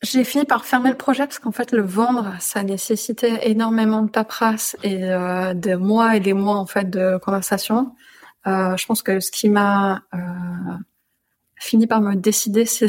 j'ai 0.00 0.22
fini 0.22 0.44
par 0.44 0.64
fermer 0.64 0.90
le 0.90 0.96
projet 0.96 1.24
parce 1.24 1.40
qu'en 1.40 1.50
fait 1.50 1.72
le 1.72 1.82
vendre, 1.82 2.32
ça 2.38 2.62
nécessitait 2.62 3.50
énormément 3.50 4.02
de 4.02 4.10
paperasse 4.10 4.76
et 4.84 5.10
euh, 5.10 5.54
des 5.54 5.74
mois 5.74 6.14
et 6.14 6.20
des 6.20 6.34
mois 6.34 6.56
en 6.56 6.66
fait 6.66 6.88
de 6.88 7.18
conversation. 7.18 7.92
Euh, 8.46 8.76
je 8.76 8.86
pense 8.86 9.02
que 9.02 9.18
ce 9.18 9.32
qui 9.32 9.48
m'a 9.48 10.02
euh, 10.14 10.18
fini 11.56 11.88
par 11.88 12.00
me 12.00 12.14
décider, 12.14 12.64
c'est 12.66 12.86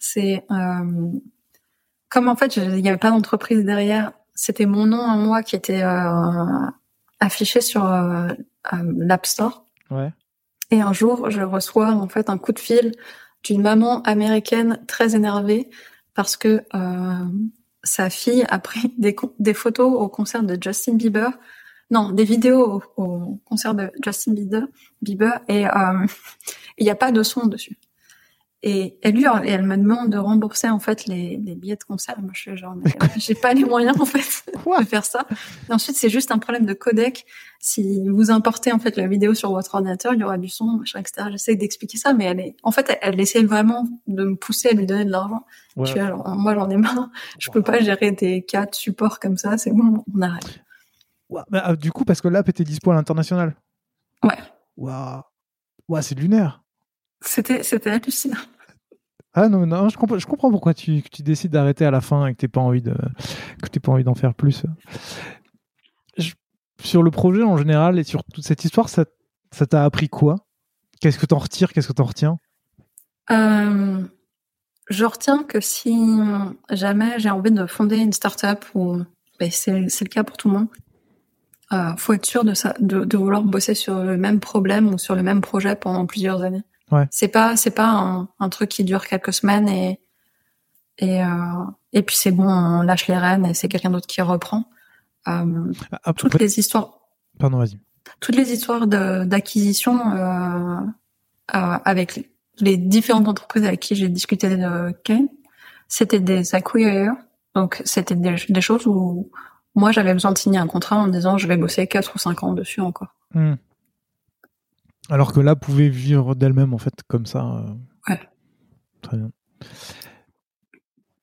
c'est 0.00 0.44
euh, 0.50 1.12
comme 2.08 2.28
en 2.28 2.36
fait 2.36 2.56
il 2.56 2.82
n'y 2.82 2.88
avait 2.88 2.98
pas 2.98 3.10
d'entreprise 3.10 3.64
derrière, 3.64 4.12
c'était 4.36 4.66
mon 4.66 4.86
nom 4.86 5.02
à 5.02 5.16
moi 5.16 5.42
qui 5.42 5.56
était 5.56 5.82
euh, 5.82 6.44
affiché 7.18 7.60
sur 7.60 7.84
euh, 7.84 8.28
l'App 8.72 9.26
Store. 9.26 9.66
Ouais. 9.90 10.12
Et 10.70 10.80
un 10.80 10.92
jour, 10.92 11.30
je 11.30 11.42
reçois 11.42 11.90
en 11.92 12.08
fait 12.08 12.30
un 12.30 12.38
coup 12.38 12.52
de 12.52 12.58
fil 12.58 12.92
d'une 13.44 13.62
maman 13.62 14.02
américaine 14.02 14.80
très 14.86 15.14
énervée 15.14 15.70
parce 16.14 16.36
que 16.36 16.64
euh, 16.74 17.24
sa 17.84 18.10
fille 18.10 18.44
a 18.48 18.58
pris 18.58 18.92
des, 18.98 19.14
des 19.38 19.54
photos 19.54 19.92
au 19.92 20.08
concert 20.08 20.42
de 20.42 20.58
Justin 20.60 20.94
Bieber, 20.94 21.30
non, 21.90 22.10
des 22.10 22.24
vidéos 22.24 22.82
au, 22.96 23.40
concert 23.44 23.74
de 23.74 23.90
Justin 24.04 24.32
Bieber, 24.32 24.66
Bieber 25.02 25.40
et 25.48 25.66
euh, 25.66 26.06
il 26.78 26.84
n'y 26.84 26.90
a 26.90 26.96
pas 26.96 27.12
de 27.12 27.22
son 27.22 27.46
dessus. 27.46 27.78
Et 28.68 28.98
elle 29.00 29.14
lui, 29.14 29.26
elle 29.44 29.62
me 29.62 29.76
demande 29.76 30.10
de 30.10 30.18
rembourser 30.18 30.68
en 30.68 30.80
fait 30.80 31.06
les, 31.06 31.36
les 31.36 31.54
billets 31.54 31.76
de 31.76 31.84
concert. 31.84 32.20
Moi, 32.20 32.32
je 32.34 32.40
suis 32.40 32.56
genre, 32.56 32.74
j'ai 33.16 33.36
pas 33.36 33.54
les 33.54 33.64
moyens 33.64 33.96
en 34.00 34.04
fait 34.04 34.18
de 34.80 34.84
faire 34.84 35.04
ça. 35.04 35.24
Et 35.68 35.72
ensuite, 35.72 35.96
c'est 35.96 36.08
juste 36.08 36.32
un 36.32 36.38
problème 36.38 36.66
de 36.66 36.72
codec. 36.72 37.26
Si 37.60 38.02
vous 38.08 38.32
importez 38.32 38.72
en 38.72 38.80
fait 38.80 38.96
la 38.96 39.06
vidéo 39.06 39.34
sur 39.34 39.52
votre 39.52 39.72
ordinateur, 39.76 40.14
il 40.14 40.20
y 40.20 40.24
aura 40.24 40.36
du 40.36 40.48
son, 40.48 40.78
machin, 40.78 40.98
etc. 40.98 41.28
J'essaie 41.30 41.54
d'expliquer 41.54 41.96
ça, 41.96 42.12
mais 42.12 42.24
elle 42.24 42.40
est, 42.40 42.56
en 42.64 42.72
fait, 42.72 42.98
elle, 43.02 43.20
essaie 43.20 43.44
vraiment 43.44 43.86
de 44.08 44.24
me 44.24 44.34
pousser 44.34 44.70
à 44.70 44.72
lui 44.72 44.84
donner 44.84 45.04
de 45.04 45.12
l'argent. 45.12 45.46
Ouais. 45.76 45.96
alors, 46.00 46.28
moi, 46.34 46.56
j'en 46.56 46.68
ai 46.68 46.76
marre. 46.76 47.08
Je 47.38 47.52
peux 47.52 47.62
pas 47.62 47.78
gérer 47.78 48.10
des 48.10 48.42
cas 48.42 48.66
de 48.66 48.74
support 48.74 49.20
comme 49.20 49.36
ça. 49.36 49.58
C'est 49.58 49.70
bon, 49.70 50.02
on 50.12 50.22
arrête. 50.22 50.64
Bah, 51.50 51.76
du 51.76 51.92
coup, 51.92 52.04
parce 52.04 52.20
que 52.20 52.26
l'app 52.26 52.48
était 52.48 52.64
dispo 52.64 52.90
à 52.90 52.94
l'international. 52.94 53.54
Ouais. 54.24 54.38
Waouh. 54.76 55.22
Ouais, 55.86 56.02
c'est 56.02 56.18
lunaire. 56.18 56.64
C'était, 57.20 57.62
c'était 57.62 57.90
hallucinant. 57.90 58.38
Ah 59.38 59.50
non, 59.50 59.66
non, 59.66 59.90
je 59.90 59.98
comprends, 59.98 60.18
je 60.18 60.26
comprends 60.26 60.50
pourquoi 60.50 60.72
tu, 60.72 61.02
décides 61.20 61.52
d'arrêter 61.52 61.84
à 61.84 61.90
la 61.90 62.00
fin 62.00 62.26
et 62.26 62.32
que 62.34 62.38
tu 62.38 62.48
pas 62.48 62.62
envie 62.62 62.80
de, 62.80 62.94
que 63.62 63.78
pas 63.78 63.92
envie 63.92 64.02
d'en 64.02 64.14
faire 64.14 64.32
plus. 64.34 64.64
sur 66.80 67.02
le 67.02 67.10
projet 67.10 67.42
en 67.42 67.58
général 67.58 67.98
et 67.98 68.02
sur 68.02 68.24
toute 68.24 68.44
cette 68.44 68.64
histoire, 68.64 68.88
ça, 68.88 69.04
t'a 69.68 69.84
appris 69.84 70.08
quoi? 70.08 70.36
Qu'est-ce 71.02 71.18
que 71.18 71.26
t'en 71.26 71.36
retires? 71.36 71.74
Qu'est-ce 71.74 71.88
que 71.88 71.92
t'en 71.92 72.04
retiens? 72.04 72.38
Euh, 73.30 74.02
Je 74.88 75.04
retiens 75.04 75.42
que 75.42 75.60
si 75.60 76.18
jamais 76.70 77.18
j'ai 77.18 77.28
envie 77.28 77.50
de 77.50 77.66
fonder 77.66 77.98
une 77.98 78.14
startup 78.14 78.64
ben 79.38 79.50
c'est, 79.50 79.80
le 79.80 80.08
cas 80.08 80.24
pour 80.24 80.38
tout 80.38 80.48
le 80.48 80.54
monde, 80.54 80.68
euh, 81.72 81.94
faut 81.98 82.14
être 82.14 82.24
sûr 82.24 82.42
de, 82.42 83.04
de 83.04 83.16
vouloir 83.18 83.42
bosser 83.42 83.74
sur 83.74 84.02
le 84.02 84.16
même 84.16 84.40
problème 84.40 84.94
ou 84.94 84.98
sur 84.98 85.14
le 85.14 85.22
même 85.22 85.42
projet 85.42 85.76
pendant 85.76 86.06
plusieurs 86.06 86.42
années. 86.42 86.64
Ouais. 86.90 87.06
C'est 87.10 87.28
pas 87.28 87.56
c'est 87.56 87.70
pas 87.70 87.88
un, 87.88 88.28
un, 88.38 88.48
truc 88.48 88.68
qui 88.68 88.84
dure 88.84 89.06
quelques 89.06 89.32
semaines 89.32 89.68
et 89.68 90.00
et 90.98 91.22
euh, 91.22 91.64
et 91.92 92.02
puis 92.02 92.16
c'est 92.16 92.30
bon, 92.30 92.48
on 92.48 92.82
lâche 92.82 93.08
les 93.08 93.16
rênes 93.16 93.46
et 93.46 93.54
c'est 93.54 93.68
quelqu'un 93.68 93.90
d'autre 93.90 94.06
qui 94.06 94.20
reprend. 94.20 94.64
Euh, 95.28 95.72
ah, 96.04 96.12
toutes 96.12 96.38
les 96.38 96.58
histoires. 96.58 97.00
Pardon, 97.38 97.58
vas-y. 97.58 97.78
Toutes 98.20 98.36
les 98.36 98.52
histoires 98.52 98.86
d'acquisition 98.86 99.98
euh, 100.14 100.80
euh, 101.54 101.78
avec 101.84 102.28
les, 102.60 102.76
différentes 102.76 103.28
entreprises 103.28 103.64
avec 103.64 103.80
qui 103.80 103.94
j'ai 103.96 104.08
discuté 104.08 104.56
de 104.56 104.92
Kane, 105.04 105.28
c'était 105.88 106.20
des 106.20 106.54
acquirers. 106.54 107.10
Donc 107.54 107.82
c'était 107.84 108.14
des, 108.14 108.36
des, 108.48 108.60
choses 108.60 108.86
où 108.86 109.30
moi 109.74 109.90
j'avais 109.90 110.12
besoin 110.12 110.32
de 110.32 110.38
signer 110.38 110.58
un 110.58 110.66
contrat 110.66 110.96
en 110.96 111.08
disant 111.08 111.38
je 111.38 111.48
vais 111.48 111.56
bosser 111.56 111.86
4 111.86 112.14
ou 112.14 112.18
5 112.18 112.42
ans 112.44 112.52
dessus 112.52 112.80
encore. 112.80 113.14
Hmm. 113.34 113.54
Alors 115.08 115.32
que 115.32 115.40
là, 115.40 115.54
pouvait 115.54 115.88
vivre 115.88 116.34
d'elle-même, 116.34 116.74
en 116.74 116.78
fait, 116.78 116.94
comme 117.06 117.26
ça. 117.26 117.44
Euh. 117.44 117.74
Ouais. 118.08 118.20
Très 119.02 119.16
bien. 119.16 119.30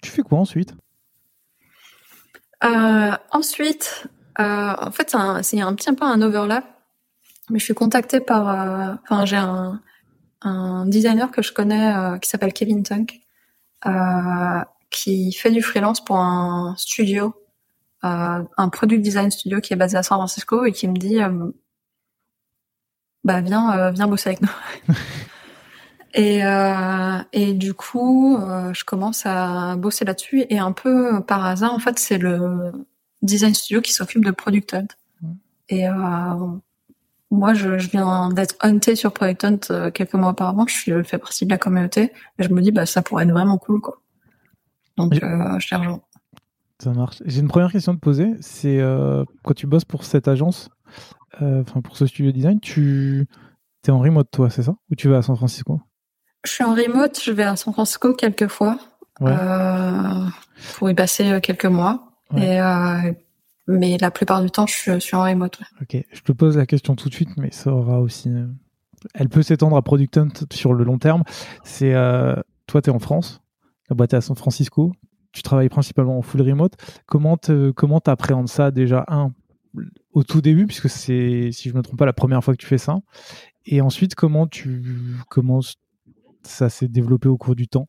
Tu 0.01 0.09
fais 0.09 0.21
quoi 0.21 0.39
ensuite? 0.39 0.73
Euh, 2.63 3.11
Ensuite, 3.31 4.07
euh, 4.39 4.73
en 4.77 4.91
fait, 4.91 5.15
c'est 5.41 5.59
un, 5.59 5.67
un 5.67 5.75
petit 5.75 5.93
peu 5.93 6.05
un 6.05 6.21
overlap. 6.21 6.65
Mais 7.49 7.59
je 7.59 7.65
suis 7.65 7.73
contactée 7.73 8.21
par... 8.21 8.99
Enfin, 9.03 9.25
j'ai 9.25 9.36
un, 9.36 9.81
un, 10.41 10.86
designer 10.86 11.29
que 11.29 11.41
je 11.41 11.51
connais 11.51 11.93
qui 12.21 12.29
s'appelle 12.29 12.53
Kevin 12.53 12.84
Tunk, 12.84 13.19
qui 14.89 15.34
fait 15.34 15.51
du 15.51 15.61
freelance 15.61 16.03
pour 16.03 16.17
un 16.17 16.73
studio, 16.77 17.36
un 18.01 18.69
product 18.71 19.01
design 19.01 19.29
studio 19.29 19.59
qui 19.59 19.73
est 19.73 19.75
basé 19.75 19.97
à 19.97 20.03
San 20.03 20.17
Francisco 20.19 20.63
et 20.63 20.71
qui 20.71 20.88
me 20.88 20.95
dit 20.95 21.19
bah 23.24 23.41
viens, 23.41 23.78
euh, 23.78 23.91
viens 23.91 24.07
bosser 24.07 24.30
avec 24.30 24.41
nous. 24.41 24.49
et, 26.13 26.45
euh, 26.45 27.17
et 27.32 27.53
du 27.53 27.74
coup, 27.74 28.38
euh, 28.38 28.74
je 28.74 28.84
commence 28.84 29.26
à 29.26 29.76
bosser 29.78 30.05
là-dessus 30.05 30.45
et 30.49 30.59
un 30.59 30.71
peu 30.71 31.21
par 31.24 31.45
hasard, 31.45 31.74
en 31.74 31.80
fait, 31.80 31.99
c'est 31.99 32.17
le 32.17 32.71
design 33.21 33.53
studio 33.53 33.82
qui 33.82 33.93
s'occupe 33.93 34.26
de 34.26 34.32
Product 34.32 34.74
Hunt. 34.74 34.88
Et 35.69 35.88
moi, 37.34 37.53
je, 37.53 37.80
je 37.80 37.89
viens 37.89 38.30
d'être 38.30 38.55
hunté 38.61 38.95
sur 38.95 39.11
Project 39.11 39.43
Hunt 39.43 39.59
euh, 39.71 39.91
quelques 39.91 40.13
mois 40.13 40.30
auparavant. 40.30 40.65
Je 40.67 41.01
fais 41.03 41.17
partie 41.17 41.45
de 41.45 41.49
la 41.49 41.57
communauté. 41.57 42.13
Et 42.38 42.43
je 42.43 42.49
me 42.49 42.61
dis, 42.61 42.71
bah, 42.71 42.86
ça 42.86 43.01
pourrait 43.01 43.24
être 43.24 43.32
vraiment 43.32 43.57
cool, 43.57 43.82
quoi. 43.82 43.99
Donc, 44.97 45.13
euh, 45.15 45.59
je 45.59 45.76
rejoint. 45.76 46.01
Ça 46.80 46.91
marche. 46.91 47.24
J'ai 47.26 47.39
une 47.39 47.47
première 47.47 47.71
question 47.71 47.93
à 47.93 47.95
te 47.95 47.99
poser. 47.99 48.36
C'est 48.39 48.80
euh, 48.80 49.26
quand 49.43 49.55
tu 49.55 49.65
bosses 49.65 49.86
pour 49.86 50.05
cette 50.05 50.28
agence, 50.28 50.69
euh, 50.69 50.72
enfin 51.39 51.81
pour 51.81 51.97
ce 51.97 52.05
studio 52.05 52.31
design, 52.31 52.59
tu 52.59 53.27
es 53.88 53.91
en 53.91 53.99
remote 53.99 54.29
toi, 54.31 54.49
c'est 54.49 54.63
ça? 54.63 54.75
Ou 54.91 54.95
tu 54.95 55.09
vas 55.09 55.17
à 55.17 55.21
San 55.21 55.36
Francisco? 55.36 55.81
Je 56.45 56.51
suis 56.51 56.63
en 56.63 56.73
remote. 56.73 57.19
Je 57.23 57.31
vais 57.31 57.43
à 57.43 57.55
San 57.55 57.73
Francisco 57.73 58.13
quelques 58.13 58.47
fois 58.47 58.77
euh, 59.21 60.25
pour 60.77 60.89
y 60.89 60.93
passer 60.93 61.39
quelques 61.41 61.65
mois. 61.65 62.11
Et 62.38 62.59
mais 63.65 63.97
la 63.97 64.11
plupart 64.11 64.41
du 64.41 64.51
temps, 64.51 64.65
je 64.67 64.99
suis 64.99 65.15
en 65.15 65.23
remote. 65.23 65.57
Ok, 65.81 65.95
je 66.11 66.21
te 66.21 66.34
pose 66.34 66.57
la 66.57 66.65
question 66.65 66.95
tout 66.95 67.07
de 67.07 67.13
suite, 67.13 67.29
mais 67.38 67.49
ça 67.51 67.71
aura 67.71 68.01
aussi. 68.01 68.29
Elle 69.13 69.29
peut 69.29 69.41
s'étendre 69.41 69.77
à 69.77 69.81
Product 69.81 70.17
Hunt 70.17 70.34
sur 70.51 70.73
le 70.73 70.84
long 70.84 70.97
terme. 70.97 71.23
C'est 71.63 71.93
toi, 72.67 72.81
tu 72.81 72.89
es 72.89 72.93
en 72.93 72.99
France, 72.99 73.41
la 73.89 73.95
boîte 73.95 74.13
est 74.13 74.17
à 74.17 74.21
San 74.21 74.36
Francisco, 74.36 74.91
tu 75.31 75.43
travailles 75.43 75.69
principalement 75.69 76.17
en 76.17 76.21
full 76.21 76.41
remote. 76.41 76.73
Comment 77.05 77.38
comment 77.75 77.99
t'appréhendes 78.01 78.49
ça 78.49 78.71
déjà 78.71 79.05
un 79.07 79.31
au 80.11 80.24
tout 80.24 80.41
début 80.41 80.65
puisque 80.65 80.89
c'est 80.89 81.49
si 81.51 81.69
je 81.69 81.76
me 81.76 81.82
trompe 81.82 81.97
pas 81.97 82.05
la 82.05 82.13
première 82.13 82.43
fois 82.43 82.53
que 82.53 82.59
tu 82.59 82.67
fais 82.67 82.78
ça. 82.78 82.99
Et 83.65 83.82
ensuite 83.82 84.15
comment 84.15 84.47
tu 84.47 84.84
comment 85.30 85.61
ça 86.43 86.69
s'est 86.69 86.88
développé 86.88 87.30
au 87.30 87.38
cours 87.38 87.55
du 87.55 87.67
temps? 87.67 87.88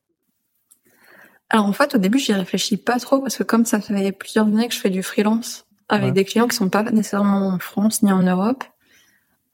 Alors 1.51 1.67
en 1.67 1.73
fait, 1.73 1.95
au 1.95 1.99
début, 1.99 2.19
j'y 2.19 2.33
réfléchis 2.33 2.77
pas 2.77 2.99
trop 2.99 3.21
parce 3.21 3.37
que 3.37 3.43
comme 3.43 3.65
ça 3.65 3.81
fait 3.81 4.13
plusieurs 4.13 4.47
années 4.47 4.69
que 4.69 4.75
je 4.75 4.81
fais 4.81 4.91
du 4.91 5.03
freelance 5.03 5.67
avec 5.89 6.15
des 6.15 6.25
clients 6.25 6.49
qui 6.49 6.57
sont 6.57 6.71
pas 6.71 6.83
nécessairement 6.83 7.49
en 7.49 7.59
France 7.59 8.03
ni 8.03 8.11
en 8.11 8.23
Europe, 8.23 8.65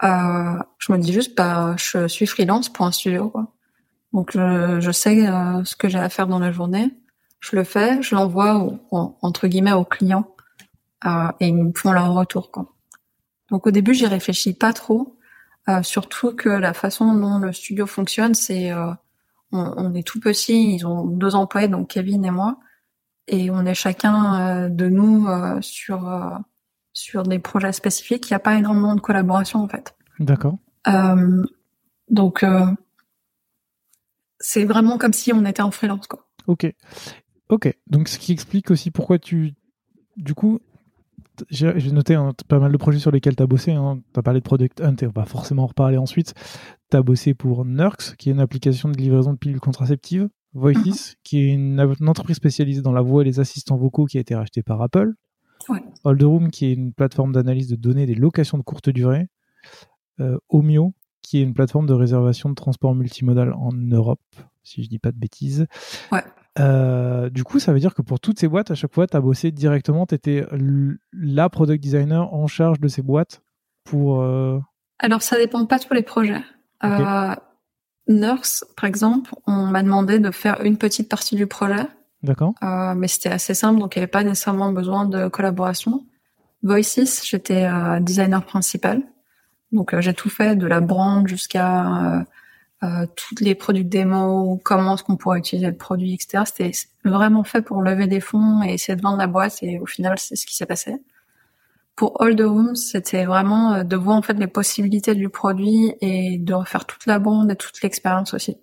euh, 0.02 0.56
je 0.78 0.92
me 0.92 0.98
dis 0.98 1.12
juste, 1.12 1.36
bah, 1.36 1.74
je 1.76 2.06
suis 2.06 2.26
freelance 2.26 2.68
pour 2.68 2.86
un 2.86 2.92
studio, 2.92 3.28
quoi. 3.28 3.52
Donc 4.12 4.30
je, 4.32 4.78
je 4.80 4.90
sais 4.90 5.28
euh, 5.28 5.64
ce 5.64 5.76
que 5.76 5.88
j'ai 5.88 5.98
à 5.98 6.08
faire 6.08 6.26
dans 6.26 6.38
la 6.38 6.52
journée, 6.52 6.90
je 7.40 7.54
le 7.54 7.64
fais, 7.64 8.02
je 8.02 8.14
l'envoie 8.14 8.66
entre 8.90 9.46
guillemets 9.46 9.72
aux 9.72 9.84
clients 9.84 10.34
euh, 11.06 11.28
et 11.40 11.48
ils 11.48 11.54
me 11.54 11.72
font 11.74 11.92
leur 11.92 12.12
retour, 12.14 12.50
quoi. 12.50 12.74
Donc 13.50 13.66
au 13.66 13.70
début, 13.70 13.94
j'y 13.94 14.06
réfléchis 14.06 14.54
pas 14.54 14.72
trop, 14.72 15.18
euh, 15.68 15.82
surtout 15.82 16.34
que 16.34 16.48
la 16.48 16.72
façon 16.72 17.14
dont 17.14 17.38
le 17.38 17.52
studio 17.52 17.86
fonctionne, 17.86 18.34
c'est 18.34 18.72
euh, 18.72 18.92
on, 19.52 19.94
est 19.94 20.06
tout 20.06 20.20
petit, 20.20 20.74
ils 20.74 20.86
ont 20.86 21.04
deux 21.04 21.34
employés, 21.34 21.68
donc 21.68 21.88
Kevin 21.88 22.24
et 22.24 22.30
moi, 22.30 22.58
et 23.26 23.50
on 23.50 23.64
est 23.64 23.74
chacun 23.74 24.40
euh, 24.40 24.68
de 24.68 24.88
nous 24.88 25.26
euh, 25.26 25.60
sur 25.60 26.08
euh, 26.08 26.30
sur 26.92 27.22
des 27.22 27.38
projets 27.38 27.72
spécifiques. 27.72 28.28
Il 28.28 28.32
n'y 28.32 28.36
a 28.36 28.40
pas 28.40 28.56
énormément 28.56 28.94
de 28.94 29.00
collaboration 29.00 29.60
en 29.60 29.68
fait. 29.68 29.94
D'accord. 30.18 30.58
donc 32.08 32.44
c'est 34.38 34.64
vraiment 34.64 34.98
comme 34.98 35.12
si 35.12 35.32
on 35.32 35.44
était 35.44 35.62
en 35.62 35.70
freelance 35.70 36.06
quoi. 36.06 36.26
Ok, 36.46 36.66
ok. 37.48 37.74
Donc 37.86 38.08
ce 38.08 38.18
qui 38.18 38.32
explique 38.32 38.70
aussi 38.70 38.90
pourquoi 38.90 39.18
tu, 39.18 39.54
du 40.16 40.34
coup, 40.34 40.60
j'ai 41.48 41.92
noté 41.92 42.18
pas 42.48 42.58
mal 42.58 42.72
de 42.72 42.76
projets 42.76 42.98
sur 42.98 43.10
lesquels 43.10 43.36
tu 43.36 43.42
as 43.42 43.46
bossé. 43.46 43.72
Hein. 43.72 44.00
Tu 44.12 44.20
as 44.20 44.22
parlé 44.22 44.40
de 44.40 44.44
Product 44.44 44.80
Hunt 44.80 44.96
et 45.00 45.06
on 45.06 45.10
va 45.10 45.24
forcément 45.24 45.64
en 45.64 45.66
reparler 45.66 45.96
ensuite. 45.96 46.34
Tu 46.90 46.96
as 46.96 47.02
bossé 47.02 47.34
pour 47.34 47.64
Nurx, 47.64 48.14
qui 48.16 48.28
est 48.28 48.32
une 48.32 48.40
application 48.40 48.88
de 48.88 48.96
livraison 48.96 49.32
de 49.32 49.38
pilules 49.38 49.60
contraceptives. 49.60 50.28
Voices, 50.52 50.76
mhm. 50.76 51.14
qui 51.22 51.38
est 51.38 51.52
une, 51.52 51.80
entreprise 52.08 52.36
spécialisée 52.36 52.82
dans 52.82 52.92
la 52.92 53.02
voix 53.02 53.22
et 53.22 53.24
les 53.24 53.38
assistants 53.38 53.76
vocaux 53.76 54.06
qui 54.06 54.18
a 54.18 54.20
été 54.20 54.34
rachetée 54.34 54.62
par 54.62 54.82
Apple. 54.82 55.12
Ouais. 55.68 55.82
Room, 56.04 56.50
qui 56.50 56.66
est 56.66 56.72
une 56.72 56.92
plateforme 56.92 57.32
d'analyse 57.32 57.68
de 57.68 57.76
données 57.76 58.06
des 58.06 58.14
locations 58.14 58.58
de 58.58 58.62
courte 58.62 58.90
durée. 58.90 59.28
Euh, 60.18 60.38
Omio, 60.48 60.92
qui 61.22 61.38
est 61.38 61.42
une 61.42 61.54
plateforme 61.54 61.86
de 61.86 61.92
réservation 61.92 62.48
de 62.48 62.54
transport 62.54 62.94
multimodal 62.94 63.52
en 63.52 63.72
Europe, 63.72 64.20
si 64.64 64.82
je 64.82 64.88
dis 64.88 64.98
pas 64.98 65.12
de 65.12 65.18
bêtises. 65.18 65.66
Ouais. 66.10 66.24
Euh, 66.58 67.30
du 67.30 67.44
coup, 67.44 67.58
ça 67.58 67.72
veut 67.72 67.78
dire 67.78 67.94
que 67.94 68.02
pour 68.02 68.18
toutes 68.20 68.40
ces 68.40 68.48
boîtes, 68.48 68.70
à 68.70 68.74
chaque 68.74 68.92
fois, 68.92 69.06
tu 69.06 69.16
as 69.16 69.20
bossé 69.20 69.50
directement, 69.50 70.06
tu 70.06 70.14
étais 70.14 70.44
la 71.12 71.48
product 71.48 71.82
designer 71.82 72.32
en 72.32 72.46
charge 72.46 72.80
de 72.80 72.88
ces 72.88 73.02
boîtes 73.02 73.42
pour. 73.84 74.22
Euh, 74.22 74.58
Alors, 74.98 75.22
ça 75.22 75.36
dépend 75.36 75.64
pas 75.66 75.78
de 75.78 75.84
tous 75.84 75.94
les 75.94 76.02
projets. 76.02 76.42
Euh, 76.84 77.34
Nurse, 78.08 78.64
par 78.76 78.86
exemple, 78.86 79.32
on 79.46 79.66
m'a 79.66 79.82
demandé 79.82 80.18
de 80.18 80.30
faire 80.30 80.60
une 80.64 80.76
petite 80.76 81.08
partie 81.08 81.36
du 81.36 81.46
projet. 81.46 81.86
D'accord. 82.22 82.52
mais 82.96 83.08
c'était 83.08 83.30
assez 83.30 83.54
simple, 83.54 83.80
donc 83.80 83.96
il 83.96 83.98
n'y 83.98 84.02
avait 84.02 84.10
pas 84.10 84.24
nécessairement 84.24 84.72
besoin 84.72 85.06
de 85.06 85.28
collaboration. 85.28 86.04
Voices, 86.62 87.24
j'étais 87.24 87.66
designer 88.02 88.44
principal. 88.44 89.02
Donc 89.72 89.98
j'ai 90.00 90.12
tout 90.12 90.28
fait, 90.28 90.54
de 90.54 90.66
la 90.66 90.80
brand 90.80 91.26
jusqu'à 91.26 92.26
euh, 92.82 93.06
toutes 93.14 93.40
les 93.40 93.54
produits 93.54 93.84
démo, 93.84 94.58
comment 94.64 94.94
est-ce 94.94 95.04
qu'on 95.04 95.16
pourrait 95.16 95.38
utiliser 95.38 95.66
le 95.66 95.76
produit, 95.76 96.14
etc. 96.14 96.44
C'était 96.46 96.70
vraiment 97.04 97.44
fait 97.44 97.60
pour 97.60 97.82
lever 97.82 98.06
des 98.06 98.20
fonds 98.20 98.62
et 98.62 98.72
essayer 98.72 98.96
de 98.96 99.02
vendre 99.02 99.18
la 99.18 99.26
boîte 99.26 99.58
et 99.62 99.78
au 99.78 99.86
final 99.86 100.18
c'est 100.18 100.34
ce 100.34 100.46
qui 100.46 100.56
s'est 100.56 100.66
passé. 100.66 100.96
Pour 101.94 102.22
All 102.22 102.34
the 102.34 102.40
Rooms, 102.40 102.76
c'était 102.76 103.26
vraiment 103.26 103.74
euh, 103.74 103.84
de 103.84 103.96
voir 103.96 104.16
en 104.16 104.22
fait 104.22 104.32
les 104.32 104.46
possibilités 104.46 105.14
du 105.14 105.28
produit 105.28 105.92
et 106.00 106.38
de 106.38 106.54
refaire 106.54 106.86
toute 106.86 107.04
la 107.04 107.18
bande 107.18 107.50
et 107.50 107.56
toute 107.56 107.82
l'expérience 107.82 108.32
aussi. 108.32 108.56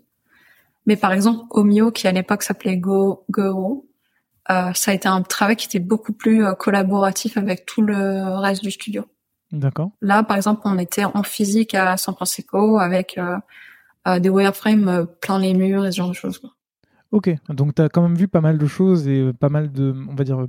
Mais 0.87 0.95
par 0.95 1.11
exemple, 1.11 1.45
Omio, 1.51 1.91
qui 1.91 2.07
à 2.07 2.11
l'époque 2.11 2.41
s'appelait 2.41 2.77
Go 2.77 3.23
Go, 3.29 3.87
euh, 4.49 4.71
ça 4.73 4.89
a 4.89 4.93
été 4.95 5.07
un 5.07 5.21
travail 5.21 5.57
qui 5.57 5.67
était 5.67 5.77
beaucoup 5.77 6.13
plus 6.13 6.43
euh, 6.43 6.53
collaboratif 6.53 7.37
avec 7.37 7.67
tout 7.67 7.83
le 7.83 8.39
reste 8.39 8.63
du 8.63 8.71
studio. 8.71 9.05
D'accord. 9.51 9.91
Là, 10.01 10.23
par 10.23 10.37
exemple, 10.37 10.61
on 10.63 10.79
était 10.79 11.05
en 11.05 11.21
physique 11.21 11.75
à 11.75 11.97
San 11.97 12.15
Francisco 12.15 12.79
avec 12.79 13.19
des 14.19 14.29
wireframes 14.29 14.87
euh, 14.87 15.05
plein 15.05 15.39
les 15.39 15.53
murs 15.53 15.85
et 15.85 15.91
ce 15.91 15.97
genre 15.97 16.09
de 16.09 16.13
choses. 16.13 16.39
Quoi. 16.39 16.51
Ok, 17.11 17.29
donc 17.49 17.75
tu 17.75 17.81
as 17.81 17.89
quand 17.89 18.01
même 18.01 18.15
vu 18.15 18.27
pas 18.27 18.41
mal 18.41 18.57
de 18.57 18.65
choses 18.65 19.07
et 19.07 19.19
euh, 19.19 19.33
pas 19.33 19.49
mal 19.49 19.71
de, 19.71 19.93
on 20.09 20.15
va 20.15 20.23
dire, 20.23 20.39
euh, 20.39 20.47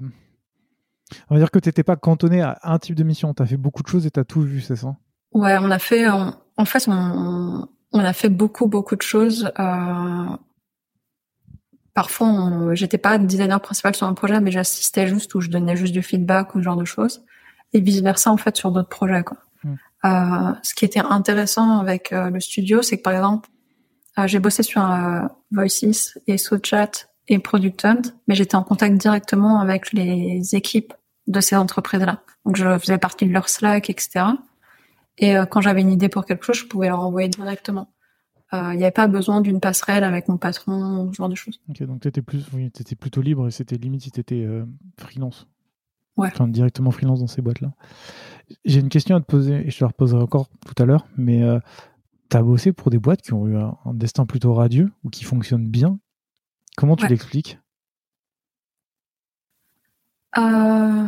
on 1.28 1.34
va 1.34 1.40
dire 1.40 1.50
que 1.50 1.58
t'étais 1.58 1.82
pas 1.82 1.96
cantonné 1.96 2.40
à 2.42 2.58
un 2.62 2.78
type 2.78 2.94
de 2.94 3.04
mission. 3.04 3.34
Tu 3.34 3.42
as 3.42 3.46
fait 3.46 3.56
beaucoup 3.56 3.82
de 3.82 3.88
choses 3.88 4.06
et 4.06 4.10
tu 4.10 4.20
as 4.20 4.24
tout 4.24 4.42
vu, 4.42 4.60
c'est 4.60 4.76
ça? 4.76 4.96
Ouais, 5.32 5.56
on 5.60 5.70
a 5.70 5.78
fait, 5.78 6.08
en 6.08 6.64
fait, 6.64 6.88
on, 6.88 7.68
on, 7.92 7.98
a 7.98 8.12
fait 8.12 8.28
beaucoup, 8.28 8.66
beaucoup 8.66 8.96
de 8.96 9.02
choses. 9.02 9.50
Euh, 9.58 10.36
parfois, 11.94 12.74
j'étais 12.74 12.98
pas 12.98 13.18
designer 13.18 13.60
principal 13.60 13.94
sur 13.94 14.06
un 14.06 14.14
projet, 14.14 14.40
mais 14.40 14.50
j'assistais 14.50 15.06
juste 15.06 15.34
ou 15.34 15.40
je 15.40 15.48
donnais 15.48 15.76
juste 15.76 15.92
du 15.92 16.02
feedback 16.02 16.54
ou 16.54 16.58
ce 16.58 16.64
genre 16.64 16.76
de 16.76 16.84
choses. 16.84 17.24
Et 17.72 17.80
vice 17.80 18.00
versa, 18.00 18.30
en 18.30 18.36
fait, 18.36 18.56
sur 18.56 18.72
d'autres 18.72 18.88
projets, 18.88 19.22
quoi. 19.22 19.36
Euh, 20.04 20.52
ce 20.62 20.74
qui 20.74 20.84
était 20.84 21.00
intéressant 21.00 21.78
avec 21.78 22.12
euh, 22.12 22.30
le 22.30 22.40
studio, 22.40 22.82
c'est 22.82 22.98
que 22.98 23.02
par 23.02 23.14
exemple, 23.14 23.48
euh, 24.18 24.26
j'ai 24.26 24.38
bossé 24.38 24.62
sur 24.62 24.82
Voices 25.50 26.18
et 26.26 26.38
SoChat 26.38 26.90
et 27.26 27.38
Product 27.38 27.84
Hunt, 27.84 28.02
mais 28.26 28.34
j'étais 28.34 28.54
en 28.54 28.62
contact 28.62 28.96
directement 28.96 29.60
avec 29.60 29.92
les 29.92 30.54
équipes 30.54 30.94
de 31.26 31.40
ces 31.40 31.56
entreprises-là. 31.56 32.22
Donc 32.44 32.56
je 32.56 32.78
faisais 32.78 32.98
partie 32.98 33.26
de 33.26 33.32
leur 33.32 33.48
Slack, 33.48 33.90
etc. 33.90 34.26
Et 35.18 35.34
quand 35.50 35.60
j'avais 35.60 35.80
une 35.82 35.90
idée 35.90 36.08
pour 36.08 36.24
quelque 36.24 36.44
chose, 36.44 36.56
je 36.56 36.64
pouvais 36.66 36.88
leur 36.88 37.00
envoyer 37.00 37.28
directement. 37.28 37.92
Il 38.52 38.76
n'y 38.76 38.84
avait 38.84 38.90
pas 38.92 39.08
besoin 39.08 39.42
d'une 39.42 39.60
passerelle 39.60 40.04
avec 40.04 40.28
mon 40.28 40.38
patron, 40.38 41.10
ce 41.12 41.16
genre 41.16 41.28
de 41.28 41.34
choses. 41.34 41.60
Ok, 41.68 41.82
donc 41.82 42.00
tu 42.00 42.08
étais, 42.08 42.22
plus, 42.22 42.46
oui, 42.54 42.64
étais 42.66 42.94
plutôt 42.94 43.20
libre 43.20 43.48
et 43.48 43.50
c'était 43.50 43.76
limite 43.76 44.02
si 44.02 44.10
tu 44.10 44.20
étais 44.20 44.46
freelance. 44.96 45.46
Ouais. 46.16 46.28
Enfin, 46.32 46.48
directement 46.48 46.90
freelance 46.90 47.20
dans 47.20 47.26
ces 47.26 47.42
boîtes-là. 47.42 47.72
J'ai 48.64 48.80
une 48.80 48.88
question 48.88 49.16
à 49.16 49.20
te 49.20 49.26
poser, 49.26 49.66
et 49.66 49.70
je 49.70 49.78
te 49.78 49.84
la 49.84 49.88
reposerai 49.88 50.22
encore 50.22 50.48
tout 50.66 50.82
à 50.82 50.86
l'heure, 50.86 51.06
mais 51.16 51.42
euh, 51.42 51.58
tu 52.30 52.36
as 52.36 52.42
bossé 52.42 52.72
pour 52.72 52.90
des 52.90 52.98
boîtes 52.98 53.22
qui 53.22 53.32
ont 53.32 53.46
eu 53.46 53.56
un, 53.56 53.76
destin 53.94 54.26
plutôt 54.26 54.54
radieux 54.54 54.90
ou 55.04 55.10
qui 55.10 55.24
fonctionnent 55.24 55.68
bien? 55.68 55.98
Comment 56.76 56.96
tu 56.96 57.06
l'expliques? 57.06 57.58
Euh, 60.36 61.06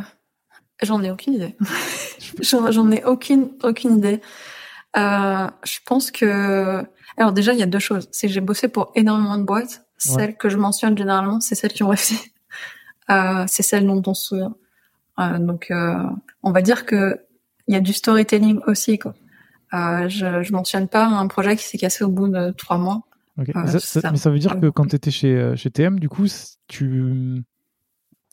J'en 0.82 1.03
ai 1.03 1.11
aucune 1.11 1.34
idée. 1.34 1.57
J'en 2.41 2.91
ai 2.91 3.05
aucune, 3.05 3.51
aucune 3.62 3.99
idée. 3.99 4.20
Euh, 4.97 5.47
je 5.62 5.78
pense 5.84 6.11
que... 6.11 6.84
Alors 7.16 7.32
déjà, 7.32 7.53
il 7.53 7.59
y 7.59 7.62
a 7.62 7.66
deux 7.66 7.78
choses. 7.78 8.09
C'est 8.12 8.26
que 8.26 8.32
j'ai 8.32 8.41
bossé 8.41 8.68
pour 8.68 8.93
énormément 8.95 9.36
de 9.36 9.45
boîtes. 9.45 9.84
Celles 9.99 10.36
que 10.36 10.49
je 10.49 10.57
mentionne 10.57 10.97
généralement, 10.97 11.41
c'est 11.41 11.55
celles 11.55 11.72
qui 11.72 11.82
ont 11.82 11.88
réussi. 11.88 12.32
c'est 13.09 13.62
celles 13.62 13.86
dont 13.86 14.03
on 14.07 14.14
se 14.14 14.28
souvient. 14.28 14.55
donc, 15.38 15.70
on 16.43 16.53
va 16.53 16.62
dire 16.62 16.86
que 16.86 17.20
il 17.69 17.75
y 17.75 17.77
a 17.77 17.81
du 17.81 17.93
storytelling 17.93 18.61
aussi. 18.67 18.99
Quoi. 18.99 19.15
Euh, 19.75 20.09
je, 20.09 20.43
je 20.43 20.53
mentionne 20.53 20.89
pas 20.89 21.07
un 21.07 21.27
projet 21.27 21.57
qui 21.57 21.65
s'est 21.65 21.79
cassé 21.79 22.05
au 22.05 22.09
bout 22.09 22.29
de 22.29 22.51
trois 22.51 22.79
mois. 22.79 23.03
Euh, 23.49 23.79
mais 24.11 24.17
ça 24.17 24.31
veut 24.31 24.39
dire 24.39 24.59
que 24.61 24.69
quand 24.69 24.87
tu 24.87 24.97
étais 24.97 25.11
chez, 25.11 25.35
euh, 25.35 25.57
chez 25.57 25.71
TM, 25.71 25.99
du 25.99 26.09
coup, 26.09 26.27
tu 26.69 27.45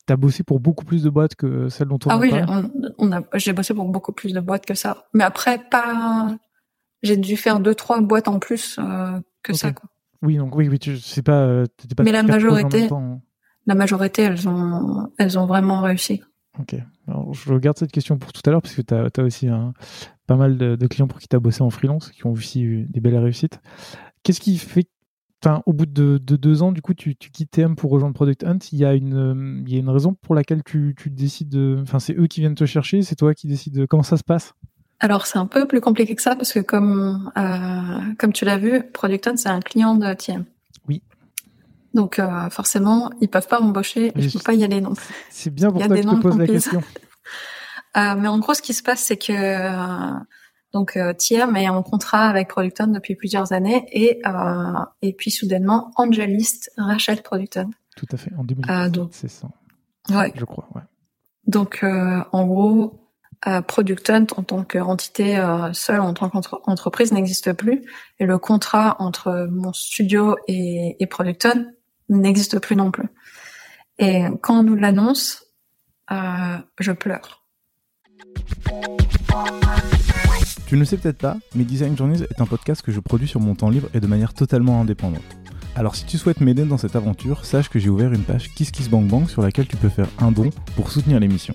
as 0.09 0.15
bossé 0.15 0.43
pour 0.43 0.59
beaucoup 0.59 0.85
plus 0.85 1.03
de 1.03 1.09
boîtes 1.09 1.35
que 1.35 1.69
celles 1.69 1.87
dont 1.87 1.99
on 2.05 2.09
Ah 2.09 2.17
oui, 2.17 2.31
on, 2.97 3.09
j'ai 3.35 3.53
bossé 3.53 3.73
pour 3.73 3.85
beaucoup 3.85 4.11
plus 4.11 4.33
de 4.33 4.39
boîtes 4.39 4.65
que 4.65 4.73
ça. 4.73 5.07
Mais 5.13 5.23
après, 5.23 5.59
pas. 5.69 6.35
J'ai 7.03 7.15
dû 7.15 7.37
faire 7.37 7.59
deux, 7.59 7.75
trois 7.75 8.01
boîtes 8.01 8.27
en 8.27 8.39
plus 8.39 8.79
euh, 8.79 9.19
que 9.43 9.53
ça. 9.53 9.71
Quoi. 9.71 9.89
Oui, 10.23 10.37
donc 10.37 10.55
oui, 10.55 10.67
oui, 10.67 10.79
tu 10.79 10.97
sais 10.97 11.21
pas, 11.21 11.63
pas. 11.95 12.03
Mais 12.03 12.11
la 12.11 12.23
majorité, 12.23 12.89
la 13.67 13.75
majorité, 13.75 14.23
elles 14.23 14.49
ont, 14.49 15.11
elles 15.19 15.37
ont 15.37 15.45
vraiment 15.45 15.81
réussi. 15.81 16.23
Ok. 16.59 16.75
Alors, 17.07 17.33
je 17.33 17.53
regarde 17.53 17.77
cette 17.77 17.91
question 17.91 18.17
pour 18.17 18.33
tout 18.33 18.41
à 18.45 18.51
l'heure, 18.51 18.61
parce 18.61 18.75
que 18.75 18.81
tu 18.81 18.93
as, 18.93 19.23
aussi 19.23 19.47
un, 19.47 19.73
pas 20.25 20.35
mal 20.35 20.57
de, 20.57 20.87
clients 20.87 21.07
pour 21.07 21.19
qui 21.19 21.27
tu 21.27 21.35
as 21.35 21.39
bossé 21.39 21.61
en 21.61 21.69
freelance, 21.69 22.11
qui 22.11 22.25
ont 22.25 22.31
aussi 22.31 22.63
eu 22.63 22.85
des 22.89 22.99
belles 22.99 23.17
réussites. 23.17 23.59
Qu'est-ce 24.23 24.39
qui 24.39 24.57
fait 24.57 24.87
Enfin, 25.45 25.61
au 25.67 25.73
bout 25.73 25.85
de, 25.85 26.17
deux 26.17 26.63
ans, 26.63 26.71
du 26.71 26.81
coup, 26.81 26.95
tu, 26.95 27.15
quittes 27.15 27.51
TM 27.51 27.75
pour 27.75 27.91
rejoindre 27.91 28.15
Product 28.15 28.43
Hunt. 28.43 28.57
Il 28.71 28.79
y 28.79 28.85
a 28.85 28.95
une, 28.95 29.63
il 29.67 29.71
y 29.71 29.77
a 29.77 29.79
une 29.79 29.89
raison 29.89 30.15
pour 30.15 30.33
laquelle 30.33 30.63
tu, 30.63 30.95
décides 31.05 31.49
de. 31.49 31.77
Enfin, 31.83 31.99
c'est 31.99 32.17
eux 32.17 32.25
qui 32.25 32.39
viennent 32.39 32.55
te 32.55 32.65
chercher, 32.65 33.03
c'est 33.03 33.15
toi 33.15 33.35
qui 33.35 33.47
décides. 33.47 33.85
Comment 33.85 34.01
ça 34.01 34.17
se 34.17 34.23
passe? 34.23 34.53
Alors, 34.99 35.27
c'est 35.27 35.37
un 35.37 35.45
peu 35.45 35.67
plus 35.67 35.79
compliqué 35.79 36.15
que 36.15 36.23
ça 36.23 36.35
parce 36.35 36.51
que, 36.51 36.59
comme, 36.59 37.31
euh, 37.37 38.13
comme 38.17 38.33
tu 38.33 38.45
l'as 38.45 38.57
vu, 38.57 38.81
Product 38.91 39.27
Hunt, 39.27 39.37
c'est 39.37 39.49
un 39.49 39.59
client 39.59 39.93
de 39.93 40.11
TM. 40.15 40.43
Donc, 41.97 42.19
euh, 42.19 42.49
forcément, 42.49 43.09
ils 43.21 43.27
peuvent 43.27 43.47
pas 43.47 43.59
m'embaucher. 43.59 44.11
Je 44.15 44.29
peux 44.37 44.43
pas 44.43 44.53
y 44.53 44.63
aller 44.63 44.81
non 44.81 44.93
plus. 44.93 45.05
C'est 45.29 45.53
bien 45.53 45.71
pour 45.71 45.81
ça 45.81 45.89
que 45.89 45.97
je 45.97 46.01
te 46.01 46.15
pose 46.15 46.37
la 46.37 46.47
question. 46.47 46.81
euh, 47.97 48.15
mais 48.17 48.27
en 48.27 48.39
gros, 48.39 48.53
ce 48.53 48.61
qui 48.61 48.73
se 48.73 48.83
passe, 48.83 49.01
c'est 49.01 49.17
que 49.17 49.33
donc 50.73 50.97
euh, 50.97 51.13
est 51.19 51.69
en 51.69 51.83
contrat 51.83 52.27
avec 52.29 52.49
Producton 52.49 52.87
depuis 52.87 53.15
plusieurs 53.15 53.53
années 53.53 53.85
et 53.91 54.21
euh, 54.27 54.79
et 55.01 55.13
puis 55.13 55.31
soudainement 55.31 55.91
Angelist 55.95 56.71
rachète 56.77 57.23
Producton. 57.23 57.71
Tout 57.95 58.05
à 58.11 58.17
fait 58.17 58.31
en 58.37 58.43
2017, 58.43 58.97
euh, 58.97 59.05
c'est 59.11 59.29
ça. 59.29 59.47
Ouais. 60.09 60.31
Je 60.35 60.45
crois. 60.45 60.67
Ouais. 60.75 60.81
Donc 61.47 61.79
euh, 61.83 62.21
en 62.31 62.45
gros, 62.45 62.99
euh, 63.47 63.61
Producton 63.61 64.27
en 64.35 64.43
tant 64.43 64.63
qu'entité 64.63 65.37
euh, 65.39 65.71
seule 65.73 66.01
en 66.01 66.13
tant 66.13 66.29
qu'entreprise 66.29 67.11
n'existe 67.11 67.53
plus 67.53 67.81
et 68.19 68.25
le 68.25 68.37
contrat 68.37 68.97
entre 68.99 69.47
mon 69.49 69.73
studio 69.73 70.35
et, 70.47 70.97
et 70.99 71.07
Producton 71.07 71.65
n'existe 72.09 72.59
plus 72.59 72.75
non 72.75 72.91
plus. 72.91 73.07
Et 73.99 74.25
quand 74.41 74.59
on 74.59 74.63
nous 74.63 74.75
l'annonce, 74.75 75.45
je 76.09 76.91
pleure. 76.91 77.45
Tu 80.67 80.75
ne 80.75 80.79
le 80.79 80.85
sais 80.85 80.97
peut-être 80.97 81.17
pas, 81.17 81.37
mais 81.55 81.63
Design 81.63 81.95
Journeys 81.95 82.23
est 82.23 82.41
un 82.41 82.45
podcast 82.45 82.81
que 82.81 82.91
je 82.91 82.99
produis 82.99 83.27
sur 83.27 83.39
mon 83.39 83.55
temps 83.55 83.69
libre 83.69 83.89
et 83.93 83.99
de 83.99 84.07
manière 84.07 84.33
totalement 84.33 84.81
indépendante. 84.81 85.23
Alors 85.75 85.95
si 85.95 86.05
tu 86.05 86.17
souhaites 86.17 86.41
m'aider 86.41 86.65
dans 86.65 86.77
cette 86.77 86.95
aventure, 86.95 87.45
sache 87.45 87.69
que 87.69 87.79
j'ai 87.79 87.89
ouvert 87.89 88.11
une 88.11 88.23
page 88.23 88.53
KissKissBankBank 88.55 89.29
sur 89.29 89.41
laquelle 89.41 89.67
tu 89.67 89.77
peux 89.77 89.89
faire 89.89 90.07
un 90.19 90.31
don 90.31 90.49
pour 90.75 90.91
soutenir 90.91 91.19
l'émission. 91.19 91.53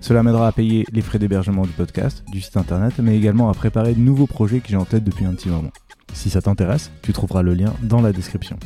Cela 0.00 0.22
m'aidera 0.22 0.46
à 0.46 0.52
payer 0.52 0.86
les 0.92 1.02
frais 1.02 1.18
d'hébergement 1.18 1.62
du 1.62 1.72
podcast, 1.72 2.24
du 2.30 2.40
site 2.40 2.56
internet, 2.56 2.94
mais 3.00 3.16
également 3.16 3.50
à 3.50 3.54
préparer 3.54 3.94
de 3.94 4.00
nouveaux 4.00 4.28
projets 4.28 4.60
que 4.60 4.68
j'ai 4.68 4.76
en 4.76 4.84
tête 4.84 5.02
depuis 5.02 5.24
un 5.24 5.34
petit 5.34 5.48
moment. 5.48 5.72
Si 6.12 6.30
ça 6.30 6.42
t'intéresse, 6.42 6.90
tu 7.02 7.12
trouveras 7.12 7.42
le 7.42 7.54
lien 7.54 7.74
dans 7.82 8.00
la 8.00 8.12
description. 8.12 8.58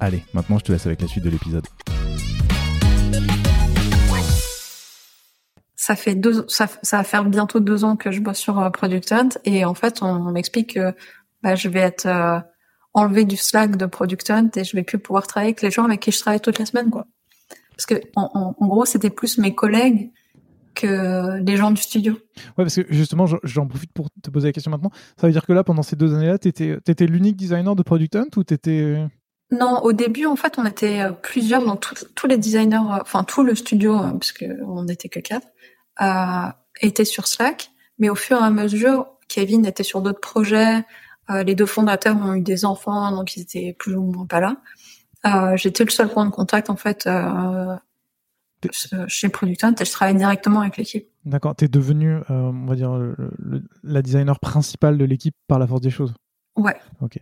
Allez, 0.00 0.22
maintenant 0.34 0.58
je 0.58 0.64
te 0.64 0.72
laisse 0.72 0.86
avec 0.86 1.00
la 1.00 1.08
suite 1.08 1.24
de 1.24 1.30
l'épisode. 1.30 1.66
ça 5.90 5.96
fait 5.96 6.14
deux, 6.14 6.44
ça, 6.46 6.68
va 6.92 7.02
faire 7.02 7.24
bientôt 7.24 7.58
deux 7.58 7.84
ans 7.84 7.96
que 7.96 8.12
je 8.12 8.20
bosse 8.20 8.38
sur 8.38 8.60
euh, 8.60 8.70
Product 8.70 9.10
Hunt 9.10 9.28
et 9.44 9.64
en 9.64 9.74
fait 9.74 10.02
on, 10.02 10.30
m'explique 10.30 10.74
que 10.74 10.94
bah, 11.42 11.56
je 11.56 11.68
vais 11.68 11.80
être 11.80 12.06
euh, 12.06 12.38
enlevé 12.92 13.24
du 13.24 13.36
Slack 13.36 13.76
de 13.76 13.86
Product 13.86 14.30
Hunt 14.30 14.50
et 14.56 14.62
je 14.62 14.76
vais 14.76 14.84
plus 14.84 14.98
pouvoir 14.98 15.26
travailler 15.26 15.48
avec 15.48 15.62
les 15.62 15.70
gens 15.72 15.84
avec 15.84 16.00
qui 16.00 16.12
je 16.12 16.20
travaille 16.20 16.40
toute 16.40 16.60
la 16.60 16.66
semaine 16.66 16.90
quoi. 16.90 17.06
Parce 17.70 17.86
que 17.86 17.94
en, 18.14 18.54
gros 18.60 18.84
c'était 18.84 19.10
plus 19.10 19.38
mes 19.38 19.54
collègues 19.54 20.12
que 20.74 21.40
les 21.42 21.56
gens 21.56 21.70
du 21.70 21.80
studio. 21.80 22.14
Ouais 22.56 22.64
parce 22.64 22.76
que 22.76 22.82
justement 22.90 23.26
j'en 23.42 23.66
profite 23.66 23.92
pour 23.92 24.08
te 24.22 24.30
poser 24.30 24.48
la 24.48 24.52
question 24.52 24.70
maintenant. 24.70 24.90
Ça 25.16 25.26
veut 25.26 25.32
dire 25.32 25.46
que 25.46 25.52
là 25.52 25.64
pendant 25.64 25.82
ces 25.82 25.96
deux 25.96 26.14
années-là 26.14 26.38
t'étais 26.38 26.78
étais, 26.86 27.06
l'unique 27.06 27.36
designer 27.36 27.74
de 27.74 27.82
Product 27.82 28.16
Hunt 28.16 28.28
ou 28.36 28.44
t'étais 28.44 28.80
euh, 28.80 29.06
non, 29.52 29.80
au 29.82 29.92
début, 29.92 30.26
en 30.26 30.36
fait, 30.36 30.58
on 30.58 30.64
était 30.64 31.02
plusieurs, 31.22 31.64
donc 31.64 31.84
tous 32.14 32.26
les 32.28 32.38
designers, 32.38 32.78
enfin 32.78 33.24
tout 33.24 33.42
le 33.42 33.56
studio, 33.56 33.98
parce 33.98 34.30
qu'on 34.30 34.84
n'était 34.84 35.08
que 35.08 35.18
quatre, 35.18 35.48
euh, 36.00 36.46
était 36.80 37.04
sur 37.04 37.26
Slack, 37.26 37.70
mais 37.98 38.08
au 38.08 38.14
fur 38.14 38.38
et 38.38 38.44
à 38.44 38.50
mesure, 38.50 39.06
Kevin 39.28 39.66
était 39.66 39.82
sur 39.82 40.02
d'autres 40.02 40.20
projets. 40.20 40.84
Euh, 41.30 41.42
les 41.42 41.54
deux 41.54 41.66
fondateurs 41.66 42.16
ont 42.16 42.34
eu 42.34 42.42
des 42.42 42.64
enfants, 42.64 43.10
donc 43.12 43.36
ils 43.36 43.42
étaient 43.42 43.74
plus 43.78 43.94
ou 43.96 44.02
moins 44.02 44.26
pas 44.26 44.40
là. 44.40 44.56
Euh, 45.26 45.56
J'étais 45.56 45.84
le 45.84 45.90
seul 45.90 46.08
point 46.08 46.24
de 46.24 46.30
contact 46.30 46.70
en 46.70 46.76
fait 46.76 47.08
euh, 48.92 49.04
chez 49.08 49.28
Productant 49.28 49.74
et 49.80 49.84
je 49.84 49.90
travaille 49.90 50.16
directement 50.16 50.60
avec 50.60 50.76
l'équipe. 50.76 51.06
D'accord, 51.24 51.54
tu 51.56 51.64
es 51.64 51.68
devenu, 51.68 52.14
euh, 52.14 52.22
on 52.28 52.66
va 52.66 52.74
dire, 52.74 52.94
le, 52.94 53.14
la 53.82 54.02
designer 54.02 54.38
principale 54.40 54.98
de 54.98 55.04
l'équipe 55.04 55.34
par 55.48 55.58
la 55.58 55.66
force 55.66 55.80
des 55.80 55.90
choses. 55.90 56.14
Ouais. 56.56 56.76
Ok. 57.00 57.18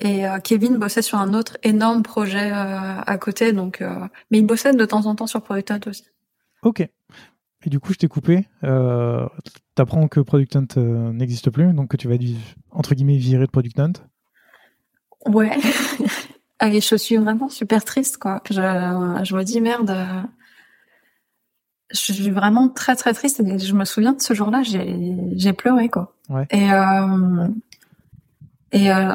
Et 0.00 0.26
euh, 0.26 0.38
Kevin 0.38 0.76
bossait 0.78 1.02
sur 1.02 1.18
un 1.18 1.34
autre 1.34 1.56
énorme 1.62 2.02
projet 2.02 2.50
à 2.50 3.18
côté, 3.18 3.52
donc 3.52 3.82
mais 4.30 4.38
il 4.38 4.46
bossait 4.46 4.72
de 4.72 4.84
temps 4.84 5.06
en 5.06 5.14
temps 5.14 5.26
sur 5.26 5.42
Productant 5.42 5.78
aussi. 5.86 6.04
Ok. 6.62 6.88
Et 7.66 7.70
du 7.70 7.80
coup, 7.80 7.92
je 7.92 7.98
t'ai 7.98 8.08
coupé. 8.08 8.46
Euh, 8.62 9.26
T'apprends 9.74 10.06
que 10.06 10.20
Product 10.20 10.56
Hunt 10.56 10.66
euh, 10.76 11.12
n'existe 11.12 11.50
plus, 11.50 11.72
donc 11.72 11.88
que 11.88 11.96
tu 11.96 12.08
vas 12.08 12.16
entre 12.70 12.94
guillemets 12.94 13.16
virer 13.16 13.46
de 13.46 13.50
Product 13.50 13.78
Hunt. 13.80 13.92
Ouais. 15.26 15.56
Et 16.62 16.80
je 16.80 16.94
suis 16.94 17.16
vraiment 17.16 17.48
super 17.48 17.84
triste, 17.84 18.18
quoi. 18.18 18.42
Je, 18.48 18.54
je 18.54 19.34
me 19.36 19.42
dis 19.42 19.60
merde. 19.60 19.90
Euh, 21.94 21.98
je 22.06 22.12
suis 22.12 22.30
vraiment 22.30 22.68
très 22.68 22.96
très 22.96 23.14
triste. 23.14 23.40
Et 23.40 23.58
je 23.58 23.74
me 23.74 23.84
souviens 23.84 24.12
de 24.12 24.22
ce 24.22 24.34
jour-là, 24.34 24.62
j'ai 24.62 25.52
pleuré, 25.52 25.88
quoi. 25.88 26.14
Ouais. 26.28 26.46
Et 26.50 26.72
euh, 26.72 27.48
et 28.72 28.90
euh, 28.90 29.14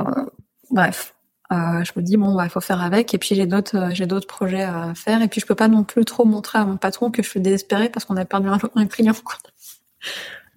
bref, 0.72 1.14
euh, 1.52 1.84
je 1.84 1.92
me 1.96 2.02
dis 2.02 2.16
bon, 2.16 2.34
bah, 2.36 2.46
il 2.46 2.50
faut 2.50 2.62
faire 2.62 2.82
avec. 2.82 3.14
Et 3.14 3.18
puis 3.18 3.36
j'ai 3.36 3.46
d'autres, 3.46 3.78
euh, 3.78 3.90
j'ai 3.92 4.06
d'autres 4.06 4.28
projets 4.28 4.64
à 4.64 4.94
faire. 4.96 5.22
Et 5.22 5.28
puis 5.28 5.42
je 5.42 5.46
peux 5.46 5.56
pas 5.56 5.68
non 5.68 5.84
plus 5.84 6.06
trop 6.06 6.26
montrer 6.26 6.60
à 6.60 6.66
mon 6.66 6.78
patron 6.78 7.12
que 7.12 7.22
je 7.22 7.30
suis 7.30 7.42
désespérée 7.42 7.90
parce 7.90 8.06
qu'on 8.06 8.18
a 8.18 8.26
perdu 8.26 8.48
un, 8.76 8.86
client. 8.88 9.14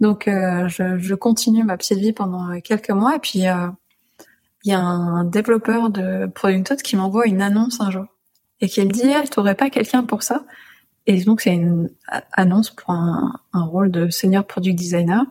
Donc 0.00 0.28
euh, 0.28 0.68
je, 0.68 0.98
je, 0.98 1.14
continue 1.14 1.64
ma 1.64 1.76
petite 1.76 1.98
vie 1.98 2.12
pendant 2.12 2.60
quelques 2.60 2.90
mois. 2.90 3.16
Et 3.16 3.18
puis 3.18 3.40
il 3.40 3.44
y 4.64 4.72
a 4.72 4.80
un 4.80 5.24
développeur 5.24 5.90
de 5.90 6.26
Product 6.26 6.82
qui 6.82 6.96
m'envoie 6.96 7.26
une 7.26 7.42
annonce 7.42 7.80
un 7.80 7.90
jour 7.90 8.06
et 8.60 8.68
qui 8.68 8.80
me 8.84 8.92
dit, 8.92 9.08
elle, 9.08 9.28
t'aurais 9.28 9.56
pas 9.56 9.70
quelqu'un 9.70 10.04
pour 10.04 10.22
ça? 10.22 10.44
Et 11.06 11.22
donc 11.24 11.40
c'est 11.40 11.54
une 11.54 11.90
annonce 12.32 12.70
pour 12.70 12.90
un, 12.90 13.40
un 13.52 13.64
rôle 13.64 13.90
de 13.90 14.10
senior 14.10 14.44
product 14.46 14.76
designer. 14.76 15.24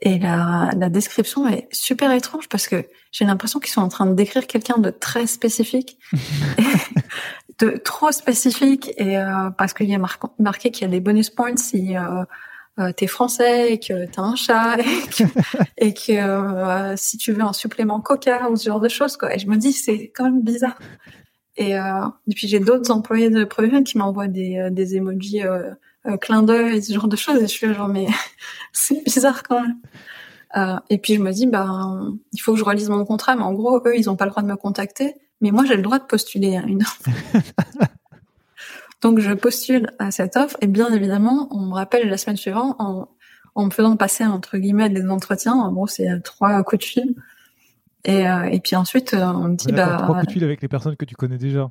Et 0.00 0.18
la, 0.18 0.70
la, 0.76 0.90
description 0.90 1.48
est 1.48 1.66
super 1.72 2.12
étrange 2.12 2.48
parce 2.48 2.68
que 2.68 2.86
j'ai 3.10 3.24
l'impression 3.24 3.58
qu'ils 3.58 3.72
sont 3.72 3.80
en 3.80 3.88
train 3.88 4.06
de 4.06 4.14
décrire 4.14 4.46
quelqu'un 4.46 4.78
de 4.78 4.90
très 4.90 5.26
spécifique, 5.26 5.98
de 7.58 7.70
trop 7.70 8.12
spécifique, 8.12 8.92
et 8.96 9.18
euh, 9.18 9.50
parce 9.58 9.72
qu'il 9.72 9.88
y 9.88 9.96
a 9.96 10.00
marqué 10.38 10.70
qu'il 10.70 10.82
y 10.82 10.84
a 10.84 10.90
des 10.92 11.00
bonus 11.00 11.30
points 11.30 11.56
si 11.56 11.96
euh, 11.96 12.22
euh, 12.78 12.92
t'es 12.92 13.08
français 13.08 13.72
et 13.72 13.80
que 13.80 14.06
t'as 14.06 14.22
un 14.22 14.36
chat 14.36 14.76
et 15.78 15.92
que, 15.92 16.12
euh, 16.12 16.94
si 16.96 17.18
tu 17.18 17.32
veux 17.32 17.42
un 17.42 17.52
supplément 17.52 18.00
Coca 18.00 18.48
ou 18.50 18.56
ce 18.56 18.68
genre 18.68 18.78
de 18.78 18.88
choses 18.88 19.16
quoi. 19.16 19.34
Et 19.34 19.38
je 19.40 19.48
me 19.48 19.56
dis 19.56 19.72
c'est 19.72 20.12
quand 20.14 20.24
même 20.24 20.42
bizarre. 20.42 20.78
Et, 21.58 21.72
et 21.72 22.34
puis 22.34 22.46
j'ai 22.46 22.60
d'autres 22.60 22.90
employés 22.92 23.30
de 23.30 23.42
Provision 23.44 23.82
qui 23.82 23.98
m'envoient 23.98 24.28
des, 24.28 24.68
des 24.70 24.94
emojis 24.96 25.42
euh, 26.08 26.16
clin 26.16 26.42
d'œil, 26.42 26.82
ce 26.82 26.92
genre 26.92 27.08
de 27.08 27.16
choses. 27.16 27.38
Et 27.38 27.42
je 27.42 27.52
suis 27.52 27.74
genre, 27.74 27.88
mais 27.88 28.06
c'est 28.72 29.02
bizarre 29.04 29.42
quand 29.42 29.60
même. 29.60 29.78
Euh, 30.56 30.78
et 30.88 30.98
puis 30.98 31.14
je 31.14 31.20
me 31.20 31.32
dis, 31.32 31.46
bah, 31.46 31.68
il 32.32 32.38
faut 32.38 32.52
que 32.52 32.58
je 32.58 32.64
relise 32.64 32.88
mon 32.88 33.04
contrat, 33.04 33.36
mais 33.36 33.42
en 33.42 33.52
gros, 33.52 33.82
eux, 33.86 33.96
ils 33.96 34.08
ont 34.08 34.16
pas 34.16 34.24
le 34.24 34.30
droit 34.30 34.42
de 34.42 34.48
me 34.48 34.56
contacter, 34.56 35.14
mais 35.40 35.50
moi, 35.50 35.64
j'ai 35.66 35.76
le 35.76 35.82
droit 35.82 35.98
de 35.98 36.04
postuler 36.04 36.56
à 36.56 36.62
une 36.62 36.82
offre. 36.82 37.02
Donc 39.02 39.20
je 39.20 39.32
postule 39.32 39.92
à 39.98 40.10
cette 40.10 40.36
offre, 40.36 40.56
et 40.60 40.66
bien 40.66 40.92
évidemment, 40.92 41.48
on 41.50 41.66
me 41.66 41.74
rappelle 41.74 42.08
la 42.08 42.16
semaine 42.16 42.36
suivante 42.36 42.74
en, 42.78 43.08
en 43.54 43.66
me 43.66 43.70
faisant 43.70 43.96
passer 43.96 44.24
entre 44.24 44.58
guillemets 44.58 44.88
des 44.88 45.06
entretiens. 45.08 45.54
En 45.54 45.72
gros, 45.72 45.86
c'est 45.86 46.08
trois 46.22 46.62
coups 46.64 46.80
de 46.80 46.84
fil. 46.84 47.14
Et, 48.04 48.28
euh, 48.28 48.44
et 48.44 48.60
puis 48.60 48.76
ensuite, 48.76 49.14
euh, 49.14 49.24
on 49.26 49.48
me 49.48 49.56
dit, 49.56 49.72
bah, 49.72 49.98
trois 50.02 50.14
coups 50.16 50.26
de 50.26 50.32
fil 50.32 50.44
avec 50.44 50.62
les 50.62 50.68
personnes 50.68 50.96
que 50.96 51.04
tu 51.04 51.14
connais 51.14 51.38
déjà. 51.38 51.70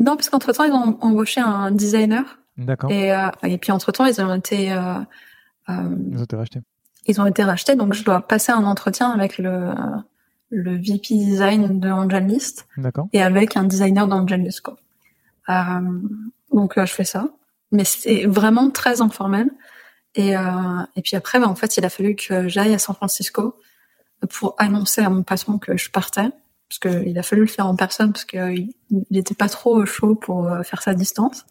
Non, 0.00 0.16
parce 0.16 0.28
qu'entre 0.28 0.52
temps, 0.52 0.64
ils 0.64 0.72
ont 0.72 0.98
embauché 1.00 1.40
un 1.40 1.70
designer 1.70 2.38
D'accord. 2.58 2.90
Et, 2.90 3.12
euh, 3.12 3.28
et 3.42 3.58
puis 3.58 3.72
entre 3.72 3.92
temps, 3.92 4.06
ils 4.06 4.20
ont 4.20 4.34
été 4.34 4.72
euh, 4.72 4.98
euh, 5.68 5.96
ils 6.10 6.18
ont 6.18 6.24
été 6.24 6.36
rachetés. 6.36 6.60
Ils 7.06 7.20
ont 7.20 7.26
été 7.26 7.44
rachetés, 7.44 7.76
donc 7.76 7.92
je 7.94 8.04
dois 8.04 8.26
passer 8.26 8.52
un 8.52 8.64
entretien 8.64 9.10
avec 9.10 9.38
le 9.38 9.72
le 10.50 10.76
VP 10.76 11.14
design 11.14 11.80
de 11.80 11.88
AngelList 11.88 12.68
D'accord. 12.76 13.08
et 13.12 13.20
avec 13.20 13.56
un 13.56 13.64
designer 13.64 14.06
d'AngelList. 14.06 14.60
Quoi. 14.60 14.76
Euh, 15.48 15.54
donc 16.52 16.74
je 16.76 16.86
fais 16.86 17.04
ça, 17.04 17.28
mais 17.72 17.84
c'est 17.84 18.26
vraiment 18.26 18.70
très 18.70 19.00
informel. 19.00 19.50
Et, 20.14 20.36
euh, 20.36 20.40
et 20.94 21.02
puis 21.02 21.16
après, 21.16 21.38
bah, 21.38 21.48
en 21.48 21.56
fait, 21.56 21.76
il 21.76 21.84
a 21.84 21.90
fallu 21.90 22.14
que 22.14 22.48
j'aille 22.48 22.72
à 22.72 22.78
San 22.78 22.94
Francisco 22.94 23.56
pour 24.30 24.54
annoncer 24.58 25.02
à 25.02 25.10
mon 25.10 25.22
patron 25.22 25.58
que 25.58 25.76
je 25.76 25.90
partais, 25.90 26.28
parce 26.68 26.78
qu'il 26.80 27.18
a 27.18 27.22
fallu 27.22 27.42
le 27.42 27.48
faire 27.48 27.66
en 27.66 27.76
personne, 27.76 28.12
parce 28.12 28.24
qu'il 28.24 28.72
n'était 29.10 29.34
pas 29.34 29.48
trop 29.48 29.84
chaud 29.86 30.14
pour 30.14 30.50
faire 30.64 30.82
sa 30.82 30.94
distance. 30.94 31.44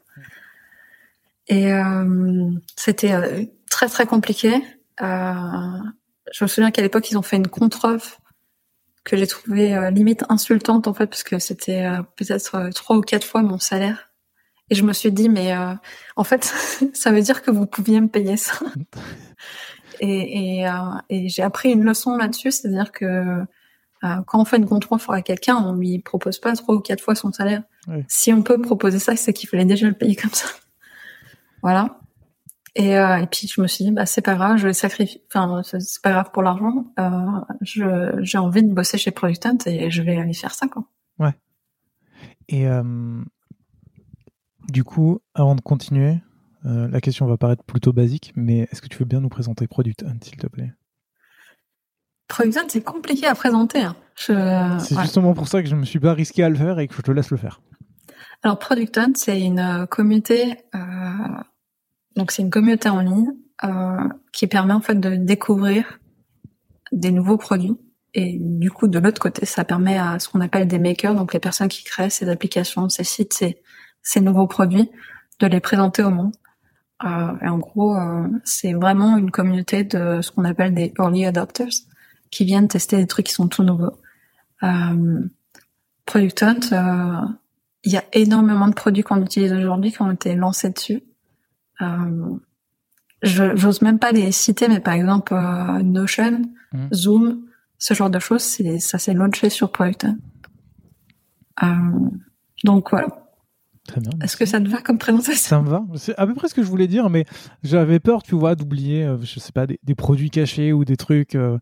Et 1.48 1.72
euh, 1.72 2.50
c'était 2.76 3.14
euh, 3.14 3.44
très 3.70 3.88
très 3.88 4.06
compliqué. 4.06 4.54
Euh, 5.02 5.34
je 6.32 6.44
me 6.44 6.48
souviens 6.48 6.72
qu'à 6.72 6.82
l'époque 6.82 7.10
ils 7.12 7.18
ont 7.18 7.22
fait 7.22 7.38
une 7.38 7.48
contre-offre 7.48 8.20
que 9.04 9.16
j'ai 9.16 9.28
trouvé 9.28 9.92
limite 9.92 10.24
insultante 10.30 10.88
en 10.88 10.94
fait 10.96 11.06
parce 11.06 11.22
que 11.22 11.38
c'était 11.38 11.88
peut-être 12.16 12.72
trois 12.74 12.98
ou 12.98 13.02
quatre 13.02 13.26
fois 13.26 13.44
mon 13.44 13.60
salaire. 13.60 14.10
Et 14.72 14.76
je 14.76 14.84
me 14.84 14.94
suis 14.94 15.12
dit, 15.12 15.30
mais 15.30 15.56
euh, 15.56 15.74
en 16.16 16.24
fait, 16.24 16.44
ça 16.94 17.12
veut 17.12 17.22
dire 17.22 17.42
que 17.42 17.52
vous 17.52 17.66
pouviez 17.66 18.02
me 18.02 18.08
payer 18.08 18.38
ça. 18.38 18.60
et, 20.00 20.58
et, 20.60 20.68
euh, 20.68 20.72
et 21.10 21.30
j'ai 21.30 21.44
appris 21.44 21.72
une 21.72 21.84
leçon 21.84 22.18
là-dessus, 22.18 22.52
c'est-à-dire 22.52 22.92
que 22.92 23.06
euh, 23.06 23.44
quand 24.28 24.40
on 24.40 24.46
fait 24.46 24.58
une 24.58 24.66
contre-offre 24.66 25.12
à 25.12 25.22
quelqu'un, 25.22 25.58
on 25.58 25.74
lui 25.74 26.00
propose 26.00 26.40
pas 26.40 26.56
trois 26.56 26.76
ou 26.76 26.80
quatre 26.80 27.02
fois 27.02 27.16
son 27.16 27.32
salaire. 27.32 27.64
Si 28.08 28.34
on 28.34 28.42
peut 28.42 28.60
proposer 28.60 29.00
ça, 29.00 29.16
c'est 29.16 29.32
qu'il 29.34 29.48
fallait 29.48 29.66
déjà 29.66 29.88
le 29.88 29.94
payer 29.94 30.16
comme 30.16 30.32
ça. 30.32 30.48
voilà. 31.62 32.00
Et, 32.76 32.98
euh, 32.98 33.18
et 33.18 33.28
puis 33.28 33.48
je 33.48 33.62
me 33.62 33.68
suis 33.68 33.86
dit, 33.86 33.92
bah 33.92 34.06
c'est 34.06 34.22
pas 34.22 34.36
grave, 34.36 34.58
je 34.58 34.68
vais 34.68 34.74
sacrifier. 34.74 35.24
Enfin, 35.34 35.62
c'est 35.64 36.02
pas 36.02 36.12
grave 36.12 36.32
pour 36.32 36.44
l'argent. 36.44 36.86
Je 37.62 38.20
j'ai 38.22 38.38
envie 38.38 38.64
de 38.64 38.74
bosser 38.74 38.98
chez 38.98 39.12
Product 39.12 39.46
Hunt 39.46 39.58
et 39.66 39.90
je 39.90 40.02
vais 40.02 40.18
aller 40.18 40.34
faire 40.34 40.54
ça 40.54 40.68
quoi. 40.68 40.84
Ouais. 41.20 41.34
Et 42.50 42.68
du 44.68 44.84
coup, 44.84 45.20
avant 45.34 45.56
de 45.56 45.62
continuer, 45.62 46.18
euh, 46.66 46.88
la 46.88 47.02
question 47.02 47.26
va 47.26 47.38
paraître 47.38 47.64
plutôt 47.64 47.94
basique, 47.94 48.32
mais 48.36 48.68
est-ce 48.72 48.82
que 48.82 48.88
tu 48.88 48.98
veux 48.98 49.06
bien 49.06 49.22
nous 49.22 49.30
présenter 49.30 49.68
Product 49.68 50.04
Hunt, 50.04 50.18
s'il 50.22 50.38
te 50.38 50.48
plaît? 50.48 50.74
Product 52.28 52.58
Hunt, 52.58 52.66
c'est 52.70 52.84
compliqué 52.84 53.28
à 53.28 53.36
présenter. 53.36 53.82
Hein. 53.82 53.96
C'est 54.16 55.00
justement 55.00 55.34
pour 55.34 55.48
ça 55.48 55.62
que 55.62 55.70
je 55.70 55.76
me 55.76 55.86
suis 55.86 56.00
pas 56.00 56.14
risqué 56.14 56.44
à 56.44 56.50
le 56.50 56.56
faire 56.56 56.80
et 56.80 56.88
que 56.88 56.96
je 56.96 57.02
te 57.02 57.12
laisse 57.12 57.30
le 57.30 57.38
faire. 57.38 57.62
Alors 58.42 58.58
Product 58.58 58.98
Hunt, 58.98 59.14
c'est 59.16 59.42
une 59.42 59.60
euh, 59.60 59.86
communauté, 59.86 60.58
euh, 60.74 60.80
donc 62.16 62.32
c'est 62.32 62.42
une 62.42 62.50
communauté 62.50 62.90
en 62.90 63.02
ligne 63.02 63.32
qui 64.32 64.48
permet 64.48 64.74
en 64.74 64.82
fait 64.82 65.00
de 65.00 65.16
découvrir 65.16 66.00
des 66.92 67.12
nouveaux 67.12 67.38
produits. 67.38 67.78
Et 68.14 68.38
du 68.40 68.70
coup, 68.70 68.88
de 68.88 69.00
l'autre 69.00 69.20
côté, 69.20 69.46
ça 69.46 69.66
permet 69.66 69.98
à 69.98 70.20
ce 70.20 70.30
qu'on 70.30 70.42
appelle 70.42 70.68
des 70.68 70.78
makers, 70.78 71.16
donc 71.16 71.34
les 71.34 71.40
personnes 71.40 71.68
qui 71.68 71.84
créent 71.84 72.10
ces 72.10 72.30
applications, 72.30 72.88
ces 72.90 73.04
sites, 73.04 73.34
ces, 73.34 73.62
ces 74.04 74.22
nouveaux 74.22 74.48
produits, 74.48 74.92
de 75.40 75.48
les 75.48 75.60
présenter 75.60 76.04
au 76.04 76.12
monde. 76.12 76.34
Euh, 77.04 77.34
et 77.42 77.48
en 77.48 77.58
gros, 77.58 77.96
euh, 77.96 78.28
c'est 78.44 78.74
vraiment 78.74 79.18
une 79.18 79.32
communauté 79.32 79.84
de 79.84 80.22
ce 80.22 80.32
qu'on 80.32 80.46
appelle 80.46 80.74
des 80.74 80.94
early 80.98 81.26
adopters 81.26 81.74
qui 82.32 82.46
viennent 82.46 82.68
tester 82.68 82.98
des 82.98 83.08
trucs 83.08 83.28
qui 83.28 83.34
sont 83.34 83.48
tout 83.48 83.64
nouveaux. 83.64 83.98
Euh, 84.64 85.22
Product 86.06 86.44
Hunt, 86.44 86.60
euh, 86.72 87.28
il 87.84 87.92
y 87.92 87.98
a 87.98 88.04
énormément 88.14 88.68
de 88.68 88.74
produits 88.74 89.04
qu'on 89.04 89.22
utilise 89.22 89.52
aujourd'hui 89.52 89.92
qui 89.92 90.02
ont 90.02 90.12
été 90.12 90.36
lancés 90.36 90.70
dessus. 90.70 91.04
Euh, 91.82 92.38
J'ose 93.22 93.82
même 93.82 93.98
pas 93.98 94.12
les 94.12 94.32
citer, 94.32 94.68
mais 94.68 94.80
par 94.80 94.94
exemple 94.94 95.34
euh, 95.34 95.82
Notion, 95.82 96.44
mmh. 96.74 96.88
Zoom, 96.94 97.46
ce 97.80 97.94
genre 97.94 98.10
de 98.10 98.20
choses, 98.20 98.44
ça 98.80 99.00
s'est 99.00 99.14
launché 99.14 99.50
sur 99.50 99.72
Product 99.72 100.06
Hunt. 100.06 100.18
Euh, 101.64 102.10
donc 102.64 102.92
voilà. 102.92 103.08
Très 103.88 104.02
bien. 104.02 104.12
Est-ce 104.22 104.36
que 104.36 104.46
ça 104.46 104.60
te 104.60 104.68
va 104.68 104.82
comme 104.82 104.98
présentation 104.98 105.36
Ça 105.36 105.62
me 105.62 105.70
va. 105.70 105.84
C'est 105.96 106.18
à 106.18 106.26
peu 106.26 106.34
près 106.34 106.48
ce 106.48 106.56
que 106.56 106.64
je 106.64 106.68
voulais 106.68 106.88
dire, 106.88 107.10
mais 107.10 107.26
j'avais 107.64 108.00
peur, 108.00 108.24
tu 108.24 108.36
vois, 108.36 108.56
d'oublier, 108.56 109.04
euh, 109.04 109.18
je 109.22 109.40
sais 109.40 109.52
pas, 109.52 109.68
des, 109.68 109.80
des, 109.84 109.96
produits 109.96 110.32
cachés 110.32 110.74
ou 110.74 110.86
des 110.86 110.98
trucs. 110.98 111.36
Euh, 111.36 111.60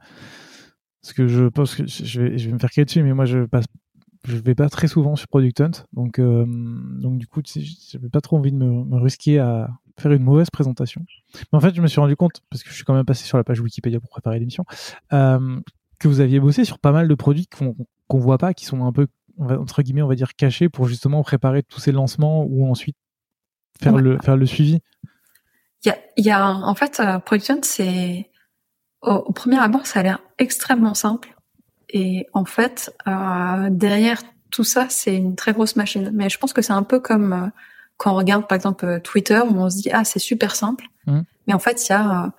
parce 1.02 1.14
que 1.14 1.28
je 1.28 1.46
pense 1.46 1.76
que 1.76 1.86
je 1.86 2.22
vais, 2.22 2.38
je 2.38 2.48
vais 2.48 2.54
me 2.54 2.60
faire 2.60 2.72
crier 2.72 2.86
dessus, 2.86 3.04
mais 3.04 3.14
moi, 3.14 3.26
je 3.26 3.40
passe, 3.40 3.66
je 4.26 4.38
vais 4.38 4.56
pas 4.56 4.70
très 4.70 4.88
souvent 4.88 5.18
sur 5.18 5.28
Product 5.28 5.60
Hunt, 5.60 5.72
donc, 5.92 6.18
euh, 6.18 6.46
donc 6.48 7.18
du 7.18 7.28
coup, 7.28 7.42
j'avais 7.46 8.08
pas 8.08 8.22
trop 8.22 8.38
envie 8.38 8.54
de 8.54 8.58
me, 8.58 8.86
me, 8.86 8.98
risquer 9.02 9.40
à 9.40 9.70
faire 10.00 10.14
une 10.14 10.24
mauvaise 10.24 10.50
présentation. 10.50 11.06
Mais 11.36 11.58
en 11.58 11.60
fait, 11.60 11.76
je 11.76 11.82
me 11.82 11.88
suis 11.88 12.00
rendu 12.00 12.16
compte, 12.16 12.42
parce 12.50 12.64
que 12.64 12.70
je 12.70 12.76
suis 12.76 12.86
quand 12.86 12.94
même 12.94 13.06
passé 13.06 13.26
sur 13.26 13.38
la 13.38 13.44
page 13.44 13.60
Wikipédia 13.60 14.00
pour 14.00 14.10
préparer 14.10 14.40
l'émission, 14.40 14.64
euh, 15.12 15.60
que 16.00 16.08
vous 16.08 16.22
aviez 16.22 16.40
bossé 16.40 16.64
sur 16.64 16.80
pas 16.80 16.94
mal 16.94 17.10
de 17.10 17.16
produits 17.16 17.48
qu'on 17.48 17.76
qu'on 18.08 18.20
voit 18.20 18.38
pas, 18.38 18.54
qui 18.54 18.66
sont 18.66 18.86
un 18.86 18.92
peu 18.92 19.08
entre 19.40 19.82
guillemets, 19.82 20.02
on 20.02 20.08
va 20.08 20.16
dire 20.16 20.36
caché 20.36 20.70
pour 20.70 20.88
justement 20.88 21.24
préparer 21.24 21.64
tous 21.64 21.80
ces 21.80 21.92
lancements 21.92 22.44
ou 22.44 22.70
ensuite 22.70 22.98
faire 23.82 23.94
ouais. 23.94 24.02
le 24.02 24.18
faire 24.20 24.38
le 24.38 24.46
suivi? 24.46 24.80
Il 25.84 25.90
y 25.90 25.92
a, 25.92 25.98
y 26.18 26.32
a 26.32 26.48
en 26.50 26.76
fait 26.76 27.00
euh, 27.00 27.20
Production, 27.20 27.60
c'est 27.64 28.30
au, 29.02 29.12
au, 29.12 29.34
premier 29.34 29.60
abord, 29.60 29.86
ça 29.86 30.00
a 30.00 30.04
l'air 30.04 30.20
extrêmement 30.38 30.94
simple 30.94 31.36
et 31.90 32.28
en 32.34 32.46
fait 32.46 32.96
euh, 33.08 33.70
derrière 33.70 34.22
tout 34.50 34.64
ça, 34.64 34.88
c'est 34.90 35.16
une 35.16 35.36
très 35.36 35.52
grosse 35.52 35.76
machine. 35.76 36.12
Mais 36.14 36.30
je 36.30 36.38
pense 36.38 36.54
que 36.54 36.62
c'est 36.62 36.74
un 36.74 36.84
peu 36.84 37.00
comme 37.00 37.34
euh, 37.34 37.48
quand 37.98 38.14
on 38.14 38.16
regarde 38.16 38.48
par 38.48 38.56
exemple 38.56 39.02
Twitter 39.02 39.40
où 39.40 39.56
on 39.56 39.70
se 39.70 39.78
dit 39.78 39.90
ah 39.92 40.04
c'est 40.04 40.20
super 40.20 40.56
simple, 40.56 40.86
mmh. 41.08 41.22
mais 41.48 41.54
en 41.54 41.60
fait 41.60 41.88
il 41.88 41.92
y 41.92 41.96
a 41.96 42.32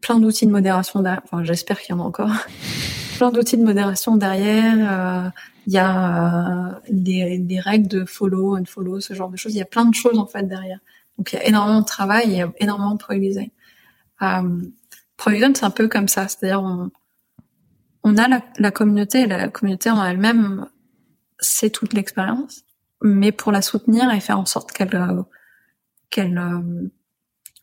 plein 0.00 0.18
d'outils 0.18 0.46
de 0.46 0.52
modération 0.52 1.00
derrière. 1.00 1.22
Enfin, 1.24 1.44
j'espère 1.44 1.80
qu'il 1.80 1.94
y 1.94 1.98
en 1.98 2.02
a 2.02 2.06
encore. 2.06 2.30
plein 3.22 3.30
d'outils 3.30 3.56
de 3.56 3.62
modération 3.62 4.16
derrière. 4.16 5.32
Il 5.68 5.72
y 5.72 5.78
a 5.78 6.68
euh, 6.68 6.80
des, 6.90 7.60
règles 7.60 7.86
de 7.86 8.04
follow, 8.04 8.56
unfollow, 8.56 8.98
ce 8.98 9.14
genre 9.14 9.30
de 9.30 9.36
choses. 9.36 9.54
Il 9.54 9.58
y 9.58 9.62
a 9.62 9.64
plein 9.64 9.84
de 9.84 9.94
choses 9.94 10.18
en 10.18 10.26
fait 10.26 10.42
derrière. 10.42 10.80
Donc 11.16 11.32
il 11.32 11.36
y 11.36 11.38
a 11.38 11.46
énormément 11.46 11.82
de 11.82 11.86
travail, 11.86 12.24
il 12.26 12.36
y 12.36 12.42
a 12.42 12.52
énormément 12.58 12.94
de 12.94 12.98
product 12.98 13.22
design. 13.22 13.50
Euh, 14.22 14.60
c'est 15.24 15.62
un 15.62 15.70
peu 15.70 15.86
comme 15.86 16.08
ça, 16.08 16.26
c'est-à-dire 16.26 16.64
on, 16.64 16.90
on 18.02 18.16
a 18.16 18.26
la, 18.58 18.70
communauté, 18.72 19.26
la 19.26 19.48
communauté 19.48 19.88
en 19.88 20.04
elle-même, 20.04 20.66
c'est 21.38 21.70
toute 21.70 21.92
l'expérience, 21.92 22.64
mais 23.02 23.30
pour 23.30 23.52
la 23.52 23.62
soutenir 23.62 24.12
et 24.12 24.18
faire 24.18 24.40
en 24.40 24.46
sorte 24.46 24.72
qu'elle 24.72 25.24
qu'elle 26.10 26.38
euh, 26.38 26.90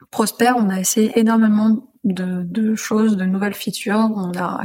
prospère, 0.10 0.56
on 0.56 0.70
a 0.70 0.80
essayé 0.80 1.20
énormément 1.20 1.86
de, 2.06 2.44
de 2.44 2.76
choses, 2.76 3.18
de 3.18 3.26
nouvelles 3.26 3.54
features. 3.54 4.10
On 4.16 4.32
a 4.38 4.64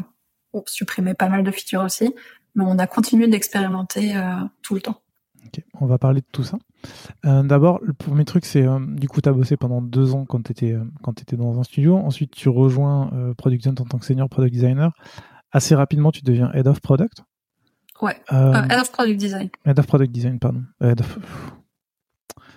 supprimé 0.66 1.14
pas 1.14 1.28
mal 1.28 1.42
de 1.42 1.50
features 1.50 1.82
aussi, 1.82 2.14
mais 2.54 2.64
on 2.66 2.78
a 2.78 2.86
continué 2.86 3.28
d'expérimenter 3.28 4.16
euh, 4.16 4.36
tout 4.62 4.74
le 4.74 4.80
temps. 4.80 5.00
Okay. 5.46 5.64
On 5.80 5.86
va 5.86 5.98
parler 5.98 6.20
de 6.20 6.26
tout 6.32 6.42
ça. 6.42 6.58
Euh, 7.26 7.42
D'abord, 7.42 7.78
le 7.82 7.92
premier 7.92 8.24
truc, 8.24 8.44
c'est 8.44 8.66
euh, 8.66 8.78
du 8.80 9.08
coup, 9.08 9.20
tu 9.20 9.28
as 9.28 9.32
bossé 9.32 9.56
pendant 9.56 9.82
deux 9.82 10.14
ans 10.14 10.24
quand 10.24 10.42
tu 10.42 10.52
étais, 10.52 10.76
étais 11.20 11.36
dans 11.36 11.58
un 11.58 11.62
studio. 11.62 11.96
Ensuite, 11.96 12.32
tu 12.32 12.48
rejoins 12.48 13.10
euh, 13.12 13.34
Product 13.34 13.66
Hunt 13.66 13.74
en 13.80 13.84
tant 13.84 13.98
que 13.98 14.06
senior 14.06 14.28
product 14.28 14.54
designer. 14.54 14.92
Assez 15.52 15.74
rapidement, 15.74 16.10
tu 16.10 16.22
deviens 16.22 16.50
head 16.52 16.66
of 16.66 16.80
product. 16.80 17.22
Ouais, 18.00 18.16
head 18.30 18.80
of 18.80 18.90
product 18.90 19.20
design. 19.20 19.50
Head 19.64 19.78
of 19.78 19.86
product 19.86 20.12
design, 20.12 20.38
pardon. 20.38 20.64
Of... 20.80 21.18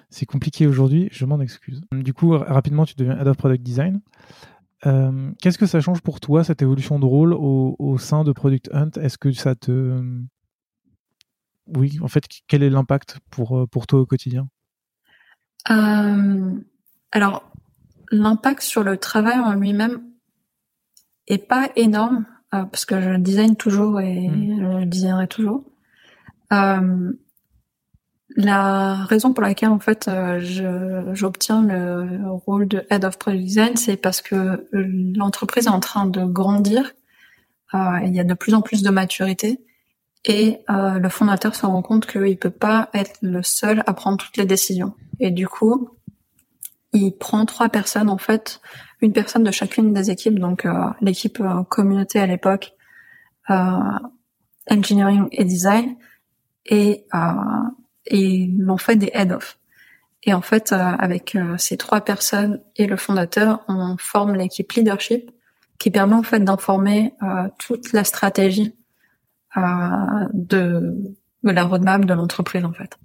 C'est 0.10 0.26
compliqué 0.26 0.66
aujourd'hui, 0.66 1.10
je 1.12 1.26
m'en 1.26 1.40
excuse. 1.40 1.84
Du 1.92 2.14
coup, 2.14 2.32
rapidement, 2.32 2.86
tu 2.86 2.96
deviens 2.96 3.20
head 3.20 3.28
of 3.28 3.38
product 3.38 3.62
design. 3.62 4.02
Euh, 4.86 5.32
Qu'est-ce 5.42 5.58
que 5.58 5.66
ça 5.66 5.82
change 5.82 6.02
pour 6.02 6.20
toi, 6.20 6.44
cette 6.44 6.62
évolution 6.62 7.00
de 7.00 7.06
rôle 7.06 7.34
au, 7.34 7.76
au 7.80 7.98
sein 7.98 8.24
de 8.24 8.32
Product 8.32 8.70
Hunt? 8.74 8.92
Est-ce 9.02 9.18
que 9.18 9.32
ça 9.32 9.56
te... 9.56 10.04
Oui, 11.76 12.00
en 12.02 12.08
fait, 12.08 12.24
quel 12.48 12.64
est 12.64 12.70
l'impact 12.70 13.20
pour, 13.30 13.68
pour 13.70 13.88
toi 13.88 14.00
au 14.00 14.06
quotidien? 14.06 14.48
Euh, 15.70 16.54
Alors, 17.12 17.52
l'impact 18.12 18.62
sur 18.62 18.84
le 18.84 18.98
travail 18.98 19.40
en 19.40 19.54
lui-même 19.54 20.02
est 21.28 21.46
pas 21.46 21.70
énorme, 21.76 22.26
euh, 22.54 22.64
parce 22.64 22.86
que 22.86 23.02
je 23.02 23.18
design 23.18 23.56
toujours 23.56 24.00
et 24.00 24.30
mmh. 24.30 24.80
je 24.82 24.86
designerai 24.86 25.28
toujours. 25.28 25.66
Euh, 26.54 27.12
la 28.38 28.94
raison 29.06 29.34
pour 29.34 29.42
laquelle 29.42 29.70
en 29.70 29.80
fait 29.80 30.08
euh, 30.08 30.40
j'obtiens 31.14 31.64
le 31.64 32.30
rôle 32.46 32.68
de 32.68 32.86
head 32.92 33.04
of 33.04 33.18
product 33.18 33.44
design, 33.44 33.76
c'est 33.76 33.98
parce 33.98 34.22
que 34.22 34.68
l'entreprise 34.72 35.66
est 35.66 35.72
en 35.72 35.80
train 35.80 36.06
de 36.06 36.24
grandir. 36.24 36.94
Euh, 37.74 38.00
il 38.06 38.16
y 38.16 38.20
a 38.20 38.24
de 38.24 38.34
plus 38.36 38.54
en 38.54 38.62
plus 38.62 38.84
de 38.84 38.92
maturité 38.92 39.60
et 40.24 40.60
euh, 40.70 41.00
le 41.00 41.10
fondateur 41.10 41.56
se 41.56 41.66
rend 41.66 41.82
compte 41.82 42.06
qu'il 42.06 42.38
peut 42.38 42.52
pas 42.52 42.90
être 42.94 43.18
le 43.24 43.42
seul 43.42 43.84
à 43.88 43.94
prendre 43.94 44.18
toutes 44.18 44.38
les 44.38 44.46
décisions. 44.46 44.94
Et 45.20 45.32
du 45.32 45.48
coup, 45.48 45.90
il 46.94 47.12
prend 47.14 47.44
trois 47.46 47.70
personnes 47.70 48.10
en 48.10 48.20
fait, 48.20 48.62
une 49.02 49.14
personne 49.14 49.44
de 49.44 49.52
chacune 49.52 49.94
des 49.94 50.12
équipes, 50.12 50.38
donc 50.38 50.66
euh, 50.66 50.90
l'équipe 51.02 51.40
euh, 51.40 51.64
communauté 51.64 52.20
à 52.20 52.28
l'époque, 52.28 52.74
euh, 53.50 54.00
engineering 54.70 55.28
et 55.32 55.44
design, 55.44 55.96
et 56.66 57.06
et 58.08 58.50
l'ont 58.58 58.78
fait 58.78 58.96
des 58.96 59.12
head-off. 59.14 59.58
Et 60.24 60.34
en 60.34 60.42
fait, 60.42 60.72
euh, 60.72 60.76
avec 60.76 61.36
euh, 61.36 61.56
ces 61.58 61.78
trois 61.78 62.02
personnes 62.02 62.60
et 62.76 62.88
le 62.88 62.98
fondateur, 62.98 63.64
on 63.68 63.96
forme 63.98 64.36
l'équipe 64.36 64.72
leadership 64.74 65.32
qui 65.80 65.92
permet 65.92 66.16
en 66.16 66.24
fait 66.24 66.40
d'informer 66.40 67.14
euh, 67.22 67.48
toute 67.60 67.94
la 67.94 68.04
stratégie 68.04 68.74
de, 69.56 70.94
de, 71.44 71.52
la 71.52 71.64
roadmap 71.64 72.06
de 72.06 72.14
l'entreprise 72.14 72.64
en 72.64 72.74
fait. 72.74 72.96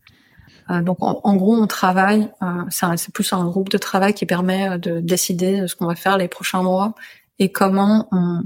donc 0.82 1.02
en, 1.02 1.20
en, 1.24 1.36
gros, 1.36 1.56
on 1.56 1.66
travaille, 1.66 2.30
c'est 2.68 3.10
plus 3.14 3.32
un 3.32 3.46
groupe 3.46 3.70
de 3.70 3.78
travail 3.78 4.12
qui 4.12 4.26
permet 4.26 4.78
de 4.78 5.00
décider 5.00 5.62
de 5.62 5.66
ce 5.66 5.76
qu'on 5.76 5.86
va 5.86 5.94
faire 5.94 6.18
les 6.18 6.28
prochains 6.28 6.62
mois 6.62 6.94
et 7.38 7.50
comment 7.52 8.06
on, 8.12 8.42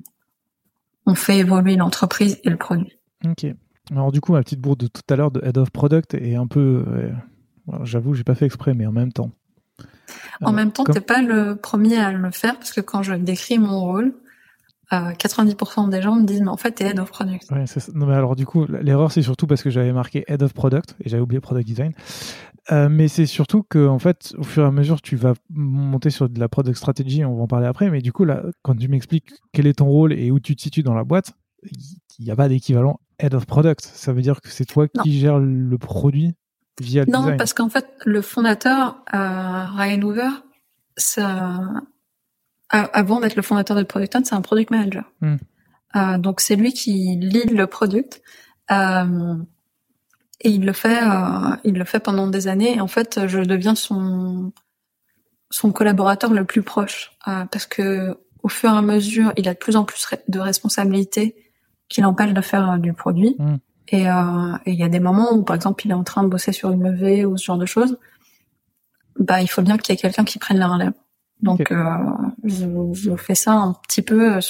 on 1.06 1.14
fait 1.16 1.38
évoluer 1.38 1.74
l'entreprise 1.74 2.38
et 2.44 2.50
le 2.50 2.56
produit. 2.56 2.96
Ok. 3.24 3.46
Alors 3.90 4.12
du 4.12 4.20
coup, 4.20 4.32
ma 4.32 4.42
petite 4.42 4.60
bourde 4.60 4.80
de 4.80 4.86
tout 4.88 5.02
à 5.08 5.16
l'heure 5.16 5.30
de 5.30 5.40
Head 5.44 5.58
of 5.58 5.70
Product 5.70 6.14
est 6.14 6.36
un 6.36 6.46
peu... 6.46 6.84
Euh, 6.88 7.12
J'avoue, 7.82 8.14
j'ai 8.14 8.24
pas 8.24 8.34
fait 8.34 8.46
exprès, 8.46 8.74
mais 8.74 8.86
en 8.86 8.92
même 8.92 9.12
temps. 9.12 9.30
En 10.40 10.50
euh, 10.50 10.52
même 10.52 10.72
temps, 10.72 10.84
comme... 10.84 10.94
t'es 10.94 11.00
pas 11.00 11.22
le 11.22 11.56
premier 11.56 11.96
à 11.96 12.12
le 12.12 12.30
faire, 12.30 12.56
parce 12.56 12.72
que 12.72 12.80
quand 12.80 13.02
je 13.02 13.14
décris 13.14 13.58
mon 13.58 13.80
rôle, 13.80 14.14
euh, 14.92 15.10
90% 15.12 15.88
des 15.90 16.00
gens 16.00 16.14
me 16.14 16.24
disent, 16.24 16.42
mais 16.42 16.48
en 16.48 16.56
fait, 16.56 16.72
t'es 16.72 16.84
Head 16.84 16.98
of 17.00 17.10
Product. 17.10 17.50
Ouais, 17.50 17.64
non, 17.94 18.06
mais 18.06 18.14
alors 18.14 18.36
du 18.36 18.46
coup, 18.46 18.66
l'erreur, 18.66 19.10
c'est 19.10 19.22
surtout 19.22 19.46
parce 19.46 19.62
que 19.62 19.70
j'avais 19.70 19.92
marqué 19.92 20.24
Head 20.28 20.42
of 20.42 20.54
Product, 20.54 20.94
et 21.00 21.08
j'avais 21.08 21.22
oublié 21.22 21.40
Product 21.40 21.66
Design. 21.66 21.92
Euh, 22.72 22.88
mais 22.88 23.08
c'est 23.08 23.26
surtout 23.26 23.62
que, 23.62 23.86
en 23.86 23.98
fait, 23.98 24.34
au 24.38 24.42
fur 24.42 24.64
et 24.64 24.66
à 24.66 24.72
mesure, 24.72 25.00
tu 25.00 25.16
vas 25.16 25.34
monter 25.50 26.10
sur 26.10 26.28
de 26.28 26.40
la 26.40 26.48
product 26.48 26.76
strategy, 26.76 27.24
on 27.24 27.36
va 27.36 27.42
en 27.42 27.46
parler 27.46 27.66
après. 27.66 27.90
Mais 27.90 28.00
du 28.00 28.12
coup, 28.12 28.24
là, 28.24 28.42
quand 28.62 28.74
tu 28.74 28.88
m'expliques 28.88 29.30
quel 29.52 29.68
est 29.68 29.74
ton 29.74 29.86
rôle 29.86 30.12
et 30.12 30.32
où 30.32 30.40
tu 30.40 30.56
te 30.56 30.62
situes 30.62 30.82
dans 30.82 30.94
la 30.94 31.04
boîte, 31.04 31.32
il 32.18 32.24
n'y 32.24 32.30
a 32.32 32.36
pas 32.36 32.48
d'équivalent 32.48 32.98
head 33.18 33.34
of 33.34 33.46
product. 33.46 33.80
Ça 33.80 34.12
veut 34.12 34.22
dire 34.22 34.40
que 34.40 34.48
c'est 34.48 34.64
toi 34.64 34.88
qui 34.88 35.18
gères 35.18 35.38
le 35.38 35.78
produit 35.78 36.34
via 36.80 37.04
le 37.04 37.12
Non, 37.12 37.36
parce 37.36 37.54
qu'en 37.54 37.68
fait, 37.68 37.86
le 38.04 38.22
fondateur, 38.22 39.02
euh, 39.14 39.64
Ryan 39.76 40.02
Hoover, 40.02 40.30
ça, 40.96 41.60
avant 42.70 43.20
d'être 43.20 43.36
le 43.36 43.42
fondateur 43.42 43.76
de 43.76 43.82
Product 43.82 44.18
c'est 44.24 44.34
un 44.34 44.40
product 44.40 44.70
manager. 44.70 45.04
Hmm. 45.20 45.36
Euh, 45.94 46.18
donc 46.18 46.40
c'est 46.40 46.56
lui 46.56 46.72
qui 46.72 47.16
lead 47.20 47.52
le 47.52 47.66
product. 47.66 48.22
Euh, 48.70 49.36
et 50.40 50.50
il 50.50 50.66
le 50.66 50.72
fait, 50.72 51.00
il 51.64 51.74
le 51.74 51.84
fait 51.84 52.00
pendant 52.00 52.26
des 52.26 52.46
années. 52.48 52.76
Et 52.76 52.80
en 52.80 52.88
fait, 52.88 53.26
je 53.26 53.40
deviens 53.40 53.74
son 53.74 54.52
son 55.48 55.70
collaborateur 55.70 56.32
le 56.32 56.44
plus 56.44 56.62
proche 56.62 57.16
parce 57.24 57.66
que 57.66 58.18
au 58.42 58.48
fur 58.48 58.70
et 58.70 58.76
à 58.76 58.82
mesure, 58.82 59.32
il 59.36 59.48
a 59.48 59.54
de 59.54 59.58
plus 59.58 59.76
en 59.76 59.84
plus 59.84 60.06
de 60.28 60.38
responsabilités 60.38 61.45
qui 61.88 62.00
l'empêchent 62.00 62.34
de 62.34 62.40
faire 62.40 62.72
euh, 62.72 62.76
du 62.78 62.92
produit. 62.92 63.36
Mm. 63.38 63.56
Et 63.88 64.02
il 64.66 64.74
y 64.74 64.82
a 64.82 64.88
des 64.88 64.98
moments 64.98 65.32
où, 65.32 65.44
par 65.44 65.54
exemple, 65.54 65.86
il 65.86 65.92
est 65.92 65.94
en 65.94 66.02
train 66.02 66.24
de 66.24 66.28
bosser 66.28 66.50
sur 66.50 66.72
une 66.72 66.82
levée 66.82 67.24
ou 67.24 67.36
ce 67.36 67.44
genre 67.44 67.56
de 67.56 67.66
choses. 67.66 67.96
Bah, 69.16 69.40
il 69.40 69.46
faut 69.46 69.62
bien 69.62 69.78
qu'il 69.78 69.94
y 69.94 69.96
ait 69.96 70.00
quelqu'un 70.00 70.24
qui 70.24 70.40
prenne 70.40 70.58
la 70.58 70.66
relève. 70.66 70.92
Donc, 71.40 71.72
je, 72.42 72.92
je, 72.94 73.14
fais 73.14 73.36
ça 73.36 73.52
un 73.52 73.74
petit 73.74 74.02
peu 74.02 74.40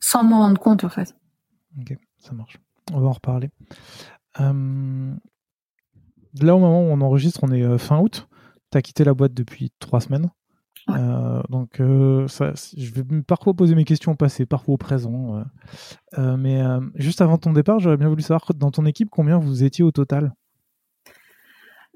sans 0.00 0.24
m'en 0.24 0.38
rendre 0.38 0.60
compte, 0.60 0.82
en 0.82 0.88
fait. 0.88 1.14
Ok, 1.80 1.96
ça 2.18 2.32
marche. 2.32 2.58
On 2.92 3.00
va 3.00 3.08
en 3.08 3.12
reparler. 3.12 3.50
Euh, 4.40 5.14
là, 6.40 6.56
au 6.56 6.58
moment 6.58 6.82
où 6.82 6.90
on 6.90 7.00
enregistre, 7.00 7.40
on 7.42 7.52
est 7.52 7.62
euh, 7.62 7.78
fin 7.78 7.98
août. 7.98 8.28
Tu 8.70 8.78
as 8.78 8.82
quitté 8.82 9.04
la 9.04 9.14
boîte 9.14 9.34
depuis 9.34 9.72
trois 9.78 10.00
semaines. 10.00 10.30
Euh, 10.90 11.42
donc, 11.48 11.80
ça, 12.28 12.52
je 12.76 12.90
vais 12.92 13.02
parfois 13.22 13.54
poser 13.54 13.74
mes 13.74 13.84
questions 13.84 14.12
au 14.12 14.16
passé, 14.16 14.46
parfois 14.46 14.74
au 14.74 14.76
présent. 14.76 15.44
mais 16.16 16.62
juste 16.96 17.20
avant 17.20 17.38
ton 17.38 17.52
départ, 17.52 17.80
j'aurais 17.80 17.96
bien 17.96 18.08
voulu 18.08 18.22
savoir 18.22 18.52
dans 18.54 18.70
ton 18.70 18.84
équipe 18.86 19.08
combien 19.10 19.38
vous 19.38 19.64
étiez 19.64 19.84
au 19.84 19.90
total? 19.90 20.34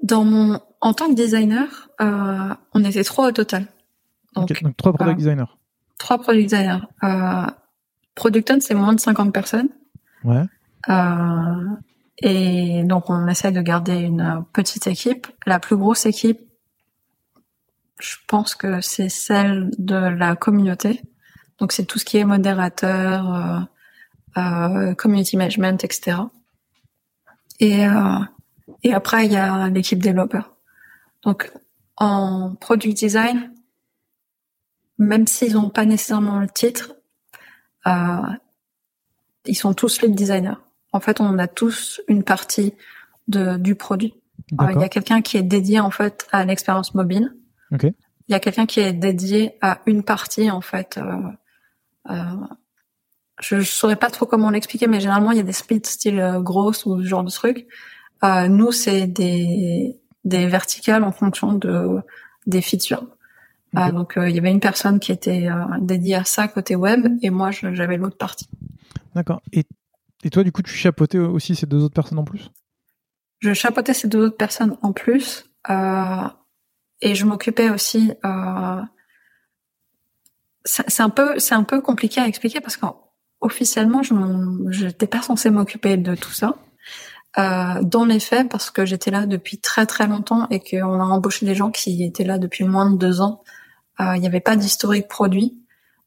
Dans 0.01 0.23
mon, 0.23 0.59
en 0.81 0.93
tant 0.93 1.09
que 1.09 1.15
designer, 1.15 1.89
on 1.99 2.83
était 2.83 3.03
trois 3.03 3.29
au 3.29 3.31
total. 3.31 3.67
Donc, 4.35 4.51
trois 4.77 4.93
product 4.93 5.17
designers. 5.17 5.51
Trois 5.97 6.19
product 6.19 6.49
designers. 6.49 6.81
Product 8.15 8.61
c'est 8.61 8.75
moins 8.75 8.93
de 8.93 8.99
50 8.99 9.33
personnes. 9.33 9.69
Ouais. 10.23 10.45
Et 12.21 12.83
donc, 12.83 13.09
on 13.09 13.27
essaie 13.27 13.51
de 13.51 13.61
garder 13.61 13.95
une 13.95 14.43
petite 14.51 14.87
équipe. 14.87 15.27
La 15.45 15.59
plus 15.59 15.77
grosse 15.77 16.05
équipe, 16.05 16.39
je 17.99 18.15
pense 18.27 18.55
que 18.55 18.81
c'est 18.81 19.09
celle 19.09 19.71
de 19.77 19.95
la 19.95 20.35
communauté. 20.35 21.01
Donc, 21.59 21.71
c'est 21.71 21.85
tout 21.85 21.99
ce 21.99 22.05
qui 22.05 22.17
est 22.17 22.23
modérateur, 22.23 23.35
euh, 23.35 23.59
euh, 24.37 24.93
community 24.95 25.37
management, 25.37 25.83
etc. 25.83 26.17
Et, 27.59 27.87
euh, 27.87 28.19
et 28.83 28.93
après, 28.93 29.25
il 29.25 29.33
y 29.33 29.37
a 29.37 29.67
l'équipe 29.69 30.01
développeur. 30.01 30.55
Donc, 31.23 31.51
en 31.97 32.55
product 32.55 32.97
design, 32.97 33.53
même 34.97 35.27
s'ils 35.27 35.53
n'ont 35.53 35.69
pas 35.69 35.85
nécessairement 35.85 36.39
le 36.39 36.47
titre, 36.47 36.93
euh, 37.87 38.21
ils 39.45 39.55
sont 39.55 39.73
tous 39.73 40.01
lead 40.01 40.15
designers 40.15 40.55
en 40.91 40.99
fait, 40.99 41.21
on 41.21 41.37
a 41.37 41.47
tous 41.47 42.01
une 42.07 42.23
partie 42.23 42.73
de, 43.27 43.57
du 43.57 43.75
produit. 43.75 44.15
il 44.51 44.79
y 44.79 44.83
a 44.83 44.89
quelqu'un 44.89 45.21
qui 45.21 45.37
est 45.37 45.43
dédié 45.43 45.79
en 45.79 45.91
fait 45.91 46.27
à 46.31 46.45
l'expérience 46.45 46.95
mobile. 46.95 47.35
Il 47.71 47.93
y 48.31 48.35
a 48.35 48.39
quelqu'un 48.39 48.65
qui 48.65 48.79
est 48.79 48.93
dédié 48.93 49.57
à 49.61 49.81
une 49.85 50.03
partie 50.03 50.51
en 50.51 50.61
fait. 50.61 50.97
Euh, 50.97 52.11
euh, 52.11 52.35
je, 53.41 53.55
ne 53.55 53.61
saurais 53.61 53.95
pas 53.95 54.09
trop 54.09 54.25
comment 54.25 54.49
l'expliquer, 54.49 54.87
mais 54.87 54.99
généralement 54.99 55.31
il 55.31 55.37
y 55.37 55.41
a 55.41 55.43
des 55.43 55.53
splits 55.53 55.81
style 55.83 56.19
euh, 56.19 56.39
grosse 56.39 56.85
ou 56.85 57.01
ce 57.01 57.07
genre 57.07 57.23
de 57.23 57.31
truc. 57.31 57.67
Euh, 58.23 58.47
nous, 58.47 58.71
c'est 58.71 59.07
des 59.07 59.99
des 60.25 60.47
verticales 60.47 61.03
en 61.03 61.11
fonction 61.11 61.53
de 61.53 61.99
des 62.45 62.61
features. 62.61 63.05
Euh, 63.77 63.91
donc 63.91 64.13
il 64.17 64.35
y 64.35 64.39
avait 64.39 64.51
une 64.51 64.59
personne 64.59 64.99
qui 64.99 65.11
était 65.11 65.47
dédiée 65.79 66.15
à 66.15 66.23
ça 66.23 66.47
côté 66.47 66.75
web 66.75 67.07
et 67.21 67.29
moi 67.29 67.51
j'avais 67.51 67.97
l'autre 67.97 68.17
partie. 68.17 68.49
D'accord. 69.13 69.41
Et 69.53 69.65
et 70.23 70.29
toi, 70.29 70.43
du 70.43 70.51
coup, 70.51 70.61
tu 70.61 70.73
chapeautais 70.73 71.17
aussi 71.17 71.55
ces 71.55 71.65
deux 71.65 71.83
autres 71.83 71.93
personnes 71.93 72.19
en 72.19 72.25
plus? 72.25 72.49
Je 73.39 73.53
chapeautais 73.53 73.93
ces 73.93 74.07
deux 74.07 74.25
autres 74.25 74.37
personnes 74.37 74.77
en 74.81 74.91
plus. 74.91 75.49
Euh, 75.69 76.27
et 77.01 77.15
je 77.15 77.25
m'occupais 77.25 77.69
aussi. 77.69 78.11
Euh, 78.25 78.81
c'est 80.65 81.01
un 81.01 81.09
peu, 81.09 81.39
c'est 81.39 81.55
un 81.55 81.63
peu 81.63 81.81
compliqué 81.81 82.21
à 82.21 82.27
expliquer 82.27 82.59
parce 82.61 82.77
qu'officiellement, 82.77 84.03
je 84.03 84.85
n'étais 84.85 85.07
pas 85.07 85.21
censée 85.21 85.49
m'occuper 85.49 85.97
de 85.97 86.15
tout 86.15 86.31
ça. 86.31 86.55
Euh, 87.37 87.83
dans 87.83 88.05
les 88.05 88.19
faits, 88.19 88.49
parce 88.49 88.71
que 88.71 88.85
j'étais 88.85 89.11
là 89.11 89.27
depuis 89.27 89.59
très 89.59 89.85
très 89.85 90.07
longtemps 90.07 90.47
et 90.49 90.59
qu'on 90.59 90.99
a 90.99 91.03
embauché 91.03 91.45
des 91.45 91.53
gens 91.53 91.69
qui 91.69 92.03
étaient 92.03 92.23
là 92.23 92.39
depuis 92.39 92.63
moins 92.63 92.89
de 92.89 92.97
deux 92.97 93.21
ans, 93.21 93.43
euh, 93.99 94.15
il 94.15 94.21
n'y 94.21 94.27
avait 94.27 94.39
pas 94.39 94.55
d'historique 94.55 95.07
produit, 95.07 95.59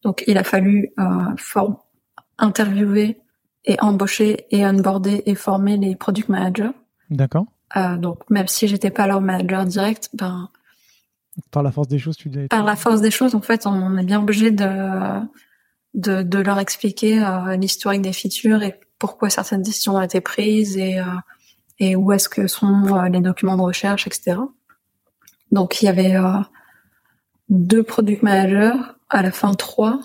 donc 0.03 0.25
il 0.27 0.37
a 0.37 0.45
fallu 0.45 0.93
euh, 0.99 1.65
interviewer 2.39 3.21
et 3.65 3.81
embaucher 3.81 4.47
et 4.51 4.67
onboarder 4.67 5.23
et 5.27 5.35
former 5.37 5.77
les 5.77 5.95
product 5.95 6.29
managers. 6.29 6.73
D'accord. 7.11 7.47
Euh, 7.77 7.97
donc 7.97 8.29
même 8.29 8.49
si 8.49 8.67
j'étais 8.67 8.91
pas 8.91 9.07
leur 9.07 9.21
manager 9.21 9.65
direct, 9.65 10.11
ben 10.15 10.49
par 11.51 11.63
la 11.63 11.73
force 11.73 11.89
des 11.89 11.99
choses, 11.99 12.17
tu. 12.17 12.31
Par 12.49 12.65
la 12.65 12.77
force 12.77 13.01
des 13.01 13.11
choses, 13.11 13.35
en 13.35 13.41
fait, 13.41 13.67
on 13.67 13.97
est 13.97 14.05
bien 14.05 14.21
obligé 14.21 14.51
de 14.51 15.21
de, 15.95 16.23
de 16.23 16.39
leur 16.39 16.59
expliquer 16.59 17.23
euh, 17.23 17.57
l'historique 17.57 18.03
des 18.03 18.13
features 18.13 18.63
et 18.63 18.81
pourquoi 18.99 19.31
certaines 19.31 19.63
décisions 19.63 19.97
ont 19.97 20.01
été 20.01 20.21
prises 20.21 20.77
et 20.77 20.99
euh, 21.01 21.05
et 21.79 21.97
où 21.97 22.13
est-ce 22.13 22.29
que 22.29 22.47
sont 22.47 22.97
euh, 22.97 23.09
les 23.09 23.21
documents 23.21 23.57
de 23.57 23.63
recherche, 23.63 24.07
etc. 24.07 24.37
Donc 25.51 25.83
il 25.83 25.87
y 25.87 25.89
avait 25.89 26.17
euh, 26.17 26.39
deux 27.49 27.83
product 27.83 28.23
managers, 28.23 28.79
à 29.09 29.23
la 29.23 29.33
fin 29.33 29.55
trois, 29.55 29.99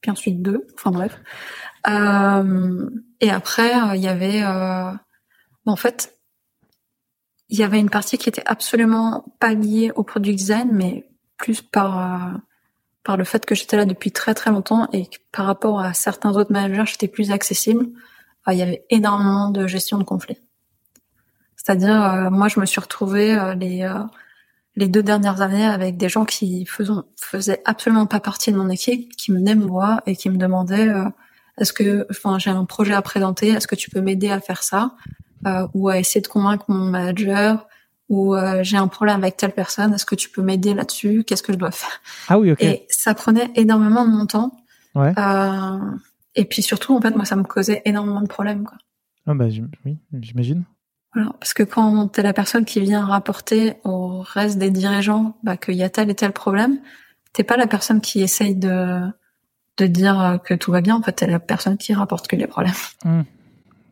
puis 0.00 0.10
ensuite 0.10 0.42
deux, 0.42 0.66
enfin 0.74 0.90
bref. 0.90 1.20
Et 3.20 3.30
après, 3.30 3.72
il 3.94 4.02
y 4.02 4.08
avait, 4.08 4.42
en 4.42 5.76
fait, 5.76 6.13
il 7.54 7.60
y 7.60 7.62
avait 7.62 7.78
une 7.78 7.88
partie 7.88 8.18
qui 8.18 8.28
était 8.28 8.42
absolument 8.46 9.24
pas 9.38 9.54
liée 9.54 9.92
au 9.94 10.02
product 10.02 10.36
design, 10.36 10.70
mais 10.72 11.08
plus 11.36 11.62
par 11.62 12.40
par 13.04 13.16
le 13.16 13.22
fait 13.22 13.46
que 13.46 13.54
j'étais 13.54 13.76
là 13.76 13.84
depuis 13.84 14.10
très 14.10 14.34
très 14.34 14.50
longtemps 14.50 14.88
et 14.92 15.06
que 15.06 15.18
par 15.30 15.46
rapport 15.46 15.78
à 15.78 15.94
certains 15.94 16.34
autres 16.34 16.52
managers, 16.52 16.90
j'étais 16.90 17.06
plus 17.06 17.30
accessible. 17.30 17.86
il 18.50 18.58
y 18.58 18.62
avait 18.62 18.84
énormément 18.90 19.50
de 19.50 19.68
gestion 19.68 19.98
de 19.98 20.04
conflits. 20.04 20.40
C'est-à-dire, 21.54 22.28
moi, 22.32 22.48
je 22.48 22.58
me 22.58 22.66
suis 22.66 22.80
retrouvée 22.80 23.54
les 23.56 23.88
les 24.74 24.88
deux 24.88 25.04
dernières 25.04 25.40
années 25.40 25.64
avec 25.64 25.96
des 25.96 26.08
gens 26.08 26.24
qui 26.24 26.66
faisaient 26.66 27.62
absolument 27.64 28.06
pas 28.06 28.18
partie 28.18 28.50
de 28.50 28.56
mon 28.56 28.68
équipe, 28.68 29.14
qui 29.14 29.30
venaient 29.30 29.54
me 29.54 29.66
voir 29.66 30.02
et 30.06 30.16
qui 30.16 30.28
me 30.28 30.38
demandaient 30.38 30.90
est-ce 31.58 31.72
que, 31.72 32.04
enfin, 32.10 32.40
j'ai 32.40 32.50
un 32.50 32.64
projet 32.64 32.94
à 32.94 33.02
présenter, 33.02 33.50
est-ce 33.50 33.68
que 33.68 33.76
tu 33.76 33.90
peux 33.90 34.00
m'aider 34.00 34.30
à 34.30 34.40
faire 34.40 34.64
ça? 34.64 34.96
Euh, 35.46 35.66
ou 35.74 35.88
à 35.88 35.98
essayer 35.98 36.20
de 36.20 36.28
convaincre 36.28 36.64
mon 36.68 36.84
manager 36.84 37.66
ou 38.08 38.34
euh, 38.34 38.62
j'ai 38.62 38.76
un 38.76 38.88
problème 38.88 39.22
avec 39.22 39.36
telle 39.36 39.52
personne, 39.52 39.94
est-ce 39.94 40.04
que 40.04 40.14
tu 40.14 40.28
peux 40.28 40.42
m'aider 40.42 40.74
là-dessus? 40.74 41.24
Qu'est-ce 41.24 41.42
que 41.42 41.52
je 41.52 41.58
dois 41.58 41.70
faire? 41.70 42.00
Ah 42.28 42.38
oui, 42.38 42.52
ok. 42.52 42.62
Et 42.62 42.86
ça 42.90 43.14
prenait 43.14 43.50
énormément 43.54 44.04
de 44.04 44.10
mon 44.10 44.26
temps. 44.26 44.52
Ouais. 44.94 45.12
Euh, 45.18 45.78
et 46.34 46.44
puis 46.44 46.62
surtout, 46.62 46.94
en 46.94 47.00
fait, 47.00 47.14
moi, 47.16 47.24
ça 47.24 47.36
me 47.36 47.44
causait 47.44 47.82
énormément 47.84 48.20
de 48.20 48.28
problèmes. 48.28 48.64
Quoi. 48.64 48.76
Ah 49.26 49.34
bah 49.34 49.46
oui, 49.84 49.98
j'imagine. 50.20 50.64
Voilà, 51.14 51.32
parce 51.40 51.54
que 51.54 51.62
quand 51.62 52.08
t'es 52.08 52.22
la 52.22 52.32
personne 52.32 52.64
qui 52.64 52.80
vient 52.80 53.04
rapporter 53.04 53.74
au 53.84 54.20
reste 54.20 54.58
des 54.58 54.70
dirigeants 54.70 55.36
bah, 55.42 55.56
qu'il 55.56 55.74
y 55.74 55.82
a 55.82 55.88
tel 55.88 56.10
et 56.10 56.14
tel 56.14 56.32
problème, 56.32 56.78
t'es 57.32 57.44
pas 57.44 57.56
la 57.56 57.66
personne 57.66 58.00
qui 58.00 58.20
essaye 58.22 58.54
de 58.54 59.00
de 59.76 59.86
dire 59.86 60.38
que 60.44 60.54
tout 60.54 60.70
va 60.70 60.80
bien. 60.80 60.94
En 60.94 61.02
fait, 61.02 61.12
t'es 61.12 61.26
la 61.26 61.40
personne 61.40 61.76
qui 61.76 61.94
rapporte 61.94 62.28
que 62.28 62.36
les 62.36 62.46
problèmes. 62.46 62.74
Mmh. 63.04 63.22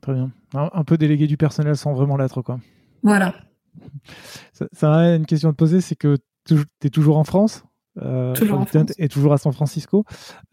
Très 0.01 0.13
bien. 0.13 0.31
Un, 0.55 0.85
peu 0.85 0.99
délégué 0.99 1.27
du 1.27 1.37
personnel 1.37 1.77
sans 1.77 1.93
vraiment 1.93 2.17
l'être, 2.17 2.43
quoi. 2.43 2.61
Voilà. 3.03 3.35
Ça, 4.53 4.67
ça 4.73 4.91
une 5.15 5.27
question 5.27 5.49
à 5.49 5.53
te 5.53 5.57
poser, 5.57 5.81
c'est 5.81 5.97
que 5.97 6.19
tu 6.47 6.57
es 6.85 6.91
toujours 6.91 7.17
en 7.17 7.25
France 7.25 7.65
euh, 8.01 8.35
toujours 8.35 8.61
en 8.61 8.67
France. 8.67 8.93
et 8.99 9.09
toujours 9.09 9.33
à 9.33 9.39
San 9.39 9.53
Francisco. 9.53 10.05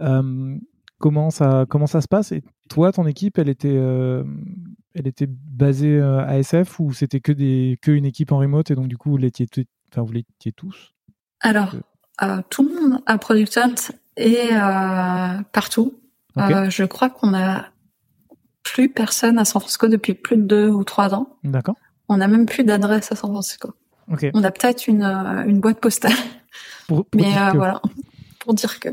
Euh, 0.01 0.55
comment 0.99 1.29
ça 1.29 1.65
comment 1.67 1.87
ça 1.87 2.01
se 2.01 2.07
passe? 2.07 2.31
Et 2.31 2.43
toi, 2.69 2.91
ton 2.91 3.05
équipe, 3.05 3.37
elle 3.37 3.49
était 3.49 3.75
euh, 3.75 4.23
elle 4.93 5.07
était 5.07 5.27
basée 5.27 5.99
à 5.99 6.37
SF 6.37 6.79
ou 6.79 6.93
c'était 6.93 7.19
que 7.19 7.31
des 7.31 7.77
que 7.81 7.91
une 7.91 8.05
équipe 8.05 8.31
en 8.31 8.37
remote 8.37 8.71
et 8.71 8.75
donc 8.75 8.87
du 8.87 8.97
coup 8.97 9.09
vous 9.09 9.17
l'étiez 9.17 9.47
enfin 9.91 10.01
vous 10.01 10.13
l'étiez 10.13 10.51
tous? 10.53 10.93
Alors 11.41 11.75
tout 12.49 12.67
le 12.67 12.75
monde 12.75 13.01
à 13.05 13.17
Product 13.17 13.93
et 14.17 14.49
euh, 14.51 15.41
partout. 15.51 15.95
Euh, 16.37 16.69
je 16.69 16.83
crois 16.83 17.09
qu'on 17.09 17.33
a 17.33 17.65
plus 18.73 18.89
personne 18.89 19.37
à 19.39 19.45
San 19.45 19.59
Francisco 19.61 19.87
depuis 19.87 20.13
plus 20.13 20.37
de 20.37 20.43
deux 20.43 20.69
ou 20.69 20.83
trois 20.83 21.13
ans. 21.13 21.37
D'accord. 21.43 21.75
on 22.07 22.17
n'a 22.17 22.27
même 22.27 22.45
plus 22.45 22.63
d'adresse 22.63 23.11
à 23.11 23.15
San 23.15 23.29
Francisco. 23.31 23.69
Ok. 24.11 24.25
On 24.33 24.43
a 24.43 24.51
peut-être 24.51 24.87
une, 24.87 25.03
euh, 25.03 25.43
une 25.45 25.59
boîte 25.59 25.79
postale, 25.79 26.13
Pour, 26.87 27.05
pour 27.05 27.21
mais 27.21 27.35
euh, 27.37 27.51
que- 27.51 27.57
voilà, 27.57 27.81
pour 28.39 28.53
dire 28.53 28.79
que. 28.79 28.89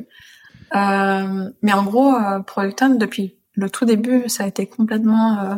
Euh, 0.74 1.50
mais 1.62 1.72
en 1.72 1.84
gros, 1.84 2.14
euh, 2.14 2.40
Product 2.40 2.82
Hunt, 2.82 2.94
depuis 2.96 3.36
le 3.54 3.70
tout 3.70 3.84
début, 3.86 4.28
ça 4.28 4.44
a 4.44 4.46
été 4.46 4.66
complètement 4.66 5.38
euh, 5.40 5.54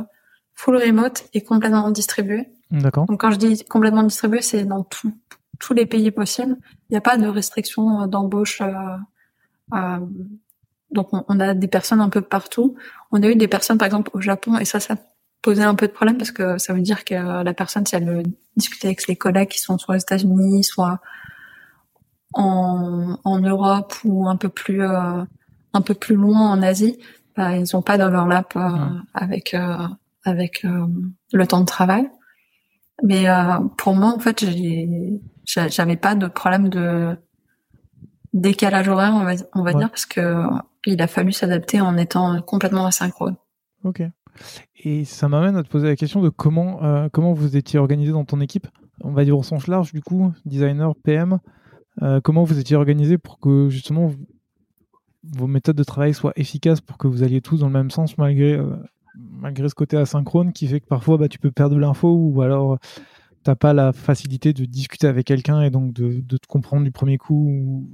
full 0.54 0.76
remote 0.76 1.24
et 1.34 1.40
complètement 1.42 1.90
distribué. 1.90 2.48
D'accord. 2.70 3.06
Donc 3.06 3.20
quand 3.20 3.30
je 3.32 3.38
dis 3.38 3.64
complètement 3.64 4.02
distribué, 4.04 4.40
c'est 4.42 4.64
dans 4.64 4.84
tout- 4.84 5.16
tous 5.58 5.74
les 5.74 5.86
pays 5.86 6.10
possibles. 6.12 6.56
Il 6.88 6.92
n'y 6.92 6.96
a 6.98 7.00
pas 7.00 7.16
de 7.16 7.26
restriction 7.26 8.02
euh, 8.02 8.06
d'embauche. 8.06 8.62
Euh, 10.97 11.01
euh, 11.01 11.02
donc 11.02 11.12
on, 11.12 11.24
on 11.28 11.40
a 11.40 11.55
des 11.55 11.69
personnes 11.69 12.01
un 12.01 12.09
peu 12.10 12.20
partout. 12.23 12.77
On 13.12 13.23
a 13.23 13.28
eu 13.28 13.36
des 13.36 13.48
personnes 13.48 13.78
par 13.78 13.86
exemple 13.86 14.10
au 14.15 14.20
Japon 14.20 14.59
et 14.59 14.65
ça, 14.65 14.81
ça 14.81 14.97
posait 15.43 15.62
un 15.62 15.74
peu 15.74 15.86
de 15.86 15.93
problème 15.93 16.19
parce 16.19 16.32
que 16.32 16.59
ça 16.59 16.73
veut 16.73 16.81
dire 16.81 17.05
que 17.05 17.15
euh, 17.15 17.43
la 17.43 17.55
personne, 17.55 17.86
si 17.86 17.94
elle 17.97 18.06
veut 18.06 18.23
discuter 18.56 18.89
avec 18.89 19.06
les 19.06 19.16
collègues 19.16 19.48
qui 19.48 19.60
sont 19.60 19.78
soit 19.78 19.94
aux 19.94 19.98
États-Unis, 19.98 20.65
soit 20.65 21.01
en, 22.35 23.19
en 23.24 23.39
Europe 23.40 23.94
ou 24.05 24.28
un 24.28 24.36
peu 24.36 24.48
plus 24.48 24.82
euh, 24.82 25.23
un 25.74 25.81
peu 25.82 25.94
plus 25.94 26.16
loin 26.16 26.51
en 26.51 26.62
Asie, 26.62 26.98
bah, 27.36 27.56
ils 27.56 27.66
n'ont 27.74 27.82
pas 27.82 27.98
d'overlap 27.98 28.56
euh, 28.56 28.60
Ouais. 28.60 29.01
avec 29.15 29.55
euh, 29.55 29.77
avec 30.24 30.65
euh, 30.65 30.86
le 31.32 31.47
temps 31.47 31.60
de 31.60 31.66
travail. 31.66 32.10
Mais 33.02 33.28
euh, 33.28 33.59
pour 33.77 33.94
moi, 33.94 34.12
en 34.15 34.19
fait, 34.19 34.44
j'avais 35.47 35.97
pas 35.97 36.15
de 36.16 36.27
problème 36.27 36.69
de 36.69 37.16
décalage 38.32 38.88
horaire, 38.88 39.12
on 39.14 39.24
va, 39.24 39.32
on 39.55 39.62
va 39.62 39.72
Ouais. 39.72 39.78
dire, 39.78 39.90
parce 39.90 40.06
que 40.06 40.42
il 40.86 41.00
a 41.02 41.06
fallu 41.06 41.32
s'adapter 41.32 41.80
en 41.80 41.96
étant 41.96 42.40
complètement 42.42 42.86
asynchrone. 42.86 43.36
Ok. 43.84 44.02
Et 44.84 45.05
ça 45.05 45.28
m'amène 45.28 45.56
à 45.56 45.62
te 45.62 45.68
poser 45.68 45.88
la 45.88 45.96
question 45.96 46.22
de 46.22 46.28
comment, 46.28 46.82
euh, 46.84 47.09
comment 47.12 47.32
vous 47.32 47.56
étiez 47.56 47.78
organisé 47.78 48.12
dans 48.12 48.24
ton 48.24 48.40
équipe? 48.40 48.66
On 49.02 49.10
va 49.12 49.24
dire 49.24 49.36
au 49.36 49.42
sens 49.42 49.66
large, 49.66 49.92
du 49.92 50.00
coup, 50.02 50.32
designer, 50.44 50.94
PM. 51.05 51.38
euh, 52.02 52.20
comment 52.20 52.44
vous 52.44 52.59
étiez 52.60 52.76
organisé 52.76 53.18
pour 53.18 53.40
que 53.40 53.68
justement 53.70 54.06
vous- 54.06 54.26
vos 55.24 55.48
méthodes 55.48 55.74
de 55.76 55.82
travail 55.82 56.14
soient 56.14 56.32
efficaces 56.36 56.80
pour 56.80 56.96
que 56.96 57.09
vous 57.09 57.24
alliez 57.24 57.40
tous 57.40 57.59
dans 57.59 57.66
le 57.66 57.72
même 57.72 57.90
sens 57.90 58.16
malgré, 58.18 58.52
euh, 58.55 58.76
malgré 59.16 59.68
ce 59.68 59.74
côté 59.74 59.96
asynchrone 59.96 60.52
qui 60.52 60.68
fait 60.68 60.78
que 60.78 60.86
parfois 60.86 61.18
bah, 61.18 61.26
tu 61.28 61.40
peux 61.40 61.50
perdre 61.50 61.74
de 61.74 61.80
l'info 61.80 62.14
ou 62.14 62.40
alors 62.40 62.78
t'as 63.42 63.56
pas 63.56 63.72
la 63.72 63.92
facilité 63.92 64.52
de 64.52 64.64
discuter 64.64 65.09
avec 65.09 65.26
quelqu'un 65.26 65.60
et 65.62 65.70
donc 65.70 65.92
de, 65.92 66.20
de 66.20 66.36
te 66.36 66.46
comprendre 66.46 66.84
du 66.84 66.92
premier 66.92 67.18
coup. 67.18 67.48
ou- 67.50 67.88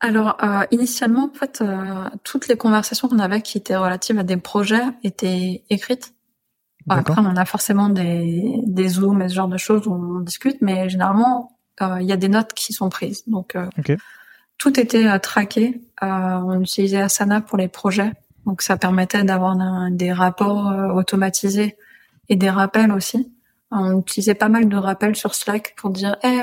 Alors, 0.00 0.36
euh, 0.42 0.64
initialement, 0.70 1.30
en 1.32 1.36
fait, 1.36 1.60
euh, 1.60 2.08
toutes 2.22 2.48
les 2.48 2.56
conversations 2.56 3.08
qu'on 3.08 3.18
avait 3.18 3.42
qui 3.42 3.58
étaient 3.58 3.76
relatives 3.76 4.18
à 4.18 4.22
des 4.22 4.36
projets 4.36 4.84
étaient 5.02 5.64
écrites. 5.70 6.14
Après, 6.88 7.20
on 7.20 7.36
a 7.36 7.44
forcément 7.44 7.88
des, 7.90 8.60
des 8.64 8.88
zooms 8.88 9.20
et 9.20 9.28
ce 9.28 9.34
genre 9.34 9.48
de 9.48 9.58
choses 9.58 9.86
où 9.86 9.92
on 9.92 10.20
discute, 10.20 10.56
mais 10.62 10.88
généralement, 10.88 11.58
euh, 11.82 11.98
il 12.00 12.06
y 12.06 12.12
a 12.12 12.16
des 12.16 12.28
notes 12.28 12.54
qui 12.54 12.72
sont 12.72 12.88
prises. 12.88 13.24
Donc, 13.26 13.56
euh, 13.56 13.66
tout 14.56 14.78
était 14.80 15.06
euh, 15.06 15.18
traqué. 15.18 15.80
Euh, 16.02 16.06
on 16.06 16.60
utilisait 16.60 17.00
Asana 17.00 17.40
pour 17.40 17.58
les 17.58 17.68
projets, 17.68 18.12
donc 18.46 18.62
ça 18.62 18.76
permettait 18.76 19.22
d'avoir 19.24 19.56
des 19.90 20.12
rapports 20.12 20.94
automatisés 20.94 21.76
et 22.28 22.36
des 22.36 22.50
rappels 22.50 22.92
aussi. 22.92 23.32
On 23.70 24.00
utilisait 24.00 24.34
pas 24.34 24.48
mal 24.48 24.68
de 24.68 24.76
rappels 24.76 25.16
sur 25.16 25.34
Slack 25.34 25.74
pour 25.76 25.90
dire, 25.90 26.16
hey, 26.22 26.40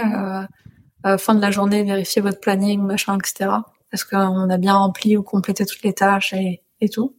fin 1.18 1.36
de 1.36 1.41
la 1.41 1.52
journée, 1.52 1.84
vérifiez 1.84 2.22
votre 2.22 2.40
planning, 2.40 2.82
machin, 2.82 3.18
etc. 3.18 3.52
Est-ce 3.91 4.06
qu'on 4.06 4.49
a 4.49 4.57
bien 4.57 4.73
rempli 4.73 5.15
ou 5.18 5.23
complété 5.23 5.65
toutes 5.65 5.84
les 5.84 5.94
tâches 5.94 6.34
et, 6.34 6.61
et 6.82 6.90
tout. 6.90 7.15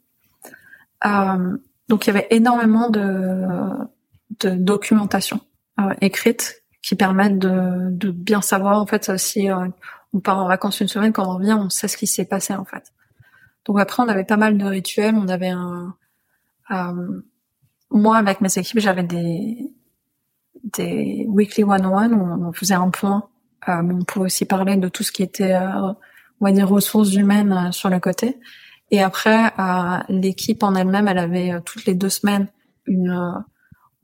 Euh, 1.05 1.57
donc 1.89 2.07
il 2.07 2.09
y 2.09 2.11
avait 2.11 2.27
énormément 2.31 2.91
de, 2.91 3.45
de 4.41 4.51
documentation 4.51 5.41
euh, 5.81 5.95
écrite 6.01 6.63
qui 6.83 6.95
permettent 6.95 7.39
de, 7.39 7.91
de 7.91 8.11
bien 8.11 8.41
savoir 8.41 8.81
en 8.81 8.87
fait 8.87 9.17
si 9.19 9.51
euh, 9.51 9.69
on 10.13 10.21
part 10.21 10.39
en 10.39 10.49
vacances 10.49 10.81
une 10.81 10.89
semaine, 10.89 11.13
quand 11.13 11.27
on 11.27 11.37
revient, 11.37 11.57
on 11.59 11.71
sait 11.71 11.89
ce 11.89 11.97
qui 11.97 12.07
s'est 12.07 12.25
passé 12.25 12.55
en 12.55 12.65
fait. 12.65 12.93
Donc 13.65 13.81
après 13.81 14.03
on 14.03 14.09
avait 14.09 14.25
pas 14.25 14.37
mal 14.37 14.57
de 14.57 14.65
rituels, 14.65 15.15
on 15.17 15.29
avait 15.29 15.49
un 15.49 15.95
euh, 16.71 17.23
moi 17.91 18.17
avec 18.17 18.41
mes 18.41 18.59
équipes 18.59 18.81
j'avais 18.81 19.03
des 19.03 19.73
des 20.65 21.25
weekly 21.29 21.65
one-on-one 21.65 22.15
où 22.15 22.47
on 22.49 22.53
faisait 22.53 22.75
un 22.75 22.91
point, 22.91 23.25
euh, 23.25 23.36
on 23.67 24.05
pouvait 24.05 24.27
aussi 24.27 24.45
parler 24.45 24.77
de 24.77 24.89
tout 24.89 25.03
ce 25.03 25.13
qui 25.13 25.23
était 25.23 25.55
euh, 25.55 25.93
on 26.41 26.45
va 26.47 26.53
dire 26.53 26.69
ressources 26.69 27.15
humaines 27.15 27.53
euh, 27.53 27.73
sur 27.73 27.89
le 27.89 28.01
côté. 28.01 28.39
Et 28.91 29.03
après, 29.03 29.53
euh, 29.59 29.99
l'équipe 30.09 30.63
en 30.63 30.75
elle-même, 30.75 31.09
elle 31.09 31.19
avait 31.19 31.53
euh, 31.53 31.61
toutes 31.61 31.87
les 31.87 31.95
deux 31.95 32.09
semaines 32.09 32.47
une, 32.87 33.11
euh, 33.11 33.41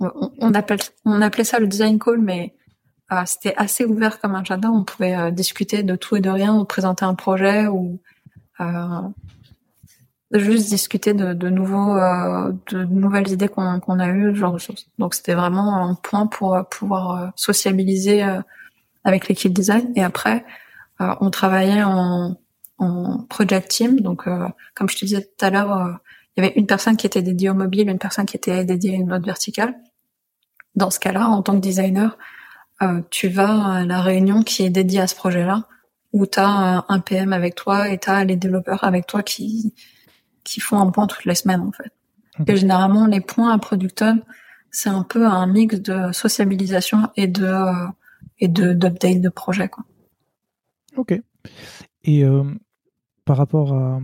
on, 0.00 0.32
on 0.38 0.54
appelle, 0.54 0.80
on 1.04 1.22
appelait 1.22 1.44
ça 1.44 1.60
le 1.60 1.66
design 1.66 1.98
call, 1.98 2.18
mais 2.18 2.54
euh, 3.12 3.22
c'était 3.26 3.54
assez 3.56 3.84
ouvert 3.84 4.20
comme 4.20 4.34
un 4.34 4.42
jardin. 4.42 4.70
On 4.70 4.84
pouvait 4.84 5.16
euh, 5.16 5.30
discuter 5.30 5.82
de 5.82 5.94
tout 5.94 6.16
et 6.16 6.20
de 6.20 6.30
rien, 6.30 6.54
ou 6.56 6.64
présenter 6.64 7.04
un 7.04 7.14
projet, 7.14 7.68
ou 7.68 8.00
euh, 8.60 9.02
juste 10.32 10.68
discuter 10.68 11.14
de, 11.14 11.32
de 11.32 11.48
nouveaux, 11.48 11.96
euh, 11.96 12.52
de 12.70 12.84
nouvelles 12.84 13.30
idées 13.30 13.48
qu'on 13.48 13.78
qu'on 13.78 14.00
a 14.00 14.08
eues, 14.08 14.34
genre. 14.34 14.56
Donc 14.98 15.14
c'était 15.14 15.34
vraiment 15.34 15.76
un 15.76 15.94
point 15.94 16.26
pour 16.26 16.56
euh, 16.56 16.62
pouvoir 16.64 17.10
euh, 17.10 17.28
sociabiliser 17.36 18.24
euh, 18.24 18.40
avec 19.04 19.28
l'équipe 19.28 19.52
design. 19.52 19.92
Et 19.96 20.02
après, 20.02 20.44
euh, 21.00 21.14
on 21.20 21.30
travaillait 21.30 21.82
en, 21.82 22.36
en 22.78 23.18
project 23.28 23.68
team. 23.68 24.00
Donc, 24.00 24.26
euh, 24.26 24.48
comme 24.74 24.88
je 24.88 24.96
te 24.96 25.04
disais 25.04 25.22
tout 25.22 25.44
à 25.44 25.50
l'heure, 25.50 25.72
euh, 25.72 25.92
il 26.36 26.42
y 26.42 26.46
avait 26.46 26.54
une 26.56 26.66
personne 26.66 26.96
qui 26.96 27.06
était 27.06 27.22
dédiée 27.22 27.50
au 27.50 27.54
mobile, 27.54 27.88
une 27.88 27.98
personne 27.98 28.26
qui 28.26 28.36
était 28.36 28.64
dédiée 28.64 28.92
à 28.92 28.94
une 28.94 29.12
autre 29.12 29.26
verticale. 29.26 29.74
Dans 30.74 30.90
ce 30.90 30.98
cas-là, 30.98 31.28
en 31.28 31.42
tant 31.42 31.54
que 31.54 31.60
designer, 31.60 32.16
euh, 32.82 33.02
tu 33.10 33.28
vas 33.28 33.76
à 33.76 33.84
la 33.84 34.00
réunion 34.00 34.42
qui 34.42 34.64
est 34.64 34.70
dédiée 34.70 35.00
à 35.00 35.06
ce 35.06 35.14
projet-là, 35.14 35.68
où 36.12 36.26
tu 36.26 36.40
as 36.40 36.84
un 36.88 37.00
PM 37.00 37.32
avec 37.32 37.54
toi 37.54 37.88
et 37.88 37.98
tu 37.98 38.10
as 38.10 38.24
les 38.24 38.36
développeurs 38.36 38.84
avec 38.84 39.06
toi 39.06 39.22
qui 39.22 39.74
qui 40.44 40.60
font 40.60 40.78
un 40.78 40.90
point 40.90 41.06
toutes 41.06 41.24
les 41.24 41.34
semaines 41.34 41.60
en 41.60 41.72
fait. 41.72 41.92
Et 42.46 42.56
généralement, 42.56 43.06
les 43.06 43.20
points 43.20 43.52
à 43.52 43.58
Producton, 43.58 44.22
c'est 44.70 44.88
un 44.88 45.02
peu 45.02 45.26
un 45.26 45.46
mix 45.46 45.78
de 45.78 46.12
sociabilisation 46.12 47.10
et 47.16 47.26
de 47.26 47.44
euh, 47.44 47.86
et 48.42 48.48
de 48.48 48.74
d'update 48.74 49.20
de 49.22 49.28
projet 49.30 49.68
quoi. 49.68 49.84
Ok. 50.96 51.18
Et 52.04 52.24
euh, 52.24 52.44
par 53.24 53.38
rapport 53.38 53.72
à. 53.72 54.00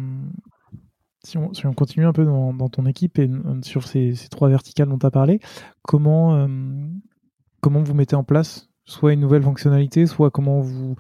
Si 1.25 1.37
on, 1.37 1.53
si 1.53 1.67
on 1.67 1.75
continue 1.75 2.07
un 2.07 2.13
peu 2.13 2.25
dans, 2.25 2.55
dans 2.55 2.69
ton 2.69 2.87
équipe 2.87 3.19
et 3.19 3.29
euh, 3.29 3.61
sur 3.63 3.87
ces, 3.87 4.15
ces 4.15 4.29
trois 4.29 4.49
verticales 4.49 4.89
dont 4.89 4.99
tu 4.99 5.05
as 5.05 5.11
parlé, 5.11 5.41
comment, 5.83 6.37
euh, 6.37 6.49
comment 7.61 7.83
vous 7.83 7.93
mettez 7.93 8.17
en 8.17 8.25
place 8.25 8.71
soit 8.85 9.13
une 9.13 9.21
nouvelle 9.21 9.43
fonctionnalité, 9.43 10.07
soit 10.07 10.31
comment 10.31 10.61
vous 10.61 10.97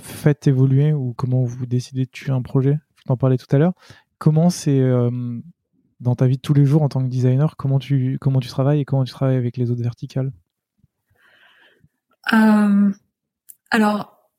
faites 0.00 0.48
évoluer 0.48 0.92
ou 0.92 1.14
comment 1.14 1.44
vous 1.44 1.66
décidez 1.66 2.06
de 2.06 2.10
tuer 2.10 2.32
un 2.32 2.42
projet? 2.42 2.76
Je 2.96 3.04
t'en 3.04 3.16
parlais 3.16 3.36
tout 3.36 3.46
à 3.54 3.58
l'heure. 3.58 3.74
Comment 4.18 4.50
c'est 4.50 4.82
dans 6.00 6.16
ta 6.16 6.26
vie 6.26 6.36
de 6.36 6.40
tous 6.40 6.54
les 6.54 6.64
jours 6.64 6.82
en 6.82 6.88
tant 6.88 7.00
que 7.00 7.06
designer, 7.06 7.56
comment 7.56 7.78
tu, 7.78 8.18
comment 8.20 8.40
tu 8.40 8.48
travailles 8.48 8.80
et 8.80 8.84
comment 8.84 9.04
tu 9.04 9.12
travailles 9.12 9.36
avec 9.36 9.56
les 9.56 9.70
autres 9.70 9.82
verticales? 9.82 10.32
Euh, 12.32 12.90
alors, 13.70 14.30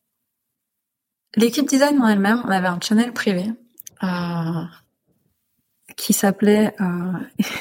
l'équipe 1.36 1.68
design 1.68 2.02
en 2.02 2.07
elle-même, 2.07 2.41
on 2.45 2.49
avait 2.49 2.68
un 2.68 2.80
channel 2.82 3.14
privé 3.14 3.45
euh, 4.03 4.64
qui 5.95 6.14
s'appelait. 6.14 6.74
euh, 6.82 7.14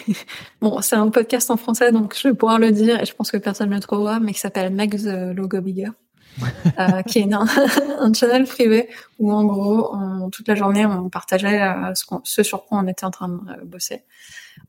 bon, 0.60 0.80
c'est 0.80 0.96
un 0.96 1.08
podcast 1.10 1.50
en 1.50 1.56
français, 1.56 1.92
donc 1.92 2.14
je 2.16 2.28
vais 2.28 2.34
pouvoir 2.34 2.58
le 2.58 2.70
dire 2.72 3.00
et 3.00 3.06
je 3.06 3.14
pense 3.14 3.30
que 3.30 3.36
personne 3.36 3.70
ne 3.70 3.74
le 3.74 3.80
trouvera, 3.80 4.20
mais 4.20 4.32
qui 4.32 4.40
s'appelle 4.40 4.72
Make 4.74 4.96
the 4.96 5.34
Logo 5.34 5.60
Bigger. 5.60 5.90
euh, 6.78 7.02
qui 7.02 7.18
est 7.18 7.32
un, 7.34 7.46
un 7.98 8.12
channel 8.12 8.44
privé 8.46 8.88
où 9.18 9.32
en 9.32 9.44
gros 9.44 9.92
on- 9.92 10.30
toute 10.30 10.46
la 10.46 10.54
journée 10.54 10.86
on 10.86 11.08
partageait 11.08 11.60
euh, 11.60 11.92
ce, 12.22 12.44
sur 12.44 12.64
quoi 12.64 12.78
on 12.78 12.86
était 12.86 13.04
en 13.04 13.10
train 13.10 13.28
de 13.28 13.34
euh, 13.50 13.64
bosser. 13.64 14.04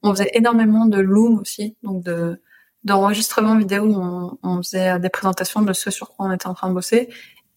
On 0.02 0.10
faisait 0.10 0.32
énormément 0.34 0.88
de 0.88 0.98
loom 1.00 1.38
aussi, 1.38 1.76
donc 1.84 2.02
de 2.04 2.42
d'enregistrement 2.84 3.58
vidéo 3.58 3.84
où 3.84 3.96
on, 3.96 4.38
on 4.44 4.64
faisait 4.64 5.00
des 5.00 5.10
présentations 5.10 5.62
de 5.62 5.74
ce 5.74 5.92
sur 5.92 6.10
quoi 6.16 6.28
on 6.28 6.32
était 6.32 6.48
en 6.48 6.54
train 6.54 6.70
de 6.70 6.74
bosser. 6.74 7.10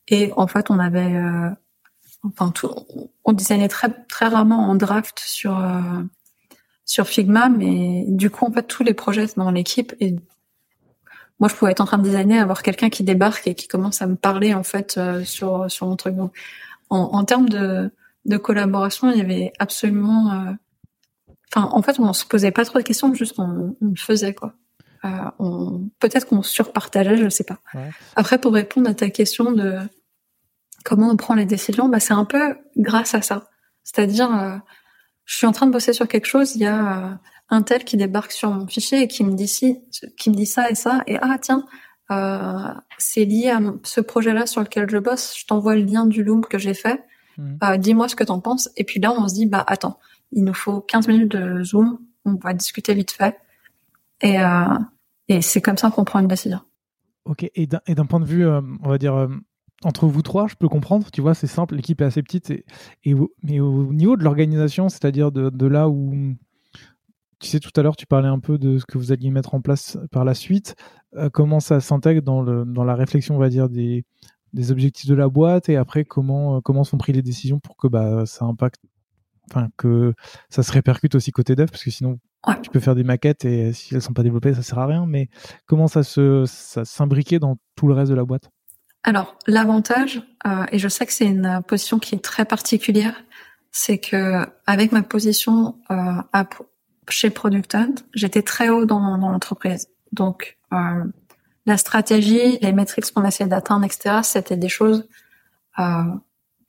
Et 0.08 0.32
en 0.36 0.46
fait, 0.46 0.70
on 0.70 0.78
avait, 0.78 1.14
euh, 1.14 1.50
enfin, 2.24 2.50
tout, 2.50 2.70
on 3.24 3.32
designait 3.32 3.68
très 3.68 3.88
très 4.08 4.26
rarement 4.26 4.68
en 4.68 4.74
draft 4.74 5.20
sur 5.24 5.58
euh, 5.58 6.02
sur 6.84 7.06
Figma, 7.06 7.48
mais 7.48 8.04
du 8.08 8.30
coup, 8.30 8.44
en 8.44 8.52
fait, 8.52 8.64
tous 8.64 8.82
les 8.82 8.94
projets 8.94 9.26
dans 9.36 9.50
l'équipe 9.50 9.94
et 10.00 10.16
moi, 11.40 11.48
je 11.48 11.56
pouvais 11.56 11.72
être 11.72 11.80
en 11.80 11.86
train 11.86 11.98
de 11.98 12.04
designer, 12.04 12.40
avoir 12.40 12.62
quelqu'un 12.62 12.88
qui 12.88 13.02
débarque 13.02 13.48
et 13.48 13.54
qui 13.56 13.66
commence 13.66 14.00
à 14.00 14.06
me 14.06 14.14
parler 14.14 14.54
en 14.54 14.62
fait 14.62 14.96
euh, 14.96 15.24
sur 15.24 15.70
sur 15.70 15.86
mon 15.86 15.96
truc. 15.96 16.14
Donc, 16.16 16.36
en, 16.90 16.98
en 16.98 17.24
termes 17.24 17.48
de 17.48 17.90
de 18.24 18.36
collaboration, 18.36 19.10
il 19.10 19.18
y 19.18 19.20
avait 19.20 19.52
absolument, 19.58 20.32
euh, 20.32 20.52
enfin, 21.52 21.68
en 21.72 21.82
fait, 21.82 21.98
on 21.98 22.12
se 22.12 22.24
posait 22.24 22.52
pas 22.52 22.64
trop 22.64 22.78
de 22.78 22.84
questions, 22.84 23.12
juste 23.14 23.38
on, 23.38 23.76
on 23.80 23.94
faisait 23.96 24.34
quoi. 24.34 24.54
Euh, 25.04 25.08
on... 25.38 25.90
Peut-être 25.98 26.26
qu'on 26.26 26.42
surpartageait, 26.42 27.16
je 27.16 27.28
sais 27.28 27.44
pas. 27.44 27.58
Ouais. 27.74 27.90
Après, 28.16 28.38
pour 28.38 28.52
répondre 28.52 28.88
à 28.88 28.94
ta 28.94 29.10
question 29.10 29.52
de 29.52 29.78
comment 30.84 31.10
on 31.10 31.16
prend 31.16 31.34
les 31.34 31.46
décisions, 31.46 31.88
bah, 31.88 32.00
c'est 32.00 32.14
un 32.14 32.24
peu 32.24 32.56
grâce 32.76 33.14
à 33.14 33.22
ça. 33.22 33.48
C'est-à-dire, 33.84 34.34
euh, 34.34 34.56
je 35.24 35.36
suis 35.36 35.46
en 35.46 35.52
train 35.52 35.66
de 35.66 35.72
bosser 35.72 35.92
sur 35.92 36.08
quelque 36.08 36.26
chose, 36.26 36.54
il 36.54 36.62
y 36.62 36.66
a 36.66 37.04
euh, 37.04 37.14
un 37.50 37.62
tel 37.62 37.84
qui 37.84 37.96
débarque 37.96 38.32
sur 38.32 38.50
mon 38.50 38.66
fichier 38.66 39.02
et 39.02 39.08
qui 39.08 39.24
me 39.24 39.34
dit 39.34 39.48
si, 39.48 39.80
qui 40.18 40.30
me 40.30 40.34
dit 40.34 40.46
ça 40.46 40.70
et 40.70 40.74
ça, 40.74 41.02
et 41.06 41.18
ah 41.20 41.36
tiens, 41.40 41.66
euh, 42.10 42.74
c'est 42.98 43.24
lié 43.24 43.50
à 43.50 43.60
ce 43.84 44.00
projet-là 44.00 44.46
sur 44.46 44.60
lequel 44.60 44.88
je 44.90 44.98
bosse. 44.98 45.34
Je 45.38 45.46
t'envoie 45.46 45.76
le 45.76 45.82
lien 45.82 46.06
du 46.06 46.22
Loom 46.22 46.44
que 46.44 46.58
j'ai 46.58 46.74
fait. 46.74 47.04
Mhm. 47.38 47.58
Euh, 47.62 47.76
dis-moi 47.76 48.08
ce 48.08 48.16
que 48.16 48.24
t'en 48.24 48.40
penses. 48.40 48.70
Et 48.76 48.84
puis 48.84 49.00
là, 49.00 49.12
on 49.12 49.28
se 49.28 49.34
dit 49.34 49.46
bah 49.46 49.64
attends, 49.66 49.98
il 50.32 50.44
nous 50.44 50.54
faut 50.54 50.80
15 50.80 51.08
minutes 51.08 51.32
de 51.32 51.62
Zoom. 51.62 51.98
On 52.24 52.34
va 52.34 52.52
discuter 52.52 52.94
vite 52.94 53.12
fait. 53.12 53.38
Et, 54.22 54.40
euh, 54.40 54.78
et 55.28 55.42
c'est 55.42 55.60
comme 55.60 55.76
ça 55.76 55.90
qu'on 55.90 56.04
prend 56.04 56.20
une 56.20 56.28
décision. 56.28 56.60
Ok. 57.24 57.48
Et 57.54 57.66
d'un 57.66 58.06
point 58.06 58.20
de 58.20 58.24
vue, 58.24 58.46
euh, 58.46 58.60
on 58.82 58.88
va 58.88 58.98
dire 58.98 59.28
entre 59.84 60.06
vous 60.06 60.22
trois, 60.22 60.46
je 60.46 60.54
peux 60.54 60.68
comprendre, 60.68 61.10
tu 61.10 61.20
vois, 61.20 61.34
c'est 61.34 61.46
simple, 61.46 61.74
l'équipe 61.74 62.00
est 62.00 62.04
assez 62.04 62.22
petite, 62.22 62.50
et, 62.50 62.64
mais 63.42 63.60
au 63.60 63.92
niveau 63.92 64.16
de 64.16 64.24
l'organisation, 64.24 64.88
c'est-à-dire 64.88 65.32
de, 65.32 65.66
là 65.66 65.88
où, 65.88 66.34
tu 67.40 67.48
sais, 67.48 67.60
tout 67.60 67.72
à 67.76 67.82
l'heure, 67.82 67.96
tu 67.96 68.06
parlais 68.06 68.28
un 68.28 68.38
peu 68.38 68.58
de 68.58 68.78
ce 68.78 68.84
que 68.84 68.98
vous 68.98 69.12
alliez 69.12 69.30
mettre 69.30 69.54
en 69.54 69.60
place 69.60 69.98
par 70.10 70.24
la 70.24 70.34
suite, 70.34 70.76
euh, 71.16 71.30
comment 71.30 71.60
ça 71.60 71.80
s'intègre 71.80 72.22
dans, 72.22 72.42
dans 72.64 72.84
la 72.84 72.94
réflexion, 72.94 73.36
on 73.36 73.38
va 73.38 73.48
dire, 73.48 73.68
des, 73.68 74.04
objectifs 74.70 75.08
de 75.08 75.14
la 75.14 75.28
boîte, 75.28 75.68
et 75.68 75.76
après, 75.76 76.04
comment, 76.04 76.56
euh, 76.56 76.60
comment 76.60 76.84
sont 76.84 76.98
prises 76.98 77.16
les 77.16 77.22
décisions 77.22 77.58
pour 77.58 77.76
que 77.76 77.88
bah, 77.88 78.24
ça 78.26 78.44
impacte, 78.44 78.80
enfin, 79.50 79.68
que 79.76 80.14
ça 80.48 80.62
se 80.62 80.72
répercute 80.72 81.14
aussi 81.14 81.30
côté 81.30 81.54
dev, 81.54 81.66
parce 81.66 81.84
que 81.84 81.90
sinon, 81.90 82.18
tu 82.62 82.70
peux 82.70 82.80
faire 82.80 82.94
des 82.94 83.04
maquettes, 83.04 83.44
et 83.44 83.72
si 83.72 83.94
elles 83.94 84.02
sont 84.02 84.12
pas 84.12 84.22
développées, 84.22 84.54
ça 84.54 84.62
sert 84.62 84.78
à 84.78 84.86
rien, 84.86 85.06
mais 85.06 85.28
comment 85.66 85.88
ça 85.88 86.02
se 86.02 86.44
ça 86.46 86.84
s'imbriquait 86.84 87.38
dans 87.38 87.56
tout 87.76 87.86
le 87.86 87.94
reste 87.94 88.10
de 88.10 88.16
la 88.16 88.24
boîte? 88.24 88.50
Alors 89.04 89.36
l'avantage, 89.46 90.22
euh, 90.46 90.64
et 90.70 90.78
je 90.78 90.88
sais 90.88 91.06
que 91.06 91.12
c'est 91.12 91.26
une 91.26 91.60
position 91.66 91.98
qui 91.98 92.14
est 92.14 92.24
très 92.24 92.44
particulière, 92.44 93.14
c'est 93.70 93.98
que 93.98 94.46
avec 94.66 94.92
ma 94.92 95.02
position 95.02 95.76
euh, 95.90 95.94
à, 96.32 96.48
chez 97.08 97.30
Product 97.30 97.74
Hunt, 97.74 97.94
j'étais 98.14 98.42
très 98.42 98.68
haut 98.68 98.86
dans, 98.86 99.18
dans 99.18 99.30
l'entreprise. 99.30 99.88
Donc 100.12 100.58
euh, 100.72 101.04
la 101.66 101.76
stratégie, 101.76 102.58
les 102.60 102.72
métriques 102.72 103.10
qu'on 103.12 103.24
essayait 103.24 103.48
d'atteindre, 103.48 103.84
etc., 103.84 104.20
c'était 104.22 104.56
des 104.56 104.68
choses 104.68 105.08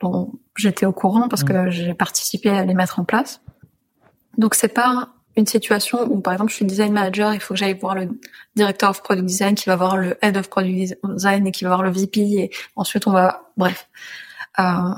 dont 0.04 0.34
j'étais 0.56 0.86
au 0.86 0.92
courant 0.92 1.28
parce 1.28 1.44
que 1.44 1.54
mmh. 1.54 1.70
j'ai 1.70 1.94
participé 1.94 2.50
à 2.50 2.64
les 2.66 2.74
mettre 2.74 3.00
en 3.00 3.04
place. 3.04 3.42
Donc 4.38 4.56
c'est 4.56 4.74
pas 4.74 5.10
une 5.36 5.48
situation 5.48 6.04
où, 6.12 6.22
par 6.22 6.34
exemple, 6.34 6.52
je 6.52 6.58
suis 6.58 6.66
design 6.66 6.94
manager, 6.94 7.34
il 7.34 7.40
faut 7.40 7.56
que 7.56 7.60
j'aille 7.60 7.78
voir 7.78 7.96
le 7.96 8.10
directeur 8.56 8.92
of 8.92 9.02
product 9.02 9.26
design 9.26 9.56
qui 9.56 9.66
va 9.68 9.76
voir 9.76 9.98
le 9.98 10.18
head 10.22 10.38
of 10.38 10.50
product 10.50 10.94
design 11.04 11.48
et 11.48 11.52
qui 11.52 11.64
va 11.64 11.72
voir 11.72 11.84
le 11.84 11.90
VP 11.90 12.20
et 12.22 12.52
ensuite 12.76 13.08
on 13.08 13.12
va, 13.12 13.50
bref. 13.58 13.90
Euh, 14.60 14.94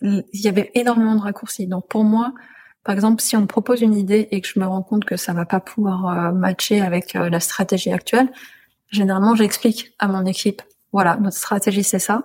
il 0.00 0.24
y 0.32 0.48
avait 0.48 0.70
énormément 0.74 1.14
de 1.14 1.20
raccourcis. 1.20 1.66
Donc 1.66 1.88
pour 1.88 2.04
moi, 2.04 2.32
par 2.84 2.94
exemple, 2.94 3.20
si 3.20 3.36
on 3.36 3.42
me 3.42 3.46
propose 3.46 3.82
une 3.82 3.94
idée 3.94 4.28
et 4.30 4.40
que 4.40 4.48
je 4.48 4.60
me 4.60 4.66
rends 4.66 4.82
compte 4.82 5.04
que 5.04 5.16
ça 5.16 5.32
va 5.32 5.44
pas 5.44 5.60
pouvoir 5.60 6.06
euh, 6.06 6.32
matcher 6.32 6.80
avec 6.80 7.16
euh, 7.16 7.28
la 7.28 7.40
stratégie 7.40 7.92
actuelle, 7.92 8.30
généralement 8.90 9.34
j'explique 9.34 9.92
à 9.98 10.08
mon 10.08 10.24
équipe, 10.24 10.62
voilà, 10.92 11.16
notre 11.16 11.36
stratégie 11.36 11.84
c'est 11.84 11.98
ça. 11.98 12.22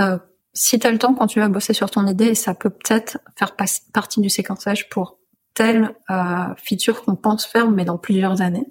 Euh, 0.00 0.18
si 0.56 0.78
tu 0.78 0.90
le 0.90 0.98
temps, 0.98 1.14
quand 1.14 1.26
tu 1.26 1.38
vas 1.38 1.48
bosser 1.48 1.74
sur 1.74 1.90
ton 1.90 2.06
idée, 2.06 2.34
ça 2.34 2.54
peut 2.54 2.70
peut-être 2.70 3.18
faire 3.36 3.54
partie 3.92 4.20
du 4.22 4.30
séquençage 4.30 4.88
pour 4.88 5.18
telle 5.52 5.94
euh, 6.10 6.54
feature 6.56 7.04
qu'on 7.04 7.14
pense 7.14 7.44
faire, 7.44 7.70
mais 7.70 7.84
dans 7.84 7.98
plusieurs 7.98 8.40
années. 8.40 8.66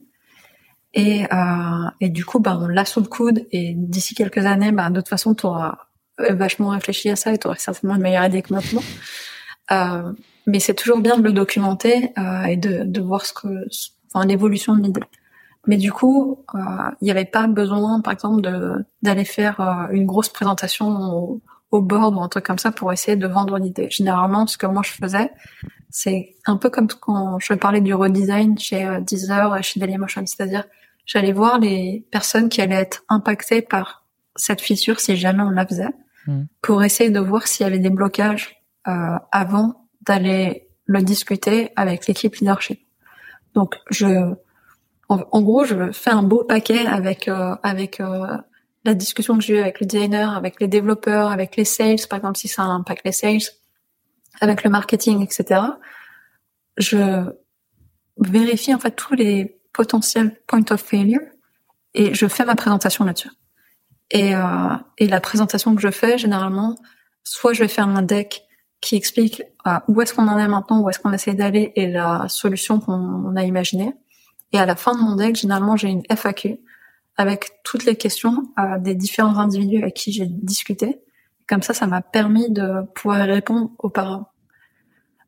Et, 0.96 1.26
euh, 1.32 1.90
et 2.02 2.10
du 2.10 2.26
coup, 2.26 2.40
bah, 2.40 2.58
on 2.60 2.68
l'a 2.68 2.86
sous 2.86 3.02
le 3.02 3.08
coude. 3.08 3.46
Et 3.52 3.74
d'ici 3.76 4.16
quelques 4.16 4.46
années, 4.46 4.72
bah, 4.72 4.90
de 4.90 4.96
toute 4.96 5.10
façon, 5.10 5.36
tu 5.36 5.46
auras 5.46 5.78
vachement 6.18 6.70
réfléchi 6.70 7.10
à 7.10 7.16
ça 7.16 7.34
et 7.34 7.38
tu 7.38 7.46
auras 7.48 7.58
certainement 7.58 7.96
une 7.96 8.02
meilleure 8.02 8.26
idée 8.26 8.42
que 8.42 8.54
maintenant. 8.54 8.84
Euh, 9.72 10.12
mais 10.48 10.60
c'est 10.60 10.74
toujours 10.74 11.00
bien 11.00 11.18
de 11.18 11.24
le 11.24 11.34
documenter 11.34 12.12
euh, 12.18 12.44
et 12.46 12.58
de, 12.58 12.84
de 12.84 13.02
voir 13.02 13.26
ce 13.26 13.34
que, 13.34 13.48
enfin, 14.12 14.26
l'évolution 14.26 14.76
de 14.76 14.84
l'idée. 14.84 15.02
Mais 15.68 15.78
du 15.78 15.92
coup, 15.92 16.44
euh, 16.54 16.60
il 17.02 17.06
n'y 17.06 17.12
avait 17.12 17.26
pas 17.26 17.48
besoin, 17.48 18.02
par 18.02 18.14
exemple, 18.14 18.42
d'aller 19.02 19.26
faire 19.26 19.60
euh, 19.60 19.88
une 19.92 20.06
grosse 20.06 20.30
présentation 20.30 20.88
au, 20.88 21.42
au 21.72 21.82
board 21.82 22.16
ou 22.16 22.22
un 22.22 22.30
truc 22.30 22.46
comme 22.46 22.60
ça 22.60 22.72
pour 22.72 22.92
essayer 22.94 23.18
de 23.18 23.28
vendre 23.28 23.58
l'idée. 23.58 23.90
Généralement, 23.90 24.48
ce 24.48 24.58
que 24.58 24.66
moi 24.66 24.82
je 24.84 24.92
faisais, 24.92 25.32
c'est 25.90 26.36
un 26.46 26.58
peu 26.58 26.70
comme 26.70 26.88
quand 26.88 27.40
je 27.40 27.54
parlais 27.54 27.82
du 27.82 27.94
redesign 27.94 28.58
chez 28.58 28.86
euh, 28.86 29.00
Deezer, 29.00 29.64
chez 29.64 29.80
Dailymotion, 29.80 30.26
c'est-à-dire 30.26 30.66
j'allais 31.06 31.34
voir 31.34 31.60
les 31.60 32.06
personnes 32.12 32.50
qui 32.50 32.62
allaient 32.62 32.76
être 32.76 33.04
impactées 33.10 33.62
par 33.62 34.06
cette 34.36 34.62
fissure 34.62 35.00
si 35.00 35.16
jamais 35.16 35.44
on 35.44 35.50
la 35.50 35.66
faisait, 35.66 35.94
hmm. 36.28 36.44
pour 36.62 36.84
essayer 36.84 37.10
de 37.10 37.20
voir 37.20 37.48
s'il 37.48 37.66
y 37.66 37.68
avait 37.68 37.80
des 37.80 37.90
blocages 37.90 38.62
euh, 38.88 39.18
avant 39.32 39.88
d'aller 40.02 40.68
le 40.86 41.02
discuter 41.02 41.72
avec 41.76 42.08
l'équipe 42.08 42.36
leadership. 42.36 42.80
Donc 43.54 43.76
je, 43.90 44.36
en, 45.10 45.42
gros, 45.42 45.66
je 45.66 45.92
fais 45.92 46.12
un 46.12 46.24
beau 46.24 46.44
paquet 46.44 46.86
avec 46.86 47.28
euh, 47.28 47.56
avec 47.64 48.00
euh, 48.00 48.38
la 48.86 48.94
discussion 48.94 49.38
que 49.38 49.44
j'ai 49.44 49.56
eue 49.56 49.60
avec 49.60 49.80
le 49.80 49.88
designer, 49.88 50.36
avec 50.36 50.62
les 50.62 50.68
développeurs, 50.68 51.32
avec 51.32 51.56
les 51.58 51.66
sales, 51.66 52.08
par 52.10 52.18
exemple 52.18 52.38
si 52.38 52.48
ça 52.48 52.62
impacte 52.64 53.04
les 53.04 53.12
sales, 53.12 53.42
avec 54.42 54.64
le 54.64 54.70
marketing, 54.70 55.24
etc. 55.24 55.62
Je 56.78 57.26
vérifie 58.18 58.74
en 58.74 58.80
fait 58.80 58.92
tous 58.92 59.16
les 59.16 59.60
potentiels 59.74 60.40
points 60.48 60.64
of 60.70 60.82
failure 60.82 61.20
et 61.94 62.14
je 62.14 62.28
fais 62.28 62.46
ma 62.46 62.56
présentation 62.56 63.06
là-dessus. 63.06 63.32
Et, 64.12 64.36
euh, 64.36 64.76
et 65.00 65.08
la 65.08 65.20
présentation 65.20 65.76
que 65.76 65.82
je 65.82 65.90
fais, 65.90 66.18
généralement, 66.18 66.76
soit 67.24 67.54
je 67.54 67.64
vais 67.64 67.68
faire 67.68 67.88
un 67.88 68.04
deck 68.04 68.44
qui 68.82 68.96
explique 68.96 69.42
euh, 69.66 69.80
où 69.88 70.02
est-ce 70.02 70.14
qu'on 70.14 70.28
en 70.28 70.38
est 70.38 70.48
maintenant, 70.48 70.82
où 70.82 70.90
est-ce 70.90 71.00
qu'on 71.00 71.12
essaie 71.12 71.34
d'aller 71.34 71.74
et 71.76 71.88
la 71.88 72.28
solution 72.30 72.80
qu'on 72.80 73.36
a 73.36 73.44
imaginée. 73.44 73.94
Et 74.54 74.60
à 74.60 74.66
la 74.68 74.76
fin 74.76 74.94
de 74.94 75.02
mon 75.02 75.16
deck, 75.16 75.36
généralement, 75.36 75.76
j'ai 75.76 75.90
une 75.90 76.04
FAQ 76.08 76.60
avec 77.18 77.52
toutes 77.64 77.86
les 77.86 77.96
questions 77.96 78.44
euh, 78.60 78.78
des 78.80 78.96
différents 78.96 79.38
individus 79.38 79.82
avec 79.82 79.94
qui 79.94 80.12
j'ai 80.12 80.26
discuté 80.26 81.00
comme 81.48 81.62
ça, 81.62 81.74
ça 81.74 81.88
m'a 81.88 82.02
permis 82.02 82.50
de 82.50 82.84
pouvoir 82.94 83.26
répondre 83.28 83.72
auparavant. 83.80 84.30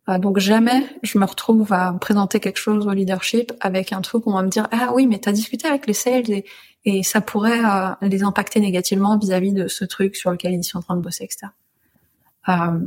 Euh, 0.10 0.18
donc 0.18 0.40
jamais 0.40 0.84
je 1.04 1.18
me 1.18 1.26
retrouve 1.26 1.74
à 1.74 1.94
présenter 1.94 2.40
quelque 2.40 2.58
chose 2.58 2.88
au 2.88 2.92
leadership 2.92 3.52
avec 3.60 3.92
un 3.92 4.02
truc 4.02 4.26
où 4.26 4.32
on 4.32 4.36
va 4.36 4.42
me 4.42 4.50
dire 4.50 4.68
ah 4.72 4.92
oui 4.94 5.06
mais 5.06 5.20
t'as 5.20 5.34
discuté 5.34 5.68
avec 5.68 5.86
les 5.86 5.94
sales 5.94 6.32
et, 6.32 6.46
et 6.86 7.04
ça 7.04 7.20
pourrait 7.20 7.60
euh, 7.64 7.94
les 8.02 8.24
impacter 8.24 8.62
négativement 8.62 9.18
vis-à-vis 9.18 9.52
de 9.52 9.68
ce 9.68 9.84
truc 9.84 10.16
sur 10.16 10.32
lequel 10.32 10.54
ils 10.54 10.64
sont 10.64 10.78
en 10.78 10.82
train 10.82 10.96
de 10.96 11.02
bosser 11.02 11.26
etc. 11.26 11.48
Euh, 12.48 12.80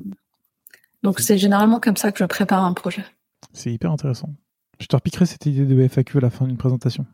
donc 1.03 1.21
c'est 1.21 1.37
généralement 1.37 1.79
comme 1.79 1.97
ça 1.97 2.11
que 2.11 2.19
je 2.19 2.25
prépare 2.25 2.65
un 2.65 2.73
projet. 2.73 3.05
C'est 3.53 3.71
hyper 3.71 3.93
intéressant. 3.93 4.31
Je 4.79 4.87
te 4.87 4.97
repiquerai 4.97 5.27
cette 5.27 5.45
idée 5.45 5.67
de 5.67 5.89
FAQ 5.89 6.19
à 6.19 6.21
la 6.23 6.31
fin 6.31 6.47
d'une 6.47 6.57
présentation. 6.57 7.05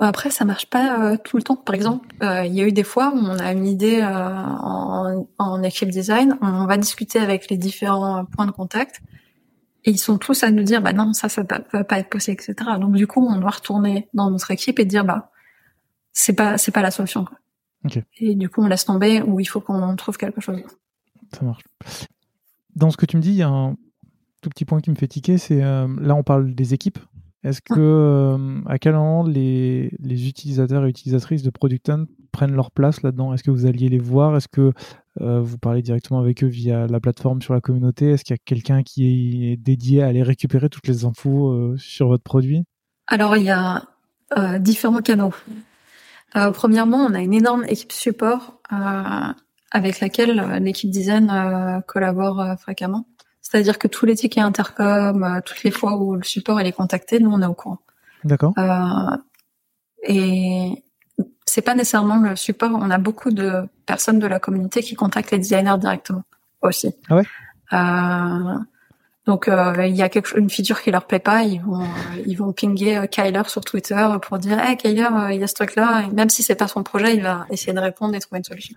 Après, 0.00 0.30
ça 0.30 0.44
marche 0.44 0.66
pas 0.66 1.12
euh, 1.12 1.16
tout 1.22 1.36
le 1.36 1.42
temps. 1.42 1.56
Par 1.56 1.74
exemple, 1.74 2.08
euh, 2.22 2.44
il 2.44 2.54
y 2.54 2.60
a 2.60 2.66
eu 2.66 2.72
des 2.72 2.82
fois 2.82 3.12
où 3.14 3.18
on 3.18 3.38
a 3.38 3.52
une 3.52 3.66
idée 3.66 4.00
euh, 4.00 4.06
en, 4.06 5.26
en 5.38 5.62
équipe 5.62 5.88
design, 5.88 6.36
on 6.40 6.66
va 6.66 6.76
discuter 6.76 7.18
avec 7.18 7.48
les 7.50 7.56
différents 7.56 8.24
points 8.24 8.46
de 8.46 8.50
contact, 8.50 9.00
et 9.84 9.90
ils 9.90 9.98
sont 9.98 10.18
tous 10.18 10.42
à 10.42 10.50
nous 10.50 10.62
dire, 10.62 10.82
bah 10.82 10.92
non, 10.92 11.12
ça, 11.12 11.28
ça 11.28 11.42
va 11.42 11.84
pas 11.84 11.98
être 11.98 12.08
possible, 12.08 12.40
etc. 12.40 12.54
Donc 12.80 12.94
du 12.94 13.06
coup, 13.06 13.26
on 13.26 13.36
doit 13.38 13.50
retourner 13.50 14.08
dans 14.14 14.30
notre 14.30 14.50
équipe 14.50 14.78
et 14.78 14.84
dire, 14.84 15.04
bah 15.04 15.30
c'est 16.12 16.34
pas, 16.34 16.58
c'est 16.58 16.72
pas 16.72 16.82
la 16.82 16.90
solution. 16.90 17.24
Quoi. 17.24 17.38
Et 18.18 18.34
du 18.34 18.48
coup, 18.48 18.62
on 18.62 18.66
laisse 18.66 18.84
tomber 18.86 19.20
ou 19.22 19.40
il 19.40 19.44
faut 19.44 19.60
qu'on 19.60 19.94
trouve 19.96 20.16
quelque 20.16 20.40
chose. 20.40 20.60
Ça 21.32 21.44
marche. 21.44 21.62
Dans 22.74 22.90
ce 22.90 22.96
que 22.96 23.06
tu 23.06 23.16
me 23.16 23.22
dis, 23.22 23.30
il 23.30 23.36
y 23.36 23.42
a 23.42 23.48
un 23.48 23.76
tout 24.40 24.48
petit 24.48 24.64
point 24.64 24.80
qui 24.80 24.90
me 24.90 24.96
fait 24.96 25.08
tiquer, 25.08 25.38
c'est 25.38 25.60
là 25.60 26.14
on 26.14 26.22
parle 26.22 26.54
des 26.54 26.74
équipes, 26.74 26.98
est-ce 27.44 27.60
que 27.60 27.74
euh, 27.76 28.60
à 28.66 28.78
quel 28.78 28.94
moment 28.94 29.22
les, 29.22 29.90
utilisateurs 30.02 30.86
et 30.86 30.88
utilisatrices 30.88 31.42
de 31.42 31.50
Product 31.50 31.90
Hunt 31.90 32.06
prennent 32.32 32.54
leur 32.54 32.70
place 32.70 33.02
là-dedans? 33.02 33.34
Est-ce 33.34 33.44
que 33.44 33.50
vous 33.50 33.66
alliez 33.66 33.90
les 33.90 33.98
voir? 33.98 34.34
Est-ce 34.34 34.48
que 34.48 34.72
euh, 35.20 35.40
vous 35.40 35.58
parlez 35.58 35.82
directement 35.82 36.20
avec 36.20 36.42
eux 36.42 36.48
via 36.48 36.86
la 36.86 37.00
plateforme 37.00 37.42
sur 37.42 37.52
la 37.52 37.60
communauté? 37.60 38.12
Est-ce 38.12 38.24
qu'il 38.24 38.34
y 38.34 38.38
a 38.38 38.42
quelqu'un 38.42 38.82
qui 38.82 39.52
est 39.52 39.56
dédié 39.56 40.02
à 40.02 40.06
aller 40.06 40.22
récupérer 40.22 40.70
toutes 40.70 40.88
les 40.88 41.04
infos 41.04 41.50
euh, 41.50 41.76
sur 41.76 42.08
votre 42.08 42.24
produit? 42.24 42.64
Alors 43.08 43.36
il 43.36 43.44
y 43.44 43.50
a 43.50 43.82
différents 44.58 45.02
canaux. 45.02 45.34
premièrement, 46.54 47.04
on 47.04 47.14
a 47.14 47.20
une 47.20 47.34
énorme 47.34 47.64
équipe 47.68 47.92
support 47.92 48.58
avec 49.70 50.00
laquelle 50.00 50.58
l'équipe 50.60 50.90
design 50.90 51.82
collabore 51.86 52.42
fréquemment. 52.58 53.06
C'est-à-dire 53.44 53.78
que 53.78 53.86
tous 53.86 54.06
les 54.06 54.16
tickets 54.16 54.42
intercom, 54.42 55.22
euh, 55.22 55.40
toutes 55.44 55.62
les 55.62 55.70
fois 55.70 55.96
où 55.96 56.16
le 56.16 56.24
support 56.24 56.58
est 56.60 56.72
contacté, 56.72 57.20
nous 57.20 57.30
on 57.30 57.42
est 57.42 57.46
au 57.46 57.54
courant. 57.54 57.78
D'accord. 58.24 58.54
Euh, 58.58 59.16
et 60.02 60.82
c'est 61.44 61.60
pas 61.60 61.74
nécessairement 61.74 62.16
le 62.16 62.36
support. 62.36 62.70
On 62.72 62.90
a 62.90 62.98
beaucoup 62.98 63.30
de 63.30 63.68
personnes 63.86 64.18
de 64.18 64.26
la 64.26 64.40
communauté 64.40 64.82
qui 64.82 64.94
contactent 64.94 65.30
les 65.30 65.38
designers 65.38 65.76
directement 65.78 66.22
aussi. 66.62 66.94
Ah 67.10 67.16
ouais? 67.16 67.24
Euh, 67.74 68.58
donc 69.26 69.48
euh, 69.48 69.86
il 69.86 69.94
y 69.94 70.02
a 70.02 70.08
quelque, 70.08 70.38
une 70.38 70.48
feature 70.48 70.80
qui 70.80 70.90
leur 70.90 71.06
plaît 71.06 71.18
pas, 71.18 71.42
ils 71.42 71.60
vont 71.60 71.86
ils 72.26 72.36
vont 72.36 72.52
pinguer 72.52 73.06
Kyler 73.10 73.42
sur 73.46 73.62
Twitter 73.62 74.06
pour 74.22 74.38
dire 74.38 74.58
hey 74.58 74.76
Kyler 74.78 75.08
il 75.32 75.40
y 75.40 75.44
a 75.44 75.46
ce 75.46 75.54
truc 75.54 75.76
là, 75.76 76.08
même 76.12 76.30
si 76.30 76.42
c'est 76.42 76.54
pas 76.54 76.68
son 76.68 76.82
projet, 76.82 77.14
il 77.14 77.22
va 77.22 77.46
essayer 77.50 77.74
de 77.74 77.80
répondre 77.80 78.14
et 78.14 78.20
trouver 78.20 78.38
une 78.38 78.44
solution. 78.44 78.76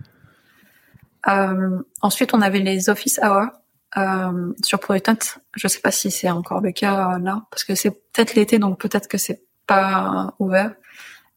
ensuite 2.02 2.34
on 2.34 2.40
avait 2.42 2.60
les 2.60 2.90
office 2.90 3.18
hours 3.22 3.48
euh, 3.96 4.52
sur 4.62 4.78
Product 4.80 5.40
je 5.56 5.66
sais 5.66 5.80
pas 5.80 5.90
si 5.90 6.10
c'est 6.10 6.30
encore 6.30 6.60
le 6.60 6.72
cas 6.72 7.14
euh, 7.14 7.18
là, 7.18 7.46
parce 7.50 7.64
que 7.64 7.74
c'est 7.74 7.90
peut-être 7.90 8.34
l'été, 8.34 8.58
donc 8.58 8.80
peut-être 8.80 9.08
que 9.08 9.18
c'est 9.18 9.42
pas 9.66 10.34
ouvert. 10.38 10.72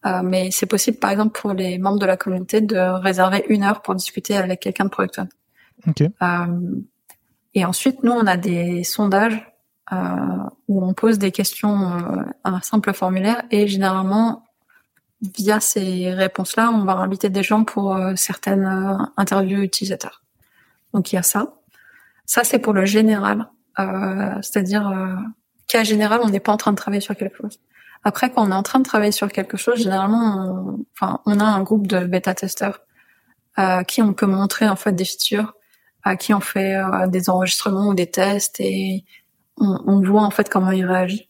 Euh, 0.05 0.21
mais 0.23 0.49
c'est 0.51 0.65
possible, 0.65 0.97
par 0.97 1.11
exemple, 1.11 1.39
pour 1.39 1.53
les 1.53 1.77
membres 1.77 1.99
de 1.99 2.05
la 2.05 2.17
communauté 2.17 2.59
de 2.61 2.77
réserver 2.77 3.45
une 3.49 3.63
heure 3.63 3.81
pour 3.81 3.93
discuter 3.93 4.35
avec 4.35 4.59
quelqu'un 4.59 4.85
de 4.85 4.89
Product 4.89 5.21
Okay. 5.87 6.11
Euh, 6.21 6.79
et 7.55 7.65
ensuite, 7.65 8.03
nous, 8.03 8.11
on 8.11 8.27
a 8.27 8.37
des 8.37 8.83
sondages 8.83 9.51
euh, 9.91 9.95
où 10.67 10.85
on 10.85 10.93
pose 10.93 11.17
des 11.17 11.31
questions, 11.31 11.91
euh, 11.91 12.23
un 12.43 12.61
simple 12.61 12.93
formulaire, 12.93 13.41
et 13.49 13.67
généralement, 13.67 14.43
via 15.35 15.59
ces 15.59 16.13
réponses-là, 16.13 16.69
on 16.71 16.83
va 16.85 16.93
inviter 16.97 17.29
des 17.29 17.41
gens 17.41 17.63
pour 17.63 17.97
certaines 18.15 19.07
interviews 19.17 19.61
utilisateurs. 19.61 20.23
Donc 20.93 21.11
il 21.11 21.15
y 21.15 21.19
a 21.19 21.23
ça. 21.23 21.53
Ça, 22.31 22.45
c'est 22.45 22.59
pour 22.59 22.71
le 22.71 22.85
général, 22.85 23.49
euh, 23.77 24.35
c'est-à-dire 24.41 24.87
euh, 24.87 25.17
qu'à 25.67 25.83
général, 25.83 26.21
on 26.23 26.29
n'est 26.29 26.39
pas 26.39 26.53
en 26.53 26.55
train 26.55 26.71
de 26.71 26.77
travailler 26.77 27.01
sur 27.01 27.13
quelque 27.13 27.35
chose. 27.35 27.59
Après, 28.05 28.31
quand 28.31 28.47
on 28.47 28.51
est 28.51 28.55
en 28.55 28.63
train 28.63 28.79
de 28.79 28.85
travailler 28.85 29.11
sur 29.11 29.29
quelque 29.29 29.57
chose, 29.57 29.79
généralement, 29.79 30.37
on, 30.37 30.85
enfin, 30.93 31.19
on 31.25 31.41
a 31.41 31.43
un 31.43 31.61
groupe 31.61 31.87
de 31.87 32.05
bêta-testeurs 32.05 32.79
à 33.55 33.83
qui 33.83 34.01
on 34.01 34.13
peut 34.13 34.27
montrer 34.27 34.69
en 34.69 34.77
fait 34.77 34.93
des 34.93 35.03
features, 35.03 35.55
à 36.03 36.15
qui 36.15 36.33
on 36.33 36.39
fait 36.39 36.77
euh, 36.77 37.05
des 37.07 37.29
enregistrements 37.29 37.89
ou 37.89 37.95
des 37.95 38.09
tests 38.09 38.61
et 38.61 39.03
on, 39.57 39.81
on 39.85 39.99
voit 39.99 40.23
en 40.23 40.31
fait 40.31 40.47
comment 40.47 40.71
il 40.71 40.85
réagit. 40.85 41.27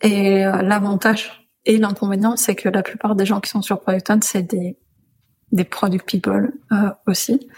Et 0.00 0.44
euh, 0.44 0.62
l'avantage 0.62 1.48
et 1.64 1.78
l'inconvénient, 1.78 2.34
c'est 2.34 2.56
que 2.56 2.68
la 2.68 2.82
plupart 2.82 3.14
des 3.14 3.24
gens 3.24 3.38
qui 3.38 3.50
sont 3.50 3.62
sur 3.62 3.78
Product 3.78 4.24
c'est 4.24 4.42
des 4.42 4.76
des 5.52 5.64
product 5.64 6.06
people 6.08 6.52
euh, 6.72 6.90
aussi. 7.06 7.48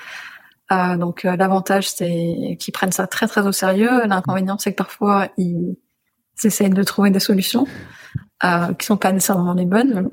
Euh, 0.73 0.97
donc 0.97 1.25
euh, 1.25 1.37
l'avantage, 1.37 1.91
c'est 1.91 2.57
qu'ils 2.59 2.73
prennent 2.73 2.93
ça 2.93 3.07
très 3.07 3.27
très 3.27 3.47
au 3.47 3.53
sérieux. 3.53 4.07
L'inconvénient, 4.07 4.59
c'est 4.59 4.73
que 4.73 4.77
parfois 4.77 5.29
ils, 5.37 5.77
essayent 6.43 6.71
de 6.71 6.83
trouver 6.83 7.11
des 7.11 7.21
solutions 7.21 7.67
euh, 8.45 8.73
qui 8.75 8.87
sont 8.87 8.97
pas 8.97 9.13
nécessairement 9.13 9.53
les 9.53 9.67
bonnes. 9.67 10.09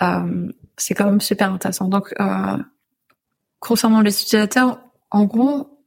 Euh, 0.00 0.50
c'est 0.78 0.94
quand 0.94 1.04
même 1.04 1.20
super 1.20 1.52
intéressant. 1.52 1.88
Donc 1.88 2.14
euh, 2.20 2.56
concernant 3.58 4.00
les 4.00 4.22
utilisateurs, 4.22 4.80
en 5.10 5.24
gros, 5.24 5.78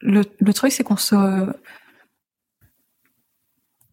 le, 0.00 0.22
le 0.40 0.54
truc, 0.54 0.72
c'est 0.72 0.84
qu'on 0.84 0.96
se 0.96 1.14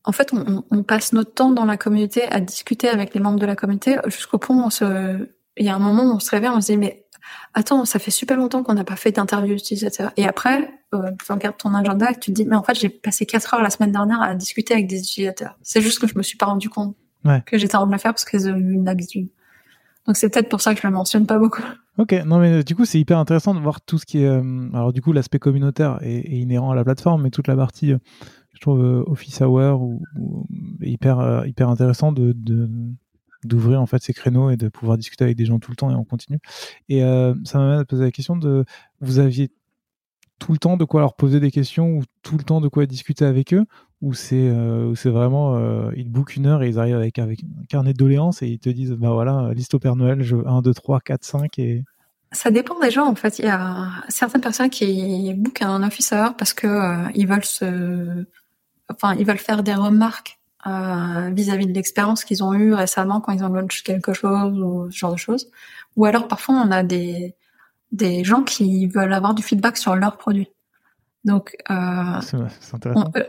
en 0.06 0.12
fait, 0.12 0.34
on, 0.34 0.64
on 0.70 0.84
passe 0.84 1.14
notre 1.14 1.34
temps 1.34 1.52
dans 1.52 1.66
la 1.66 1.78
communauté 1.78 2.24
à 2.24 2.40
discuter 2.42 2.90
avec 2.90 3.14
les 3.14 3.22
membres 3.22 3.40
de 3.40 3.46
la 3.46 3.56
communauté 3.56 3.98
jusqu'au 4.06 4.38
point 4.38 4.56
où 4.56 4.62
on 4.62 4.70
se, 4.70 5.30
il 5.58 5.66
y 5.66 5.70
a 5.70 5.76
un 5.76 5.80
moment 5.80 6.04
où 6.04 6.16
on 6.16 6.20
se 6.20 6.30
réveille, 6.32 6.50
on 6.54 6.62
se 6.62 6.72
dit 6.72 6.78
mais 6.78 7.06
attends, 7.54 7.86
ça 7.86 8.00
fait 8.00 8.12
super 8.12 8.38
longtemps 8.38 8.64
qu'on 8.64 8.74
n'a 8.74 8.84
pas 8.84 8.96
fait 8.96 9.12
d'interview 9.12 9.54
utilisateur. 9.54 10.12
Et 10.18 10.26
après, 10.26 10.70
euh, 10.94 11.12
tu 11.26 11.32
regardes 11.32 11.58
ton 11.58 11.74
agenda 11.74 12.12
et 12.12 12.16
tu 12.20 12.32
te 12.32 12.36
dis 12.42 12.46
mais 12.46 12.56
en 12.56 12.64
fait 12.64 12.76
j'ai 12.76 12.90
passé 12.90 13.26
quatre 13.26 13.54
heures 13.54 13.62
la 13.62 13.70
semaine 13.70 13.92
dernière 13.92 14.22
à 14.22 14.36
discuter 14.36 14.74
avec 14.74 14.88
des 14.88 15.00
utilisateurs. 15.00 15.58
C'est 15.62 15.82
juste 15.82 16.00
que 16.00 16.08
je 16.08 16.18
me 16.18 16.24
suis 16.24 16.38
pas 16.38 16.46
rendu 16.48 16.70
compte 16.70 16.96
Ouais. 17.26 17.42
que 17.46 17.58
j'étais 17.58 17.76
en 17.76 17.80
train 17.80 17.88
de 17.88 17.92
le 17.94 17.98
faire 18.00 18.12
parce 18.12 18.26
que 18.26 18.38
c'est 18.38 18.48
devenu 18.50 18.74
une 18.74 18.90
habitude. 18.90 19.30
Donc 20.06 20.18
c'est 20.18 20.28
peut-être 20.28 20.50
pour 20.50 20.60
ça 20.60 20.76
que 20.76 20.82
je 20.82 20.86
le 20.88 20.92
mentionne 20.94 21.26
pas 21.26 21.40
beaucoup. 21.40 21.62
Ok, 21.98 22.12
non 22.26 22.40
mais 22.40 22.52
euh, 22.52 22.64
du 22.64 22.76
coup 22.76 22.84
c'est 22.84 23.00
hyper 23.00 23.18
intéressant 23.18 23.54
de 23.56 23.60
voir 23.62 23.80
tout 23.80 23.98
ce 23.98 24.06
qui 24.06 24.24
est, 24.24 24.28
euh, 24.28 24.68
alors 24.74 24.92
du 24.92 25.02
coup 25.02 25.14
l'aspect 25.14 25.40
communautaire 25.40 26.00
est, 26.02 26.18
est 26.18 26.40
inhérent 26.40 26.72
à 26.72 26.76
la 26.76 26.84
plateforme, 26.84 27.22
mais 27.22 27.30
toute 27.30 27.48
la 27.48 27.56
partie, 27.56 27.94
euh, 27.94 27.98
je 28.54 28.60
trouve 28.60 28.84
euh, 28.84 29.04
Office 29.08 29.40
Hour 29.40 29.82
ou, 29.82 30.02
hyper 30.82 31.46
hyper 31.48 31.70
intéressant 31.70 32.12
de 32.12 32.34
de- 32.36 32.70
d'ouvrir 33.46 33.82
en 33.82 33.86
fait 33.86 34.02
ces 34.02 34.14
créneaux 34.14 34.50
et 34.50 34.58
de 34.58 34.68
pouvoir 34.70 34.98
discuter 34.98 35.24
avec 35.24 35.38
des 35.38 35.46
gens 35.46 35.60
tout 35.60 35.72
le 35.72 35.76
temps 35.76 35.92
et 35.92 35.96
en 35.96 36.04
continu. 36.04 36.40
Et 36.90 37.04
euh, 37.04 37.34
ça 37.44 37.60
m'amène 37.60 37.80
à 37.80 37.86
poser 37.86 38.04
la 38.04 38.12
question 38.12 38.36
de, 38.36 38.66
vous 39.02 39.20
aviez 39.20 39.52
tout 40.40 40.52
le 40.52 40.58
temps 40.58 40.78
de 40.78 40.84
quoi 40.84 41.02
leur 41.02 41.16
poser 41.16 41.40
des 41.40 41.52
questions 41.52 41.98
ou 41.98 42.04
tout 42.22 42.38
le 42.38 42.44
temps 42.44 42.60
de 42.60 42.68
quoi 42.68 42.86
discuter 42.86 43.26
avec 43.26 43.54
eux 43.54 43.66
ou 44.02 44.14
c'est 44.14 44.36
euh, 44.36 44.94
c'est 44.96 45.10
vraiment 45.10 45.56
euh, 45.56 45.92
ils 45.96 46.10
bookent 46.10 46.36
une 46.36 46.46
heure 46.46 46.62
et 46.62 46.68
ils 46.68 46.78
arrivent 46.78 46.98
avec 46.98 47.18
avec 47.18 47.42
un 47.44 47.66
carnet 47.70 47.94
de 47.94 47.98
doléances 47.98 48.42
et 48.42 48.48
ils 48.48 48.60
te 48.60 48.70
disent 48.70 48.92
bah 48.92 49.12
voilà 49.12 49.54
liste 49.54 49.74
au 49.74 49.80
Père 49.80 49.96
Noël 49.96 50.22
je 50.22 50.36
veux 50.36 50.46
1 50.46 50.62
2 50.62 50.74
3 50.74 51.00
4 51.00 51.24
5 51.24 51.60
et 51.60 51.84
Ça 52.34 52.52
dépend 52.52 52.78
des 52.80 52.92
gens 52.92 53.08
en 53.08 53.16
fait. 53.16 53.40
Il 53.40 53.46
y 53.46 53.48
a 53.48 53.90
certaines 54.10 54.42
personnes 54.42 54.70
qui 54.70 55.34
bookent 55.36 55.62
un 55.62 55.82
office 55.84 56.12
hour 56.12 56.36
parce 56.36 56.54
que 56.54 56.68
euh, 56.68 57.10
ils 57.16 57.28
veulent 57.28 57.46
se, 57.46 58.26
enfin 58.90 59.16
ils 59.16 59.26
veulent 59.26 59.38
faire 59.38 59.64
des 59.64 59.76
remarques 59.76 60.40
euh, 60.66 61.30
vis-à-vis 61.34 61.68
de 61.68 61.74
l'expérience 61.74 62.24
qu'ils 62.24 62.44
ont 62.44 62.54
eue 62.54 62.74
récemment 62.74 63.20
quand 63.20 63.34
ils 63.34 63.44
ont 63.44 63.50
launch 63.50 63.84
quelque 63.84 64.14
chose 64.14 64.58
ou 64.60 64.90
ce 64.90 64.98
genre 64.98 65.12
de 65.12 65.18
choses. 65.18 65.50
Ou 65.98 66.06
alors 66.06 66.28
parfois 66.28 66.56
on 66.56 66.72
a 66.72 66.84
des 66.84 67.36
des 67.92 68.24
gens 68.24 68.44
qui 68.44 68.88
veulent 68.88 69.14
avoir 69.14 69.34
du 69.34 69.44
feedback 69.44 69.78
sur 69.78 69.96
leurs 69.96 70.18
produits. 70.18 70.50
Donc 71.26 71.56
euh, 71.70 72.20
c'est 72.22 72.38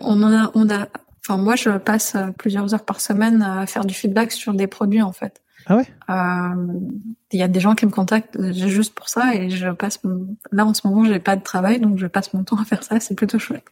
on, 0.01 0.23
en 0.23 0.33
a, 0.33 0.51
on 0.55 0.71
a, 0.71 0.89
enfin 1.25 1.37
moi 1.37 1.57
je 1.57 1.71
passe 1.71 2.17
plusieurs 2.39 2.73
heures 2.73 2.85
par 2.85 3.01
semaine 3.01 3.43
à 3.43 3.67
faire 3.67 3.85
du 3.85 3.95
feedback 3.95 4.31
sur 4.31 4.55
des 4.55 4.67
produits 4.67 5.03
en 5.03 5.13
fait. 5.13 5.43
Ah 5.67 5.77
ouais? 5.77 5.87
Euh, 6.11 6.73
Il 7.33 7.41
y 7.41 7.43
a 7.43 7.49
des 7.49 7.61
gens 7.61 7.75
qui 7.75 7.87
me 7.87 7.91
contactent 7.91 8.41
juste 8.53 8.95
pour 8.95 9.09
ça 9.09 9.35
et 9.35 9.51
je 9.51 9.71
passe. 9.71 9.99
Là 10.53 10.67
en 10.67 10.75
ce 10.75 10.87
moment 10.87 11.05
j'ai 11.05 11.19
pas 11.19 11.35
de 11.35 11.43
travail 11.43 11.81
donc 11.81 11.99
je 11.99 12.07
passe 12.07 12.33
mon 12.33 12.45
temps 12.45 12.61
à 12.61 12.65
faire 12.65 12.85
ça. 12.85 13.01
C'est 13.01 13.15
plutôt 13.17 13.41
chouette. 13.41 13.65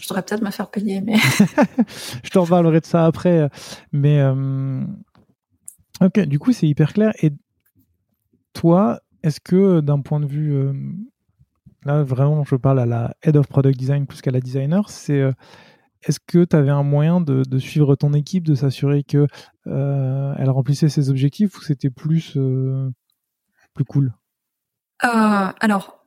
Je 0.00 0.08
devrais 0.08 0.22
peut-être 0.22 0.42
me 0.42 0.50
faire 0.50 0.70
payer 0.70 1.00
mais 1.00 1.16
je 2.24 2.30
te 2.30 2.38
reparlerai 2.38 2.80
de 2.80 2.86
ça 2.86 3.04
après. 3.06 3.38
euh, 3.40 3.48
Mais 3.92 4.20
euh, 4.20 4.82
ok, 6.00 6.20
du 6.20 6.38
coup, 6.38 6.52
c'est 6.52 6.66
hyper 6.66 6.92
clair. 6.92 7.12
Et 7.22 7.32
toi, 8.52 9.00
est-ce 9.22 9.40
que 9.40 9.80
d'un 9.80 10.00
point 10.00 10.20
de 10.20 10.26
vue, 10.26 10.52
euh, 10.54 10.72
là 11.84 12.02
vraiment, 12.02 12.44
je 12.44 12.56
parle 12.56 12.80
à 12.80 12.86
la 12.86 13.14
head 13.22 13.36
of 13.36 13.46
product 13.46 13.78
design 13.78 14.06
plus 14.06 14.20
qu'à 14.20 14.30
la 14.30 14.40
designer, 14.40 14.88
c'est 14.88 15.20
euh, 15.20 15.32
est-ce 16.02 16.18
que 16.18 16.44
tu 16.44 16.56
avais 16.56 16.70
un 16.70 16.82
moyen 16.82 17.20
de, 17.20 17.42
de 17.42 17.58
suivre 17.58 17.94
ton 17.94 18.14
équipe, 18.14 18.44
de 18.46 18.54
s'assurer 18.54 19.04
que 19.04 19.26
euh, 19.66 20.34
elle 20.38 20.50
remplissait 20.50 20.88
ses 20.88 21.10
objectifs 21.10 21.58
ou 21.58 21.62
c'était 21.62 21.90
plus 21.90 22.34
euh, 22.36 22.90
plus 23.74 23.84
cool? 23.84 24.14
Euh, 25.04 25.52
alors, 25.60 25.99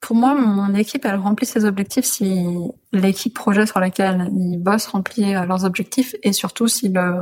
pour 0.00 0.16
moi, 0.16 0.34
mon 0.34 0.74
équipe, 0.74 1.04
elle 1.04 1.16
remplit 1.16 1.46
ses 1.46 1.64
objectifs 1.64 2.04
si 2.04 2.46
l'équipe 2.92 3.34
projet 3.34 3.66
sur 3.66 3.80
laquelle 3.80 4.28
ils 4.32 4.58
bossent 4.58 4.86
remplit 4.86 5.34
euh, 5.34 5.46
leurs 5.46 5.64
objectifs 5.64 6.14
et 6.22 6.32
surtout 6.32 6.68
si 6.68 6.88
le, 6.88 7.20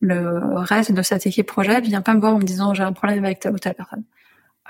le 0.00 0.58
reste 0.58 0.92
de 0.92 1.02
cette 1.02 1.26
équipe 1.26 1.46
projet 1.46 1.80
vient 1.80 2.02
pas 2.02 2.14
me 2.14 2.20
voir 2.20 2.34
en 2.34 2.38
me 2.38 2.44
disant 2.44 2.74
j'ai 2.74 2.82
un 2.82 2.92
problème 2.92 3.24
avec 3.24 3.40
telle 3.40 3.54
ou 3.54 3.58
telle 3.58 3.74
personne. 3.74 4.04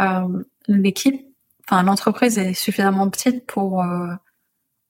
Euh, 0.01 0.43
l'équipe, 0.69 1.21
enfin 1.67 1.83
l'entreprise 1.83 2.39
est 2.39 2.55
suffisamment 2.55 3.09
petite 3.11 3.47
pour 3.47 3.83
euh, 3.83 4.15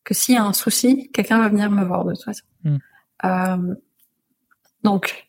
que 0.05 0.15
s'il 0.15 0.35
y 0.35 0.39
a 0.39 0.45
un 0.45 0.53
souci, 0.53 1.11
quelqu'un 1.13 1.39
va 1.39 1.49
venir 1.49 1.71
me 1.71 1.85
voir 1.85 2.05
de 2.05 2.13
toute 2.13 2.25
façon. 2.25 2.45
Mm. 2.65 2.77
Euh, 3.25 3.75
donc 4.85 5.29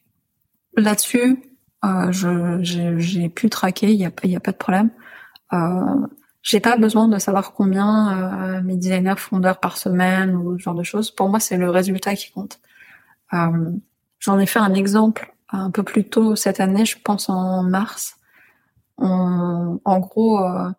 là-dessus, 0.75 1.43
euh, 1.85 2.59
j'ai 2.61 3.29
pu 3.29 3.49
traquer, 3.49 3.91
il 3.91 3.99
y 3.99 4.05
a 4.05 4.11
pas 4.11 4.23
il 4.25 4.31
y 4.31 4.35
a 4.35 4.41
pas 4.41 4.51
de 4.51 4.57
problème. 4.57 4.91
J'ai 6.41 6.59
pas 6.59 6.77
besoin 6.77 7.07
de 7.07 7.17
savoir 7.19 7.53
combien 7.53 8.57
euh, 8.57 8.61
mes 8.61 8.75
designers 8.77 9.15
font 9.17 9.39
d'heures 9.39 9.59
par 9.59 9.77
semaine 9.77 10.35
ou 10.35 10.57
ce 10.57 10.63
genre 10.63 10.75
de 10.75 10.83
choses. 10.83 11.11
Pour 11.11 11.29
moi, 11.29 11.39
c'est 11.39 11.57
le 11.57 11.69
résultat 11.69 12.15
qui 12.15 12.31
compte. 12.31 12.59
Euh, 13.33 13.71
J'en 14.19 14.37
ai 14.39 14.45
fait 14.45 14.59
un 14.59 14.73
exemple 14.73 15.33
un 15.49 15.71
peu 15.71 15.83
plus 15.83 16.03
tôt 16.09 16.35
cette 16.35 16.59
année, 16.59 16.85
je 16.85 16.97
pense 17.03 17.29
en 17.29 17.63
mars. 17.63 18.17
On- 18.97 19.79
en 19.85 19.99
gros, 19.99 20.39
euh, 20.43 20.69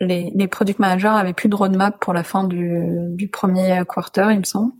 les, 0.00 0.32
les 0.34 0.48
product 0.48 0.78
managers 0.78 1.08
avaient 1.08 1.32
plus 1.34 1.48
de 1.48 1.56
roadmap 1.56 1.98
pour 2.00 2.12
la 2.12 2.24
fin 2.24 2.44
du, 2.44 2.84
du 3.10 3.28
premier 3.28 3.82
quarter, 3.88 4.28
il 4.32 4.38
me 4.40 4.44
semble. 4.44 4.72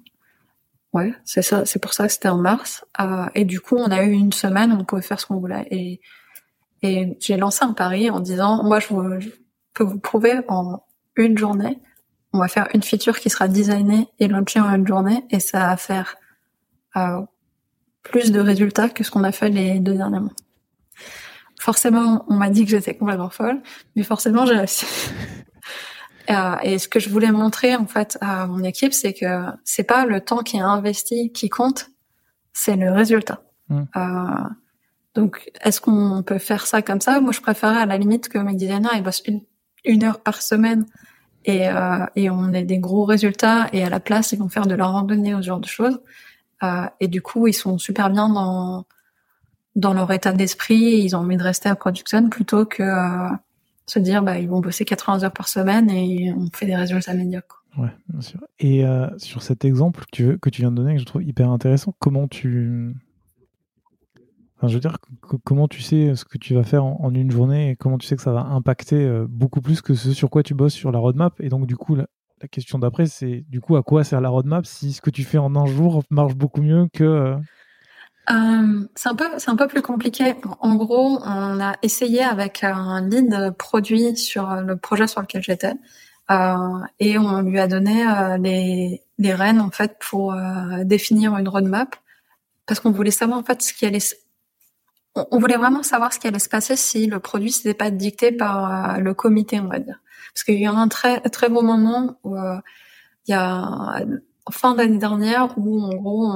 Ouais, 0.93 1.14
c'est 1.24 1.43
ça, 1.43 1.64
c'est 1.66 1.78
pour 1.81 1.93
ça 1.94 2.06
que 2.06 2.12
c'était 2.12 2.28
en 2.28 2.39
mars. 2.39 2.85
Euh, 3.01 3.27
et 3.35 3.44
du 3.44 3.60
coup, 3.60 3.77
on 3.77 3.90
a 3.90 4.02
eu 4.05 4.10
une 4.12 4.32
semaine 4.32 4.72
où 4.72 4.77
on 4.81 4.85
pouvait 4.85 5.02
faire 5.02 5.20
ce 5.20 5.27
qu'on 5.27 5.39
voulait. 5.39 5.66
Et, 5.70 6.01
et 6.82 7.16
j'ai 7.20 7.36
lancé 7.36 7.64
un 7.64 7.72
pari 7.74 8.10
en 8.10 8.20
disant, 8.20 8.64
moi, 8.64 8.81
je, 8.81 8.89
je 9.20 9.31
peux 9.75 9.85
vous 9.85 9.99
prouver 9.99 10.41
en 10.49 10.83
une 11.17 11.37
journée, 11.37 11.81
on 12.33 12.39
va 12.39 12.49
faire 12.49 12.69
une 12.75 12.83
feature 12.83 13.19
qui 13.19 13.31
sera 13.31 13.49
designée 13.49 14.09
et 14.19 14.29
launchée 14.29 14.61
en 14.61 14.73
une 14.75 14.87
journée, 14.87 15.25
et 15.31 15.41
ça 15.41 15.59
va 15.69 15.77
faire 15.77 16.17
euh, 16.97 17.21
plus 18.03 18.33
de 18.33 18.41
résultats 18.41 18.89
que 18.89 19.05
ce 19.05 19.11
qu'on 19.11 19.25
a 19.25 19.33
fait 19.33 19.49
les 19.49 19.81
deux 19.81 19.95
derniers 19.95 20.21
mois. 20.21 20.33
Forcément, 21.59 22.25
on 22.29 22.35
m'a 22.35 22.49
dit 22.49 22.65
que 22.65 22.71
j'étais 22.71 22.97
complètement 22.97 23.31
folle, 23.31 23.61
mais 23.95 24.03
forcément, 24.03 24.47
j'ai 24.47 24.57
réussi. 24.57 24.87
Euh, 26.29 26.55
et 26.63 26.79
ce 26.79 26.87
que 26.87 27.01
je 27.01 27.09
voulais 27.09 27.33
montrer 27.33 27.75
en 27.75 27.87
fait 27.87 28.17
à 28.21 28.47
mon 28.47 28.63
équipe, 28.63 28.93
c'est 28.93 29.15
que 29.15 29.47
c'est 29.65 29.83
pas 29.83 30.07
le 30.07 30.21
temps 30.21 30.45
qui 30.45 30.59
est 30.59 30.61
investi 30.61 31.33
qui 31.33 31.49
compte, 31.49 31.91
c'est 32.53 32.77
le 32.77 32.93
résultat. 32.93 33.43
Mm. 33.69 33.83
Euh, 33.97 34.49
donc, 35.15 35.51
est-ce 35.65 35.81
qu'on 35.81 36.23
peut 36.23 36.39
faire 36.39 36.67
ça 36.69 36.83
comme 36.83 37.01
ça? 37.01 37.21
Moi, 37.21 37.33
je 37.33 37.41
préférais 37.41 37.79
à 37.79 37.87
la 37.87 37.99
limite 37.99 38.29
que 38.29 38.39
mes 38.39 38.55
designers 38.55 38.91
ils 38.95 39.03
bossent 39.03 39.23
une, 39.27 39.41
une 39.85 40.05
heure 40.05 40.20
par 40.20 40.43
semaine 40.43 40.86
et, 41.44 41.69
euh, 41.69 42.05
et 42.16 42.31
on 42.31 42.52
ait 42.52 42.65
des 42.65 42.78
gros 42.78 43.05
résultats 43.05 43.69
et 43.73 43.82
à 43.85 43.89
la 43.89 44.01
place 44.01 44.32
ils 44.32 44.39
vont 44.39 44.48
faire 44.48 44.66
de 44.66 44.74
la 44.74 44.86
randonnée 44.86 45.35
ou 45.35 45.43
ce 45.43 45.47
genre 45.47 45.61
de 45.61 45.66
choses. 45.66 46.01
Euh, 46.62 46.85
et 47.01 47.09
du 47.09 47.23
coup, 47.23 47.47
ils 47.47 47.55
sont 47.55 47.78
super 47.78 48.11
bien 48.11 48.28
dans 48.28 48.85
dans 49.77 49.94
leur 49.94 50.11
état 50.12 50.32
d'esprit. 50.32 51.02
Ils 51.02 51.16
ont 51.16 51.20
envie 51.20 51.36
de 51.36 51.43
rester 51.43 51.69
à 51.69 51.74
production 51.74 52.28
plutôt 52.28 52.66
que 52.66 52.82
euh, 52.82 53.28
se 53.86 53.98
dire 53.98 54.23
bah 54.23 54.39
ils 54.39 54.48
vont 54.48 54.61
bosser 54.61 54.85
80 54.85 55.24
heures 55.24 55.32
par 55.32 55.48
semaine 55.48 55.90
et 55.90 56.32
on 56.36 56.48
fait 56.52 56.66
des 56.66 56.77
résultats 56.77 57.15
médiocres. 57.15 57.65
Ouais, 57.78 57.90
bien 58.09 58.20
sûr. 58.20 58.40
Et 58.59 58.85
euh, 58.85 59.07
sur 59.19 59.43
cet 59.43 59.65
exemple 59.65 60.01
que 60.01 60.11
tu, 60.11 60.39
que 60.39 60.51
tu 60.51 60.62
viens 60.62 60.70
de 60.70 60.77
donner, 60.77 60.94
que 60.94 61.01
je 61.01 61.07
trouve 61.07 61.23
hyper 61.23 61.51
intéressant, 61.51 61.94
comment 61.98 62.28
tu. 62.28 62.94
Je 64.62 64.74
veux 64.74 64.81
dire, 64.81 64.99
comment 65.45 65.69
tu 65.69 65.81
sais 65.81 66.15
ce 66.15 66.24
que 66.24 66.39
tu 66.39 66.55
vas 66.55 66.65
faire 66.65 66.85
en, 66.85 67.15
une 67.15 67.31
journée 67.31 67.70
et 67.70 67.77
comment 67.77 67.99
tu 67.99 68.07
sais 68.07 68.16
que 68.16 68.23
ça 68.23 68.32
va 68.32 68.41
impacter 68.41 68.97
euh, 68.97 69.27
beaucoup 69.28 69.61
plus 69.61 69.81
que 69.81 69.95
ce 69.95 70.12
sur 70.12 70.28
quoi 70.28 70.43
tu 70.43 70.55
bosses 70.55 70.74
sur 70.74 70.93
la 70.93 70.99
roadmap? 70.99 71.35
Et 71.41 71.49
donc, 71.49 71.66
du 71.66 71.77
coup, 71.77 71.95
la, 71.97 72.07
question 72.51 72.78
d'après, 72.78 73.07
c'est 73.07 73.45
du 73.49 73.61
coup, 73.61 73.77
à 73.77 73.82
quoi 73.82 74.05
sert 74.05 74.20
la 74.20 74.28
roadmap 74.28 74.66
si 74.66 74.93
ce 74.93 75.01
que 75.01 75.11
tu 75.11 75.24
fais 75.24 75.39
en 75.39 75.57
un 75.57 75.66
jour 75.66 76.03
marche 76.11 76.35
beaucoup 76.35 76.62
mieux 76.62 76.89
que. 76.93 77.05
Euh, 77.05 77.37
euh, 78.31 78.87
c'est 78.95 79.09
un 79.09 79.15
peu, 79.15 79.27
c'est 79.39 79.51
un 79.51 79.57
peu 79.57 79.66
plus 79.66 79.82
compliqué. 79.82 80.35
En 80.61 80.77
gros, 80.77 81.20
on 81.24 81.61
a 81.61 81.74
essayé 81.82 82.23
avec 82.23 82.62
un 82.62 83.07
lead 83.09 83.55
produit 83.59 84.16
sur 84.16 84.55
le 84.57 84.77
projet 84.77 85.07
sur 85.07 85.20
lequel 85.20 85.43
j'étais, 85.43 85.73
euh, 86.31 86.78
et 87.01 87.19
on 87.19 87.43
lui 87.43 87.59
a 87.59 87.66
donné 87.66 88.07
euh, 88.07 88.37
les, 88.37 89.03
les 89.19 89.35
rênes 89.35 89.61
en 89.61 89.70
fait 89.70 89.97
pour 89.99 90.32
euh, 90.32 90.85
définir 90.85 91.37
une 91.37 91.49
roadmap, 91.49 91.97
parce 92.66 92.78
qu'on 92.78 92.93
voulait 92.93 93.11
savoir 93.11 93.39
en 93.39 93.43
fait 93.43 93.62
ce 93.62 93.73
qui 93.74 93.85
allait, 93.85 93.99
on, 95.31 95.39
voulait 95.39 95.57
vraiment 95.57 95.83
savoir 95.83 96.13
ce 96.13 96.19
qui 96.19 96.27
allait 96.27 96.39
se 96.39 96.49
passer 96.49 96.77
si 96.77 97.07
le 97.07 97.21
produit 97.21 97.55
n'était 97.65 97.75
pas 97.75 97.91
dicté 97.91 98.33
par 98.33 99.01
le 99.01 99.15
comité, 99.15 99.61
on 99.61 99.69
va. 99.69 99.79
Parce 99.79 100.45
qu'il 100.45 100.61
y 100.61 100.67
a 100.67 100.73
un 100.73 100.89
très 100.89 101.49
beau 101.49 101.63
moment 101.63 102.19
où 102.25 102.37
il 102.37 103.31
y 103.31 103.35
a 103.35 104.05
fin 104.51 104.75
d'année 104.75 104.99
dernière 104.99 105.57
où 105.59 105.83
en 105.83 105.95
gros 105.95 106.33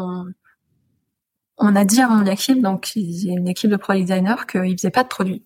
on, 1.58 1.76
a 1.76 1.84
dit 1.84 2.00
à 2.00 2.08
mon 2.08 2.26
équipe, 2.26 2.60
donc 2.60 2.92
une 2.96 3.48
équipe 3.48 3.70
de 3.70 3.76
product 3.76 4.06
designer, 4.06 4.46
qu'ils 4.46 4.76
faisaient 4.78 4.90
pas 4.90 5.04
de 5.04 5.08
produits. 5.08 5.44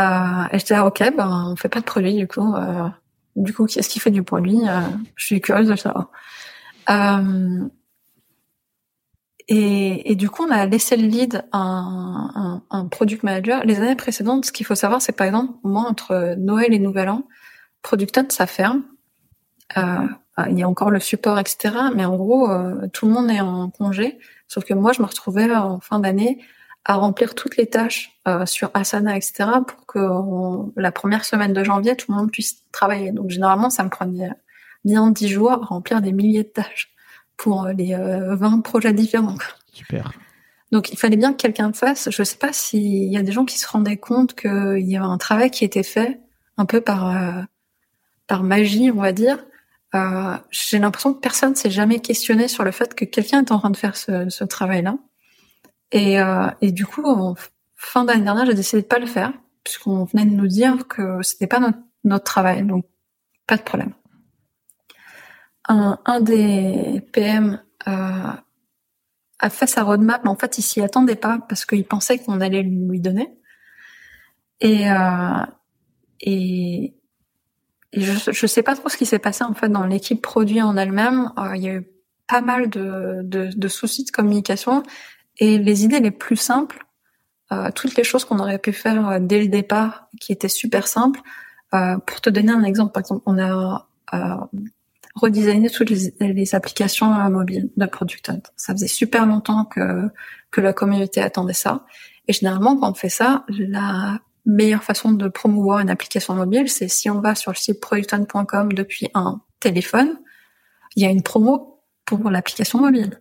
Euh, 0.00 0.44
et 0.52 0.58
j'étais 0.58 0.78
ok, 0.78 0.98
ben 1.16 1.50
on 1.52 1.56
fait 1.56 1.68
pas 1.68 1.80
de 1.80 1.84
produit 1.84 2.14
du 2.14 2.26
coup. 2.26 2.54
Euh, 2.54 2.88
du 3.36 3.52
coup, 3.52 3.66
qui 3.66 3.78
est-ce 3.78 3.88
qui 3.88 4.00
fait 4.00 4.10
du 4.10 4.22
produit 4.22 4.60
euh, 4.68 4.80
Je 5.16 5.26
suis 5.26 5.40
curieuse 5.40 5.68
de 5.68 5.76
savoir. 5.76 6.10
Et, 9.48 10.10
et, 10.10 10.14
du 10.14 10.30
coup, 10.30 10.44
on 10.44 10.50
a 10.50 10.64
laissé 10.64 10.96
le 10.96 11.06
lead 11.06 11.44
à 11.52 11.58
un, 11.58 12.30
un, 12.34 12.62
un 12.70 12.86
product 12.86 13.22
manager. 13.22 13.62
Les 13.64 13.76
années 13.78 13.94
précédentes, 13.94 14.46
ce 14.46 14.52
qu'il 14.52 14.64
faut 14.64 14.74
savoir, 14.74 15.02
c'est 15.02 15.12
par 15.12 15.26
exemple, 15.26 15.52
moi, 15.62 15.82
entre 15.82 16.34
Noël 16.38 16.72
et 16.72 16.78
Nouvel 16.78 17.10
An, 17.10 17.24
Product 17.84 18.32
ça 18.32 18.46
ferme. 18.46 18.82
Euh, 19.76 20.06
il 20.50 20.58
y 20.58 20.62
a 20.62 20.68
encore 20.68 20.90
le 20.90 20.98
support, 20.98 21.38
etc. 21.38 21.76
Mais 21.94 22.06
en 22.06 22.16
gros, 22.16 22.50
euh, 22.50 22.88
tout 22.92 23.06
le 23.06 23.12
monde 23.12 23.30
est 23.30 23.40
en 23.40 23.68
congé. 23.68 24.18
Sauf 24.48 24.64
que 24.64 24.72
moi, 24.72 24.92
je 24.92 25.02
me 25.02 25.06
retrouvais 25.06 25.54
en 25.54 25.80
fin 25.80 26.00
d'année 26.00 26.42
à 26.86 26.94
remplir 26.94 27.34
toutes 27.34 27.56
les 27.58 27.66
tâches 27.66 28.18
euh, 28.26 28.46
sur 28.46 28.70
Asana, 28.72 29.16
etc. 29.16 29.44
pour 29.66 29.86
que 29.86 30.00
la 30.80 30.92
première 30.92 31.24
semaine 31.24 31.52
de 31.52 31.62
janvier, 31.62 31.94
tout 31.94 32.10
le 32.10 32.16
monde 32.16 32.32
puisse 32.32 32.64
travailler. 32.72 33.12
Donc 33.12 33.30
généralement, 33.30 33.68
ça 33.68 33.84
me 33.84 33.90
prenait 33.90 34.30
bien 34.84 35.10
dix 35.10 35.28
jours 35.28 35.52
à 35.52 35.56
remplir 35.56 36.00
des 36.00 36.12
milliers 36.12 36.44
de 36.44 36.48
tâches 36.48 36.93
pour 37.36 37.66
les 37.68 37.94
20 37.94 38.58
euh, 38.58 38.62
projets 38.62 38.92
différents. 38.92 39.36
Super. 39.72 40.12
Donc 40.72 40.92
il 40.92 40.98
fallait 40.98 41.16
bien 41.16 41.32
que 41.32 41.38
quelqu'un 41.38 41.68
le 41.68 41.74
fasse. 41.74 42.10
Je 42.10 42.22
ne 42.22 42.24
sais 42.24 42.36
pas 42.36 42.52
s'il 42.52 43.12
y 43.12 43.16
a 43.16 43.22
des 43.22 43.32
gens 43.32 43.44
qui 43.44 43.58
se 43.58 43.68
rendaient 43.68 43.96
compte 43.96 44.34
qu'il 44.34 44.88
y 44.88 44.96
avait 44.96 45.06
un 45.06 45.18
travail 45.18 45.50
qui 45.50 45.64
était 45.64 45.82
fait 45.82 46.20
un 46.56 46.66
peu 46.66 46.80
par 46.80 47.10
euh, 47.10 47.42
par 48.26 48.42
magie, 48.42 48.90
on 48.90 49.00
va 49.00 49.12
dire, 49.12 49.38
euh, 49.94 50.36
j'ai 50.50 50.78
l'impression 50.78 51.14
que 51.14 51.20
personne 51.20 51.54
s'est 51.54 51.70
jamais 51.70 52.00
questionné 52.00 52.48
sur 52.48 52.64
le 52.64 52.72
fait 52.72 52.94
que 52.94 53.04
quelqu'un 53.04 53.44
est 53.44 53.52
en 53.52 53.58
train 53.58 53.70
de 53.70 53.76
faire 53.76 53.96
ce, 53.96 54.28
ce 54.28 54.44
travail-là. 54.44 54.96
Et, 55.92 56.20
euh, 56.20 56.48
et, 56.60 56.72
du 56.72 56.84
coup, 56.84 57.04
en 57.04 57.34
fin 57.76 58.04
d'année 58.04 58.24
dernière, 58.24 58.46
j'ai 58.46 58.54
décidé 58.54 58.82
de 58.82 58.86
pas 58.86 58.98
le 58.98 59.06
faire 59.06 59.32
puisqu'on 59.62 60.04
venait 60.04 60.26
de 60.26 60.34
nous 60.34 60.48
dire 60.48 60.88
que 60.88 61.22
c'était 61.22 61.46
pas 61.46 61.60
notre, 61.60 61.78
notre, 62.02 62.24
travail, 62.24 62.64
donc 62.64 62.84
pas 63.46 63.56
de 63.56 63.62
problème. 63.62 63.94
Un, 65.68 65.98
un 66.04 66.20
des 66.20 67.02
PM 67.12 67.62
euh, 67.88 68.32
a 69.38 69.50
fait 69.50 69.66
sa 69.66 69.82
roadmap, 69.82 70.22
mais 70.24 70.30
en 70.30 70.36
fait, 70.36 70.58
il 70.58 70.62
s'y 70.62 70.80
attendait 70.80 71.16
pas 71.16 71.38
parce 71.48 71.64
qu'il 71.64 71.84
pensait 71.84 72.18
qu'on 72.18 72.40
allait 72.40 72.62
lui 72.62 73.00
donner. 73.00 73.38
Et, 74.60 74.90
euh, 74.90 75.46
et, 76.20 76.94
je, 77.92 78.32
je 78.32 78.46
sais 78.46 78.62
pas 78.62 78.74
trop 78.74 78.88
ce 78.88 78.96
qui 78.96 79.06
s'est 79.06 79.18
passé 79.18 79.44
en 79.44 79.54
fait 79.54 79.68
dans 79.68 79.86
l'équipe 79.86 80.20
produit 80.20 80.62
en 80.62 80.76
elle-même. 80.76 81.32
Euh, 81.38 81.56
il 81.56 81.62
y 81.62 81.68
a 81.68 81.74
eu 81.74 81.86
pas 82.26 82.40
mal 82.40 82.70
de, 82.70 83.20
de, 83.22 83.50
de, 83.54 83.68
soucis 83.68 84.04
de 84.04 84.10
communication 84.10 84.82
et 85.38 85.58
les 85.58 85.84
idées 85.84 86.00
les 86.00 86.10
plus 86.10 86.36
simples, 86.36 86.84
euh, 87.52 87.70
toutes 87.74 87.96
les 87.96 88.04
choses 88.04 88.24
qu'on 88.24 88.38
aurait 88.38 88.58
pu 88.58 88.72
faire 88.72 89.08
euh, 89.08 89.18
dès 89.20 89.40
le 89.40 89.48
départ, 89.48 90.08
qui 90.20 90.32
étaient 90.32 90.48
super 90.48 90.86
simples. 90.86 91.20
Euh, 91.74 91.98
pour 91.98 92.20
te 92.20 92.30
donner 92.30 92.52
un 92.52 92.62
exemple, 92.62 92.92
par 92.92 93.00
exemple, 93.02 93.22
on 93.26 93.38
a 93.38 93.88
euh, 95.16 95.20
redesigné 95.20 95.70
toutes 95.70 95.90
les, 95.90 96.12
les 96.20 96.54
applications 96.54 97.06
mobiles 97.30 97.70
de 97.76 97.86
Product 97.86 98.28
Hunt. 98.28 98.42
Ça 98.56 98.72
faisait 98.72 98.88
super 98.88 99.26
longtemps 99.26 99.64
que 99.64 100.10
que 100.50 100.60
la 100.60 100.72
communauté 100.72 101.20
attendait 101.20 101.52
ça. 101.52 101.84
Et 102.28 102.32
généralement, 102.32 102.76
quand 102.76 102.90
on 102.90 102.94
fait 102.94 103.08
ça, 103.08 103.44
la 103.48 104.20
meilleure 104.46 104.84
façon 104.84 105.12
de 105.12 105.28
promouvoir 105.28 105.80
une 105.80 105.90
application 105.90 106.34
mobile, 106.34 106.68
c'est 106.68 106.88
si 106.88 107.10
on 107.10 107.20
va 107.20 107.34
sur 107.34 107.50
le 107.50 107.56
site 107.56 107.80
producton.com 107.80 108.72
depuis 108.72 109.08
un 109.14 109.40
téléphone, 109.58 110.16
il 110.96 111.02
y 111.02 111.06
a 111.06 111.10
une 111.10 111.22
promo 111.22 111.82
pour 112.04 112.30
l'application 112.30 112.80
mobile. 112.80 113.20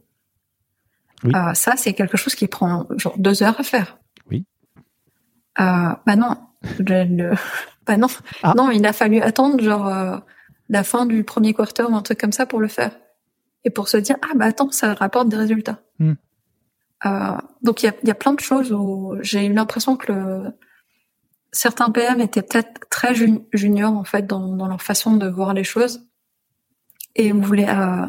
Euh, 1.26 1.53
ça, 1.53 1.76
c'est 1.78 1.94
quelque 1.94 2.18
chose 2.18 2.36
qui 2.36 2.48
prend 2.48 2.86
genre 2.98 3.18
deux 3.18 3.44
heures 3.44 3.60
à 3.60 3.64
faire. 3.64 3.98
Oui. 4.30 4.45
Euh, 5.60 5.94
bah 6.06 6.15
non, 6.15 6.36
le, 6.80 7.34
bah 7.88 7.98
non, 7.98 8.07
ah. 8.44 8.53
non, 8.56 8.72
il 8.72 8.86
a 8.86 8.94
fallu 8.94 9.22
attendre 9.22 9.64
genre 9.64 9.88
euh, 9.88 10.18
la 10.69 10.84
fin 10.84 11.06
du 11.06 11.23
premier 11.23 11.53
quarter 11.53 11.84
ou 11.84 11.95
un 11.95 12.02
truc 12.02 12.19
comme 12.19 12.31
ça 12.31 12.45
pour 12.45 12.60
le 12.60 12.68
faire 12.68 12.98
et 13.64 13.69
pour 13.69 13.88
se 13.88 13.98
dire 13.98 14.18
ah 14.22 14.34
bah 14.35 14.45
attends, 14.45 14.72
ça 14.72 14.94
rapporte 14.94 15.30
des 15.30 15.38
résultats. 15.38 15.81
Hmm. 15.99 16.14
Euh, 17.06 17.38
donc 17.61 17.84
il 17.84 17.88
y 17.88 17.90
a, 17.90 17.94
y 18.03 18.11
a 18.11 18.15
plein 18.15 18.34
de 18.34 18.40
choses 18.40 18.72
où 18.72 19.15
j'ai 19.22 19.45
eu 19.45 19.53
l'impression 19.53 19.98
que 19.98 20.11
le, 20.11 20.44
certains 21.52 21.90
PM 21.90 22.22
étaient 22.22 22.41
peut-être 22.41 22.88
très 22.90 23.14
juniors 23.53 23.94
en 23.94 24.06
fait 24.06 24.26
dans, 24.26 24.56
dans, 24.56 24.68
leur 24.68 24.81
façon 24.81 25.18
de 25.18 25.27
voir 25.27 25.53
les 25.53 25.65
choses 25.65 26.07
et 27.15 27.34
on 27.34 27.41
voulait 27.41 27.69
euh, 27.69 28.06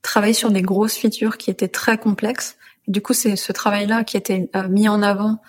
travailler 0.00 0.32
sur 0.32 0.50
des 0.50 0.62
grosses 0.62 0.96
features 0.96 1.36
qui 1.36 1.50
étaient 1.50 1.68
très 1.68 1.98
complexes. 1.98 2.56
du 2.86 3.02
coup, 3.02 3.12
c'est 3.12 3.36
ce 3.36 3.52
travail-là 3.52 4.02
qui 4.04 4.16
était 4.16 4.48
euh, 4.56 4.68
mis 4.68 4.88
en 4.88 5.02
avant 5.02 5.40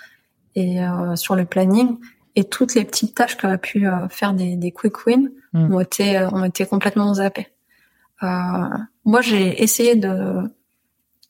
et 0.55 0.79
sur 1.15 1.35
le 1.35 1.45
planning 1.45 1.99
et 2.35 2.43
toutes 2.43 2.75
les 2.75 2.83
petites 2.83 3.15
tâches 3.15 3.37
qu'aurait 3.37 3.59
pu 3.59 3.85
faire 4.09 4.33
des, 4.33 4.57
des, 4.57 4.71
quick 4.71 5.05
wins 5.05 5.29
hmm. 5.53 5.73
ont 5.73 5.79
été 5.79 6.19
ont 6.31 6.45
été 6.45 6.65
complètement 6.65 7.13
zappées. 7.13 7.47
moi, 8.21 9.21
j'ai 9.21 9.61
essayé 9.63 9.95
de 9.95 10.43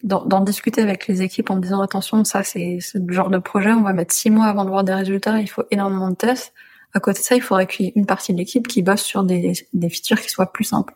d'en 0.04 0.40
discuter 0.42 0.82
avec 0.82 1.08
les 1.08 1.22
équipes 1.22 1.50
en 1.50 1.58
disant 1.58 1.82
attention, 1.82 2.24
ça 2.24 2.42
c'est 2.44 2.80
ce 2.80 2.98
genre 3.10 3.30
de 3.30 3.38
projet, 3.38 3.72
on 3.74 3.82
va 3.82 3.92
mettre 3.92 4.14
six 4.14 4.30
mois 4.30 4.46
avant 4.46 4.64
de 4.64 4.70
voir 4.70 4.86
des 4.86 4.94
résultats, 4.94 5.40
il 5.40 5.50
faut 5.50 5.64
énormément 5.72 6.10
de 6.10 6.16
tests. 6.16 6.54
À 6.94 7.00
côté 7.00 7.20
de 7.20 7.26
ça, 7.26 7.36
il 7.36 7.42
faudrait 7.42 7.68
qu'il 7.68 7.86
y 7.86 7.90
ait 7.90 7.94
une 7.96 8.06
partie 8.06 8.34
de 8.34 8.38
l'équipe 8.38 8.68
qui 8.68 8.82
bosse 8.82 9.02
sur 9.02 9.24
des, 9.24 9.54
des 9.74 9.90
features 9.90 10.20
qui 10.22 10.30
soient 10.30 10.52
plus 10.52 10.64
simples. 10.64 10.96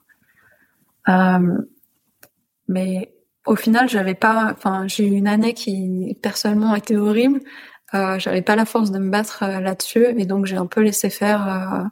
Euh, 1.10 1.58
mais 2.68 3.14
au 3.46 3.56
final, 3.56 3.90
j'avais 3.90 4.16
pas, 4.16 4.54
enfin, 4.54 4.88
j'ai 4.88 5.06
eu 5.06 5.12
une 5.12 5.28
année 5.28 5.54
qui 5.54 6.18
personnellement 6.22 6.74
été 6.76 6.98
horrible. 6.98 7.42
Euh, 7.94 8.18
j'avais 8.18 8.42
pas 8.42 8.56
la 8.56 8.66
force 8.66 8.90
de 8.90 8.98
me 9.00 9.12
battre 9.12 9.44
euh, 9.44 9.60
là-dessus, 9.60 10.06
et 10.18 10.26
donc 10.26 10.46
j'ai 10.46 10.58
un 10.58 10.66
peu 10.66 10.82
laissé 10.82 11.10
faire. 11.10 11.90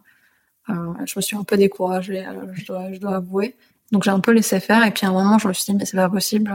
Euh, 0.72 0.73
euh, 0.73 1.06
je 1.06 1.14
me 1.15 1.22
suis 1.22 1.35
un 1.35 1.43
peu 1.43 1.57
découragée, 1.57 2.26
je 2.53 2.65
dois, 2.99 3.15
avouer. 3.15 3.56
Donc 3.91 4.03
j'ai 4.03 4.11
un 4.11 4.19
peu 4.19 4.31
laissé 4.31 4.60
faire, 4.60 4.85
et 4.85 4.91
puis 4.91 5.06
à 5.06 5.10
un 5.10 5.14
moment, 5.14 5.38
je 5.38 5.48
me 5.48 5.53
suis 5.53 5.72
dit 5.72 5.77
mais 5.77 5.85
c'est 5.85 5.98
pas 5.98 6.10
possible 6.10 6.52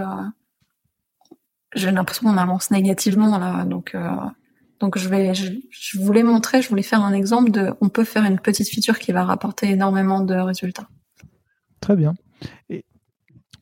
j'ai 1.76 1.90
l'impression 1.90 2.28
qu'on 2.28 2.36
avance 2.36 2.70
négativement 2.70 3.38
là. 3.38 3.64
Donc, 3.64 3.94
euh, 3.94 4.08
donc 4.80 4.98
je 4.98 5.08
vais, 5.08 5.34
je, 5.34 5.98
voulais 5.98 6.22
montrer, 6.22 6.62
je 6.62 6.68
voulais 6.68 6.82
faire 6.82 7.02
un 7.02 7.12
exemple 7.12 7.50
de, 7.50 7.72
on 7.80 7.88
peut 7.88 8.04
faire 8.04 8.24
une 8.24 8.38
petite 8.38 8.68
feature 8.68 8.98
qui 8.98 9.12
va 9.12 9.24
rapporter 9.24 9.70
énormément 9.70 10.20
de 10.20 10.34
résultats. 10.34 10.88
Très 11.80 11.96
bien. 11.96 12.14
Et 12.68 12.84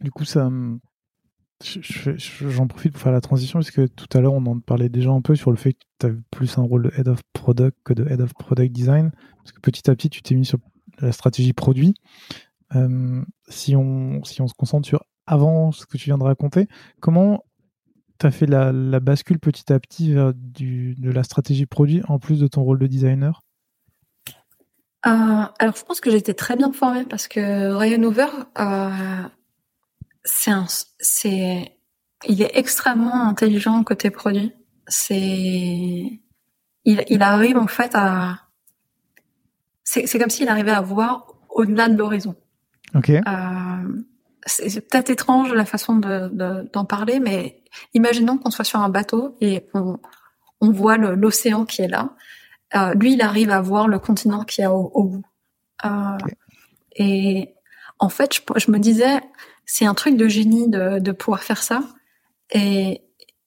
du 0.01 0.11
coup, 0.11 0.25
ça, 0.25 0.51
j'en 1.63 2.67
profite 2.67 2.93
pour 2.93 3.01
faire 3.01 3.13
la 3.13 3.21
transition 3.21 3.59
parce 3.59 3.71
que 3.71 3.87
tout 3.87 4.09
à 4.17 4.21
l'heure 4.21 4.35
on 4.35 4.45
en 4.47 4.59
parlait 4.59 4.89
déjà 4.89 5.11
un 5.11 5.23
peu 5.23 5.35
sur 5.35 5.51
le 5.51 5.57
fait 5.57 5.73
que 5.73 5.79
tu 6.01 6.07
as 6.07 6.11
plus 6.31 6.59
un 6.59 6.63
rôle 6.63 6.85
de 6.85 6.93
head 6.99 7.09
of 7.09 7.21
product 7.33 7.77
que 7.85 7.95
de 7.95 8.07
head 8.07 8.21
of 8.21 8.35
product 8.35 8.73
design 8.73 9.13
parce 9.39 9.53
que 9.53 9.61
petit 9.61 9.89
à 9.89 9.95
petit 9.95 10.11
tu 10.11 10.21
t'es 10.23 10.35
mis 10.35 10.45
sur 10.45 10.59
la 11.01 11.13
stratégie 11.13 11.53
produit. 11.53 11.95
Euh, 12.75 13.23
si 13.49 13.77
on 13.77 14.23
si 14.25 14.41
on 14.43 14.49
se 14.49 14.55
concentre 14.55 14.87
sur 14.87 15.05
avant 15.27 15.73
ce 15.73 15.87
que 15.87 15.97
tu 15.97 16.07
viens 16.07 16.19
de 16.19 16.25
raconter, 16.25 16.69
comment 17.01 17.45
tu 18.19 18.27
as 18.27 18.31
fait 18.31 18.47
la, 18.47 18.73
bascule 19.01 19.39
petit 19.39 19.73
à 19.73 19.81
petit 19.81 20.13
vers 20.13 20.33
du, 20.35 20.95
de 20.97 21.11
la 21.11 21.23
stratégie 21.23 21.67
produit 21.67 22.03
en 22.09 22.19
plus 22.19 22.41
de 22.41 22.47
ton 22.47 22.63
rôle 22.63 22.79
de 22.79 22.87
designer? 22.87 23.43
Euh, 25.07 25.45
Alors, 25.59 25.77
je 25.77 25.85
pense 25.85 26.01
que 26.01 26.11
j'étais 26.11 26.35
très 26.35 26.57
bien 26.57 26.73
formée 26.73 27.05
parce 27.05 27.29
que 27.29 27.73
Ryan 27.73 28.03
Hoover, 28.03 28.27
euh, 28.59 29.29
c'est 30.25 30.53
c'est, 30.99 31.77
il 32.27 32.43
est 32.43 32.51
extrêmement 32.55 33.29
intelligent 33.29 33.83
côté 33.85 34.11
produit. 34.11 34.53
C'est, 34.89 35.17
il, 36.85 37.05
il 37.09 37.23
arrive 37.23 37.57
en 37.57 37.67
fait 37.67 37.93
à, 37.95 38.41
c'est 39.85 40.19
comme 40.19 40.31
s'il 40.31 40.49
arrivait 40.49 40.73
à 40.73 40.81
voir 40.81 41.27
au-delà 41.51 41.89
de 41.89 41.97
l'horizon. 41.97 42.35
Ok. 42.95 43.11
Euh, 43.11 43.23
c'est 44.47 44.89
peut-être 44.89 45.11
étrange 45.11 45.53
la 45.55 45.65
façon 45.65 45.97
d'en 45.97 46.29
de, 46.29 46.69
d'en 46.73 46.85
parler, 46.85 47.19
mais 47.21 47.63
imaginons 47.95 48.37
qu'on 48.37 48.51
soit 48.51 48.65
sur 48.65 48.81
un 48.81 48.91
bateau 48.91 49.37
et 49.41 49.67
on, 49.73 49.99
on 50.61 50.71
voit 50.71 50.97
l'océan 50.97 51.65
qui 51.65 51.83
est 51.83 51.89
là. 51.89 52.11
Euh, 52.75 52.93
lui, 52.95 53.15
il 53.15 53.23
arrive 53.23 53.51
à 53.51 53.61
voir 53.61 53.89
le 53.89 53.99
continent 53.99 54.45
qui 54.45 54.63
est 54.63 54.67
au, 54.67 54.91
au 54.95 55.05
bout. 55.05 55.25
Euh, 55.85 56.19
Et 56.97 57.55
en 57.99 58.09
fait, 58.09 58.35
je, 58.35 58.41
je, 58.57 58.71
me 58.71 58.79
disais, 58.79 59.21
c'est 59.67 59.87
un 59.87 59.95
truc 59.95 60.17
de 60.17 60.29
génie 60.29 60.69
de, 60.69 60.99
de 60.99 61.13
pouvoir 61.13 61.43
faire 61.43 61.63
ça. 61.63 61.83
Et, 62.51 63.03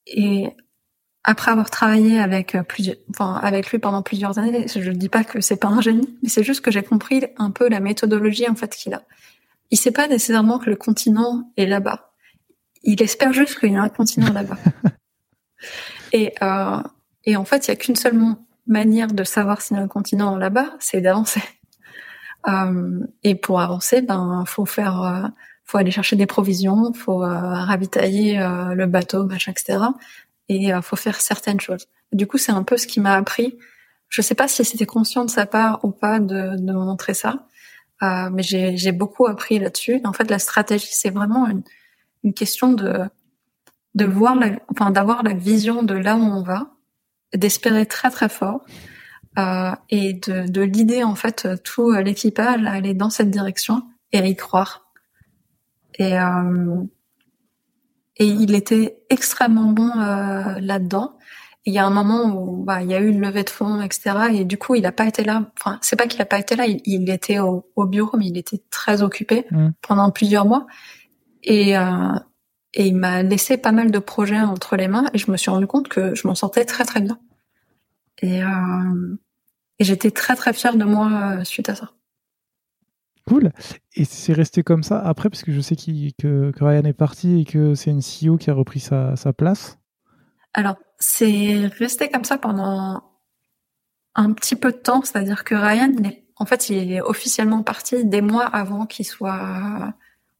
et 0.07 0.49
après 1.23 1.51
avoir 1.51 1.69
travaillé 1.69 2.19
avec 2.19 2.57
plusieurs, 2.67 2.97
enfin 3.09 3.35
avec 3.35 3.69
lui 3.71 3.79
pendant 3.79 4.01
plusieurs 4.01 4.39
années, 4.39 4.65
je 4.67 4.79
ne 4.79 4.95
dis 4.95 5.09
pas 5.09 5.23
que 5.23 5.41
c'est 5.41 5.57
pas 5.57 5.67
un 5.67 5.81
génie, 5.81 6.17
mais 6.23 6.29
c'est 6.29 6.43
juste 6.43 6.61
que 6.61 6.71
j'ai 6.71 6.83
compris 6.83 7.25
un 7.37 7.51
peu 7.51 7.67
la 7.69 7.79
méthodologie 7.79 8.47
en 8.49 8.55
fait 8.55 8.75
qu'il 8.75 8.93
a. 8.93 9.03
Il 9.69 9.77
sait 9.77 9.91
pas 9.91 10.07
nécessairement 10.07 10.59
que 10.59 10.69
le 10.69 10.75
continent 10.77 11.51
est 11.57 11.65
là-bas. 11.65 12.13
Il 12.83 13.01
espère 13.01 13.33
juste 13.33 13.59
qu'il 13.59 13.73
y 13.73 13.75
a 13.75 13.81
un 13.81 13.89
continent 13.89 14.31
là-bas. 14.31 14.57
et 16.13 16.33
euh, 16.41 16.81
et 17.27 17.35
en 17.35 17.43
fait, 17.43 17.67
il 17.67 17.71
y 17.71 17.73
a 17.73 17.75
qu'une 17.75 17.97
seule 17.97 18.17
manière 18.65 19.07
de 19.07 19.23
savoir 19.25 19.61
s'il 19.61 19.75
y 19.75 19.79
a 19.79 19.83
un 19.83 19.87
continent 19.87 20.37
là-bas, 20.37 20.75
c'est 20.79 21.01
d'avancer. 21.01 21.43
Euh, 22.47 23.05
et 23.23 23.35
pour 23.35 23.59
avancer, 23.59 24.01
ben 24.01 24.45
faut 24.47 24.65
faire, 24.65 25.01
euh, 25.01 25.27
faut 25.67 25.77
aller 25.77 25.91
chercher 25.91 26.15
des 26.15 26.25
provisions, 26.25 26.93
faut 26.93 27.23
euh, 27.23 27.27
ravitailler 27.27 28.39
euh, 28.39 28.73
le 28.73 28.87
bateau, 28.87 29.25
machin, 29.25 29.51
etc. 29.51 29.79
Et 30.49 30.71
faut 30.81 30.95
faire 30.95 31.19
certaines 31.19 31.59
choses. 31.59 31.87
Du 32.13 32.25
coup, 32.25 32.37
c'est 32.37 32.53
un 32.53 32.63
peu 32.63 32.77
ce 32.77 32.87
qui 32.87 33.01
m'a 33.01 33.15
appris. 33.15 33.57
Je 34.07 34.21
sais 34.21 34.33
pas 34.33 34.47
si 34.47 34.63
c'était 34.63 34.85
conscient 34.85 35.25
de 35.25 35.29
sa 35.29 35.45
part 35.45 35.83
ou 35.83 35.91
pas 35.91 36.19
de, 36.19 36.55
de 36.55 36.71
me 36.71 36.85
montrer 36.85 37.13
ça, 37.13 37.45
mais 38.01 38.43
j'ai 38.43 38.91
beaucoup 38.93 39.27
appris 39.27 39.59
là-dessus. 39.59 39.99
En 40.05 40.13
fait, 40.13 40.29
la 40.29 40.39
stratégie, 40.39 40.87
c'est 40.91 41.09
vraiment 41.09 41.47
une, 41.47 41.63
une 42.23 42.33
question 42.33 42.71
de 42.71 43.09
de 43.97 44.05
voir, 44.05 44.35
la, 44.35 44.51
enfin 44.69 44.91
d'avoir 44.91 45.23
la 45.23 45.33
vision 45.33 45.81
de 45.81 45.95
là 45.95 46.15
où 46.15 46.21
on 46.21 46.43
va, 46.43 46.67
d'espérer 47.33 47.87
très 47.87 48.11
très 48.11 48.29
fort 48.29 48.61
euh, 49.39 49.71
et 49.89 50.13
de, 50.13 50.47
de 50.47 50.61
l'idée 50.61 51.03
en 51.03 51.15
fait 51.15 51.47
tout 51.63 51.91
l'équipage 51.91 52.63
à 52.63 52.71
aller 52.71 52.93
dans 52.93 53.09
cette 53.09 53.31
direction 53.31 53.81
et 54.11 54.19
à 54.19 54.25
y 54.25 54.35
croire. 54.35 54.86
Et 55.97 56.19
euh, 56.19 56.83
et 58.19 58.25
il 58.25 58.55
était 58.55 58.99
extrêmement 59.09 59.71
bon 59.71 59.91
euh, 59.99 60.59
là-dedans. 60.59 61.17
Il 61.65 61.73
y 61.73 61.79
a 61.79 61.85
un 61.85 61.89
moment 61.89 62.25
où 62.25 62.63
bah, 62.63 62.81
il 62.81 62.89
y 62.89 62.95
a 62.95 62.99
eu 62.99 63.07
une 63.07 63.21
levée 63.21 63.43
de 63.43 63.49
fonds, 63.49 63.81
etc. 63.81 64.29
Et 64.33 64.45
du 64.45 64.57
coup, 64.57 64.75
il 64.75 64.81
n'a 64.81 64.91
pas 64.91 65.05
été 65.05 65.23
là. 65.23 65.51
Enfin, 65.59 65.79
c'est 65.81 65.97
pas 65.97 66.07
qu'il 66.07 66.19
n'a 66.19 66.25
pas 66.25 66.39
été 66.39 66.55
là. 66.55 66.65
Il, 66.65 66.81
il 66.85 67.09
était 67.09 67.39
au, 67.39 67.69
au, 67.75 67.85
bureau, 67.85 68.17
mais 68.17 68.27
il 68.27 68.37
était 68.37 68.61
très 68.69 69.03
occupé 69.03 69.45
mmh. 69.51 69.69
pendant 69.81 70.09
plusieurs 70.09 70.45
mois. 70.45 70.65
Et, 71.43 71.77
euh, 71.77 72.13
et 72.73 72.87
il 72.87 72.95
m'a 72.95 73.21
laissé 73.21 73.57
pas 73.57 73.71
mal 73.71 73.91
de 73.91 73.99
projets 73.99 74.39
entre 74.39 74.77
les 74.77 74.87
mains. 74.87 75.05
Et 75.13 75.17
je 75.17 75.29
me 75.29 75.37
suis 75.37 75.51
rendu 75.51 75.67
compte 75.67 75.89
que 75.89 76.15
je 76.15 76.27
m'en 76.27 76.35
sortais 76.35 76.65
très 76.65 76.85
très 76.85 77.01
bien. 77.01 77.19
Et, 78.21 78.43
euh, 78.43 79.17
et 79.77 79.83
j'étais 79.83 80.11
très 80.11 80.35
très 80.35 80.53
fière 80.53 80.75
de 80.75 80.85
moi 80.85 81.09
euh, 81.11 81.43
suite 81.43 81.69
à 81.69 81.75
ça. 81.75 81.91
Cool. 83.27 83.51
Et 83.95 84.05
c'est 84.05 84.33
resté 84.33 84.63
comme 84.63 84.83
ça 84.83 84.99
après, 84.99 85.29
parce 85.29 85.43
que 85.43 85.51
je 85.51 85.59
sais 85.59 85.75
qu 85.75 86.11
que, 86.17 86.51
que, 86.51 86.63
Ryan 86.63 86.85
est 86.85 86.93
parti 86.93 87.41
et 87.41 87.45
que 87.45 87.75
c'est 87.75 87.91
une 87.91 88.01
CEO 88.01 88.37
qui 88.37 88.49
a 88.49 88.53
repris 88.53 88.79
sa, 88.79 89.15
sa 89.15 89.33
place. 89.33 89.77
Alors, 90.53 90.77
c'est 90.97 91.67
resté 91.77 92.09
comme 92.09 92.23
ça 92.23 92.37
pendant 92.37 93.03
un 94.15 94.33
petit 94.33 94.55
peu 94.55 94.71
de 94.71 94.77
temps, 94.77 95.01
c'est-à-dire 95.03 95.43
que 95.43 95.55
Ryan, 95.55 95.91
il 95.99 96.07
est, 96.07 96.23
en 96.37 96.45
fait, 96.45 96.69
il 96.69 96.91
est 96.91 97.01
officiellement 97.01 97.63
parti 97.63 98.05
des 98.05 98.21
mois 98.21 98.45
avant 98.45 98.85
qu'il 98.85 99.05
soit. 99.05 99.93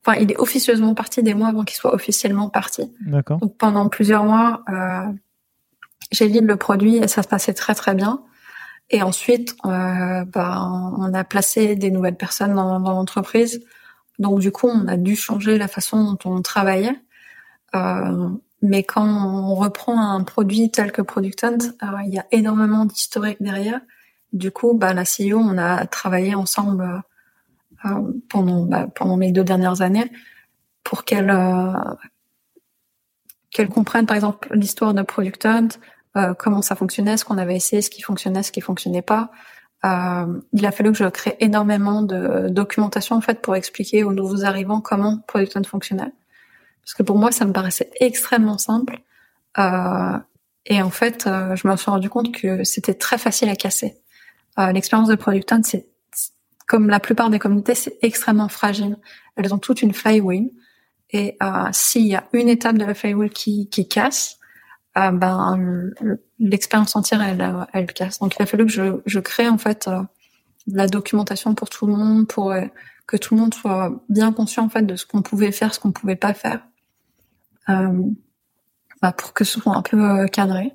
Enfin, 0.04 0.18
il 0.20 0.32
est 0.32 0.38
officieusement 0.38 0.96
parti 0.96 1.22
des 1.22 1.34
mois 1.34 1.50
avant 1.50 1.64
qu'il 1.64 1.76
soit 1.76 1.94
officiellement 1.94 2.50
parti. 2.50 2.92
D'accord. 3.06 3.40
Donc 3.40 3.58
pendant 3.58 3.90
plusieurs 3.90 4.24
mois, 4.24 4.64
euh, 4.70 5.12
j'ai 6.12 6.30
lu 6.30 6.46
le 6.46 6.56
produit 6.56 6.98
et 6.98 7.08
ça 7.08 7.22
se 7.22 7.28
passait 7.28 7.54
très 7.54 7.76
très 7.76 7.94
bien. 7.94 8.22
Et 8.90 9.02
ensuite, 9.02 9.56
euh, 9.66 10.24
bah, 10.26 10.70
on 10.98 11.14
a 11.14 11.24
placé 11.24 11.76
des 11.76 11.92
nouvelles 11.92 12.16
personnes 12.16 12.56
dans, 12.56 12.80
l'entreprise. 12.80 13.64
Donc 14.20 14.40
du 14.40 14.52
coup, 14.52 14.68
on 14.68 14.88
a 14.88 14.98
dû 14.98 15.16
changer 15.16 15.58
la 15.58 15.68
façon 15.68 16.14
dont 16.14 16.32
on 16.32 16.42
travaillait. 16.42 17.00
Euh, 17.76 18.30
mais 18.62 18.84
quand 18.84 19.06
on 19.06 19.56
reprend 19.56 20.00
un 20.00 20.24
produit 20.24 20.72
tel 20.72 20.92
que 20.92 21.02
Product 21.02 21.44
Hunt, 21.44 21.58
euh, 21.84 21.88
il 22.06 22.14
y 22.14 22.20
a 22.20 22.26
énormément 22.32 22.86
d'historique 22.86 23.42
derrière. 23.42 23.82
Du 24.34 24.52
coup, 24.52 24.74
bah, 24.74 24.94
la 24.94 25.04
CEO, 25.04 25.38
on 25.38 25.58
a 25.58 25.86
travaillé 25.86 26.34
ensemble 26.34 27.04
euh, 27.86 28.12
pendant 28.30 28.64
bah, 28.64 28.88
pendant 28.94 29.18
mes 29.18 29.32
deux 29.32 29.44
dernières 29.44 29.82
années 29.82 30.12
pour 30.84 31.04
qu'elle 31.04 31.30
euh, 31.30 31.74
qu'elle 33.52 33.70
comprenne, 33.70 34.06
par 34.06 34.16
exemple, 34.16 34.50
l'histoire 34.52 34.94
de 34.94 35.02
Product 35.04 35.46
Hunt, 35.46 35.68
euh, 36.18 36.34
comment 36.34 36.62
ça 36.62 36.76
fonctionnait, 36.76 37.18
ce 37.18 37.26
qu'on 37.26 37.38
avait 37.38 37.56
essayé, 37.56 37.82
ce 37.82 37.90
qui 37.90 38.02
fonctionnait, 38.02 38.44
ce 38.44 38.52
qui 38.52 38.62
fonctionnait 38.62 39.02
pas. 39.02 39.32
Euh, 39.86 40.42
il 40.54 40.66
a 40.66 40.72
fallu 40.72 40.92
que 40.92 40.98
je 40.98 41.06
crée 41.06 41.38
énormément 41.40 42.02
de 42.02 42.50
documentation 42.50 43.16
en 43.16 43.22
fait 43.22 43.42
pour 43.42 43.56
expliquer 43.56 44.04
aux 44.04 44.12
nouveaux 44.12 44.44
arrivants 44.44 44.82
comment 44.82 45.20
Product 45.28 45.66
fonctionnait. 45.66 46.12
Parce 46.84 46.94
que 46.96 47.04
pour 47.04 47.18
moi, 47.18 47.32
ça 47.32 47.46
me 47.46 47.54
paraissait 47.54 47.92
extrêmement 48.00 48.58
simple. 48.58 49.02
Euh, 49.60 50.18
et 50.66 50.82
en 50.82 50.90
fait, 50.90 51.28
euh, 51.28 51.56
je 51.56 51.68
me 51.68 51.76
suis 51.76 51.90
rendu 51.90 52.10
compte 52.10 52.34
que 52.34 52.64
c'était 52.64 52.94
très 52.94 53.18
facile 53.18 53.50
à 53.50 53.56
casser. 53.56 53.98
Euh, 54.60 54.72
l'expérience 54.72 55.10
de 55.10 55.16
Product 55.16 55.54
c'est 55.64 55.90
comme 56.68 56.90
la 56.90 57.00
plupart 57.00 57.30
des 57.30 57.40
communautés, 57.40 57.76
c'est 57.76 57.98
extrêmement 58.02 58.50
fragile. 58.50 58.98
Elles 59.38 59.54
ont 59.54 59.58
toute 59.58 59.82
une 59.82 59.94
flywheel. 59.94 60.50
Et 61.12 61.38
euh, 61.42 61.70
s'il 61.72 62.06
y 62.06 62.16
a 62.16 62.28
une 62.34 62.50
étape 62.50 62.78
de 62.78 62.84
la 62.84 62.94
flywheel 62.94 63.30
qui, 63.30 63.70
qui 63.70 63.88
casse, 63.88 64.38
euh, 64.98 65.12
ben 65.12 65.92
l'expérience 66.40 66.96
entière 66.96 67.22
elle, 67.74 67.94
casse. 67.94 68.20
Donc 68.20 68.36
il 68.36 68.42
a 68.42 68.46
fallu 68.46 68.66
que 68.66 68.72
je, 69.06 69.20
crée 69.20 69.48
en 69.50 69.58
fait 69.58 69.88
euh, 69.88 70.02
la 70.68 70.88
documentation 70.88 71.56
pour 71.56 71.70
tout 71.70 71.88
le 71.88 71.94
monde, 71.94 72.28
pour 72.28 72.52
euh, 72.52 72.66
que 73.06 73.18
tout 73.18 73.36
le 73.36 73.42
monde 73.42 73.54
soit 73.54 73.92
bien 74.10 74.32
conscient 74.34 74.66
en 74.66 74.70
fait 74.70 74.84
de 74.84 74.96
ce 74.96 75.06
qu'on 75.06 75.22
pouvait 75.22 75.52
faire, 75.52 75.74
ce 75.74 75.80
qu'on 75.80 75.92
pouvait 75.92 76.16
pas 76.16 76.34
faire, 76.34 76.62
euh, 77.70 78.04
bah, 79.02 79.12
pour 79.12 79.34
que 79.34 79.44
ce 79.44 79.60
soit 79.60 79.76
un 79.76 79.82
peu 79.82 80.28
cadré. 80.28 80.74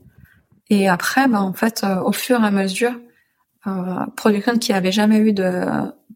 Et 0.70 0.88
après, 0.88 1.28
ben 1.28 1.40
en 1.40 1.52
fait, 1.52 1.84
au 2.04 2.12
fur 2.12 2.42
et 2.42 2.46
à 2.46 2.50
mesure, 2.50 2.94
euh, 3.66 4.06
Product 4.16 4.58
qui 4.58 4.72
avait 4.72 4.92
jamais 4.92 5.18
eu 5.18 5.32
de 5.32 5.64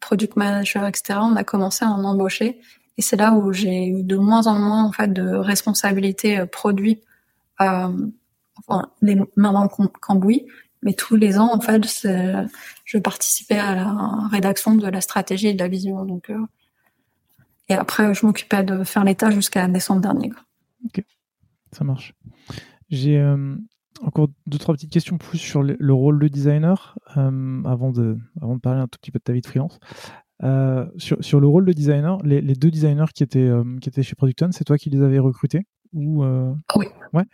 product 0.00 0.36
manager, 0.36 0.86
etc. 0.86 1.18
On 1.22 1.36
a 1.36 1.44
commencé 1.44 1.84
à 1.84 1.88
en 1.88 2.04
embaucher 2.04 2.60
et 2.98 3.02
c'est 3.02 3.16
là 3.16 3.32
où 3.32 3.52
j'ai 3.52 3.86
eu 3.86 4.02
de 4.02 4.16
moins 4.16 4.46
en 4.46 4.58
moins 4.58 4.84
en 4.84 4.92
fait 4.92 5.12
de 5.12 5.22
responsabilités 5.36 6.40
euh, 6.40 6.46
produits, 6.46 7.00
euh, 7.00 7.15
enfin, 7.58 8.90
les 9.02 9.18
cambouis. 10.00 10.46
Mais 10.82 10.92
tous 10.92 11.16
les 11.16 11.38
ans, 11.38 11.52
en 11.52 11.60
fait, 11.60 11.84
je 12.84 12.98
participais 12.98 13.58
à 13.58 13.74
la 13.74 14.28
rédaction 14.30 14.74
de 14.74 14.86
la 14.86 15.00
stratégie 15.00 15.48
et 15.48 15.54
de 15.54 15.58
la 15.58 15.68
vision. 15.68 16.04
Donc, 16.04 16.30
euh, 16.30 16.38
et 17.68 17.74
après, 17.74 18.14
je 18.14 18.24
m'occupais 18.24 18.62
de 18.62 18.84
faire 18.84 19.02
l'état 19.02 19.30
jusqu'à 19.30 19.66
décembre 19.66 20.02
dernier. 20.02 20.32
Ok, 20.84 21.02
ça 21.72 21.82
marche. 21.82 22.14
J'ai 22.88 23.18
euh, 23.18 23.56
encore 24.02 24.28
deux 24.46 24.58
trois 24.58 24.74
petites 24.74 24.92
questions 24.92 25.18
plus 25.18 25.38
sur 25.38 25.62
le, 25.62 25.76
le 25.80 25.92
rôle 25.92 26.20
de 26.20 26.28
designer 26.28 26.96
euh, 27.16 27.62
avant 27.64 27.90
de 27.90 28.16
avant 28.40 28.54
de 28.54 28.60
parler 28.60 28.80
un 28.80 28.86
tout 28.86 28.98
petit 29.00 29.10
peu 29.10 29.18
de 29.18 29.24
ta 29.24 29.32
vie 29.32 29.40
de 29.40 29.46
freelance. 29.46 29.80
Euh, 30.42 30.86
sur, 30.98 31.16
sur, 31.24 31.40
le 31.40 31.46
rôle 31.46 31.64
de 31.64 31.72
designer, 31.72 32.18
les, 32.22 32.42
deux 32.42 32.70
designers 32.70 33.06
qui 33.14 33.22
étaient, 33.22 33.38
euh, 33.38 33.64
qui 33.80 33.88
étaient 33.88 34.02
chez 34.02 34.14
Producton, 34.14 34.50
c'est 34.52 34.64
toi 34.64 34.76
qui 34.76 34.90
les 34.90 35.00
avais 35.00 35.18
recrutés? 35.18 35.62
Ou 35.96 36.22
euh... 36.22 36.54
Oui. 36.76 36.86
Ouais. 37.12 37.24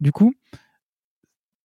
Du 0.00 0.10
coup, 0.12 0.32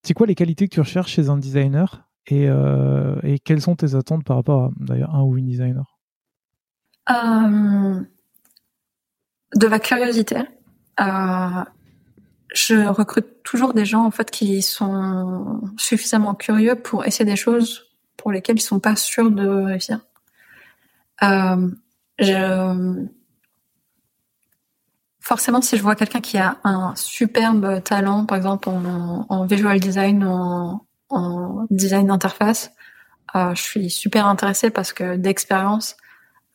c'est 0.03 0.13
quoi 0.13 0.27
les 0.27 0.35
qualités 0.35 0.67
que 0.67 0.73
tu 0.73 0.79
recherches 0.81 1.13
chez 1.13 1.29
un 1.29 1.37
designer 1.37 2.07
et, 2.27 2.47
euh, 2.47 3.15
et 3.23 3.39
quelles 3.39 3.61
sont 3.61 3.75
tes 3.75 3.95
attentes 3.95 4.23
par 4.23 4.35
rapport 4.37 4.65
à 4.65 4.71
d'ailleurs 4.77 5.15
un 5.15 5.23
ou 5.23 5.37
une 5.37 5.47
designer? 5.47 5.97
Euh, 7.09 8.01
De 9.55 9.67
la 9.67 9.79
curiosité. 9.79 10.37
je 10.97 12.87
recrute 12.87 13.43
toujours 13.43 13.73
des 13.73 13.85
gens 13.85 14.05
en 14.05 14.11
fait 14.11 14.29
qui 14.29 14.61
sont 14.61 15.61
suffisamment 15.77 16.35
curieux 16.35 16.75
pour 16.75 17.05
essayer 17.05 17.25
des 17.25 17.35
choses 17.35 17.89
pour 18.17 18.31
lesquelles 18.31 18.57
ils 18.57 18.61
sont 18.61 18.79
pas 18.79 18.95
sûrs 18.95 19.31
de 19.31 19.47
réussir. 19.47 19.99
Je... 22.19 23.07
Forcément, 25.23 25.61
si 25.61 25.77
je 25.77 25.81
vois 25.81 25.95
quelqu'un 25.95 26.19
qui 26.19 26.37
a 26.37 26.57
un 26.65 26.93
superbe 26.95 27.81
talent, 27.81 28.25
par 28.25 28.37
exemple 28.37 28.67
en, 28.69 29.45
visual 29.45 29.79
design, 29.79 30.23
en, 30.25 30.85
en 31.09 31.65
design 31.69 32.07
d'interface, 32.07 32.71
euh, 33.35 33.55
je 33.55 33.61
suis 33.61 33.89
super 33.89 34.27
intéressée 34.27 34.69
parce 34.69 34.93
que 34.93 35.15
d'expérience, 35.15 35.95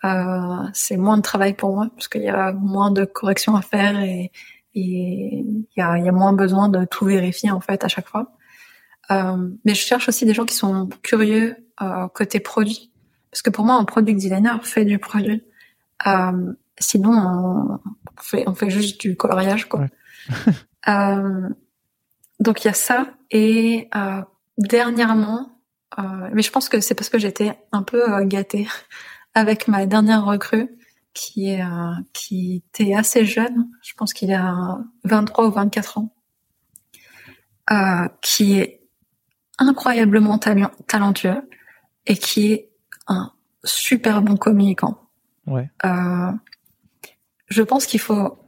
euh, 0.04 0.68
c'est 0.72 0.96
moins 0.96 1.16
de 1.16 1.22
travail 1.22 1.54
pour 1.54 1.74
moi 1.74 1.88
parce 1.94 2.08
qu'il 2.08 2.22
y 2.22 2.28
a 2.28 2.52
moins 2.52 2.90
de 2.90 3.04
corrections 3.04 3.56
à 3.56 3.62
faire 3.62 3.98
et 4.00 4.30
il 4.74 5.64
y 5.76 5.80
a, 5.80 6.12
moins 6.12 6.32
besoin 6.32 6.68
de 6.68 6.84
tout 6.84 7.06
vérifier 7.06 7.50
en 7.50 7.60
fait 7.60 7.84
à 7.84 7.88
chaque 7.88 8.06
fois. 8.06 8.32
Euh, 9.10 9.48
mais 9.64 9.74
je 9.74 9.80
cherche 9.80 10.08
aussi 10.08 10.24
des 10.24 10.34
gens 10.34 10.44
qui 10.44 10.54
sont 10.54 10.88
curieux 11.02 11.56
côté 12.12 12.38
produit 12.40 12.92
parce 13.30 13.42
que 13.42 13.50
pour 13.50 13.64
moi, 13.64 13.76
un 13.76 13.84
product 13.84 14.18
designer 14.18 14.64
fait 14.64 14.84
du 14.84 14.98
produit. 14.98 15.42
Sinon, 16.80 17.10
on 17.12 17.80
fait, 18.22 18.44
on 18.46 18.54
fait 18.54 18.70
juste 18.70 19.00
du 19.00 19.16
coloriage, 19.16 19.68
quoi. 19.68 19.86
euh, 20.88 21.48
donc 22.40 22.64
il 22.64 22.68
y 22.68 22.70
a 22.70 22.74
ça. 22.74 23.08
Et 23.30 23.88
euh, 23.94 24.22
dernièrement, 24.56 25.60
euh, 25.98 26.02
mais 26.32 26.42
je 26.42 26.50
pense 26.50 26.68
que 26.68 26.80
c'est 26.80 26.94
parce 26.94 27.08
que 27.08 27.18
j'étais 27.18 27.58
un 27.72 27.82
peu 27.82 28.24
gâtée 28.24 28.66
avec 29.34 29.68
ma 29.68 29.86
dernière 29.86 30.24
recrue 30.24 30.68
qui 31.14 31.50
est 31.50 31.62
qui 32.12 32.62
était 32.68 32.94
assez 32.94 33.24
jeune. 33.24 33.68
Je 33.82 33.92
pense 33.94 34.12
qu'il 34.12 34.32
a 34.32 34.78
23 35.04 35.48
ou 35.48 35.50
24 35.50 35.98
ans, 35.98 36.14
qui 38.22 38.58
est 38.60 38.78
incroyablement 39.58 40.38
talentueux 40.38 41.42
et 42.06 42.16
qui 42.16 42.52
est 42.52 42.70
un 43.08 43.32
super 43.64 44.22
bon 44.22 44.36
communicant. 44.36 45.08
Ouais. 45.46 45.70
Euh, 45.84 46.32
je 47.48 47.62
pense 47.62 47.86
qu'il 47.86 48.00
faut 48.00 48.38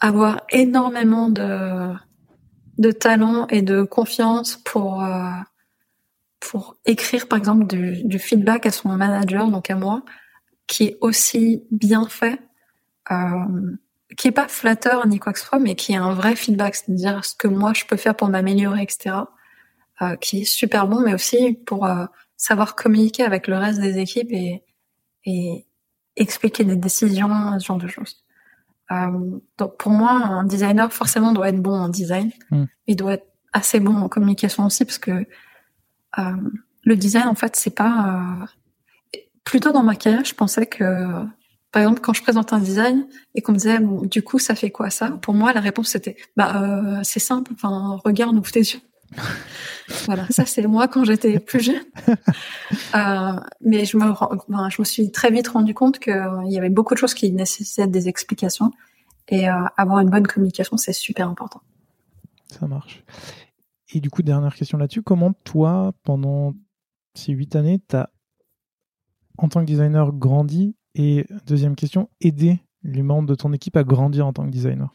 avoir 0.00 0.42
énormément 0.50 1.28
de 1.28 1.92
de 2.78 2.92
talent 2.92 3.46
et 3.48 3.62
de 3.62 3.82
confiance 3.82 4.56
pour 4.56 5.02
euh, 5.02 5.30
pour 6.40 6.76
écrire 6.84 7.26
par 7.26 7.38
exemple 7.38 7.66
du, 7.66 8.04
du, 8.04 8.18
feedback 8.18 8.66
à 8.66 8.70
son 8.70 8.90
manager 8.90 9.48
donc 9.48 9.70
à 9.70 9.76
moi 9.76 10.02
qui 10.66 10.84
est 10.84 10.98
aussi 11.00 11.64
bien 11.70 12.06
fait 12.06 12.38
euh, 13.10 13.76
qui 14.16 14.28
est 14.28 14.32
pas 14.32 14.48
flatteur 14.48 15.06
ni 15.06 15.18
quoi 15.18 15.32
que 15.32 15.38
ce 15.38 15.46
soit 15.46 15.58
mais 15.58 15.74
qui 15.74 15.92
est 15.92 15.96
un 15.96 16.12
vrai 16.12 16.36
feedback 16.36 16.74
c'est-à-dire 16.74 17.24
ce 17.24 17.34
que 17.34 17.48
moi 17.48 17.72
je 17.72 17.86
peux 17.86 17.96
faire 17.96 18.14
pour 18.14 18.28
m'améliorer 18.28 18.82
etc 18.82 19.16
euh, 20.02 20.16
qui 20.16 20.42
est 20.42 20.44
super 20.44 20.86
bon 20.86 21.00
mais 21.00 21.14
aussi 21.14 21.54
pour 21.64 21.86
euh, 21.86 22.04
savoir 22.36 22.74
communiquer 22.74 23.22
avec 23.22 23.46
le 23.48 23.56
reste 23.56 23.80
des 23.80 23.98
équipes 23.98 24.32
et 24.32 24.62
et 25.24 25.66
expliquer 26.16 26.64
des 26.64 26.76
décisions 26.76 27.28
ce 27.58 27.64
genre 27.64 27.78
de 27.78 27.88
choses 27.88 28.26
euh, 28.92 29.38
donc 29.58 29.76
pour 29.78 29.92
moi, 29.92 30.10
un 30.10 30.44
designer 30.44 30.92
forcément 30.92 31.32
doit 31.32 31.48
être 31.48 31.60
bon 31.60 31.74
en 31.74 31.88
design. 31.88 32.30
Mm. 32.50 32.64
Il 32.86 32.96
doit 32.96 33.14
être 33.14 33.26
assez 33.52 33.80
bon 33.80 33.96
en 33.96 34.08
communication 34.08 34.66
aussi 34.66 34.84
parce 34.84 34.98
que 34.98 35.26
euh, 36.18 36.22
le 36.84 36.96
design 36.96 37.26
en 37.26 37.34
fait 37.34 37.56
c'est 37.56 37.74
pas. 37.74 38.40
Euh... 38.42 38.46
Plutôt 39.44 39.70
dans 39.70 39.84
ma 39.84 39.94
carrière, 39.94 40.24
je 40.24 40.34
pensais 40.34 40.66
que 40.66 40.84
par 41.70 41.82
exemple 41.82 42.00
quand 42.00 42.12
je 42.12 42.22
présente 42.22 42.52
un 42.52 42.58
design 42.58 43.06
et 43.36 43.42
qu'on 43.42 43.52
me 43.52 43.58
disait 43.58 43.78
bon, 43.78 44.02
du 44.02 44.22
coup 44.22 44.40
ça 44.40 44.56
fait 44.56 44.70
quoi 44.70 44.90
ça? 44.90 45.10
Pour 45.22 45.34
moi 45.34 45.52
la 45.52 45.60
réponse 45.60 45.88
c'était 45.88 46.16
bah 46.36 47.00
c'est 47.04 47.20
simple. 47.20 47.52
Enfin 47.54 48.00
regarde 48.04 48.36
ouvre 48.36 48.50
tes 48.50 48.60
yeux. 48.60 48.80
Voilà, 50.06 50.26
ça 50.30 50.44
c'est 50.44 50.66
moi 50.66 50.88
quand 50.88 51.04
j'étais 51.04 51.38
plus 51.38 51.60
jeune. 51.60 51.84
Euh, 52.94 53.40
mais 53.60 53.84
je 53.84 53.96
me, 53.96 54.12
ben, 54.48 54.68
je 54.68 54.80
me 54.80 54.84
suis 54.84 55.10
très 55.12 55.30
vite 55.30 55.48
rendu 55.48 55.74
compte 55.74 55.98
qu'il 55.98 56.46
y 56.46 56.58
avait 56.58 56.70
beaucoup 56.70 56.94
de 56.94 56.98
choses 56.98 57.14
qui 57.14 57.30
nécessitaient 57.32 57.86
des 57.86 58.08
explications 58.08 58.70
et 59.28 59.48
euh, 59.48 59.64
avoir 59.76 60.00
une 60.00 60.10
bonne 60.10 60.26
communication, 60.26 60.76
c'est 60.76 60.92
super 60.92 61.28
important. 61.28 61.60
Ça 62.46 62.66
marche. 62.66 63.04
Et 63.92 64.00
du 64.00 64.10
coup, 64.10 64.22
dernière 64.22 64.54
question 64.54 64.78
là-dessus, 64.78 65.02
comment 65.02 65.32
toi, 65.44 65.92
pendant 66.02 66.54
ces 67.14 67.32
huit 67.32 67.54
années, 67.56 67.80
tu 67.88 67.96
as, 67.96 68.10
en 69.38 69.48
tant 69.48 69.60
que 69.60 69.66
designer, 69.66 70.12
grandi? 70.12 70.76
Et 70.94 71.26
deuxième 71.46 71.76
question, 71.76 72.08
aidé 72.20 72.60
les 72.82 73.02
membres 73.02 73.28
de 73.28 73.34
ton 73.34 73.52
équipe 73.52 73.76
à 73.76 73.84
grandir 73.84 74.26
en 74.26 74.32
tant 74.32 74.44
que 74.44 74.50
designer? 74.50 74.94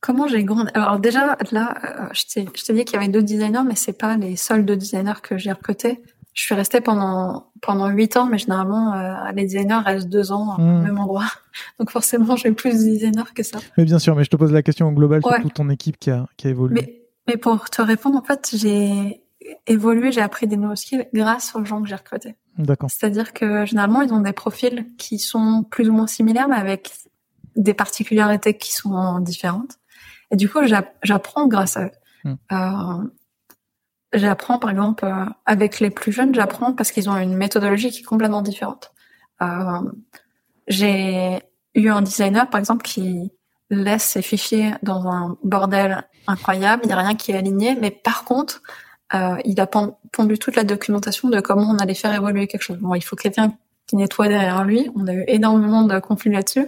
Comment 0.00 0.26
j'ai 0.26 0.44
grandi? 0.44 0.70
Alors 0.74 0.98
déjà 0.98 1.36
là, 1.52 1.74
euh, 1.84 2.06
je 2.12 2.22
t'ai 2.32 2.48
je 2.56 2.64
t'ai 2.64 2.72
dit 2.72 2.84
qu'il 2.84 2.94
y 2.94 3.02
avait 3.02 3.08
deux 3.12 3.22
designers, 3.22 3.62
mais 3.66 3.74
c'est 3.74 3.92
pas 3.92 4.16
les 4.16 4.36
seuls 4.36 4.64
deux 4.64 4.76
designers 4.76 5.20
que 5.22 5.36
j'ai 5.36 5.52
recrutés. 5.52 6.02
Je 6.32 6.42
suis 6.44 6.54
restée 6.54 6.80
pendant 6.80 7.50
pendant 7.60 7.88
huit 7.88 8.16
ans, 8.16 8.26
mais 8.26 8.38
généralement 8.38 8.94
euh, 8.94 9.30
les 9.34 9.42
designers 9.44 9.80
restent 9.84 10.08
deux 10.08 10.32
ans 10.32 10.56
au 10.56 10.60
Hmm. 10.60 10.82
même 10.84 10.98
endroit. 10.98 11.26
Donc 11.78 11.90
forcément, 11.90 12.36
j'ai 12.36 12.52
plus 12.52 12.72
de 12.72 12.90
designers 12.92 13.24
que 13.34 13.42
ça. 13.42 13.58
Mais 13.76 13.84
bien 13.84 13.98
sûr, 13.98 14.16
mais 14.16 14.24
je 14.24 14.30
te 14.30 14.36
pose 14.36 14.52
la 14.52 14.62
question 14.62 14.88
au 14.88 14.92
global 14.92 15.20
sur 15.22 15.30
Ouais. 15.32 15.42
toute 15.42 15.54
ton 15.54 15.68
équipe 15.68 15.98
qui 15.98 16.10
a, 16.10 16.26
qui 16.36 16.46
a 16.46 16.50
évolué. 16.50 16.74
Mais 16.80 16.96
mais 17.28 17.36
pour 17.36 17.68
te 17.68 17.82
répondre, 17.82 18.16
en 18.18 18.22
fait, 18.24 18.50
j'ai 18.54 19.22
évolué, 19.66 20.10
j'ai 20.12 20.22
appris 20.22 20.46
des 20.46 20.56
nouveaux 20.56 20.76
skills 20.76 21.06
grâce 21.12 21.54
aux 21.54 21.64
gens 21.64 21.82
que 21.82 21.88
j'ai 21.88 21.94
recrutés. 21.94 22.34
D'accord. 22.58 22.88
C'est-à-dire 22.90 23.32
que 23.34 23.66
généralement, 23.66 24.02
ils 24.02 24.12
ont 24.12 24.20
des 24.20 24.32
profils 24.32 24.86
qui 24.96 25.18
sont 25.18 25.64
plus 25.70 25.88
ou 25.88 25.92
moins 25.92 26.06
similaires, 26.06 26.48
mais 26.48 26.56
avec 26.56 26.90
des 27.56 27.74
particularités 27.74 28.56
qui 28.56 28.72
sont 28.72 29.18
différentes. 29.20 29.76
Et 30.30 30.36
du 30.36 30.48
coup, 30.48 30.64
j'app- 30.66 30.96
j'apprends 31.02 31.46
grâce 31.46 31.76
à 31.76 31.84
eux. 31.86 31.90
Hmm. 32.24 32.34
Euh, 32.52 33.08
j'apprends, 34.12 34.58
par 34.58 34.70
exemple, 34.70 35.04
euh, 35.04 35.24
avec 35.46 35.80
les 35.80 35.90
plus 35.90 36.12
jeunes, 36.12 36.34
j'apprends 36.34 36.72
parce 36.72 36.92
qu'ils 36.92 37.08
ont 37.08 37.16
une 37.16 37.36
méthodologie 37.36 37.90
qui 37.90 38.00
est 38.00 38.04
complètement 38.04 38.42
différente. 38.42 38.92
Euh, 39.42 39.80
J'ai 40.68 41.40
eu 41.74 41.88
un 41.88 42.02
designer, 42.02 42.48
par 42.48 42.60
exemple, 42.60 42.82
qui 42.82 43.32
laisse 43.70 44.04
ses 44.04 44.22
fichiers 44.22 44.72
dans 44.82 45.06
un 45.08 45.36
bordel 45.42 46.04
incroyable. 46.26 46.82
Il 46.84 46.88
n'y 46.88 46.92
a 46.92 46.96
rien 46.98 47.14
qui 47.14 47.32
est 47.32 47.36
aligné, 47.36 47.76
mais 47.80 47.90
par 47.90 48.24
contre, 48.24 48.62
euh, 49.14 49.36
il 49.44 49.60
a 49.60 49.66
pondu 49.66 50.38
toute 50.38 50.56
la 50.56 50.64
documentation 50.64 51.28
de 51.28 51.40
comment 51.40 51.68
on 51.68 51.78
allait 51.78 51.94
faire 51.94 52.14
évoluer 52.14 52.46
quelque 52.46 52.62
chose. 52.62 52.78
Bon, 52.78 52.94
il 52.94 53.00
faut 53.02 53.16
quelqu'un 53.16 53.52
qui 53.86 53.96
nettoie 53.96 54.28
derrière 54.28 54.64
lui. 54.64 54.88
On 54.94 55.06
a 55.08 55.14
eu 55.14 55.24
énormément 55.26 55.82
de 55.82 55.98
conflits 55.98 56.30
là-dessus, 56.30 56.66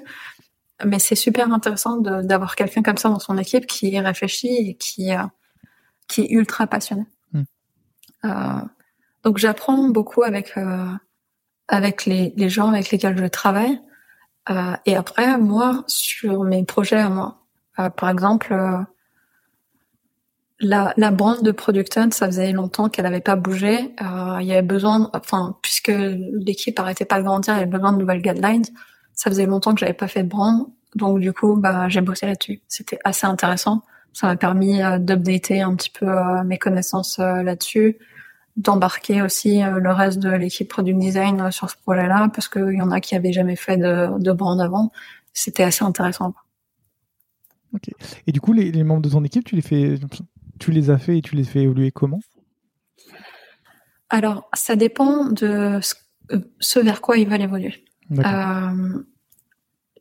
mais 0.85 0.99
c'est 0.99 1.15
super 1.15 1.53
intéressant 1.53 1.99
d'avoir 1.99 2.57
quelqu'un 2.57 2.83
comme 2.83 2.97
ça 2.97 3.09
dans 3.09 3.19
son 3.19 3.39
équipe 3.39 3.67
qui 3.67 3.99
réfléchit 3.99 4.71
et 4.71 4.75
qui 4.75 5.13
euh, 5.13 5.23
qui 6.09 6.23
est 6.23 6.31
ultra 6.31 6.67
passionné. 6.67 7.07
Mm. 7.33 7.43
Euh, 8.25 8.61
donc 9.23 9.39
j'apprends 9.39 9.89
beaucoup 9.89 10.23
avec 10.23 10.57
euh, 10.57 10.87
avec 11.69 12.07
les, 12.07 12.33
les 12.37 12.49
gens 12.49 12.69
avec 12.69 12.91
lesquels 12.91 13.17
je 13.17 13.27
travaille. 13.27 13.81
Et 14.87 14.97
après, 14.97 15.39
moi, 15.39 15.85
sur 15.87 16.43
mes 16.43 16.65
projets 16.65 16.99
à 16.99 17.09
moi, 17.09 17.47
par 17.77 18.11
exemple, 18.11 18.53
la, 20.63 20.95
la 20.97 21.11
brand 21.11 21.43
de 21.43 21.51
Producton, 21.51 22.11
ça 22.13 22.27
faisait 22.27 22.53
longtemps 22.53 22.89
qu'elle 22.89 23.05
n'avait 23.05 23.21
pas 23.21 23.37
bougé. 23.37 23.95
Euh, 24.01 24.39
il 24.41 24.47
y 24.47 24.53
avait 24.53 24.63
besoin, 24.63 25.11
enfin, 25.13 25.59
puisque 25.61 25.93
l'équipe 25.93 26.79
arrêtait 26.79 27.05
pas 27.05 27.19
de 27.19 27.25
grandir, 27.25 27.55
il 27.55 27.59
y 27.59 27.63
avait 27.63 27.71
besoin 27.71 27.93
de 27.93 27.99
nouvelles 27.99 28.23
guidelines. 28.23 28.65
Ça 29.23 29.31
faisait 29.31 29.47
longtemps 29.47 29.73
que 29.73 29.79
j'avais 29.79 29.93
pas 29.93 30.09
fait 30.09 30.25
de 30.25 30.29
brand, 30.29 30.67
donc 30.97 31.21
du 31.21 31.33
coup, 31.33 31.55
bah, 31.55 31.89
j'ai 31.89 32.01
bossé 32.01 32.27
là-dessus. 32.27 32.61
C'était 32.67 32.99
assez 33.05 33.25
intéressant. 33.25 33.85
Ça 34.13 34.27
m'a 34.27 34.35
permis 34.35 34.83
euh, 34.83 34.99
d'updater 34.99 35.61
un 35.61 35.77
petit 35.77 35.91
peu 35.91 36.09
euh, 36.09 36.43
mes 36.43 36.59
connaissances 36.59 37.21
euh, 37.21 37.41
là-dessus, 37.45 37.99
d'embarquer 38.57 39.23
aussi 39.23 39.61
le 39.63 39.93
reste 39.93 40.19
de 40.19 40.29
l'équipe 40.29 40.69
product 40.69 40.99
design 40.99 41.53
sur 41.53 41.71
ce 41.71 41.77
projet-là, 41.77 42.31
parce 42.35 42.49
qu'il 42.49 42.75
y 42.75 42.83
en 42.83 42.91
a 42.91 43.01
qui 43.01 43.15
avaient 43.15 43.33
jamais 43.33 43.55
fait 43.55 43.77
de, 43.77 44.19
de 44.19 44.33
brand 44.33 44.61
avant. 44.61 44.91
C'était 45.33 45.63
assez 45.63 45.85
intéressant. 45.85 46.35
Et 48.27 48.33
du 48.33 48.41
coup, 48.41 48.53
les, 48.53 48.73
les 48.73 48.83
membres 48.83 49.03
de 49.03 49.09
ton 49.11 49.23
équipe, 49.23 49.45
tu 49.45 49.55
les 49.55 49.63
fais, 49.63 50.01
tu 50.59 50.73
les 50.73 50.91
as 50.91 50.99
fait 50.99 51.19
et 51.19 51.23
tu 51.23 51.37
les 51.37 51.45
fais 51.45 51.61
évoluer 51.61 51.93
comment? 51.93 52.19
Alors, 54.11 54.51
ça 54.53 54.75
dépend 54.75 55.27
de 55.27 55.79
ce, 55.81 55.95
ce 56.59 56.81
vers 56.81 57.01
quoi 57.01 57.19
ils 57.19 57.29
veulent 57.29 57.41
évoluer. 57.41 57.85
Euh, 58.19 59.05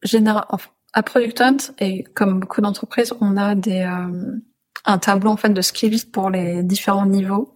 général, 0.04 0.46
enfin, 0.50 0.70
à 0.94 1.04
Product 1.04 1.40
Hunt, 1.42 1.58
et 1.80 2.04
comme 2.16 2.40
beaucoup 2.40 2.62
d'entreprises, 2.62 3.14
on 3.22 3.38
a 3.38 3.56
des, 3.56 3.82
euh, 3.82 4.40
un 4.86 4.98
tableau 4.98 5.32
en 5.32 5.38
fait 5.38 5.50
de 5.50 5.62
skills 5.62 6.06
pour 6.12 6.30
les 6.30 6.64
différents 6.64 7.06
niveaux 7.06 7.56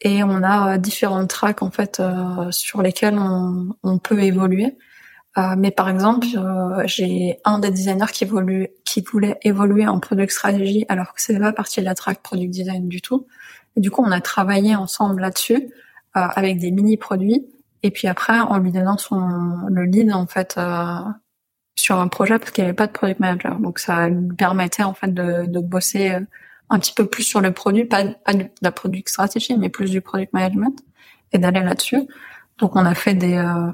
et 0.00 0.22
on 0.22 0.42
a 0.42 0.74
euh, 0.74 0.78
différents 0.78 1.26
tracks 1.26 1.62
en 1.62 1.70
fait 1.70 2.00
euh, 2.00 2.50
sur 2.50 2.82
lesquels 2.82 3.18
on, 3.18 3.68
on 3.82 3.98
peut 3.98 4.20
évoluer. 4.20 4.76
Euh, 5.38 5.54
mais 5.56 5.70
par 5.70 5.88
exemple, 5.90 6.26
euh, 6.36 6.82
j'ai 6.86 7.38
un 7.44 7.58
des 7.58 7.70
designers 7.70 8.10
qui 8.12 8.24
évolue, 8.24 8.68
qui 8.84 9.02
voulait 9.02 9.38
évoluer 9.42 9.86
en 9.86 10.00
product 10.00 10.32
strategy 10.32 10.86
alors 10.88 11.12
que 11.14 11.20
c'est 11.20 11.38
pas 11.38 11.52
partie 11.52 11.80
de 11.80 11.84
la 11.84 11.94
track 11.94 12.22
product 12.22 12.50
design 12.50 12.88
du 12.88 13.02
tout. 13.02 13.26
Du 13.76 13.90
coup, 13.90 14.02
on 14.04 14.10
a 14.10 14.20
travaillé 14.20 14.74
ensemble 14.74 15.20
là-dessus 15.20 15.56
euh, 16.16 16.20
avec 16.34 16.58
des 16.58 16.70
mini 16.70 16.96
produits 16.96 17.46
et 17.82 17.90
puis 17.90 18.08
après 18.08 18.40
en 18.40 18.58
lui 18.58 18.72
donnant 18.72 18.96
son 18.96 19.20
le 19.68 19.84
lead 19.84 20.12
en 20.12 20.26
fait 20.26 20.58
sur 21.76 21.98
un 21.98 22.08
projet 22.08 22.38
parce 22.38 22.50
qu'il 22.50 22.64
n'y 22.64 22.68
avait 22.68 22.76
pas 22.76 22.86
de 22.86 22.92
product 22.92 23.20
manager. 23.20 23.58
Donc 23.58 23.78
ça 23.78 24.08
lui 24.08 24.34
permettait 24.34 24.82
en 24.82 24.94
fait 24.94 25.12
de, 25.12 25.46
de 25.46 25.60
bosser 25.60 26.12
euh, 26.12 26.20
un 26.70 26.78
petit 26.78 26.92
peu 26.92 27.06
plus 27.06 27.22
sur 27.22 27.40
le 27.40 27.52
produit, 27.52 27.84
pas, 27.84 28.04
pas 28.04 28.34
de 28.34 28.46
la 28.62 28.72
product 28.72 29.08
strategy, 29.08 29.56
mais 29.56 29.68
plus 29.68 29.90
du 29.90 30.00
product 30.00 30.32
management 30.32 30.76
et 31.32 31.38
d'aller 31.38 31.62
là-dessus. 31.62 32.02
Donc 32.58 32.76
on 32.76 32.84
a 32.84 32.94
fait 32.94 33.14
des 33.14 33.36
euh, 33.36 33.70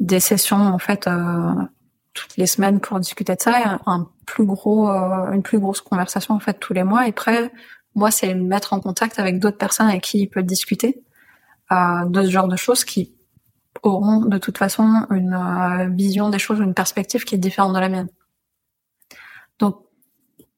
des 0.00 0.20
sessions 0.20 0.56
en 0.56 0.78
fait 0.78 1.06
euh, 1.06 1.54
toutes 2.14 2.36
les 2.36 2.46
semaines 2.46 2.80
pour 2.80 2.98
discuter 3.00 3.34
de 3.34 3.40
ça, 3.40 3.60
et 3.60 3.64
un, 3.86 4.08
plus 4.26 4.44
gros 4.44 4.90
euh, 4.90 5.32
une 5.32 5.42
plus 5.42 5.58
grosse 5.58 5.80
conversation 5.80 6.34
en 6.34 6.40
fait 6.40 6.54
tous 6.54 6.72
les 6.72 6.84
mois. 6.84 7.06
Et 7.06 7.10
après 7.10 7.50
moi 7.94 8.10
c'est 8.10 8.34
me 8.34 8.44
mettre 8.44 8.72
en 8.72 8.80
contact 8.80 9.18
avec 9.18 9.38
d'autres 9.38 9.58
personnes 9.58 9.88
avec 9.88 10.02
qui 10.02 10.20
il 10.20 10.28
peut 10.28 10.42
discuter 10.42 11.02
euh, 11.72 12.04
de 12.06 12.22
ce 12.22 12.30
genre 12.30 12.48
de 12.48 12.56
choses 12.56 12.84
qui 12.84 13.14
auront 13.82 14.20
de 14.20 14.38
toute 14.38 14.58
façon 14.58 15.06
une 15.10 15.34
euh, 15.34 15.88
vision 15.88 16.30
des 16.30 16.38
choses, 16.38 16.58
une 16.60 16.74
perspective 16.74 17.24
qui 17.24 17.34
est 17.34 17.38
différente 17.38 17.74
de 17.74 17.78
la 17.78 17.88
mienne. 17.88 18.08
Donc, 19.58 19.80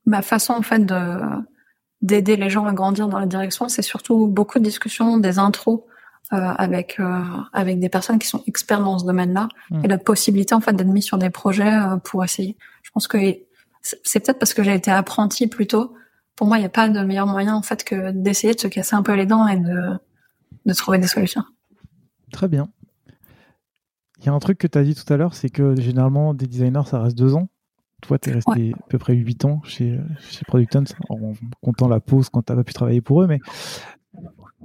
ma 0.06 0.22
façon 0.22 0.54
en 0.54 0.62
fait 0.62 0.84
de 0.84 1.18
d'aider 2.02 2.36
les 2.36 2.48
gens 2.48 2.64
à 2.64 2.72
grandir 2.72 3.08
dans 3.08 3.18
la 3.18 3.26
direction, 3.26 3.68
c'est 3.68 3.82
surtout 3.82 4.26
beaucoup 4.26 4.58
de 4.58 4.64
discussions, 4.64 5.18
des 5.18 5.38
intros 5.38 5.82
avec 6.30 6.98
avec 7.52 7.78
des 7.80 7.88
personnes 7.88 8.18
qui 8.18 8.28
sont 8.28 8.42
experts 8.46 8.80
dans 8.80 8.98
ce 8.98 9.04
domaine-là 9.04 9.48
Mm. 9.70 9.84
et 9.84 9.88
la 9.88 9.98
possibilité 9.98 10.54
en 10.54 10.60
fait 10.60 10.72
d'être 10.72 10.86
mis 10.86 11.02
sur 11.02 11.18
des 11.18 11.30
projets 11.30 11.72
pour 12.04 12.24
essayer. 12.24 12.56
Je 12.82 12.90
pense 12.90 13.06
que 13.08 13.18
c'est 13.82 14.20
peut-être 14.20 14.38
parce 14.38 14.54
que 14.54 14.62
j'ai 14.62 14.74
été 14.74 14.90
apprenti 14.90 15.46
plus 15.46 15.66
tôt. 15.66 15.94
Pour 16.36 16.46
moi, 16.46 16.56
il 16.58 16.60
n'y 16.60 16.66
a 16.66 16.70
pas 16.70 16.88
de 16.88 17.00
meilleur 17.00 17.26
moyen 17.26 17.54
en 17.54 17.62
fait 17.62 17.84
que 17.84 18.12
d'essayer 18.12 18.54
de 18.54 18.60
se 18.60 18.68
casser 18.68 18.94
un 18.96 19.02
peu 19.02 19.14
les 19.14 19.26
dents 19.26 19.46
et 19.46 19.56
de 19.56 19.98
de 20.66 20.74
trouver 20.74 20.98
des 20.98 21.06
solutions. 21.06 21.44
Très 22.32 22.48
bien. 22.48 22.68
Il 24.20 24.26
y 24.26 24.28
a 24.28 24.32
un 24.32 24.38
truc 24.38 24.58
que 24.58 24.66
tu 24.66 24.76
as 24.78 24.84
dit 24.84 24.94
tout 24.94 25.10
à 25.12 25.16
l'heure, 25.16 25.34
c'est 25.34 25.48
que 25.48 25.80
généralement, 25.80 26.34
des 26.34 26.46
designers, 26.46 26.82
ça 26.86 27.00
reste 27.00 27.16
deux 27.16 27.34
ans. 27.34 27.48
Toi, 28.02 28.18
tu 28.18 28.30
es 28.30 28.32
resté 28.34 28.50
Ouais. 28.50 28.72
à 28.74 28.86
peu 28.88 28.98
près 28.98 29.14
huit 29.14 29.44
ans 29.44 29.60
chez, 29.64 29.98
chez 30.18 30.44
Product 30.46 30.76
Hunt, 30.76 30.84
en 31.08 31.32
comptant 31.62 31.88
la 31.88 32.00
pause 32.00 32.28
quand 32.28 32.42
tu 32.42 32.54
pas 32.54 32.64
pu 32.64 32.72
travailler 32.72 33.00
pour 33.00 33.22
eux. 33.22 33.26
Mais 33.26 33.40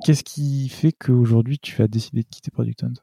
qu'est-ce 0.03 0.23
qui 0.23 0.69
fait 0.69 0.91
qu'aujourd'hui, 0.91 1.59
tu 1.59 1.81
as 1.81 1.87
décidé 1.87 2.23
de 2.23 2.27
quitter 2.27 2.51
Product 2.51 2.83
Hunt 2.83 2.93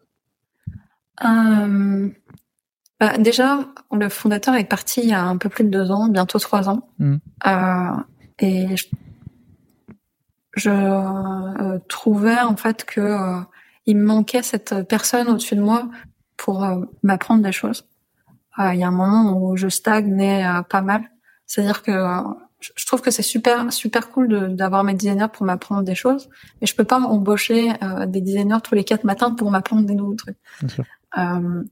Euh, 1.24 2.10
bah, 3.00 3.18
déjà, 3.18 3.66
le 3.90 4.08
fondateur 4.08 4.54
est 4.54 4.64
parti 4.64 5.00
il 5.02 5.08
y 5.08 5.12
a 5.12 5.24
un 5.24 5.36
peu 5.36 5.48
plus 5.48 5.64
de 5.64 5.70
deux 5.70 5.90
ans, 5.90 6.08
bientôt 6.08 6.38
trois 6.38 6.68
ans. 6.68 6.88
Mm. 6.98 7.16
Euh, 7.46 7.96
et 8.38 8.76
je, 8.76 8.86
je, 10.56 10.70
euh, 10.70 11.78
trouvais 11.88 12.40
en 12.40 12.56
fait 12.56 12.84
que 12.84 13.00
euh, 13.00 13.40
il 13.86 13.96
me 13.96 14.04
manquait 14.04 14.42
cette 14.42 14.86
personne 14.88 15.28
au-dessus 15.28 15.56
de 15.56 15.60
moi 15.62 15.90
pour 16.42 16.64
euh, 16.64 16.84
m'apprendre 17.04 17.42
des 17.42 17.52
choses. 17.52 17.86
Euh, 18.58 18.74
il 18.74 18.80
y 18.80 18.82
a 18.82 18.88
un 18.88 18.90
moment 18.90 19.32
où 19.38 19.56
je 19.56 19.68
stagnais 19.68 20.44
euh, 20.44 20.62
pas 20.62 20.82
mal. 20.82 21.02
C'est-à-dire 21.46 21.82
que 21.84 21.92
euh, 21.92 22.20
je 22.76 22.84
trouve 22.84 23.00
que 23.00 23.12
c'est 23.12 23.22
super 23.22 23.72
super 23.72 24.10
cool 24.10 24.26
de- 24.28 24.48
d'avoir 24.48 24.82
mes 24.82 24.94
designers 24.94 25.28
pour 25.32 25.46
m'apprendre 25.46 25.82
des 25.82 25.94
choses, 25.94 26.28
mais 26.60 26.66
je 26.66 26.74
peux 26.74 26.84
pas 26.84 26.98
embaucher 26.98 27.72
euh, 27.82 28.06
des 28.06 28.20
designers 28.20 28.58
tous 28.62 28.74
les 28.74 28.82
quatre 28.82 29.04
matins 29.04 29.30
pour 29.30 29.52
m'apprendre 29.52 29.86
des 29.86 29.94
nouveaux 29.94 30.16
trucs. 30.16 30.36
Bien 30.60 30.68
sûr. 30.68 30.84
Euh, 31.16 31.62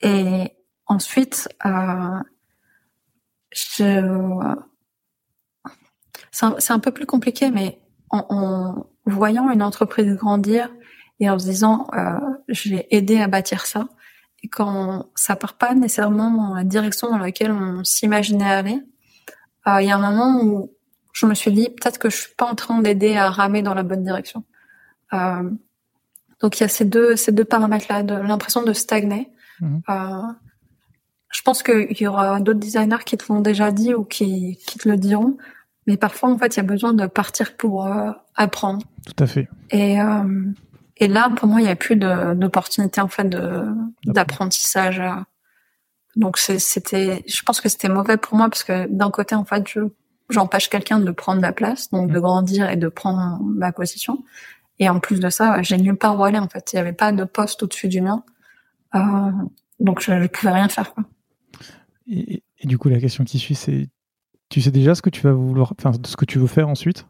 et 0.00 0.52
ensuite, 0.86 1.48
euh, 1.66 2.18
je... 3.52 4.54
c'est 6.32 6.72
un, 6.72 6.78
peu 6.78 6.92
plus 6.92 7.06
compliqué, 7.06 7.50
mais 7.50 7.78
en, 8.08 8.24
en 8.30 8.86
voyant 9.04 9.50
une 9.50 9.62
entreprise 9.62 10.14
grandir 10.16 10.70
et 11.20 11.30
en 11.30 11.38
se 11.38 11.44
disant, 11.44 11.86
euh, 11.94 12.18
j'ai 12.48 12.86
aidé 12.94 13.20
à 13.20 13.28
bâtir 13.28 13.66
ça, 13.66 13.88
et 14.44 14.48
quand 14.48 15.06
ça 15.14 15.36
part 15.36 15.54
pas 15.54 15.74
nécessairement 15.74 16.30
dans 16.30 16.54
la 16.54 16.64
direction 16.64 17.08
dans 17.08 17.16
laquelle 17.16 17.50
on 17.50 17.82
s'imaginait 17.82 18.44
aller, 18.44 18.82
euh, 19.66 19.80
il 19.80 19.88
y 19.88 19.90
a 19.90 19.96
un 19.96 20.10
moment 20.10 20.42
où 20.42 20.70
je 21.14 21.24
me 21.24 21.32
suis 21.32 21.50
dit, 21.50 21.70
peut-être 21.70 21.98
que 21.98 22.10
je 22.10 22.16
suis 22.16 22.34
pas 22.36 22.44
en 22.44 22.54
train 22.54 22.82
d'aider 22.82 23.16
à 23.16 23.30
ramer 23.30 23.62
dans 23.62 23.72
la 23.72 23.82
bonne 23.82 24.04
direction. 24.04 24.44
Euh, 25.14 25.48
donc 26.40 26.60
il 26.60 26.62
y 26.62 26.64
a 26.64 26.68
ces 26.68 26.84
deux, 26.84 27.16
ces 27.16 27.32
deux 27.32 27.46
paramètres-là, 27.46 28.02
de 28.02 28.14
l'impression 28.14 28.62
de 28.62 28.74
stagner. 28.74 29.30
Mhm. 29.60 29.80
Euh, 29.88 30.22
je 31.32 31.40
pense 31.40 31.62
qu'il 31.62 31.98
y 31.98 32.06
aura 32.06 32.38
d'autres 32.38 32.60
designers 32.60 33.02
qui 33.06 33.16
te 33.16 33.32
l'ont 33.32 33.40
déjà 33.40 33.72
dit 33.72 33.94
ou 33.94 34.04
qui, 34.04 34.58
qui 34.66 34.78
te 34.78 34.86
le 34.86 34.98
diront. 34.98 35.38
Mais 35.86 35.96
parfois, 35.96 36.28
en 36.28 36.36
fait, 36.36 36.54
il 36.54 36.58
y 36.58 36.60
a 36.60 36.64
besoin 36.64 36.92
de 36.92 37.06
partir 37.06 37.56
pour 37.56 37.88
apprendre. 38.36 38.86
Tout 39.06 39.24
à 39.24 39.26
fait. 39.26 39.48
Et, 39.70 39.98
et 40.96 41.08
là, 41.08 41.30
pour 41.30 41.48
moi, 41.48 41.60
il 41.60 41.64
n'y 41.64 41.70
a 41.70 41.76
plus 41.76 41.96
d'opportunité 41.96 43.00
en 43.00 43.08
fait 43.08 43.28
d'apprentissage. 44.04 45.02
Donc 46.16 46.38
c'était, 46.38 47.24
je 47.26 47.42
pense 47.42 47.60
que 47.60 47.68
c'était 47.68 47.88
mauvais 47.88 48.16
pour 48.16 48.36
moi 48.36 48.48
parce 48.48 48.62
que 48.62 48.86
d'un 48.88 49.10
côté, 49.10 49.34
en 49.34 49.44
fait, 49.44 49.66
je 49.68 49.80
j'empêche 50.30 50.70
quelqu'un 50.70 51.00
de 51.00 51.10
prendre 51.10 51.40
ma 51.42 51.52
place, 51.52 51.90
donc 51.90 52.08
de 52.08 52.14
Mhm. 52.14 52.20
grandir 52.20 52.70
et 52.70 52.76
de 52.76 52.88
prendre 52.88 53.38
ma 53.42 53.72
position. 53.72 54.24
Et 54.78 54.88
en 54.88 54.98
plus 54.98 55.20
de 55.20 55.28
ça, 55.28 55.60
j'ai 55.62 55.76
nulle 55.76 55.96
part 55.96 56.18
où 56.18 56.24
aller 56.24 56.38
en 56.38 56.48
fait. 56.48 56.72
Il 56.72 56.76
n'y 56.76 56.80
avait 56.80 56.94
pas 56.94 57.12
de 57.12 57.24
poste 57.24 57.62
au-dessus 57.62 57.88
du 57.88 58.00
mien, 58.00 58.24
Euh, 58.94 59.30
donc 59.80 60.00
je 60.00 60.12
ne 60.12 60.26
pouvais 60.28 60.52
rien 60.52 60.68
faire. 60.68 60.94
Quoi. 60.94 61.04
Et, 62.06 62.42
et 62.58 62.66
du 62.66 62.78
coup, 62.78 62.88
la 62.88 63.00
question 63.00 63.24
qui 63.24 63.38
suit, 63.40 63.54
c'est 63.56 63.88
tu 64.48 64.60
sais 64.62 64.70
déjà 64.70 64.94
ce 64.94 65.02
que 65.02 65.10
tu 65.10 65.20
vas 65.22 65.32
vouloir, 65.32 65.74
enfin, 65.78 65.92
ce 66.06 66.16
que 66.16 66.24
tu 66.24 66.38
veux 66.38 66.46
faire 66.46 66.68
ensuite? 66.68 67.06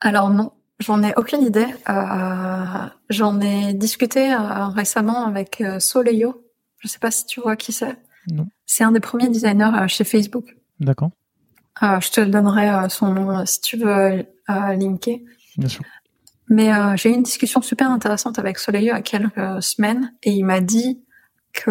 Alors 0.00 0.30
non, 0.30 0.52
j'en 0.80 1.02
ai 1.02 1.12
aucune 1.16 1.42
idée. 1.42 1.66
Euh, 1.88 2.86
j'en 3.08 3.40
ai 3.40 3.74
discuté 3.74 4.32
euh, 4.32 4.66
récemment 4.68 5.26
avec 5.26 5.60
euh. 5.60 5.78
Je 5.78 6.88
sais 6.88 6.98
pas 6.98 7.10
si 7.10 7.26
tu 7.26 7.40
vois 7.40 7.56
qui 7.56 7.72
c'est. 7.72 7.96
Non. 8.28 8.48
C'est 8.66 8.84
un 8.84 8.92
des 8.92 9.00
premiers 9.00 9.28
designers 9.28 9.70
euh, 9.74 9.86
chez 9.86 10.04
Facebook. 10.04 10.56
D'accord. 10.80 11.10
Je 11.82 12.10
te 12.10 12.20
donnerai 12.20 12.90
son 12.90 13.14
nom 13.14 13.46
si 13.46 13.60
tu 13.62 13.78
veux 13.78 14.26
linker. 14.48 15.20
Bien 15.56 15.68
sûr. 15.68 15.82
Mais 16.50 16.68
j'ai 16.96 17.10
eu 17.10 17.14
une 17.14 17.22
discussion 17.22 17.62
super 17.62 17.90
intéressante 17.90 18.38
avec 18.38 18.58
Soleil 18.58 18.84
il 18.84 18.88
y 18.88 18.90
a 18.90 19.00
quelques 19.00 19.62
semaines 19.62 20.12
et 20.22 20.30
il 20.32 20.44
m'a 20.44 20.60
dit 20.60 21.02
que 21.54 21.70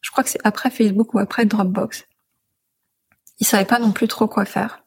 je 0.00 0.10
crois 0.10 0.24
que 0.24 0.30
c'est 0.30 0.40
après 0.42 0.70
Facebook 0.70 1.14
ou 1.14 1.20
après 1.20 1.44
Dropbox. 1.44 2.04
Il 3.38 3.46
savait 3.46 3.64
pas 3.64 3.78
non 3.78 3.92
plus 3.92 4.08
trop 4.08 4.26
quoi 4.26 4.44
faire. 4.44 4.82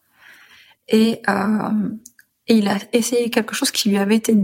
Et, 0.89 1.21
et 2.47 2.55
il 2.55 2.67
a 2.67 2.77
essayé 2.93 3.29
quelque 3.29 3.55
chose 3.55 3.71
qui 3.71 3.89
lui 3.89 3.97
avait 3.97 4.15
été 4.15 4.35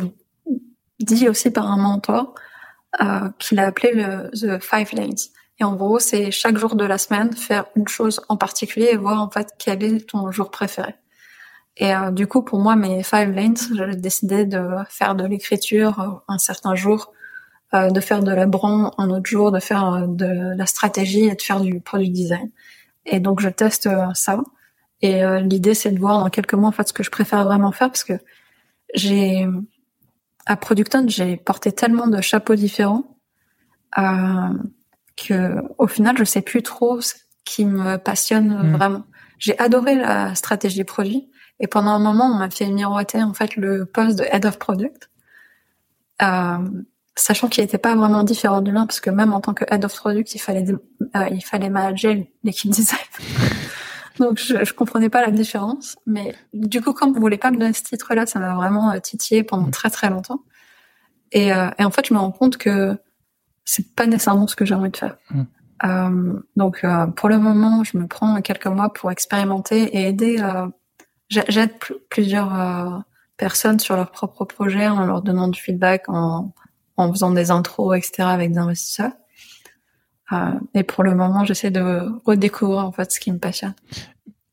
dit, 1.00 1.30
aussi 1.30 1.52
par 1.52 1.70
un 1.70 1.78
mentor 1.78 2.36
euh, 3.02 3.30
qu'il 3.40 3.60
a 3.60 3.68
appelé 3.68 3.94
le 3.94 4.30
The 4.32 4.62
Five 4.62 4.90
Lanes. 4.94 5.30
Et 5.60 5.64
en 5.64 5.76
gros, 5.76 6.00
c'est 6.00 6.32
chaque 6.32 6.58
jour 6.58 6.76
de 6.76 6.86
la 6.86 6.98
semaine 6.98 7.34
faire 7.34 7.66
une 7.76 7.88
chose 7.88 8.22
en 8.30 8.38
particulier 8.38 8.90
et 8.92 8.98
voir 8.98 9.22
en 9.22 9.30
fait 9.30 9.50
quel 9.60 9.84
est 9.84 10.10
ton 10.10 10.32
jour 10.32 10.50
préféré. 10.50 10.96
Et 11.78 11.94
euh, 11.94 12.12
du 12.12 12.28
coup, 12.28 12.44
pour 12.44 12.60
moi, 12.60 12.76
mes 12.76 13.04
five 13.04 13.32
lanes, 13.32 13.58
j'ai 13.76 13.96
décidé 13.96 14.46
de 14.46 14.62
faire 14.90 15.16
de 15.16 15.26
l'écriture 15.26 16.00
euh, 16.00 16.10
un 16.28 16.38
certain 16.38 16.76
jour, 16.76 17.12
euh, 17.74 17.90
de 17.90 18.00
faire 18.02 18.22
de 18.22 18.32
la 18.32 18.46
bran 18.46 18.92
un 18.98 19.10
autre 19.10 19.30
jour, 19.30 19.52
de 19.52 19.60
faire 19.60 19.86
euh, 19.94 20.08
de 20.08 20.56
la 20.58 20.66
stratégie 20.66 21.26
et 21.26 21.36
de 21.36 21.42
faire 21.42 21.62
du 21.62 21.80
product 21.80 22.12
design. 22.12 22.50
Et 23.06 23.20
donc, 23.20 23.40
je 23.40 23.50
teste 23.50 23.90
ça. 24.14 24.42
Et 25.02 25.24
euh, 25.24 25.40
l'idée, 25.40 25.74
c'est 25.74 25.92
de 25.92 26.00
voir 26.00 26.20
dans 26.20 26.30
quelques 26.30 26.54
mois 26.54 26.70
en 26.70 26.72
fait 26.72 26.88
ce 26.88 26.94
que 26.94 27.04
je 27.04 27.10
préfère 27.10 27.44
vraiment 27.44 27.72
faire 27.72 27.90
parce 27.90 28.04
que 28.04 28.14
j'ai 28.94 29.48
à 30.46 30.56
Producton, 30.56 31.06
j'ai 31.08 31.38
porté 31.38 31.72
tellement 31.72 32.08
de 32.08 32.20
chapeaux 32.22 32.56
différents 32.56 33.18
euh, 33.98 34.50
que 35.18 35.56
au 35.78 35.88
final, 35.88 36.18
je 36.18 36.24
sais 36.24 36.42
plus 36.42 36.64
trop 36.64 37.02
ce 37.02 37.14
qui 37.46 37.66
me 37.66 37.98
passionne 37.98 38.50
Mm. 38.50 38.76
vraiment. 38.76 39.04
J'ai 39.40 39.58
adoré 39.60 39.96
la 39.96 40.36
stratégie 40.36 40.84
produit 40.84 41.30
et 41.60 41.68
pendant 41.68 41.92
un 41.92 42.00
moment, 42.00 42.26
on 42.26 42.36
m'a 42.38 42.50
fait 42.50 42.68
miroiter 42.68 43.22
en 43.24 43.34
fait 43.34 43.56
le 43.56 43.86
poste 43.86 44.20
de 44.20 44.24
head 44.32 44.46
of 44.46 44.60
product, 44.60 45.10
euh, 46.22 46.58
sachant 47.16 47.48
qu'il 47.50 47.64
n'était 47.64 47.78
pas 47.78 47.96
vraiment 47.96 48.24
différent 48.24 48.62
du 48.62 48.72
mien 48.72 48.86
parce 48.86 49.00
que 49.00 49.10
même 49.10 49.34
en 49.34 49.42
tant 49.42 49.54
que 49.54 49.66
head 49.72 49.84
of 49.84 49.96
product, 49.96 50.34
il 50.36 50.40
fallait 50.40 50.66
euh, 50.72 51.28
il 51.32 51.42
fallait 51.44 51.70
manager 51.70 52.16
l'équipe 52.44 52.72
design. 52.72 53.00
Donc 54.20 54.38
je, 54.40 54.64
je 54.66 54.74
comprenais 54.74 55.10
pas 55.10 55.22
la 55.22 55.32
différence, 55.32 55.98
mais 56.06 56.36
du 56.54 56.82
coup, 56.82 56.94
comme 56.94 57.14
vous 57.14 57.20
voulez 57.20 57.38
pas 57.38 57.52
me 57.52 57.58
donner 57.58 57.74
ce 57.74 57.84
titre-là, 57.84 58.26
ça 58.26 58.40
m'a 58.40 58.54
vraiment 58.56 58.92
euh, 58.92 59.00
titillé 59.00 59.44
pendant 59.44 59.70
très 59.72 59.90
très 59.90 60.10
longtemps. 60.10 60.44
Et, 61.32 61.54
euh, 61.54 61.70
et 61.80 61.84
en 61.86 61.92
fait, 61.92 62.06
je 62.08 62.14
me 62.14 62.20
rends 62.20 62.32
compte 62.32 62.58
que 62.58 62.98
c'est 63.64 63.96
pas 63.96 64.06
nécessairement 64.06 64.48
ce 64.48 64.56
que 64.56 64.66
j'ai 64.66 64.76
envie 64.76 64.90
de 64.92 64.98
faire. 64.98 65.18
Mm. 65.32 65.42
Euh, 65.84 66.40
donc 66.58 66.84
euh, 66.84 67.08
pour 67.08 67.30
le 67.30 67.40
moment, 67.40 67.84
je 67.84 67.98
me 67.98 68.06
prends 68.08 68.40
quelques 68.42 68.68
mois 68.68 68.92
pour 68.94 69.12
expérimenter 69.12 69.84
et 69.98 70.08
aider. 70.10 70.38
euh, 70.40 70.68
j'ai- 71.30 71.46
J'aide 71.48 71.80
pl- 71.80 71.98
plusieurs 72.10 72.60
euh, 72.60 73.00
personnes 73.38 73.80
sur 73.80 73.96
leurs 73.96 74.12
propres 74.12 74.46
projets 74.46 74.88
en 74.90 75.06
leur 75.06 75.22
donnant 75.22 75.48
du 75.48 75.60
feedback, 75.60 76.08
en, 76.10 76.54
en 76.98 77.12
faisant 77.12 77.32
des 77.32 77.50
intros, 77.50 77.98
etc. 77.98 78.24
avec 78.30 78.52
des 78.52 78.58
investisseurs. 78.60 79.14
Euh, 80.32 80.52
et 80.74 80.84
pour 80.84 81.04
le 81.04 81.16
moment, 81.16 81.46
j'essaie 81.46 81.72
de 81.72 82.08
redécouvrir 82.26 82.86
en 82.86 82.92
fait 82.92 83.12
ce 83.12 83.20
qui 83.20 83.32
me 83.32 83.40
passionne. 83.40 83.74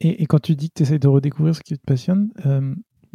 Et, 0.00 0.22
et 0.22 0.26
quand 0.26 0.40
tu 0.40 0.54
dis 0.54 0.68
que 0.68 0.74
tu 0.76 0.82
essayes 0.82 0.98
de 0.98 1.08
redécouvrir 1.08 1.54
ce 1.54 1.60
qui 1.60 1.76
te 1.76 1.84
passionne, 1.84 2.30
euh, 2.46 2.74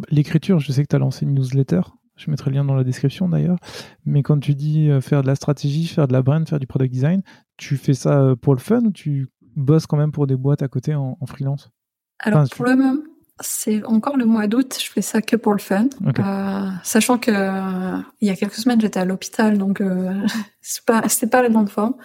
l'écriture, 0.09 0.59
je 0.59 0.71
sais 0.71 0.83
que 0.83 0.89
tu 0.89 0.95
as 0.95 0.99
lancé 0.99 1.25
une 1.25 1.33
newsletter. 1.33 1.81
Je 2.15 2.29
mettrai 2.29 2.51
le 2.51 2.57
lien 2.57 2.63
dans 2.63 2.75
la 2.75 2.83
description 2.83 3.27
d'ailleurs. 3.27 3.57
Mais 4.05 4.21
quand 4.21 4.39
tu 4.39 4.53
dis 4.53 4.89
euh, 4.89 5.01
faire 5.01 5.21
de 5.21 5.27
la 5.27 5.35
stratégie, 5.35 5.87
faire 5.87 6.07
de 6.07 6.13
la 6.13 6.21
brand, 6.21 6.47
faire 6.47 6.59
du 6.59 6.67
product 6.67 6.93
design, 6.93 7.21
tu 7.57 7.77
fais 7.77 7.93
ça 7.93 8.35
pour 8.41 8.53
le 8.53 8.59
fun 8.59 8.81
ou 8.85 8.91
tu 8.91 9.29
bosses 9.55 9.87
quand 9.87 9.97
même 9.97 10.11
pour 10.11 10.27
des 10.27 10.35
boîtes 10.35 10.61
à 10.61 10.67
côté 10.67 10.93
en, 10.95 11.17
en 11.19 11.25
freelance? 11.25 11.71
Alors 12.19 12.41
Enfin, 12.41 12.55
pour 12.55 12.65
le 12.65 12.75
moment, 12.75 13.01
c'est 13.39 13.83
encore 13.85 14.17
le 14.17 14.25
mois 14.25 14.47
d'août. 14.47 14.77
Je 14.79 14.91
fais 14.91 15.01
ça 15.01 15.21
que 15.21 15.35
pour 15.35 15.53
le 15.53 15.59
fun. 15.59 15.87
Euh, 16.19 16.69
sachant 16.83 17.17
que 17.17 17.31
euh, 17.31 17.97
il 18.21 18.27
y 18.27 18.31
a 18.31 18.35
quelques 18.35 18.55
semaines 18.55 18.79
j'étais 18.79 18.99
à 18.99 19.05
l'hôpital, 19.05 19.57
donc 19.57 19.81
euh, 19.81 20.13
c'est 20.61 20.85
pas 20.85 21.03
pas 21.31 21.41
la 21.41 21.49
grande 21.49 21.69
forme. 21.69 21.95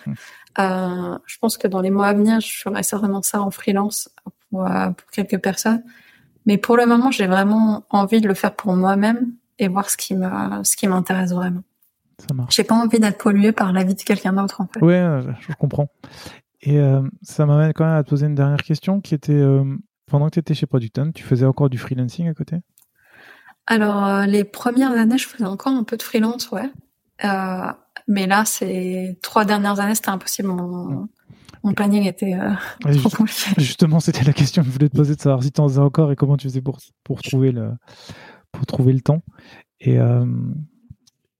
Euh, 0.58 1.18
je 1.26 1.38
pense 1.38 1.56
que 1.56 1.68
dans 1.68 1.80
les 1.80 1.90
mois 1.90 2.08
à 2.08 2.14
venir, 2.14 2.40
je 2.40 2.60
ferai 2.60 2.82
certainement 2.82 3.22
ça 3.22 3.40
en 3.40 3.50
freelance 3.50 4.10
pour, 4.50 4.66
euh, 4.66 4.90
pour 4.90 5.10
quelques 5.10 5.38
personnes. 5.38 5.82
Mais 6.46 6.58
pour 6.58 6.76
le 6.76 6.86
moment, 6.86 7.10
j'ai 7.10 7.26
vraiment 7.26 7.84
envie 7.90 8.20
de 8.20 8.28
le 8.28 8.34
faire 8.34 8.54
pour 8.54 8.74
moi-même 8.74 9.32
et 9.58 9.68
voir 9.68 9.90
ce 9.90 9.96
qui 9.96 10.14
me 10.14 10.28
ce 10.64 10.76
qui 10.76 10.86
m'intéresse 10.88 11.32
vraiment. 11.32 11.62
Ça 12.18 12.34
marche. 12.34 12.54
J'ai 12.56 12.64
pas 12.64 12.74
envie 12.74 12.98
d'être 12.98 13.18
polluée 13.18 13.52
par 13.52 13.72
la 13.72 13.84
vie 13.84 13.94
de 13.94 14.02
quelqu'un 14.02 14.32
d'autre 14.32 14.60
en 14.60 14.66
fait. 14.66 14.80
Ouais, 14.80 14.94
euh, 14.94 15.22
je 15.40 15.54
comprends. 15.54 15.88
Et 16.60 16.78
euh, 16.78 17.02
ça 17.22 17.46
m'amène 17.46 17.72
quand 17.72 17.84
même 17.84 17.94
à 17.94 18.02
te 18.02 18.08
poser 18.08 18.26
une 18.26 18.34
dernière 18.34 18.62
question 18.62 19.00
qui 19.00 19.14
était 19.14 19.32
euh, 19.32 19.64
pendant 20.06 20.26
que 20.26 20.32
tu 20.32 20.38
étais 20.40 20.54
chez 20.54 20.66
Product 20.66 20.98
Hunt, 20.98 21.12
tu 21.12 21.22
faisais 21.22 21.46
encore 21.46 21.70
du 21.70 21.78
freelancing 21.78 22.28
à 22.28 22.34
côté? 22.34 22.56
Alors, 23.66 24.04
euh, 24.04 24.26
les 24.26 24.44
premières 24.44 24.92
années, 24.92 25.18
je 25.18 25.28
faisais 25.28 25.44
encore 25.44 25.74
un 25.74 25.84
peu 25.84 25.96
de 25.96 26.02
freelance, 26.02 26.50
ouais. 26.50 26.70
Mais 28.08 28.26
là, 28.26 28.44
ces 28.44 29.18
trois 29.22 29.44
dernières 29.44 29.78
années, 29.80 29.94
c'était 29.94 30.08
impossible. 30.08 30.48
Mon, 30.48 31.08
mon 31.62 31.74
planning 31.74 32.04
était 32.06 32.34
euh, 32.34 32.50
Ouais, 32.84 32.96
trop 32.96 33.10
compliqué. 33.10 33.50
Justement, 33.58 34.00
c'était 34.00 34.24
la 34.24 34.32
question 34.32 34.62
que 34.62 34.68
je 34.68 34.72
voulais 34.72 34.88
te 34.88 34.96
poser 34.96 35.14
de 35.14 35.20
savoir 35.20 35.42
si 35.42 35.52
tu 35.52 35.60
en 35.60 35.68
faisais 35.68 35.80
encore 35.80 36.10
et 36.10 36.16
comment 36.16 36.36
tu 36.36 36.48
faisais 36.48 36.62
pour, 36.62 36.78
pour, 37.04 37.20
trouver, 37.22 37.52
le, 37.52 37.72
pour 38.52 38.64
trouver 38.66 38.92
le 38.92 39.00
temps. 39.00 39.22
Et 39.80 39.98
euh, 39.98 40.24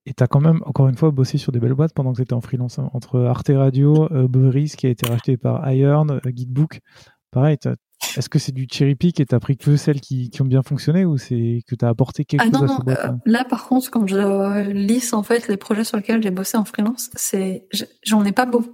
et 0.06 0.14
tu 0.14 0.22
as 0.22 0.26
quand 0.26 0.40
même, 0.40 0.62
encore 0.64 0.88
une 0.88 0.96
fois, 0.96 1.10
bossé 1.10 1.36
sur 1.36 1.52
des 1.52 1.60
belles 1.60 1.74
boîtes 1.74 1.92
pendant 1.92 2.12
que 2.12 2.16
tu 2.16 2.22
étais 2.22 2.32
en 2.32 2.40
freelance. 2.40 2.78
hein, 2.78 2.88
entre 2.94 3.20
Arte 3.24 3.50
Radio, 3.54 4.08
euh, 4.10 4.26
qui 4.76 4.86
a 4.86 4.88
été 4.90 5.06
racheté 5.06 5.36
par 5.36 5.70
Iron, 5.70 6.08
euh, 6.08 6.18
Geekbook. 6.24 6.80
Pareil, 7.30 7.58
t'as- 7.58 7.74
est-ce 8.16 8.28
que 8.28 8.38
c'est 8.38 8.52
du 8.52 8.66
cherry 8.70 8.94
pick 8.94 9.20
et 9.20 9.26
tu 9.26 9.34
as 9.34 9.40
pris 9.40 9.56
que 9.56 9.76
celles 9.76 10.00
qui, 10.00 10.30
qui 10.30 10.42
ont 10.42 10.46
bien 10.46 10.62
fonctionné 10.62 11.04
ou 11.04 11.18
c'est 11.18 11.60
que 11.68 11.74
tu 11.74 11.84
as 11.84 11.88
apporté 11.88 12.24
quelque 12.24 12.42
Ah 12.42 12.58
chose 12.58 12.68
non, 12.70 12.78
à 12.78 12.82
boîtes 12.82 13.04
euh, 13.04 13.12
là 13.26 13.44
par 13.44 13.66
contre, 13.68 13.90
quand 13.90 14.06
je 14.06 14.70
lisse 14.70 15.12
en 15.12 15.22
fait 15.22 15.48
les 15.48 15.56
projets 15.56 15.84
sur 15.84 15.96
lesquels 15.96 16.22
j'ai 16.22 16.30
bossé 16.30 16.56
en 16.56 16.64
freelance, 16.64 17.10
c'est 17.14 17.66
j'en 18.04 18.24
ai 18.24 18.32
pas 18.32 18.46
beau- 18.46 18.64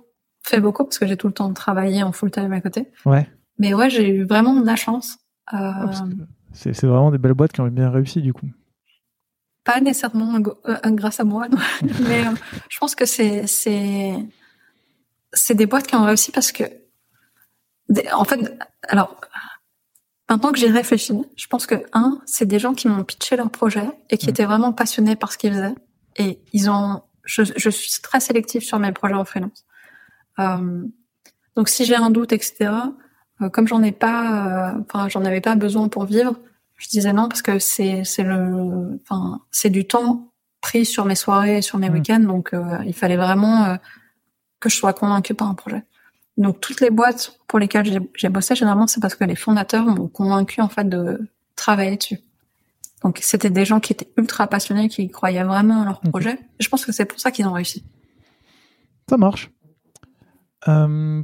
fait 0.46 0.60
beaucoup 0.60 0.84
parce 0.84 0.98
que 0.98 1.06
j'ai 1.06 1.16
tout 1.16 1.26
le 1.26 1.32
temps 1.32 1.52
travaillé 1.54 2.02
en 2.02 2.12
full 2.12 2.30
time 2.30 2.52
à 2.52 2.60
côté. 2.60 2.88
Ouais. 3.06 3.26
Mais 3.58 3.72
ouais, 3.72 3.88
j'ai 3.88 4.06
eu 4.08 4.24
vraiment 4.24 4.60
de 4.60 4.66
la 4.66 4.76
chance. 4.76 5.16
Euh, 5.54 5.56
Ah, 5.56 5.90
C'est 6.52 6.78
vraiment 6.84 7.10
des 7.10 7.18
belles 7.18 7.32
boîtes 7.34 7.52
qui 7.52 7.60
ont 7.62 7.68
bien 7.68 7.90
réussi 7.90 8.20
du 8.20 8.32
coup. 8.34 8.46
pas 9.64 9.80
nécessairement 9.80 10.38
euh, 10.66 10.76
grâce 10.90 11.20
à 11.20 11.24
moi, 11.24 11.48
non. 11.48 11.56
mais 12.08 12.26
euh, 12.26 12.30
je 12.68 12.78
pense 12.78 12.94
que 12.94 13.06
c'est 13.06 13.46
c'est 13.46 14.28
des 15.54 15.66
boîtes 15.66 15.86
qui 15.86 15.94
ont 15.96 16.04
réussi 16.04 16.30
parce 16.30 16.52
que 16.52 16.64
en 18.12 18.24
fait, 18.24 18.58
alors 18.88 19.20
maintenant 20.28 20.52
que 20.52 20.58
j'y 20.58 20.68
réfléchis, 20.68 21.14
je 21.36 21.46
pense 21.46 21.66
que 21.66 21.84
un, 21.92 22.20
c'est 22.26 22.46
des 22.46 22.58
gens 22.58 22.74
qui 22.74 22.88
m'ont 22.88 23.04
pitché 23.04 23.36
leur 23.36 23.50
projet 23.50 23.86
et 24.10 24.16
qui 24.18 24.26
Mm. 24.26 24.30
étaient 24.30 24.44
vraiment 24.46 24.72
passionnés 24.72 25.16
par 25.16 25.32
ce 25.32 25.38
qu'ils 25.38 25.52
faisaient 25.52 25.74
et 26.16 26.40
ils 26.52 26.70
ont. 26.70 27.02
Je, 27.24 27.42
je 27.56 27.70
suis 27.70 28.02
très 28.02 28.20
sélective 28.20 28.62
sur 28.62 28.78
mes 28.78 28.92
projets 28.92 29.14
en 29.14 29.24
freelance. 29.24 29.64
Euh, 30.38 30.84
donc 31.56 31.68
si 31.68 31.84
j'ai 31.84 31.94
un 31.96 32.10
doute, 32.10 32.32
etc. 32.32 32.70
euh, 33.40 33.48
comme 33.48 33.66
j'en 33.68 33.82
ai 33.82 33.92
pas, 33.92 34.72
euh, 34.74 34.80
enfin 34.82 35.08
j'en 35.08 35.24
avais 35.24 35.40
pas 35.40 35.54
besoin 35.56 35.88
pour 35.88 36.04
vivre, 36.04 36.34
je 36.76 36.88
disais 36.88 37.12
non 37.12 37.28
parce 37.28 37.42
que 37.42 37.58
c'est 37.58 38.04
c'est 38.04 38.24
le, 38.24 39.00
enfin 39.02 39.40
c'est 39.50 39.70
du 39.70 39.86
temps 39.86 40.32
pris 40.60 40.84
sur 40.86 41.04
mes 41.04 41.14
soirées, 41.14 41.58
et 41.58 41.62
sur 41.62 41.78
mes 41.78 41.88
Mm. 41.90 41.92
week-ends, 41.94 42.20
donc 42.20 42.52
euh, 42.54 42.78
il 42.86 42.94
fallait 42.94 43.16
vraiment 43.16 43.76
que 44.60 44.68
je 44.70 44.76
sois 44.76 44.92
convaincue 44.94 45.34
par 45.34 45.48
un 45.48 45.54
projet. 45.54 45.82
Donc 46.36 46.60
toutes 46.60 46.80
les 46.80 46.90
boîtes 46.90 47.38
pour 47.46 47.58
lesquelles 47.58 48.00
j'ai- 48.16 48.28
bossé 48.28 48.54
généralement 48.56 48.86
c'est 48.88 49.00
parce 49.00 49.14
que 49.14 49.24
les 49.24 49.36
fondateurs 49.36 49.84
m'ont 49.86 50.08
convaincu 50.08 50.60
en 50.60 50.68
fait 50.68 50.88
de 50.88 51.28
travailler 51.56 51.96
dessus. 51.96 52.18
Donc 53.02 53.18
c'était 53.22 53.50
des 53.50 53.64
gens 53.64 53.80
qui 53.80 53.92
étaient 53.92 54.10
ultra 54.16 54.46
passionnés, 54.48 54.88
qui 54.88 55.08
croyaient 55.10 55.44
vraiment 55.44 55.80
en 55.80 55.84
leur 55.84 56.00
projet. 56.00 56.32
Et 56.58 56.62
je 56.62 56.68
pense 56.68 56.84
que 56.84 56.92
c'est 56.92 57.04
pour 57.04 57.20
ça 57.20 57.30
qu'ils 57.30 57.46
ont 57.46 57.52
réussi. 57.52 57.84
Ça 59.08 59.16
marche. 59.16 59.50
Euh, 60.68 61.22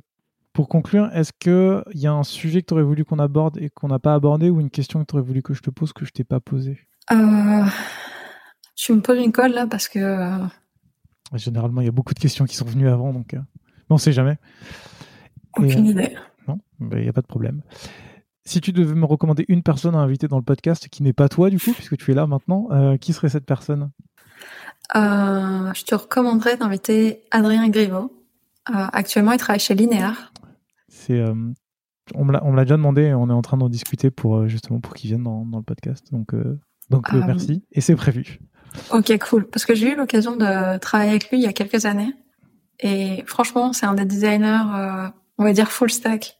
pour 0.53 0.69
conclure, 0.69 1.09
est-ce 1.15 1.33
qu'il 1.33 1.83
y 1.99 2.07
a 2.07 2.13
un 2.13 2.23
sujet 2.23 2.61
que 2.61 2.67
tu 2.67 2.75
aurais 2.75 2.83
voulu 2.83 3.05
qu'on 3.05 3.19
aborde 3.19 3.57
et 3.59 3.71
qu'on 3.71 3.89
n'a 3.89 3.99
pas 3.99 4.15
abordé 4.15 4.51
ou 4.51 4.61
une 4.61 4.69
question 4.71 5.01
que 5.01 5.07
tu 5.07 5.15
aurais 5.17 5.25
voulu 5.25 5.43
que 5.43 5.55
je 5.55 5.63
te 5.63 5.71
pose 5.71 5.93
que 5.93 6.05
je 6.05 6.11
t'ai 6.11 6.25
pas 6.25 6.39
posée? 6.41 6.79
Euh, 7.11 7.65
tu 8.77 8.93
me 8.93 9.01
poses 9.01 9.19
une 9.19 9.33
colle 9.33 9.53
là 9.53 9.67
parce 9.67 9.89
que 9.89 9.99
euh, 9.99 10.47
Généralement, 11.35 11.81
il 11.81 11.85
y 11.87 11.89
a 11.89 11.93
beaucoup 11.93 12.13
de 12.15 12.19
questions 12.19 12.45
qui 12.45 12.57
sont 12.57 12.67
venues 12.67 12.89
avant, 12.89 13.13
donc 13.13 13.35
euh, 13.35 13.41
on 13.89 13.97
sait 13.99 14.13
jamais. 14.13 14.37
Aucune 15.57 15.87
euh, 15.87 15.91
idée. 15.91 16.17
non, 16.49 16.59
ben, 16.79 16.99
il 16.99 17.03
n'y 17.03 17.09
a 17.09 17.13
pas 17.13 17.23
de 17.23 17.27
problème. 17.27 17.63
Si 18.45 18.61
tu 18.61 18.73
devais 18.73 18.95
me 18.95 19.05
recommander 19.05 19.45
une 19.49 19.63
personne 19.63 19.95
à 19.95 19.99
inviter 19.99 20.27
dans 20.27 20.39
le 20.39 20.43
podcast 20.43 20.89
qui 20.89 21.03
n'est 21.03 21.13
pas 21.13 21.29
toi, 21.29 21.51
du 21.51 21.59
coup, 21.59 21.73
puisque 21.73 21.97
tu 21.97 22.11
es 22.11 22.15
là 22.15 22.27
maintenant, 22.27 22.69
euh, 22.71 22.97
qui 22.97 23.13
serait 23.13 23.29
cette 23.29 23.47
personne? 23.47 23.91
Euh, 24.97 25.73
je 25.75 25.85
te 25.85 25.95
recommanderais 25.95 26.57
d'inviter 26.57 27.23
Adrien 27.31 27.69
Griveau. 27.69 28.13
Euh, 28.71 28.87
actuellement, 28.93 29.33
il 29.33 29.39
travaille 29.39 29.61
chez 29.61 29.75
Linéar. 29.75 30.33
C'est, 30.89 31.23
on 32.15 32.25
me 32.25 32.33
l'a 32.33 32.65
déjà 32.65 32.77
demandé 32.77 33.03
et 33.03 33.15
on 33.15 33.29
est 33.29 33.33
en 33.33 33.43
train 33.43 33.57
d'en 33.57 33.69
discuter 33.69 34.11
pour 34.11 34.49
justement 34.49 34.81
pour 34.81 34.95
qu'il 34.95 35.11
vienne 35.11 35.23
dans, 35.23 35.45
dans 35.45 35.59
le 35.59 35.65
podcast. 35.65 36.07
Donc, 36.13 36.35
euh, 36.35 36.59
donc 36.89 37.13
euh, 37.13 37.23
merci 37.27 37.63
et 37.73 37.81
c'est 37.81 37.97
prévu. 37.97 38.41
Ok, 38.93 39.13
cool. 39.29 39.49
Parce 39.49 39.65
que 39.65 39.75
j'ai 39.75 39.93
eu 39.93 39.97
l'occasion 39.97 40.37
de 40.37 40.79
travailler 40.79 41.11
avec 41.11 41.31
lui 41.31 41.39
il 41.39 41.43
y 41.43 41.47
a 41.47 41.53
quelques 41.53 41.87
années. 41.87 42.13
Et 42.81 43.25
franchement, 43.27 43.73
c'est 43.73 43.87
un 43.87 43.95
des 43.95 44.05
designers, 44.05 44.63
euh, 44.75 45.09
on 45.41 45.45
va 45.45 45.55
dire 45.55 45.73
full 45.73 45.91
stack 45.91 46.37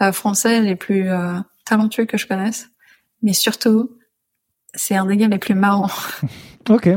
euh, 0.00 0.12
français 0.12 0.62
les 0.62 0.74
plus 0.74 1.08
euh, 1.08 1.34
talentueux 1.66 2.06
que 2.06 2.16
je 2.16 2.26
connaisse. 2.26 2.70
Mais 3.22 3.34
surtout, 3.34 3.98
c'est 4.74 4.96
un 4.96 5.04
des 5.04 5.18
gars 5.18 5.28
les 5.28 5.38
plus 5.38 5.54
marrants. 5.54 5.90
Ok. 6.68 6.90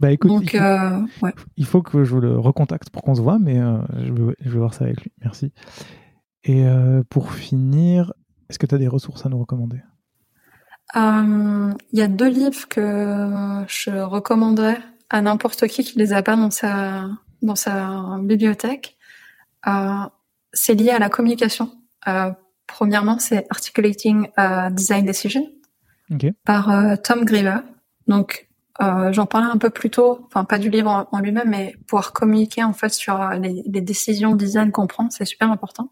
Bah 0.00 0.10
écoute, 0.10 0.28
Donc, 0.28 0.52
il, 0.52 0.58
faut, 0.58 0.64
euh, 0.64 1.00
ouais. 1.22 1.32
il 1.56 1.66
faut 1.66 1.82
que 1.82 2.02
je 2.02 2.16
le 2.16 2.36
recontacte 2.36 2.90
pour 2.90 3.02
qu'on 3.02 3.14
se 3.14 3.22
voit, 3.22 3.38
mais 3.38 3.54
je, 3.54 4.12
vais, 4.12 4.34
je 4.40 4.50
vais 4.50 4.58
voir 4.58 4.74
ça 4.74 4.84
avec 4.84 5.00
lui. 5.02 5.12
Merci. 5.22 5.52
Et 6.42 6.64
pour 7.08 7.32
finir, 7.32 8.12
est-ce 8.50 8.58
que 8.58 8.66
tu 8.66 8.74
as 8.74 8.78
des 8.78 8.88
ressources 8.88 9.24
à 9.24 9.28
nous 9.28 9.38
recommander? 9.38 9.80
Il 10.96 11.76
y 11.92 12.02
a 12.02 12.08
deux 12.08 12.28
livres 12.28 12.66
que 12.68 13.64
je 13.68 14.00
recommanderais 14.00 14.80
à 15.08 15.22
n'importe 15.22 15.68
qui 15.68 15.84
qui 15.84 15.96
les 15.96 16.12
a 16.12 16.24
pas 16.24 16.34
dans 16.34 16.50
sa 16.50 17.08
dans 17.40 17.56
sa 17.56 18.18
bibliothèque. 18.20 18.98
Euh, 19.66 20.04
c'est 20.52 20.74
lié 20.74 20.90
à 20.90 20.98
la 20.98 21.08
communication. 21.08 21.70
Euh, 22.08 22.30
premièrement, 22.66 23.18
c'est 23.18 23.46
Articulating 23.50 24.28
a 24.36 24.70
Design 24.70 25.04
Decision 25.04 25.46
Ok. 26.10 26.26
par 26.44 26.70
euh, 26.70 26.96
Tom 26.96 27.24
Griever. 27.24 27.58
Donc, 28.06 28.48
euh, 28.80 29.12
j'en 29.12 29.26
parlais 29.26 29.48
un 29.48 29.58
peu 29.58 29.70
plus 29.70 29.90
tôt, 29.90 30.20
enfin 30.26 30.44
pas 30.44 30.58
du 30.58 30.70
livre 30.70 31.06
en, 31.10 31.18
lui-même, 31.20 31.50
mais 31.50 31.76
pouvoir 31.86 32.12
communiquer 32.12 32.64
en 32.64 32.72
fait 32.72 32.92
sur 32.92 33.20
euh, 33.20 33.34
les, 33.34 33.62
les 33.66 33.80
décisions 33.80 34.34
design 34.34 34.72
qu'on 34.72 34.86
prend, 34.86 35.10
c'est 35.10 35.24
super 35.24 35.50
important. 35.50 35.90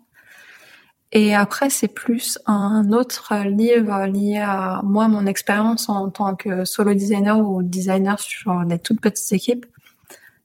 Et 1.12 1.34
après, 1.34 1.70
c'est 1.70 1.88
plus 1.88 2.38
un 2.46 2.92
autre 2.92 3.34
livre 3.44 4.06
lié 4.06 4.38
à 4.38 4.80
moi, 4.84 5.08
mon 5.08 5.26
expérience 5.26 5.88
en 5.88 6.08
tant 6.08 6.36
que 6.36 6.64
solo 6.64 6.94
designer 6.94 7.38
ou 7.38 7.62
designer 7.62 8.18
sur 8.20 8.64
des 8.64 8.78
toutes 8.78 9.00
petites 9.00 9.32
équipes. 9.32 9.66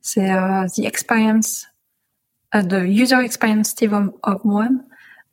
C'est 0.02 0.32
euh, 0.32 0.66
The 0.68 0.80
Experience, 0.80 1.68
euh, 2.54 2.62
The 2.64 2.84
User 2.88 3.20
Experience 3.24 3.70
Steve 3.70 3.94
of, 3.94 4.40
One. 4.44 4.84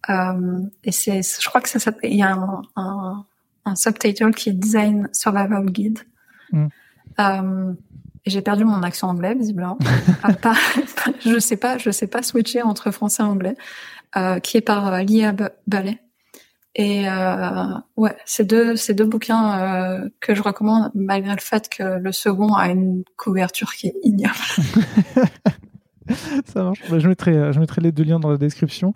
Euh, 0.09 0.59
et 0.85 0.93
c'est, 0.93 1.21
je 1.23 1.49
crois 1.49 1.61
que 1.61 1.69
ça 1.69 1.79
s'appelle, 1.79 2.11
il 2.13 2.19
y 2.19 2.23
a 2.23 2.33
un, 2.33 2.63
un, 2.77 3.25
un 3.65 3.75
subtitle 3.77 4.33
qui 4.35 4.49
est 4.49 4.53
Design 4.55 5.09
Survival 5.13 5.67
Guide. 5.67 6.01
Mm. 6.53 6.67
Euh, 7.21 7.73
et 8.25 8.31
j'ai 8.31 8.41
perdu 8.43 8.65
mon 8.65 8.83
accent 8.83 9.09
anglais, 9.11 9.35
visiblement. 9.35 9.79
Ah, 10.23 10.33
pas- 10.33 10.55
pas- 10.55 11.13
je 11.25 11.39
sais 11.39 11.57
pas, 11.57 11.79
je 11.79 11.91
sais 11.91 12.07
pas 12.07 12.23
switcher 12.23 12.63
entre 12.63 12.91
français 12.91 13.23
et 13.23 13.27
anglais, 13.27 13.57
euh, 14.17 14.39
qui 14.39 14.57
est 14.57 14.61
par 14.63 14.93
euh, 14.93 15.03
Lia 15.03 15.35
Ballet. 15.67 16.01
Et 16.75 17.07
euh, 17.09 17.75
ouais, 17.97 18.17
ces 18.25 18.45
deux, 18.45 18.77
ces 18.77 18.95
deux 18.95 19.05
bouquins 19.05 20.09
que 20.21 20.35
je 20.35 20.41
recommande, 20.43 20.91
malgré 20.95 21.35
le 21.35 21.41
fait 21.41 21.69
que 21.69 21.83
le 21.99 22.13
second 22.13 22.55
a 22.55 22.69
une 22.71 23.05
couverture 23.19 23.75
qui 23.75 23.89
est 23.89 23.95
ignoble. 24.05 24.33
Ça 26.47 26.63
marche. 26.65 26.83
Bah, 26.91 26.99
je, 26.99 27.09
mettrai, 27.09 27.37
euh, 27.37 27.53
je 27.53 27.61
mettrai 27.61 27.81
les 27.81 27.93
deux 27.93 28.05
liens 28.05 28.21
dans 28.21 28.31
la 28.31 28.37
description. 28.39 28.93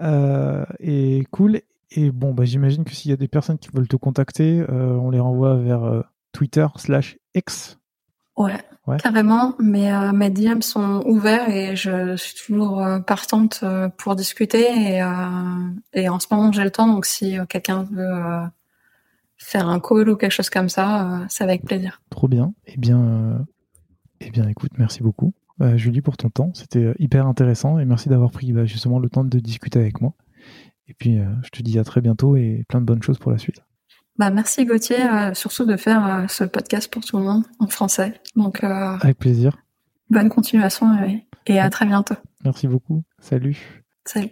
Euh, 0.00 0.64
et 0.80 1.24
cool. 1.30 1.60
Et 1.90 2.10
bon, 2.10 2.34
bah, 2.34 2.44
j'imagine 2.44 2.84
que 2.84 2.92
s'il 2.92 3.10
y 3.10 3.14
a 3.14 3.16
des 3.16 3.28
personnes 3.28 3.58
qui 3.58 3.68
veulent 3.72 3.88
te 3.88 3.96
contacter, 3.96 4.60
euh, 4.68 4.96
on 4.96 5.10
les 5.10 5.20
renvoie 5.20 5.56
vers 5.56 5.84
euh, 5.84 6.02
Twitter 6.32 6.66
slash 6.76 7.16
X. 7.34 7.78
Ouais, 8.36 8.54
Ouais. 8.86 8.96
carrément. 8.98 9.54
Mais 9.60 9.90
mes 10.12 10.28
DM 10.28 10.60
sont 10.60 11.02
ouverts 11.06 11.48
et 11.48 11.76
je 11.76 12.16
suis 12.16 12.34
toujours 12.46 12.84
partante 13.06 13.64
pour 13.96 14.14
discuter. 14.16 14.66
Et, 14.96 15.02
et 15.94 16.08
en 16.08 16.18
ce 16.18 16.26
moment, 16.30 16.50
j'ai 16.52 16.64
le 16.64 16.70
temps. 16.72 16.88
Donc, 16.88 17.06
si 17.06 17.36
quelqu'un 17.48 17.84
veut 17.84 18.42
faire 19.38 19.68
un 19.68 19.78
call 19.80 20.08
ou 20.10 20.16
quelque 20.16 20.32
chose 20.32 20.50
comme 20.50 20.68
ça, 20.68 21.20
c'est 21.28 21.44
avec 21.44 21.64
plaisir. 21.64 22.02
Trop 22.10 22.26
bien. 22.28 22.52
Eh 22.66 22.76
bien, 22.76 23.46
eh 24.20 24.30
bien 24.30 24.48
écoute, 24.48 24.72
merci 24.78 25.02
beaucoup, 25.02 25.32
euh, 25.60 25.76
Julie, 25.76 26.00
pour 26.00 26.16
ton 26.16 26.30
temps. 26.30 26.50
C'était 26.54 26.80
euh, 26.84 26.94
hyper 26.98 27.26
intéressant 27.26 27.78
et 27.78 27.84
merci 27.84 28.08
d'avoir 28.08 28.30
pris 28.30 28.52
bah, 28.52 28.64
justement 28.64 28.98
le 28.98 29.08
temps 29.08 29.24
de 29.24 29.38
discuter 29.38 29.78
avec 29.78 30.00
moi. 30.00 30.14
Et 30.88 30.94
puis, 30.94 31.18
euh, 31.18 31.24
je 31.44 31.50
te 31.50 31.62
dis 31.62 31.78
à 31.78 31.84
très 31.84 32.00
bientôt 32.00 32.36
et 32.36 32.64
plein 32.68 32.80
de 32.80 32.86
bonnes 32.86 33.02
choses 33.02 33.18
pour 33.18 33.30
la 33.32 33.38
suite. 33.38 33.62
Bah, 34.18 34.30
merci 34.30 34.64
Gauthier, 34.64 35.02
euh, 35.02 35.34
surtout 35.34 35.64
de 35.66 35.76
faire 35.76 36.06
euh, 36.06 36.26
ce 36.28 36.44
podcast 36.44 36.92
pour 36.92 37.04
tout 37.04 37.18
le 37.18 37.24
monde 37.24 37.44
en 37.58 37.66
français. 37.66 38.20
Donc, 38.36 38.62
euh, 38.62 38.96
Avec 39.00 39.18
plaisir. 39.18 39.56
bonne 40.10 40.28
continuation 40.28 40.86
et, 41.04 41.26
et 41.46 41.58
à 41.58 41.68
très 41.70 41.86
bientôt. 41.86 42.14
Merci 42.44 42.68
beaucoup. 42.68 43.02
Salut. 43.18 43.56
Salut. 44.04 44.30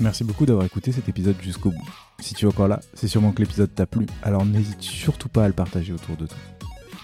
Merci 0.00 0.22
beaucoup 0.24 0.46
d'avoir 0.46 0.64
écouté 0.66 0.92
cet 0.92 1.08
épisode 1.08 1.36
jusqu'au 1.40 1.70
bout. 1.70 1.88
Si 2.20 2.34
tu 2.34 2.44
es 2.44 2.48
encore 2.48 2.68
là, 2.68 2.80
c'est 2.94 3.08
sûrement 3.08 3.32
que 3.32 3.40
l'épisode 3.42 3.74
t'a 3.74 3.86
plu, 3.86 4.06
alors 4.22 4.44
n'hésite 4.44 4.80
surtout 4.82 5.28
pas 5.28 5.44
à 5.44 5.48
le 5.48 5.54
partager 5.54 5.92
autour 5.92 6.16
de 6.16 6.26
toi. 6.26 6.38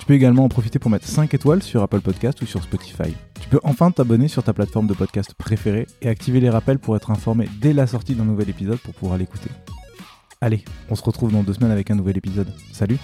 Tu 0.04 0.08
peux 0.08 0.14
également 0.16 0.44
en 0.44 0.50
profiter 0.50 0.78
pour 0.78 0.90
mettre 0.90 1.08
5 1.08 1.32
étoiles 1.32 1.62
sur 1.62 1.82
Apple 1.82 2.02
Podcast 2.02 2.42
ou 2.42 2.44
sur 2.44 2.62
Spotify. 2.62 3.14
Tu 3.40 3.48
peux 3.48 3.58
enfin 3.64 3.90
t'abonner 3.90 4.28
sur 4.28 4.42
ta 4.42 4.52
plateforme 4.52 4.86
de 4.86 4.92
podcast 4.92 5.32
préférée 5.32 5.86
et 6.02 6.10
activer 6.10 6.40
les 6.40 6.50
rappels 6.50 6.78
pour 6.78 6.94
être 6.94 7.10
informé 7.10 7.48
dès 7.62 7.72
la 7.72 7.86
sortie 7.86 8.14
d'un 8.14 8.26
nouvel 8.26 8.50
épisode 8.50 8.76
pour 8.80 8.92
pouvoir 8.92 9.16
l'écouter. 9.16 9.48
Allez, 10.42 10.62
on 10.90 10.94
se 10.94 11.02
retrouve 11.02 11.32
dans 11.32 11.42
deux 11.42 11.54
semaines 11.54 11.70
avec 11.70 11.90
un 11.90 11.94
nouvel 11.94 12.18
épisode. 12.18 12.52
Salut 12.70 12.98